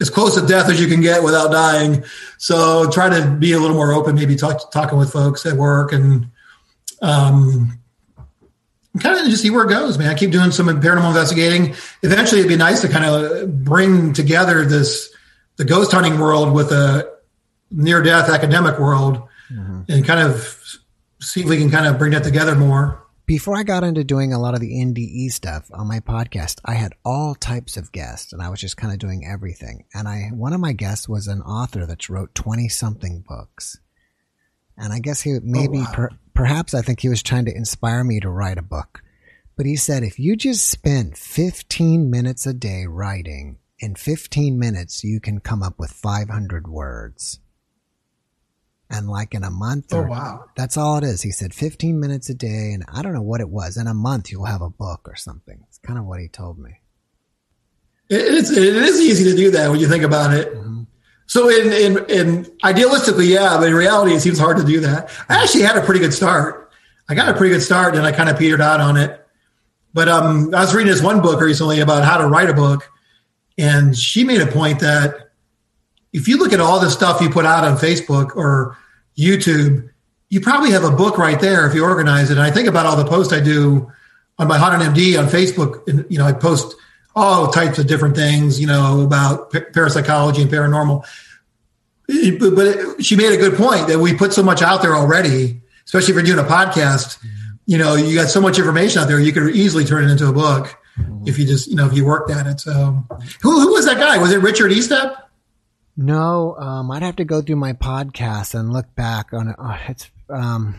as 0.05 0.11
close 0.11 0.35
to 0.35 0.47
death 0.47 0.69
as 0.69 0.79
you 0.79 0.87
can 0.87 1.01
get 1.01 1.23
without 1.23 1.51
dying. 1.51 2.05
So 2.37 2.91
try 2.91 3.09
to 3.09 3.31
be 3.31 3.53
a 3.53 3.59
little 3.59 3.75
more 3.75 3.95
open, 3.95 4.17
maybe 4.17 4.37
talk, 4.37 4.71
talking 4.71 4.99
with 4.99 5.11
folks 5.11 5.47
at 5.47 5.57
work 5.57 5.95
and 5.95 6.27
um, 7.01 7.79
kind 9.01 9.19
of 9.19 9.25
just 9.31 9.41
see 9.41 9.49
where 9.49 9.65
it 9.65 9.71
goes, 9.71 9.97
man. 9.97 10.11
I 10.11 10.15
keep 10.15 10.31
doing 10.31 10.51
some 10.51 10.67
paranormal 10.67 11.09
investigating. 11.09 11.75
Eventually, 12.03 12.41
it'd 12.41 12.51
be 12.51 12.57
nice 12.57 12.83
to 12.83 12.89
kind 12.89 13.07
of 13.07 13.65
bring 13.65 14.13
together 14.13 14.67
this 14.67 15.11
the 15.57 15.65
ghost 15.65 15.93
hunting 15.93 16.19
world 16.19 16.53
with 16.53 16.71
a 16.71 17.11
near 17.71 18.03
death 18.03 18.29
academic 18.29 18.79
world, 18.79 19.23
mm-hmm. 19.51 19.83
and 19.89 20.05
kind 20.05 20.21
of 20.21 20.79
see 21.21 21.41
if 21.41 21.47
we 21.47 21.57
can 21.57 21.71
kind 21.71 21.87
of 21.87 21.99
bring 21.99 22.13
that 22.13 22.25
together 22.25 22.55
more. 22.55 23.03
Before 23.27 23.57
I 23.57 23.63
got 23.63 23.85
into 23.85 24.05
doing 24.05 24.35
a 24.35 24.39
lot 24.39 24.53
of 24.53 24.61
the 24.61 24.75
NDE 24.75 25.33
stuff 25.33 25.71
on 25.73 25.89
my 25.89 25.99
podcast, 25.99 26.61
I 26.63 26.75
had 26.75 26.93
all 27.07 27.35
types 27.35 27.79
of 27.79 27.91
guests, 27.91 28.35
and 28.35 28.43
I 28.43 28.51
was 28.51 28.61
just 28.61 28.77
kind 28.77 28.93
of 28.93 28.99
doing 28.99 29.25
everything. 29.25 29.87
And 29.95 30.07
I 30.07 30.29
one 30.35 30.53
of 30.53 30.61
my 30.61 30.75
guests 30.75 31.09
was 31.09 31.27
an 31.27 31.41
author 31.41 31.87
that 31.87 32.11
wrote 32.11 32.35
twenty 32.35 32.69
something 32.69 33.25
books. 33.27 33.79
And 34.77 34.93
I 34.93 34.99
guess 34.99 35.23
he 35.23 35.37
oh, 35.37 35.41
maybe 35.43 35.79
oh, 35.79 35.85
wow. 35.85 35.93
per, 35.95 36.11
perhaps 36.35 36.75
I 36.75 36.83
think 36.83 37.01
he 37.01 37.09
was 37.09 37.23
trying 37.23 37.47
to 37.47 37.57
inspire 37.57 38.05
me 38.05 38.21
to 38.21 38.29
write 38.29 38.59
a 38.59 38.63
book. 38.63 39.03
But 39.57 39.65
he 39.65 39.77
said 39.77 40.03
if 40.03 40.19
you 40.19 40.37
just 40.37 40.69
spend 40.69 41.17
15 41.17 42.11
minutes 42.11 42.45
a 42.45 42.53
day 42.53 42.85
writing, 42.87 43.57
in 43.79 43.95
15 43.95 44.59
minutes 44.59 45.03
you 45.03 45.19
can 45.19 45.41
come 45.41 45.63
up 45.63 45.79
with 45.79 45.93
500 45.93 46.69
words. 46.69 47.41
And 48.91 49.09
like 49.09 49.35
in 49.35 49.43
a 49.43 49.51
month 49.51 49.93
oh, 49.93 49.99
or, 49.99 50.09
oh, 50.09 50.11
wow. 50.11 50.45
that's 50.57 50.77
all 50.77 50.99
it 50.99 51.05
is. 51.05 51.23
He 51.23 51.31
said 51.31 51.55
15 51.55 51.99
minutes 51.99 52.29
a 52.29 52.35
day 52.35 52.73
and 52.73 52.85
I 52.93 53.03
don't 53.03 53.15
know 53.15 53.23
what 53.23 53.41
it 53.41 53.49
was. 53.49 53.77
In 53.77 53.87
a 53.87 53.95
month 53.95 54.31
you'll 54.31 54.45
have 54.45 54.63
a 54.63 54.71
book 54.71 55.09
or 55.09 55.17
something. 55.17 55.65
It's 55.69 55.79
kind 55.79 55.99
of 55.99 56.05
what 56.05 56.21
he 56.21 56.29
told 56.29 56.59
me. 56.59 56.81
It's, 58.11 58.51
it 58.51 58.77
is 58.77 59.01
easy 59.01 59.25
to 59.25 59.37
do 59.37 59.51
that 59.53 59.71
when 59.71 59.81
you 59.81 59.89
think 59.89 60.05
about 60.05 60.35
it. 60.35 60.55
Mm-hmm. 60.55 60.83
So 61.27 61.49
in, 61.49 61.73
in, 61.73 62.11
in 62.11 62.45
idealistically, 62.63 63.29
yeah, 63.29 63.57
but 63.59 63.69
in 63.69 63.75
reality, 63.75 64.15
it 64.15 64.21
seems 64.21 64.39
hard 64.39 64.59
to 64.59 64.65
do 64.65 64.81
that. 64.81 65.11
I 65.29 65.43
actually 65.43 65.63
had 65.63 65.77
a 65.77 65.81
pretty 65.81 66.01
good 66.01 66.13
start. 66.13 66.73
I 67.09 67.15
got 67.15 67.29
a 67.29 67.35
pretty 67.35 67.55
good 67.55 67.63
start 67.63 67.97
and 67.97 68.07
I 68.07 68.13
kind 68.13 68.29
of 68.29 68.39
petered 68.39 68.61
out 68.61 68.81
on 68.81 68.97
it. 68.97 69.27
But 69.95 70.09
um, 70.09 70.55
I 70.55 70.61
was 70.61 70.75
reading 70.75 70.93
this 70.93 71.03
one 71.03 71.23
book 71.23 71.41
recently 71.41 71.81
about 71.81 72.05
how 72.05 72.19
to 72.19 72.27
write 72.27 72.51
a 72.51 72.55
book. 72.55 72.91
And 73.57 73.97
she 73.97 74.25
made 74.25 74.41
a 74.41 74.47
point 74.47 74.81
that 74.81 75.24
if 76.15 76.29
you 76.29 76.39
look 76.39 76.53
at 76.53 76.61
all 76.61 76.81
the 76.81 76.91
stuff 76.91 77.21
you 77.21 77.29
put 77.29 77.45
out 77.45 77.65
on 77.65 77.77
Facebook 77.77 78.37
or 78.37 78.79
YouTube, 79.19 79.91
you 80.31 80.41
probably 80.41 80.71
have 80.71 80.85
a 80.85 80.91
book 80.91 81.19
right 81.19 81.39
there 81.41 81.67
if 81.67 81.75
you 81.75 81.85
organize 81.85 82.31
it. 82.31 82.39
And 82.39 82.47
I 82.47 82.53
think 82.53 82.69
about 82.69 82.87
all 82.87 82.97
the 82.97 83.05
posts 83.05 83.33
I 83.33 83.41
do 83.41 83.91
on 84.39 84.47
my 84.47 84.57
Haunted 84.57 84.89
MD 84.95 85.19
on 85.19 85.27
Facebook. 85.27 85.87
And, 85.89 86.07
you 86.09 86.19
know, 86.19 86.25
I 86.25 86.33
post 86.33 86.77
all 87.17 87.49
types 87.49 87.81
of 87.81 87.89
different 87.89 88.15
things, 88.15 88.61
you 88.61 88.67
know, 88.67 89.03
about 89.03 89.51
parapsychology 89.51 90.43
and 90.43 90.51
paranormal. 90.51 91.05
But, 92.07 93.05
she 93.05 93.17
made 93.17 93.33
a 93.33 93.37
good 93.37 93.55
point 93.55 93.89
that 93.89 93.99
we 93.99 94.15
put 94.15 94.33
so 94.33 94.43
much 94.43 94.63
out 94.63 94.83
there 94.83 94.95
already, 94.95 95.61
especially 95.85 96.13
if 96.13 96.17
you're 96.17 96.37
doing 96.37 96.39
a 96.39 96.49
podcast. 96.49 97.19
You 97.67 97.79
know, 97.79 97.97
you 97.97 98.15
got 98.15 98.29
so 98.29 98.41
much 98.41 98.59
information 98.59 99.03
out 99.03 99.09
there, 99.09 99.19
you 99.19 99.33
could 99.33 99.57
easily 99.57 99.85
turn 99.85 100.05
it 100.05 100.11
into 100.11 100.29
a 100.29 100.33
book 100.33 100.77
if 101.27 101.39
you 101.39 101.47
just, 101.47 101.67
you 101.67 101.75
know, 101.75 101.87
if 101.87 101.93
you 101.93 102.05
worked 102.05 102.31
at 102.31 102.47
it. 102.47 102.61
So, 102.61 103.05
who, 103.43 103.61
who 103.61 103.73
was 103.73 103.87
that 103.87 103.99
guy? 103.99 104.19
Was 104.19 104.33
it 104.33 104.39
Richard 104.39 104.71
Estep? 104.71 105.17
No, 105.97 106.57
um, 106.57 106.91
I'd 106.91 107.03
have 107.03 107.17
to 107.17 107.25
go 107.25 107.41
through 107.41 107.57
my 107.57 107.73
podcast 107.73 108.59
and 108.59 108.73
look 108.73 108.95
back 108.95 109.33
on 109.33 109.49
it. 109.49 109.57
Oh, 109.59 109.79
it's, 109.89 110.11
um, 110.29 110.77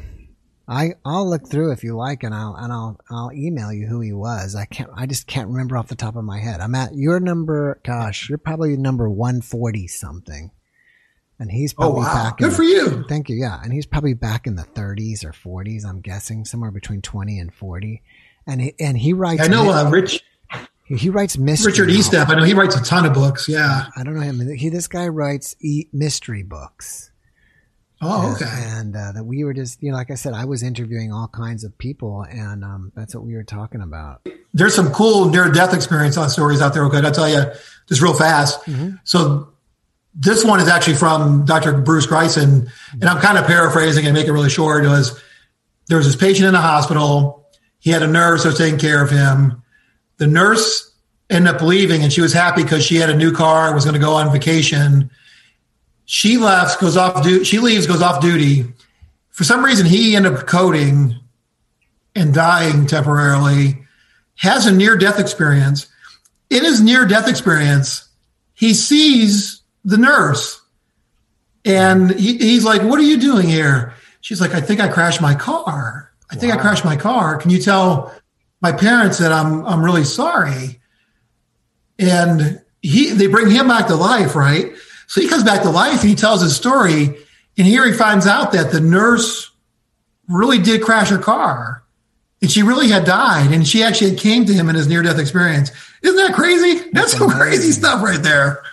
I 0.68 0.96
I'll 1.06 1.30
look 1.30 1.48
through 1.48 1.72
if 1.72 1.84
you 1.84 1.96
like, 1.96 2.24
and 2.24 2.34
I'll 2.34 2.56
and 2.56 2.74
I'll 2.74 3.00
I'll 3.10 3.32
email 3.32 3.72
you 3.72 3.88
who 3.88 4.02
he 4.02 4.12
was. 4.12 4.56
I 4.56 4.66
can't. 4.66 4.90
I 4.96 5.06
just 5.06 5.28
can't 5.28 5.50
remember 5.50 5.78
off 5.78 5.88
the 5.88 5.96
top 5.96 6.16
of 6.16 6.24
my 6.24 6.40
head. 6.40 6.60
I'm 6.60 6.76
at 6.76 6.96
your 6.96 7.20
number. 7.20 7.80
Gosh, 7.84 8.30
you're 8.30 8.40
probably 8.40 8.76
number 8.76 9.08
one 9.08 9.42
forty 9.42 9.88
something, 9.88 10.52
and 11.40 11.52
he's 11.52 11.74
oh, 11.74 11.76
probably 11.78 12.02
oh, 12.02 12.04
wow. 12.04 12.14
back. 12.14 12.38
Good 12.38 12.50
in, 12.50 12.56
for 12.56 12.64
you. 12.64 13.06
Thank 13.08 13.30
you. 13.30 13.36
Yeah, 13.36 13.60
and 13.62 13.72
he's 13.72 13.86
probably 13.86 14.14
back 14.14 14.48
in 14.48 14.56
the 14.56 14.64
30s 14.64 15.24
or 15.26 15.32
40s. 15.32 15.86
I'm 15.86 16.02
guessing 16.02 16.46
somewhere 16.46 16.72
between 16.72 17.02
20 17.02 17.40
and 17.40 17.54
40. 17.54 18.02
And 18.48 18.62
he, 18.62 18.74
and 18.80 18.98
he 18.98 19.14
writes. 19.14 19.44
I 19.44 19.48
know, 19.48 19.70
uh, 19.72 19.90
Rich. 19.90 20.24
He, 20.88 21.10
writes 21.10 21.38
mystery. 21.38 21.72
Richard 21.72 21.90
Estep. 21.90 22.30
I 22.30 22.36
know 22.36 22.44
he 22.44 22.54
writes 22.54 22.76
a 22.76 22.84
ton 22.84 23.06
of 23.06 23.14
books. 23.14 23.50
Yeah. 23.50 23.88
I 23.96 24.04
don't 24.04 24.14
know 24.14 24.22
him. 24.22 24.56
He 24.56 24.70
this 24.70 24.88
guy 24.88 25.08
writes 25.08 25.56
e- 25.60 25.88
mystery 25.92 26.44
books. 26.44 27.12
Oh, 28.02 28.34
okay. 28.36 28.46
And, 28.48 28.96
uh, 28.96 29.14
that 29.14 29.24
we 29.24 29.44
were 29.44 29.54
just, 29.54 29.82
you 29.82 29.90
know, 29.90 29.98
like 29.98 30.12
I 30.12 30.16
said, 30.16 30.34
I 30.34 30.46
was 30.46 30.62
interviewing 30.62 31.12
all 31.12 31.28
kinds 31.28 31.64
of 31.64 31.76
people, 31.78 32.24
and 32.30 32.64
um, 32.64 32.92
that's 32.96 33.16
what 33.16 33.24
we 33.24 33.34
were 33.34 33.44
talking 33.44 33.82
about. 33.82 34.28
There's 34.54 34.76
some 34.76 34.92
cool 34.92 35.30
near 35.30 35.50
death 35.50 35.74
experience 35.74 36.18
on 36.18 36.30
stories 36.30 36.62
out 36.62 36.74
there. 36.74 36.84
Okay, 36.86 36.98
I'll 36.98 37.12
tell 37.12 37.30
you 37.30 37.52
just 37.88 38.02
real 38.02 38.14
fast. 38.14 38.62
Mm-hmm. 38.66 38.98
So 39.06 39.54
this 40.14 40.46
one 40.46 40.60
is 40.60 40.68
actually 40.68 40.96
from 40.96 41.46
Dr. 41.46 41.74
Bruce 41.74 42.08
Greyson, 42.08 42.70
and 42.94 43.04
I'm 43.06 43.22
kind 43.22 43.38
of 43.38 43.46
paraphrasing 43.46 44.06
and 44.06 44.14
make 44.14 44.28
it 44.28 44.32
really 44.32 44.50
short. 44.50 44.86
It 44.86 44.90
was 44.90 45.20
there 45.88 45.98
was 45.98 46.06
this 46.06 46.16
patient 46.16 46.48
in 46.48 46.54
the 46.54 46.62
hospital. 46.62 47.50
He 47.80 47.92
had 47.92 48.02
a 48.02 48.08
nurse 48.08 48.44
who 48.44 48.50
was 48.50 48.58
taking 48.58 48.80
care 48.80 49.04
of 49.04 49.10
him. 49.10 49.62
The 50.18 50.28
nurse 50.28 50.94
ended 51.30 51.56
up 51.56 51.62
leaving, 51.62 52.04
and 52.04 52.12
she 52.12 52.22
was 52.22 52.34
happy 52.34 52.64
because 52.64 52.86
she 52.86 52.96
had 52.96 53.10
a 53.10 53.18
new 53.18 53.32
car, 53.32 53.68
and 53.68 53.76
was 53.76 53.86
going 53.86 53.96
to 53.96 54.00
go 54.00 54.14
on 54.14 54.32
vacation 54.32 55.10
she 56.06 56.38
left, 56.38 56.80
goes 56.80 56.96
off 56.96 57.24
duty. 57.24 57.44
She 57.44 57.60
leaves, 57.60 57.88
goes 57.88 58.02
off 58.02 58.22
duty. 58.22 58.66
For 59.32 59.44
some 59.44 59.66
reason, 59.66 59.86
he 59.86 60.16
ended 60.16 60.34
up 60.34 60.48
coding 60.48 61.20
and 62.16 62.34
dying 62.34 62.86
temporarily. 62.86 63.80
Has 64.38 64.68
a 64.68 64.72
near 64.72 64.96
death 64.96 65.20
experience. 65.20 65.88
In 66.50 66.64
his 66.64 66.80
near 66.80 67.06
death 67.06 67.28
experience, 67.28 68.08
he 68.54 68.74
sees 68.74 69.62
the 69.84 69.98
nurse, 69.98 70.62
and 71.64 72.12
he, 72.12 72.38
he's 72.38 72.64
like, 72.64 72.84
"What 72.84 73.00
are 73.00 73.04
you 73.04 73.18
doing 73.18 73.48
here?" 73.48 73.94
She's 74.22 74.40
like, 74.40 74.54
"I 74.54 74.62
think 74.62 74.80
I 74.80 74.88
crashed 74.88 75.22
my 75.22 75.34
car. 75.34 76.12
I 76.30 76.36
think 76.36 76.54
wow. 76.54 76.60
I 76.60 76.62
crashed 76.62 76.86
my 76.86 76.96
car. 76.96 77.38
Can 77.38 77.50
you 77.50 77.60
tell 77.60 78.14
my 78.66 78.72
parents 78.72 79.20
that 79.20 79.32
I'm 79.32 79.66
I'm 79.66 79.86
really 79.86 80.04
sorry?" 80.04 80.80
And 82.00 82.62
he 82.82 83.12
they 83.12 83.28
bring 83.28 83.50
him 83.50 83.68
back 83.68 83.88
to 83.88 83.96
life, 83.96 84.36
right? 84.36 84.74
So 85.08 85.22
he 85.22 85.28
comes 85.28 85.44
back 85.44 85.62
to 85.62 85.70
life 85.70 86.02
and 86.02 86.10
he 86.10 86.16
tells 86.16 86.42
his 86.42 86.56
story. 86.56 87.16
And 87.58 87.68
here 87.68 87.86
he 87.86 87.94
finds 87.94 88.28
out 88.28 88.52
that 88.52 88.72
the 88.72 88.82
nurse 88.82 89.52
really 90.28 90.60
did 90.60 90.82
crash 90.82 91.10
her 91.10 91.18
car 91.18 91.84
and 92.42 92.52
she 92.52 92.64
really 92.64 92.90
had 92.90 93.06
died. 93.06 93.52
And 93.52 93.68
she 93.68 93.84
actually 93.84 94.16
came 94.16 94.46
to 94.46 94.54
him 94.54 94.70
in 94.70 94.76
his 94.76 94.88
near 94.88 95.02
death 95.02 95.20
experience. 95.20 95.72
Isn't 96.02 96.18
that 96.18 96.34
crazy? 96.34 96.80
That's, 96.92 96.92
That's 96.94 97.18
some 97.18 97.30
crazy 97.30 97.72
stuff 97.72 98.04
right 98.04 98.22
there. 98.22 98.64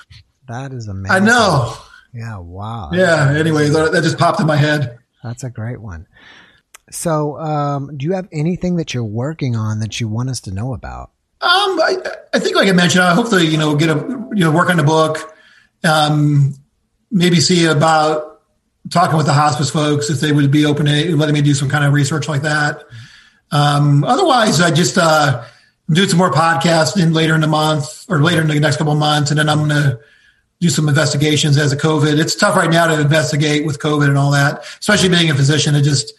That 0.49 0.72
is 0.72 0.88
amazing. 0.88 1.16
I 1.16 1.24
know. 1.24 1.74
Yeah. 2.12 2.38
Wow. 2.38 2.90
yeah. 2.93 3.32
Anyway, 3.36 3.68
that, 3.68 3.93
that 3.93 4.03
just 4.03 4.18
popped 4.18 4.40
in 4.40 4.47
my 4.47 4.57
head. 4.57 4.99
That's 5.22 5.45
a 5.45 5.51
great 5.51 5.80
one. 5.80 6.07
So, 6.91 7.39
um, 7.39 7.97
do 7.97 8.05
you 8.05 8.12
have 8.12 8.28
anything 8.33 8.76
that 8.76 8.93
you're 8.93 9.05
working 9.05 9.57
on 9.57 9.80
that 9.80 10.01
you 10.01 10.09
want 10.09 10.28
us 10.30 10.41
to 10.41 10.53
know 10.53 10.74
about? 10.74 11.11
Um, 11.41 11.80
I, 11.80 11.97
I 12.35 12.39
think, 12.39 12.55
like 12.55 12.68
I 12.68 12.72
mentioned, 12.72 13.03
I 13.03 13.14
hopefully, 13.14 13.47
you 13.47 13.57
know, 13.57 13.74
get 13.74 13.89
a, 13.89 13.95
you 14.33 14.45
know, 14.45 14.53
work 14.53 14.68
on 14.68 14.76
the 14.76 14.83
book 14.83 15.33
um, 15.85 16.55
maybe 17.11 17.41
see 17.41 17.66
about 17.66 18.43
talking 18.91 19.16
with 19.16 19.26
the 19.26 19.33
hospice 19.33 19.70
folks 19.70 20.11
if 20.11 20.20
they 20.20 20.33
would 20.33 20.51
be 20.51 20.64
open 20.64 20.87
to 20.87 21.16
letting 21.16 21.35
me 21.35 21.43
do 21.43 21.55
some 21.55 21.68
kind 21.68 21.85
of 21.85 21.93
research 21.93 22.28
like 22.28 22.43
that. 22.43 22.85
Um, 23.51 24.05
otherwise, 24.05 24.61
I 24.61 24.70
just 24.70 24.99
uh, 24.99 25.45
do 25.91 26.07
some 26.07 26.18
more 26.18 26.30
podcasts 26.30 27.01
in 27.01 27.12
later 27.12 27.35
in 27.35 27.41
the 27.41 27.47
month 27.47 28.07
or 28.09 28.22
later 28.22 28.41
in 28.41 28.49
the 28.49 28.59
next 28.59 28.78
couple 28.78 28.93
of 28.93 28.99
months, 28.99 29.30
and 29.30 29.39
then 29.39 29.49
I'm 29.49 29.59
going 29.59 29.70
to 29.70 30.01
do 30.61 30.68
some 30.68 30.89
investigations 30.89 31.59
as 31.59 31.72
a 31.72 31.76
COVID. 31.76 32.18
It's 32.18 32.35
tough 32.35 32.57
right 32.57 32.70
now 32.70 32.87
to 32.87 33.01
investigate 33.01 33.66
with 33.66 33.78
COVID 33.78 34.09
and 34.09 34.16
all 34.16 34.30
that, 34.30 34.64
especially 34.80 35.09
being 35.09 35.30
a 35.30 35.35
physician. 35.35 35.74
I 35.74 35.83
just 35.83 36.14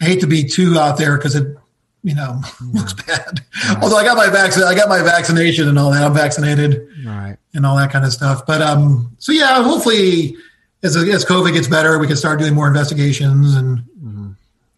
I 0.00 0.06
hate 0.06 0.20
to 0.20 0.26
be 0.26 0.44
too 0.44 0.78
out 0.78 0.98
there 0.98 1.16
because 1.16 1.34
it 1.34 1.56
you 2.04 2.14
know, 2.14 2.40
looks 2.72 2.92
bad. 2.92 3.40
Right. 3.68 3.82
Although 3.82 3.96
I 3.96 4.04
got 4.04 4.16
my 4.16 4.28
vaccine, 4.28 4.62
I 4.62 4.74
got 4.74 4.88
my 4.88 5.02
vaccination 5.02 5.68
and 5.68 5.78
all 5.78 5.90
that. 5.90 6.04
I'm 6.04 6.14
vaccinated, 6.14 6.86
right, 7.04 7.36
and 7.54 7.66
all 7.66 7.76
that 7.76 7.90
kind 7.90 8.04
of 8.04 8.12
stuff. 8.12 8.46
But 8.46 8.62
um, 8.62 9.16
so 9.18 9.32
yeah, 9.32 9.62
hopefully, 9.62 10.36
as 10.82 10.96
as 10.96 11.24
COVID 11.24 11.54
gets 11.54 11.66
better, 11.66 11.98
we 11.98 12.06
can 12.06 12.16
start 12.16 12.38
doing 12.38 12.54
more 12.54 12.68
investigations 12.68 13.56
and 13.56 13.78
mm-hmm. 14.00 14.30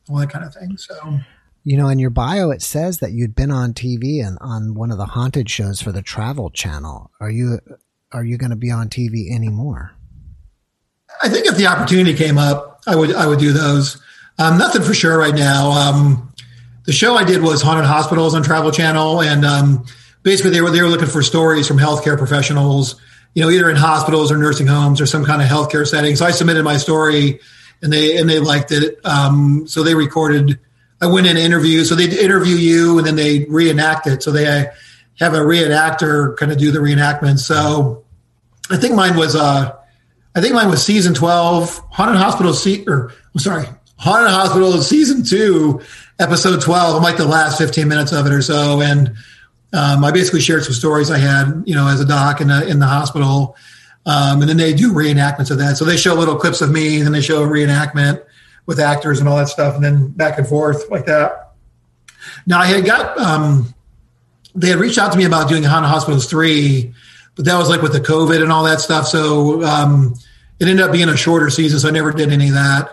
all 0.09 0.17
that 0.19 0.31
kind 0.31 0.45
of 0.45 0.55
thing. 0.55 0.79
So. 0.79 1.19
You 1.65 1.77
know, 1.77 1.89
in 1.89 1.99
your 1.99 2.11
bio, 2.11 2.53
it 2.53 2.63
says 2.63 3.01
that 3.01 3.11
you'd 3.11 3.35
been 3.35 3.51
on 3.51 3.75
TV 3.75 4.25
and 4.25 4.39
on 4.41 4.75
one 4.75 4.93
of 4.93 4.99
the 4.99 5.07
haunted 5.07 5.51
shows 5.51 5.83
for 5.83 5.91
the 5.91 6.01
Travel 6.01 6.49
Channel. 6.49 7.11
Are 7.19 7.31
you 7.31 7.59
are 8.13 8.25
you 8.25 8.39
going 8.39 8.51
to 8.51 8.57
be 8.57 8.71
on 8.71 8.89
TV 8.89 9.35
anymore? 9.35 9.91
I 11.21 11.29
think 11.29 11.47
if 11.47 11.57
the 11.57 11.67
opportunity 11.67 12.15
came 12.15 12.39
up, 12.39 12.83
I 12.87 12.95
would 12.95 13.13
I 13.13 13.27
would 13.27 13.41
do 13.41 13.53
those. 13.53 14.01
Um, 14.39 14.59
nothing 14.59 14.83
for 14.83 14.95
sure 14.95 15.19
right 15.19 15.35
now. 15.35 15.71
Um, 15.71 16.33
the 16.85 16.93
show 16.93 17.17
I 17.17 17.25
did 17.25 17.43
was 17.43 17.63
haunted 17.63 17.87
hospitals 17.87 18.35
on 18.35 18.43
Travel 18.43 18.71
Channel, 18.71 19.23
and 19.23 19.45
um, 19.45 19.87
basically 20.23 20.51
they 20.51 20.61
were 20.61 20.71
they 20.71 20.83
were 20.83 20.89
looking 20.89 21.09
for 21.09 21.23
stories 21.23 21.67
from 21.67 21.79
healthcare 21.79 22.19
professionals, 22.19 23.01
you 23.35 23.43
know, 23.43 23.51
either 23.51 23.69
in 23.71 23.77
hospitals 23.77 24.31
or 24.31 24.39
nursing 24.39 24.67
homes 24.67 25.01
or 25.01 25.07
some 25.07 25.25
kind 25.25 25.43
of 25.43 25.49
healthcare 25.49 25.87
setting. 25.87 26.17
So 26.17 26.27
I 26.27 26.31
submitted 26.31 26.65
my 26.65 26.77
story, 26.77 27.41
and 27.83 27.93
they 27.93 28.19
and 28.19 28.29
they 28.29 28.39
liked 28.39 28.73
it. 28.73 28.99
Um, 29.05 29.67
so 29.67 29.83
they 29.83 29.95
recorded. 29.95 30.59
I 31.01 31.07
went 31.07 31.27
in 31.27 31.37
interview. 31.37 31.85
So 31.85 31.95
they 31.95 32.05
interview 32.05 32.57
you, 32.57 32.99
and 32.99 33.07
then 33.07 33.17
they 33.17 33.45
reenact 33.45 34.07
it. 34.07 34.23
So 34.23 34.31
they 34.31 34.45
have 34.45 35.35
a 35.35 35.39
reenactor 35.39 36.37
kind 36.37 36.53
of 36.53 36.59
do 36.59 36.71
the 36.71 36.79
reenactment. 36.79 37.39
So 37.39 38.05
I 38.71 38.77
think 38.77 38.95
mine 38.95 39.17
was 39.17 39.35
uh, 39.35 39.77
I 40.35 40.41
think 40.41 40.55
mine 40.55 40.69
was 40.69 40.85
season 40.85 41.15
twelve, 41.15 41.79
Haunted 41.91 42.17
Hospital. 42.17 42.55
Or 42.87 43.13
I'm 43.35 43.41
sorry, 43.41 43.67
Haunted 43.99 44.31
Hospital 44.31 44.73
season 44.83 45.25
two, 45.25 45.81
episode 46.19 46.61
twelve. 46.61 46.97
I'm 46.97 47.03
like 47.03 47.17
the 47.17 47.27
last 47.27 47.59
fifteen 47.59 47.89
minutes 47.89 48.13
of 48.13 48.27
it 48.27 48.33
or 48.33 48.43
so, 48.43 48.83
and 48.83 49.09
um, 49.73 50.05
I 50.05 50.11
basically 50.11 50.41
shared 50.41 50.65
some 50.65 50.75
stories 50.75 51.11
I 51.11 51.19
had, 51.19 51.63
you 51.67 51.75
know, 51.75 51.89
as 51.89 52.01
a 52.01 52.05
doc 52.05 52.41
in 52.41 52.49
the 52.49 52.67
in 52.69 52.79
the 52.79 52.87
hospital, 52.87 53.57
um, 54.05 54.41
and 54.43 54.49
then 54.49 54.59
they 54.59 54.75
do 54.75 54.93
reenactments 54.93 55.51
of 55.51 55.59
that. 55.59 55.77
So 55.77 55.85
they 55.85 55.97
show 55.97 56.15
little 56.15 56.37
clips 56.37 56.61
of 56.61 56.71
me, 56.71 57.01
then 57.03 57.13
they 57.13 57.23
show 57.23 57.43
a 57.43 57.47
reenactment 57.47 58.23
with 58.67 58.81
actors 58.81 59.19
and 59.19 59.29
all 59.29 59.37
that 59.37 59.49
stuff, 59.49 59.75
and 59.75 59.85
then 59.85 60.09
back 60.09 60.39
and 60.39 60.47
forth 60.47 60.91
like 60.91 61.07
that. 61.07 61.55
Now 62.47 62.61
I 62.61 62.67
had 62.67 62.85
got 62.85 63.19
um, 63.19 63.75
they 64.55 64.69
had 64.69 64.79
reached 64.79 64.99
out 64.99 65.13
to 65.13 65.19
me 65.19 65.25
about 65.25 65.49
doing 65.49 65.63
Haunted 65.63 65.91
Hospitals 65.91 66.29
three, 66.29 66.93
but 67.35 67.47
that 67.47 67.57
was 67.57 67.71
like 67.71 67.81
with 67.81 67.93
the 67.93 68.01
COVID 68.01 68.43
and 68.43 68.53
all 68.53 68.65
that 68.65 68.81
stuff. 68.81 69.07
So 69.07 69.63
um, 69.65 70.15
it 70.61 70.69
ended 70.69 70.85
up 70.85 70.93
being 70.93 71.09
a 71.09 71.17
shorter 71.17 71.49
season, 71.49 71.79
so 71.79 71.89
I 71.89 71.93
never 71.93 72.13
did 72.13 72.31
any 72.31 72.49
of 72.49 72.55
that. 72.55 72.93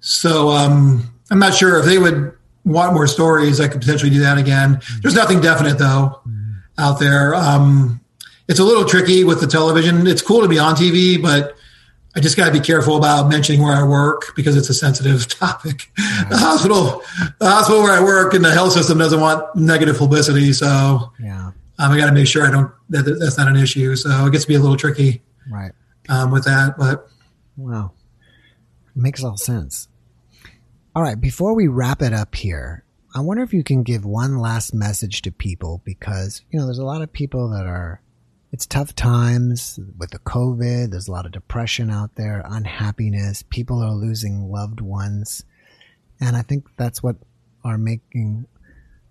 So 0.00 0.48
um, 0.48 1.02
I'm 1.30 1.38
not 1.38 1.54
sure 1.54 1.78
if 1.78 1.84
they 1.84 1.98
would 1.98 2.36
want 2.64 2.94
more 2.94 3.06
stories, 3.06 3.60
I 3.60 3.68
could 3.68 3.80
potentially 3.80 4.10
do 4.10 4.20
that 4.20 4.38
again. 4.38 4.80
There's 5.02 5.14
nothing 5.14 5.40
definite 5.40 5.78
though 5.78 6.20
out 6.78 6.98
there. 6.98 7.34
Um, 7.34 8.00
it's 8.48 8.58
a 8.58 8.64
little 8.64 8.84
tricky 8.84 9.22
with 9.22 9.40
the 9.40 9.46
television. 9.46 10.06
It's 10.06 10.22
cool 10.22 10.42
to 10.42 10.48
be 10.48 10.58
on 10.58 10.74
TV, 10.74 11.20
but 11.20 11.56
I 12.16 12.20
just 12.20 12.36
got 12.36 12.46
to 12.46 12.52
be 12.52 12.60
careful 12.60 12.96
about 12.96 13.28
mentioning 13.28 13.62
where 13.62 13.74
I 13.74 13.84
work 13.84 14.34
because 14.34 14.56
it's 14.56 14.68
a 14.68 14.74
sensitive 14.74 15.28
topic. 15.38 15.90
The 16.28 16.36
hospital, 16.36 17.02
the 17.38 17.48
hospital 17.48 17.82
where 17.82 17.92
I 17.92 18.02
work, 18.02 18.34
and 18.34 18.44
the 18.44 18.50
health 18.50 18.72
system 18.72 18.98
doesn't 18.98 19.20
want 19.20 19.54
negative 19.54 19.96
publicity. 19.98 20.52
So 20.52 21.12
yeah, 21.22 21.52
um, 21.78 21.92
I 21.92 21.96
got 21.96 22.06
to 22.06 22.12
make 22.12 22.26
sure 22.26 22.44
I 22.44 22.50
don't 22.50 22.72
that 22.88 23.02
that's 23.20 23.38
not 23.38 23.46
an 23.46 23.56
issue. 23.56 23.94
So 23.94 24.26
it 24.26 24.32
gets 24.32 24.44
to 24.44 24.48
be 24.48 24.56
a 24.56 24.58
little 24.58 24.76
tricky, 24.76 25.22
right, 25.48 25.70
um, 26.08 26.32
with 26.32 26.44
that. 26.44 26.76
But 26.76 27.08
wow, 27.56 27.92
makes 28.94 29.24
all 29.24 29.36
sense. 29.36 29.88
All 30.94 31.02
right, 31.02 31.20
before 31.20 31.54
we 31.54 31.68
wrap 31.68 32.02
it 32.02 32.12
up 32.12 32.34
here, 32.34 32.84
I 33.14 33.20
wonder 33.20 33.42
if 33.42 33.52
you 33.52 33.64
can 33.64 33.82
give 33.82 34.04
one 34.04 34.38
last 34.38 34.72
message 34.74 35.22
to 35.22 35.32
people 35.32 35.82
because, 35.84 36.42
you 36.50 36.58
know, 36.58 36.66
there's 36.66 36.78
a 36.78 36.84
lot 36.84 37.02
of 37.02 37.12
people 37.12 37.50
that 37.50 37.66
are, 37.66 38.00
it's 38.52 38.66
tough 38.66 38.94
times 38.94 39.78
with 39.98 40.10
the 40.10 40.18
COVID. 40.20 40.90
There's 40.90 41.08
a 41.08 41.12
lot 41.12 41.26
of 41.26 41.32
depression 41.32 41.90
out 41.90 42.14
there, 42.16 42.42
unhappiness. 42.44 43.42
People 43.42 43.82
are 43.82 43.94
losing 43.94 44.50
loved 44.50 44.80
ones. 44.80 45.44
And 46.20 46.36
I 46.36 46.42
think 46.42 46.66
that's 46.76 47.02
what 47.02 47.16
are 47.64 47.78
making 47.78 48.46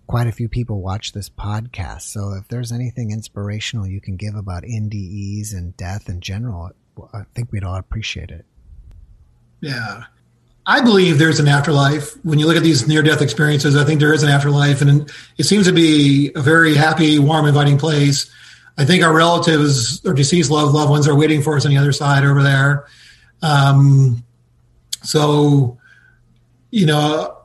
quite 0.07 0.27
a 0.27 0.31
few 0.31 0.49
people 0.49 0.81
watch 0.81 1.11
this 1.11 1.29
podcast. 1.29 2.01
So 2.01 2.33
if 2.33 2.47
there's 2.47 2.71
anything 2.71 3.11
inspirational 3.11 3.85
you 3.85 4.01
can 4.01 4.15
give 4.15 4.35
about 4.35 4.63
NDEs 4.63 5.53
and 5.53 5.77
death 5.77 6.09
in 6.09 6.19
general, 6.19 6.71
I 7.13 7.23
think 7.35 7.51
we'd 7.51 7.63
all 7.63 7.75
appreciate 7.75 8.31
it. 8.31 8.45
Yeah. 9.61 10.03
I 10.65 10.81
believe 10.81 11.17
there's 11.17 11.39
an 11.39 11.47
afterlife. 11.47 12.13
When 12.23 12.37
you 12.37 12.45
look 12.45 12.55
at 12.55 12.63
these 12.63 12.87
near 12.87 13.01
death 13.01 13.21
experiences, 13.21 13.75
I 13.75 13.83
think 13.83 13.99
there 13.99 14.13
is 14.13 14.21
an 14.21 14.29
afterlife, 14.29 14.81
and 14.81 15.11
it 15.37 15.43
seems 15.43 15.65
to 15.65 15.73
be 15.73 16.31
a 16.35 16.41
very 16.41 16.75
happy, 16.75 17.17
warm, 17.17 17.47
inviting 17.47 17.77
place. 17.77 18.31
I 18.77 18.85
think 18.85 19.03
our 19.03 19.13
relatives 19.13 20.05
or 20.05 20.13
deceased 20.13 20.51
loved 20.51 20.73
loved 20.73 20.91
ones 20.91 21.07
are 21.07 21.15
waiting 21.15 21.41
for 21.41 21.57
us 21.57 21.65
on 21.65 21.71
the 21.71 21.77
other 21.77 21.91
side 21.91 22.23
over 22.23 22.43
there. 22.43 22.85
Um, 23.41 24.23
so, 25.01 25.79
you 26.69 26.85
know, 26.85 27.35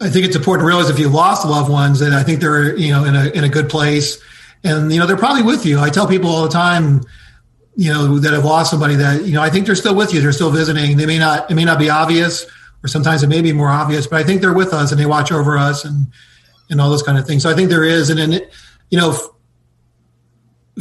I 0.00 0.08
think 0.08 0.24
it's 0.26 0.36
important 0.36 0.64
to 0.64 0.66
realize 0.66 0.90
if 0.90 0.98
you 0.98 1.08
lost 1.08 1.46
loved 1.46 1.70
ones, 1.70 2.00
that 2.00 2.12
I 2.12 2.22
think 2.22 2.40
they're 2.40 2.76
you 2.76 2.92
know 2.92 3.04
in 3.04 3.14
a 3.14 3.28
in 3.28 3.44
a 3.44 3.48
good 3.48 3.68
place, 3.68 4.18
and 4.64 4.92
you 4.92 4.98
know 4.98 5.06
they're 5.06 5.16
probably 5.16 5.42
with 5.42 5.66
you. 5.66 5.78
I 5.80 5.90
tell 5.90 6.08
people 6.08 6.30
all 6.30 6.42
the 6.42 6.48
time, 6.48 7.02
you 7.76 7.92
know, 7.92 8.18
that 8.18 8.32
have 8.32 8.44
lost 8.44 8.70
somebody 8.70 8.96
that, 8.96 9.24
you 9.24 9.32
know, 9.32 9.42
I 9.42 9.50
think 9.50 9.66
they're 9.66 9.74
still 9.74 9.94
with 9.94 10.14
you. 10.14 10.20
They're 10.20 10.32
still 10.32 10.50
visiting. 10.50 10.96
They 10.96 11.06
may 11.06 11.18
not, 11.18 11.50
it 11.50 11.54
may 11.54 11.64
not 11.64 11.78
be 11.78 11.90
obvious 11.90 12.46
or 12.84 12.88
sometimes 12.88 13.22
it 13.22 13.28
may 13.28 13.40
be 13.40 13.52
more 13.52 13.70
obvious, 13.70 14.06
but 14.06 14.20
I 14.20 14.24
think 14.24 14.40
they're 14.40 14.52
with 14.52 14.72
us 14.72 14.92
and 14.92 15.00
they 15.00 15.06
watch 15.06 15.32
over 15.32 15.56
us 15.56 15.84
and, 15.84 16.06
and 16.70 16.80
all 16.80 16.90
those 16.90 17.02
kind 17.02 17.18
of 17.18 17.26
things. 17.26 17.42
So 17.42 17.50
I 17.50 17.54
think 17.54 17.70
there 17.70 17.84
is. 17.84 18.10
And 18.10 18.18
then, 18.18 18.42
you 18.90 18.98
know, 18.98 19.16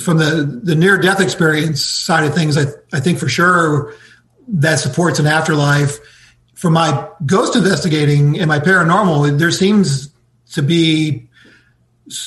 from 0.01 0.17
the, 0.17 0.59
the 0.63 0.75
near 0.75 0.97
death 0.97 1.21
experience 1.21 1.83
side 1.83 2.25
of 2.25 2.35
things, 2.35 2.57
I, 2.57 2.65
I 2.91 2.99
think 2.99 3.19
for 3.19 3.29
sure 3.29 3.93
that 4.47 4.75
supports 4.79 5.19
an 5.19 5.27
afterlife. 5.27 5.97
For 6.55 6.69
my 6.69 7.09
ghost 7.25 7.55
investigating 7.55 8.39
and 8.39 8.47
my 8.47 8.59
paranormal, 8.59 9.37
there 9.39 9.51
seems 9.51 10.13
to 10.51 10.61
be, 10.61 11.29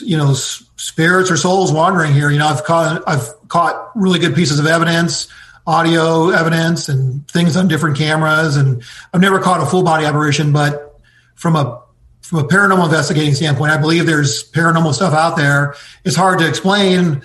you 0.00 0.16
know, 0.16 0.34
spirits 0.34 1.30
or 1.30 1.36
souls 1.36 1.72
wandering 1.72 2.12
here. 2.12 2.30
You 2.30 2.38
know, 2.38 2.48
I've 2.48 2.64
caught 2.64 3.02
I've 3.06 3.28
caught 3.49 3.92
really 3.94 4.18
good 4.18 4.34
pieces 4.34 4.59
of 4.59 4.66
evidence, 4.66 5.28
audio 5.66 6.30
evidence, 6.30 6.88
and 6.88 7.28
things 7.28 7.57
on 7.57 7.68
different 7.68 7.97
cameras. 7.97 8.57
And 8.57 8.82
I've 9.12 9.20
never 9.20 9.40
caught 9.40 9.61
a 9.61 9.66
full 9.66 9.82
body 9.82 10.05
apparition, 10.05 10.53
but 10.53 11.01
from 11.34 11.57
a 11.57 11.82
from 12.22 12.40
a 12.40 12.44
paranormal 12.49 12.86
investigating 12.86 13.34
standpoint, 13.34 13.70
I 13.70 13.76
believe 13.76 14.05
there's 14.05 14.51
paranormal 14.51 14.94
stuff 14.94 15.14
out 15.14 15.36
there. 15.36 15.76
It's 16.05 16.16
hard 16.16 16.40
to 16.40 16.49
explain, 16.49 17.22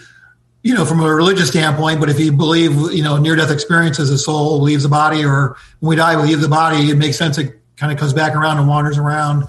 you 0.62 0.76
know, 0.76 0.86
from 0.86 1.00
a 1.00 1.12
religious 1.12 1.48
standpoint. 1.48 2.00
But 2.00 2.10
if 2.10 2.20
you 2.20 2.32
believe, 2.32 2.74
you 2.94 3.04
know, 3.04 3.18
near 3.18 3.36
death 3.36 3.50
experiences, 3.50 4.12
a 4.12 4.18
soul 4.20 4.62
leaves 4.62 4.84
the 4.84 4.90
body, 4.90 5.26
or 5.26 5.58
when 5.80 5.90
we 5.90 5.96
die, 5.96 6.16
we 6.18 6.28
leave 6.28 6.42
the 6.42 6.48
body. 6.48 6.92
It 6.92 7.00
makes 7.00 7.18
sense. 7.18 7.40
It 7.40 7.60
kind 7.78 7.92
of 7.92 7.98
comes 7.98 8.14
back 8.14 8.36
around 8.36 8.60
and 8.60 8.68
wanders 8.68 9.00
around. 9.00 9.48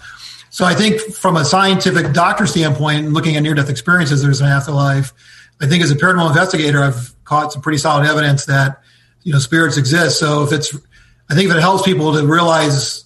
So 0.48 0.64
I 0.64 0.74
think 0.74 1.00
from 1.00 1.36
a 1.36 1.44
scientific 1.44 2.14
doctor 2.14 2.46
standpoint, 2.46 3.12
looking 3.12 3.36
at 3.36 3.42
near 3.42 3.54
death 3.54 3.68
experiences, 3.68 4.22
there's 4.22 4.40
an 4.40 4.48
afterlife. 4.48 5.12
I 5.62 5.66
think 5.66 5.82
as 5.82 5.90
a 5.92 5.94
paranormal 5.94 6.28
investigator, 6.28 6.82
I've 6.82 7.14
caught 7.24 7.52
some 7.52 7.62
pretty 7.62 7.78
solid 7.78 8.06
evidence 8.06 8.46
that 8.46 8.82
you 9.22 9.32
know 9.32 9.38
spirits 9.38 9.76
exist. 9.76 10.18
So 10.18 10.42
if 10.42 10.52
it's, 10.52 10.74
I 11.30 11.34
think 11.34 11.48
if 11.48 11.56
it 11.56 11.60
helps 11.60 11.84
people 11.84 12.12
to 12.14 12.26
realize 12.26 13.04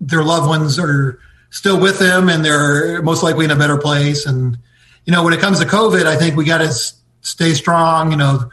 their 0.00 0.22
loved 0.22 0.48
ones 0.48 0.78
are 0.78 1.18
still 1.50 1.80
with 1.80 1.98
them 1.98 2.28
and 2.28 2.44
they're 2.44 3.02
most 3.02 3.22
likely 3.22 3.44
in 3.44 3.50
a 3.50 3.56
better 3.56 3.76
place. 3.76 4.26
And 4.26 4.56
you 5.04 5.12
know, 5.12 5.24
when 5.24 5.32
it 5.32 5.40
comes 5.40 5.58
to 5.60 5.66
COVID, 5.66 6.06
I 6.06 6.16
think 6.16 6.36
we 6.36 6.44
got 6.44 6.58
to 6.58 6.72
stay 7.22 7.54
strong. 7.54 8.12
You 8.12 8.18
know, 8.18 8.50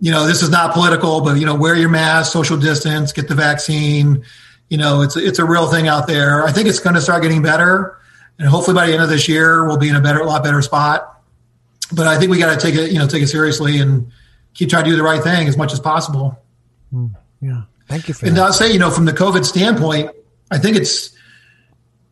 you 0.00 0.10
know, 0.10 0.26
this 0.26 0.42
is 0.42 0.50
not 0.50 0.74
political, 0.74 1.22
but 1.22 1.38
you 1.38 1.46
know, 1.46 1.54
wear 1.54 1.74
your 1.74 1.88
mask, 1.88 2.32
social 2.32 2.56
distance, 2.56 3.12
get 3.12 3.28
the 3.28 3.34
vaccine. 3.34 4.24
You 4.68 4.78
know, 4.78 5.02
it's 5.02 5.16
it's 5.16 5.38
a 5.38 5.44
real 5.44 5.70
thing 5.70 5.88
out 5.88 6.06
there. 6.06 6.44
I 6.44 6.52
think 6.52 6.68
it's 6.68 6.78
going 6.78 6.94
to 6.94 7.02
start 7.02 7.22
getting 7.22 7.42
better, 7.42 7.98
and 8.38 8.46
hopefully 8.46 8.74
by 8.74 8.86
the 8.86 8.92
end 8.92 9.02
of 9.02 9.08
this 9.08 9.28
year, 9.28 9.66
we'll 9.66 9.78
be 9.78 9.88
in 9.88 9.96
a 9.96 10.00
better, 10.00 10.20
a 10.20 10.26
lot 10.26 10.44
better 10.44 10.62
spot. 10.62 11.19
But 11.92 12.06
I 12.06 12.18
think 12.18 12.30
we 12.30 12.38
got 12.38 12.58
to 12.58 12.60
take 12.60 12.74
it, 12.74 12.92
you 12.92 12.98
know, 12.98 13.06
take 13.06 13.22
it 13.22 13.28
seriously 13.28 13.78
and 13.78 14.10
keep 14.54 14.70
trying 14.70 14.84
to 14.84 14.90
do 14.90 14.96
the 14.96 15.02
right 15.02 15.22
thing 15.22 15.48
as 15.48 15.56
much 15.56 15.72
as 15.72 15.80
possible. 15.80 16.38
Mm, 16.94 17.14
yeah, 17.40 17.62
thank 17.88 18.08
you 18.08 18.14
for 18.14 18.26
and 18.26 18.36
that. 18.36 18.42
I'll 18.42 18.52
say, 18.52 18.72
you 18.72 18.78
know, 18.78 18.90
from 18.90 19.04
the 19.04 19.12
COVID 19.12 19.44
standpoint, 19.44 20.10
I 20.50 20.58
think 20.58 20.76
it's 20.76 21.16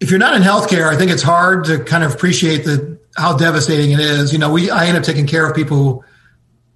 if 0.00 0.10
you're 0.10 0.18
not 0.18 0.34
in 0.34 0.42
healthcare, 0.42 0.88
I 0.88 0.96
think 0.96 1.10
it's 1.10 1.22
hard 1.22 1.64
to 1.66 1.82
kind 1.82 2.04
of 2.04 2.14
appreciate 2.14 2.64
the 2.64 2.98
how 3.16 3.36
devastating 3.36 3.92
it 3.92 4.00
is. 4.00 4.32
You 4.32 4.38
know, 4.38 4.52
we 4.52 4.70
I 4.70 4.86
end 4.86 4.96
up 4.96 5.04
taking 5.04 5.26
care 5.26 5.48
of 5.48 5.54
people 5.54 6.04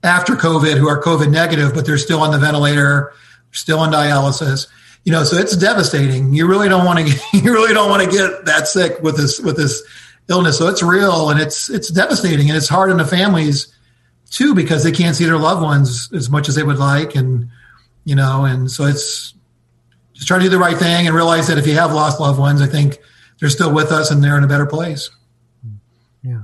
after 0.03 0.35
COVID 0.35 0.77
who 0.77 0.89
are 0.89 1.01
COVID 1.01 1.31
negative, 1.31 1.75
but 1.75 1.87
they're 1.87 1.99
still 1.99 2.21
on 2.21 2.33
the 2.33 2.39
ventilator, 2.39 3.13
still 3.53 3.79
on 3.79 3.93
dialysis 3.93 4.67
you 5.05 5.11
know, 5.11 5.25
so 5.25 5.37
it's 5.37 5.57
devastating. 5.57 6.33
You 6.33 6.47
really 6.47 6.69
don't 6.69 6.85
want 6.85 7.01
to, 7.01 7.05
get, 7.05 7.21
you 7.45 7.53
really 7.53 7.75
don't 7.75 7.91
want 7.91 8.05
to 8.05 8.11
get 8.11 8.45
that 8.45 8.69
sick 8.69 9.03
with 9.03 9.17
this, 9.17 9.41
with 9.41 9.57
this 9.57 9.83
illness. 10.29 10.59
So 10.59 10.69
it's 10.69 10.83
real 10.83 11.31
and 11.31 11.41
it's, 11.41 11.69
it's 11.69 11.89
devastating 11.91 12.49
and 12.49 12.57
it's 12.57 12.69
hard 12.69 12.91
on 12.91 12.99
the 12.99 13.05
families 13.05 13.73
too, 14.31 14.55
because 14.55 14.85
they 14.85 14.93
can't 14.93 15.15
see 15.15 15.25
their 15.25 15.39
loved 15.39 15.63
ones 15.63 16.11
as 16.13 16.31
much 16.31 16.49
as 16.49 16.55
they 16.55 16.63
would 16.63 16.79
like. 16.79 17.15
And, 17.15 17.49
you 18.05 18.15
know, 18.15 18.45
and 18.45 18.71
so 18.71 18.85
it's 18.85 19.35
just 20.15 20.27
try 20.27 20.39
to 20.39 20.45
do 20.45 20.51
the 20.51 20.59
right 20.59 20.77
thing 20.77 21.07
and 21.07 21.15
realize 21.15 21.49
that 21.49 21.59
if 21.59 21.67
you 21.67 21.75
have 21.75 21.93
lost 21.93 22.21
loved 22.21 22.39
ones, 22.39 22.63
I 22.63 22.67
think 22.67 22.99
they're 23.41 23.51
still 23.51 23.73
with 23.73 23.93
us 23.93 24.11
and 24.11 24.23
they're 24.23 24.39
in 24.39 24.45
a 24.45 24.49
better 24.49 24.67
place. 24.67 25.11
Yeah. 26.23 26.43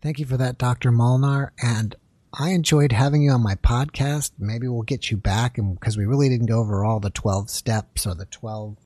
Thank 0.00 0.18
you 0.18 0.26
for 0.26 0.36
that, 0.36 0.58
Dr. 0.58 0.90
Molnar. 0.90 1.52
And 1.62 1.94
I 2.34 2.50
enjoyed 2.50 2.92
having 2.92 3.22
you 3.22 3.30
on 3.30 3.42
my 3.42 3.54
podcast. 3.54 4.32
Maybe 4.38 4.66
we'll 4.66 4.82
get 4.82 5.10
you 5.10 5.16
back 5.16 5.58
and 5.58 5.78
because 5.78 5.96
we 5.96 6.06
really 6.06 6.28
didn't 6.28 6.46
go 6.46 6.60
over 6.60 6.84
all 6.84 6.98
the 6.98 7.10
12 7.10 7.50
steps 7.50 8.06
or 8.06 8.14
the 8.14 8.26
12 8.26 8.78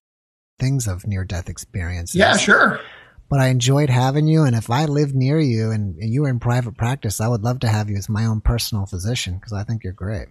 things 0.59 0.87
of 0.87 1.07
near 1.07 1.25
death 1.25 1.49
experiences. 1.49 2.17
Yeah, 2.17 2.37
sure. 2.37 2.81
But 3.29 3.41
I 3.41 3.49
enjoyed 3.49 3.91
having 3.91 4.29
you. 4.29 4.45
And 4.45 4.55
if 4.55 4.71
I 4.71 4.85
lived 4.85 5.15
near 5.15 5.41
you 5.41 5.73
and, 5.73 5.97
and 5.97 6.13
you 6.13 6.23
were 6.23 6.29
in 6.29 6.39
private 6.39 6.77
practice, 6.77 7.21
I 7.21 7.29
would 7.29 7.43
love 7.43 7.61
to 7.61 7.69
have 7.69 7.91
you 7.91 7.97
as 7.97 8.09
my 8.09 8.25
own 8.27 8.41
personal 8.41 8.87
physician 8.87 9.35
because 9.35 9.53
I 9.53 9.65
think 9.65 9.83
you're 9.83 9.93
great. 9.93 10.29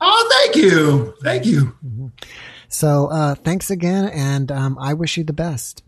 Oh, 0.00 0.28
thank 0.32 0.56
you. 0.56 1.14
Thank 1.22 1.44
you. 1.44 1.76
Mm-hmm. 1.84 2.06
So 2.68 3.08
uh, 3.08 3.34
thanks 3.34 3.70
again. 3.70 4.06
And 4.06 4.50
um, 4.50 4.78
I 4.80 4.94
wish 4.94 5.18
you 5.18 5.24
the 5.24 5.34
best. 5.34 5.82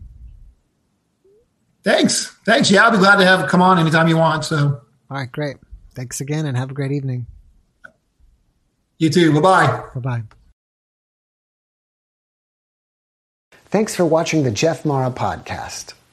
Thanks. 1.83 2.27
Thanks. 2.45 2.69
Yeah, 2.71 2.85
I'll 2.85 2.91
be 2.91 2.97
glad 2.97 3.17
to 3.17 3.25
have 3.25 3.49
come 3.49 3.61
on 3.61 3.79
anytime 3.79 4.07
you 4.07 4.17
want. 4.17 4.45
So, 4.45 4.57
all 5.09 5.17
right, 5.17 5.31
great. 5.31 5.57
Thanks 5.95 6.21
again 6.21 6.45
and 6.45 6.55
have 6.55 6.71
a 6.71 6.73
great 6.73 6.91
evening. 6.91 7.27
You 8.99 9.09
too. 9.09 9.33
Bye 9.33 9.41
bye. 9.41 9.83
Bye 9.95 9.99
bye. 9.99 10.23
Thanks 13.65 13.95
for 13.95 14.05
watching 14.05 14.43
the 14.43 14.51
Jeff 14.51 14.85
Mara 14.85 15.09
podcast. 15.09 15.93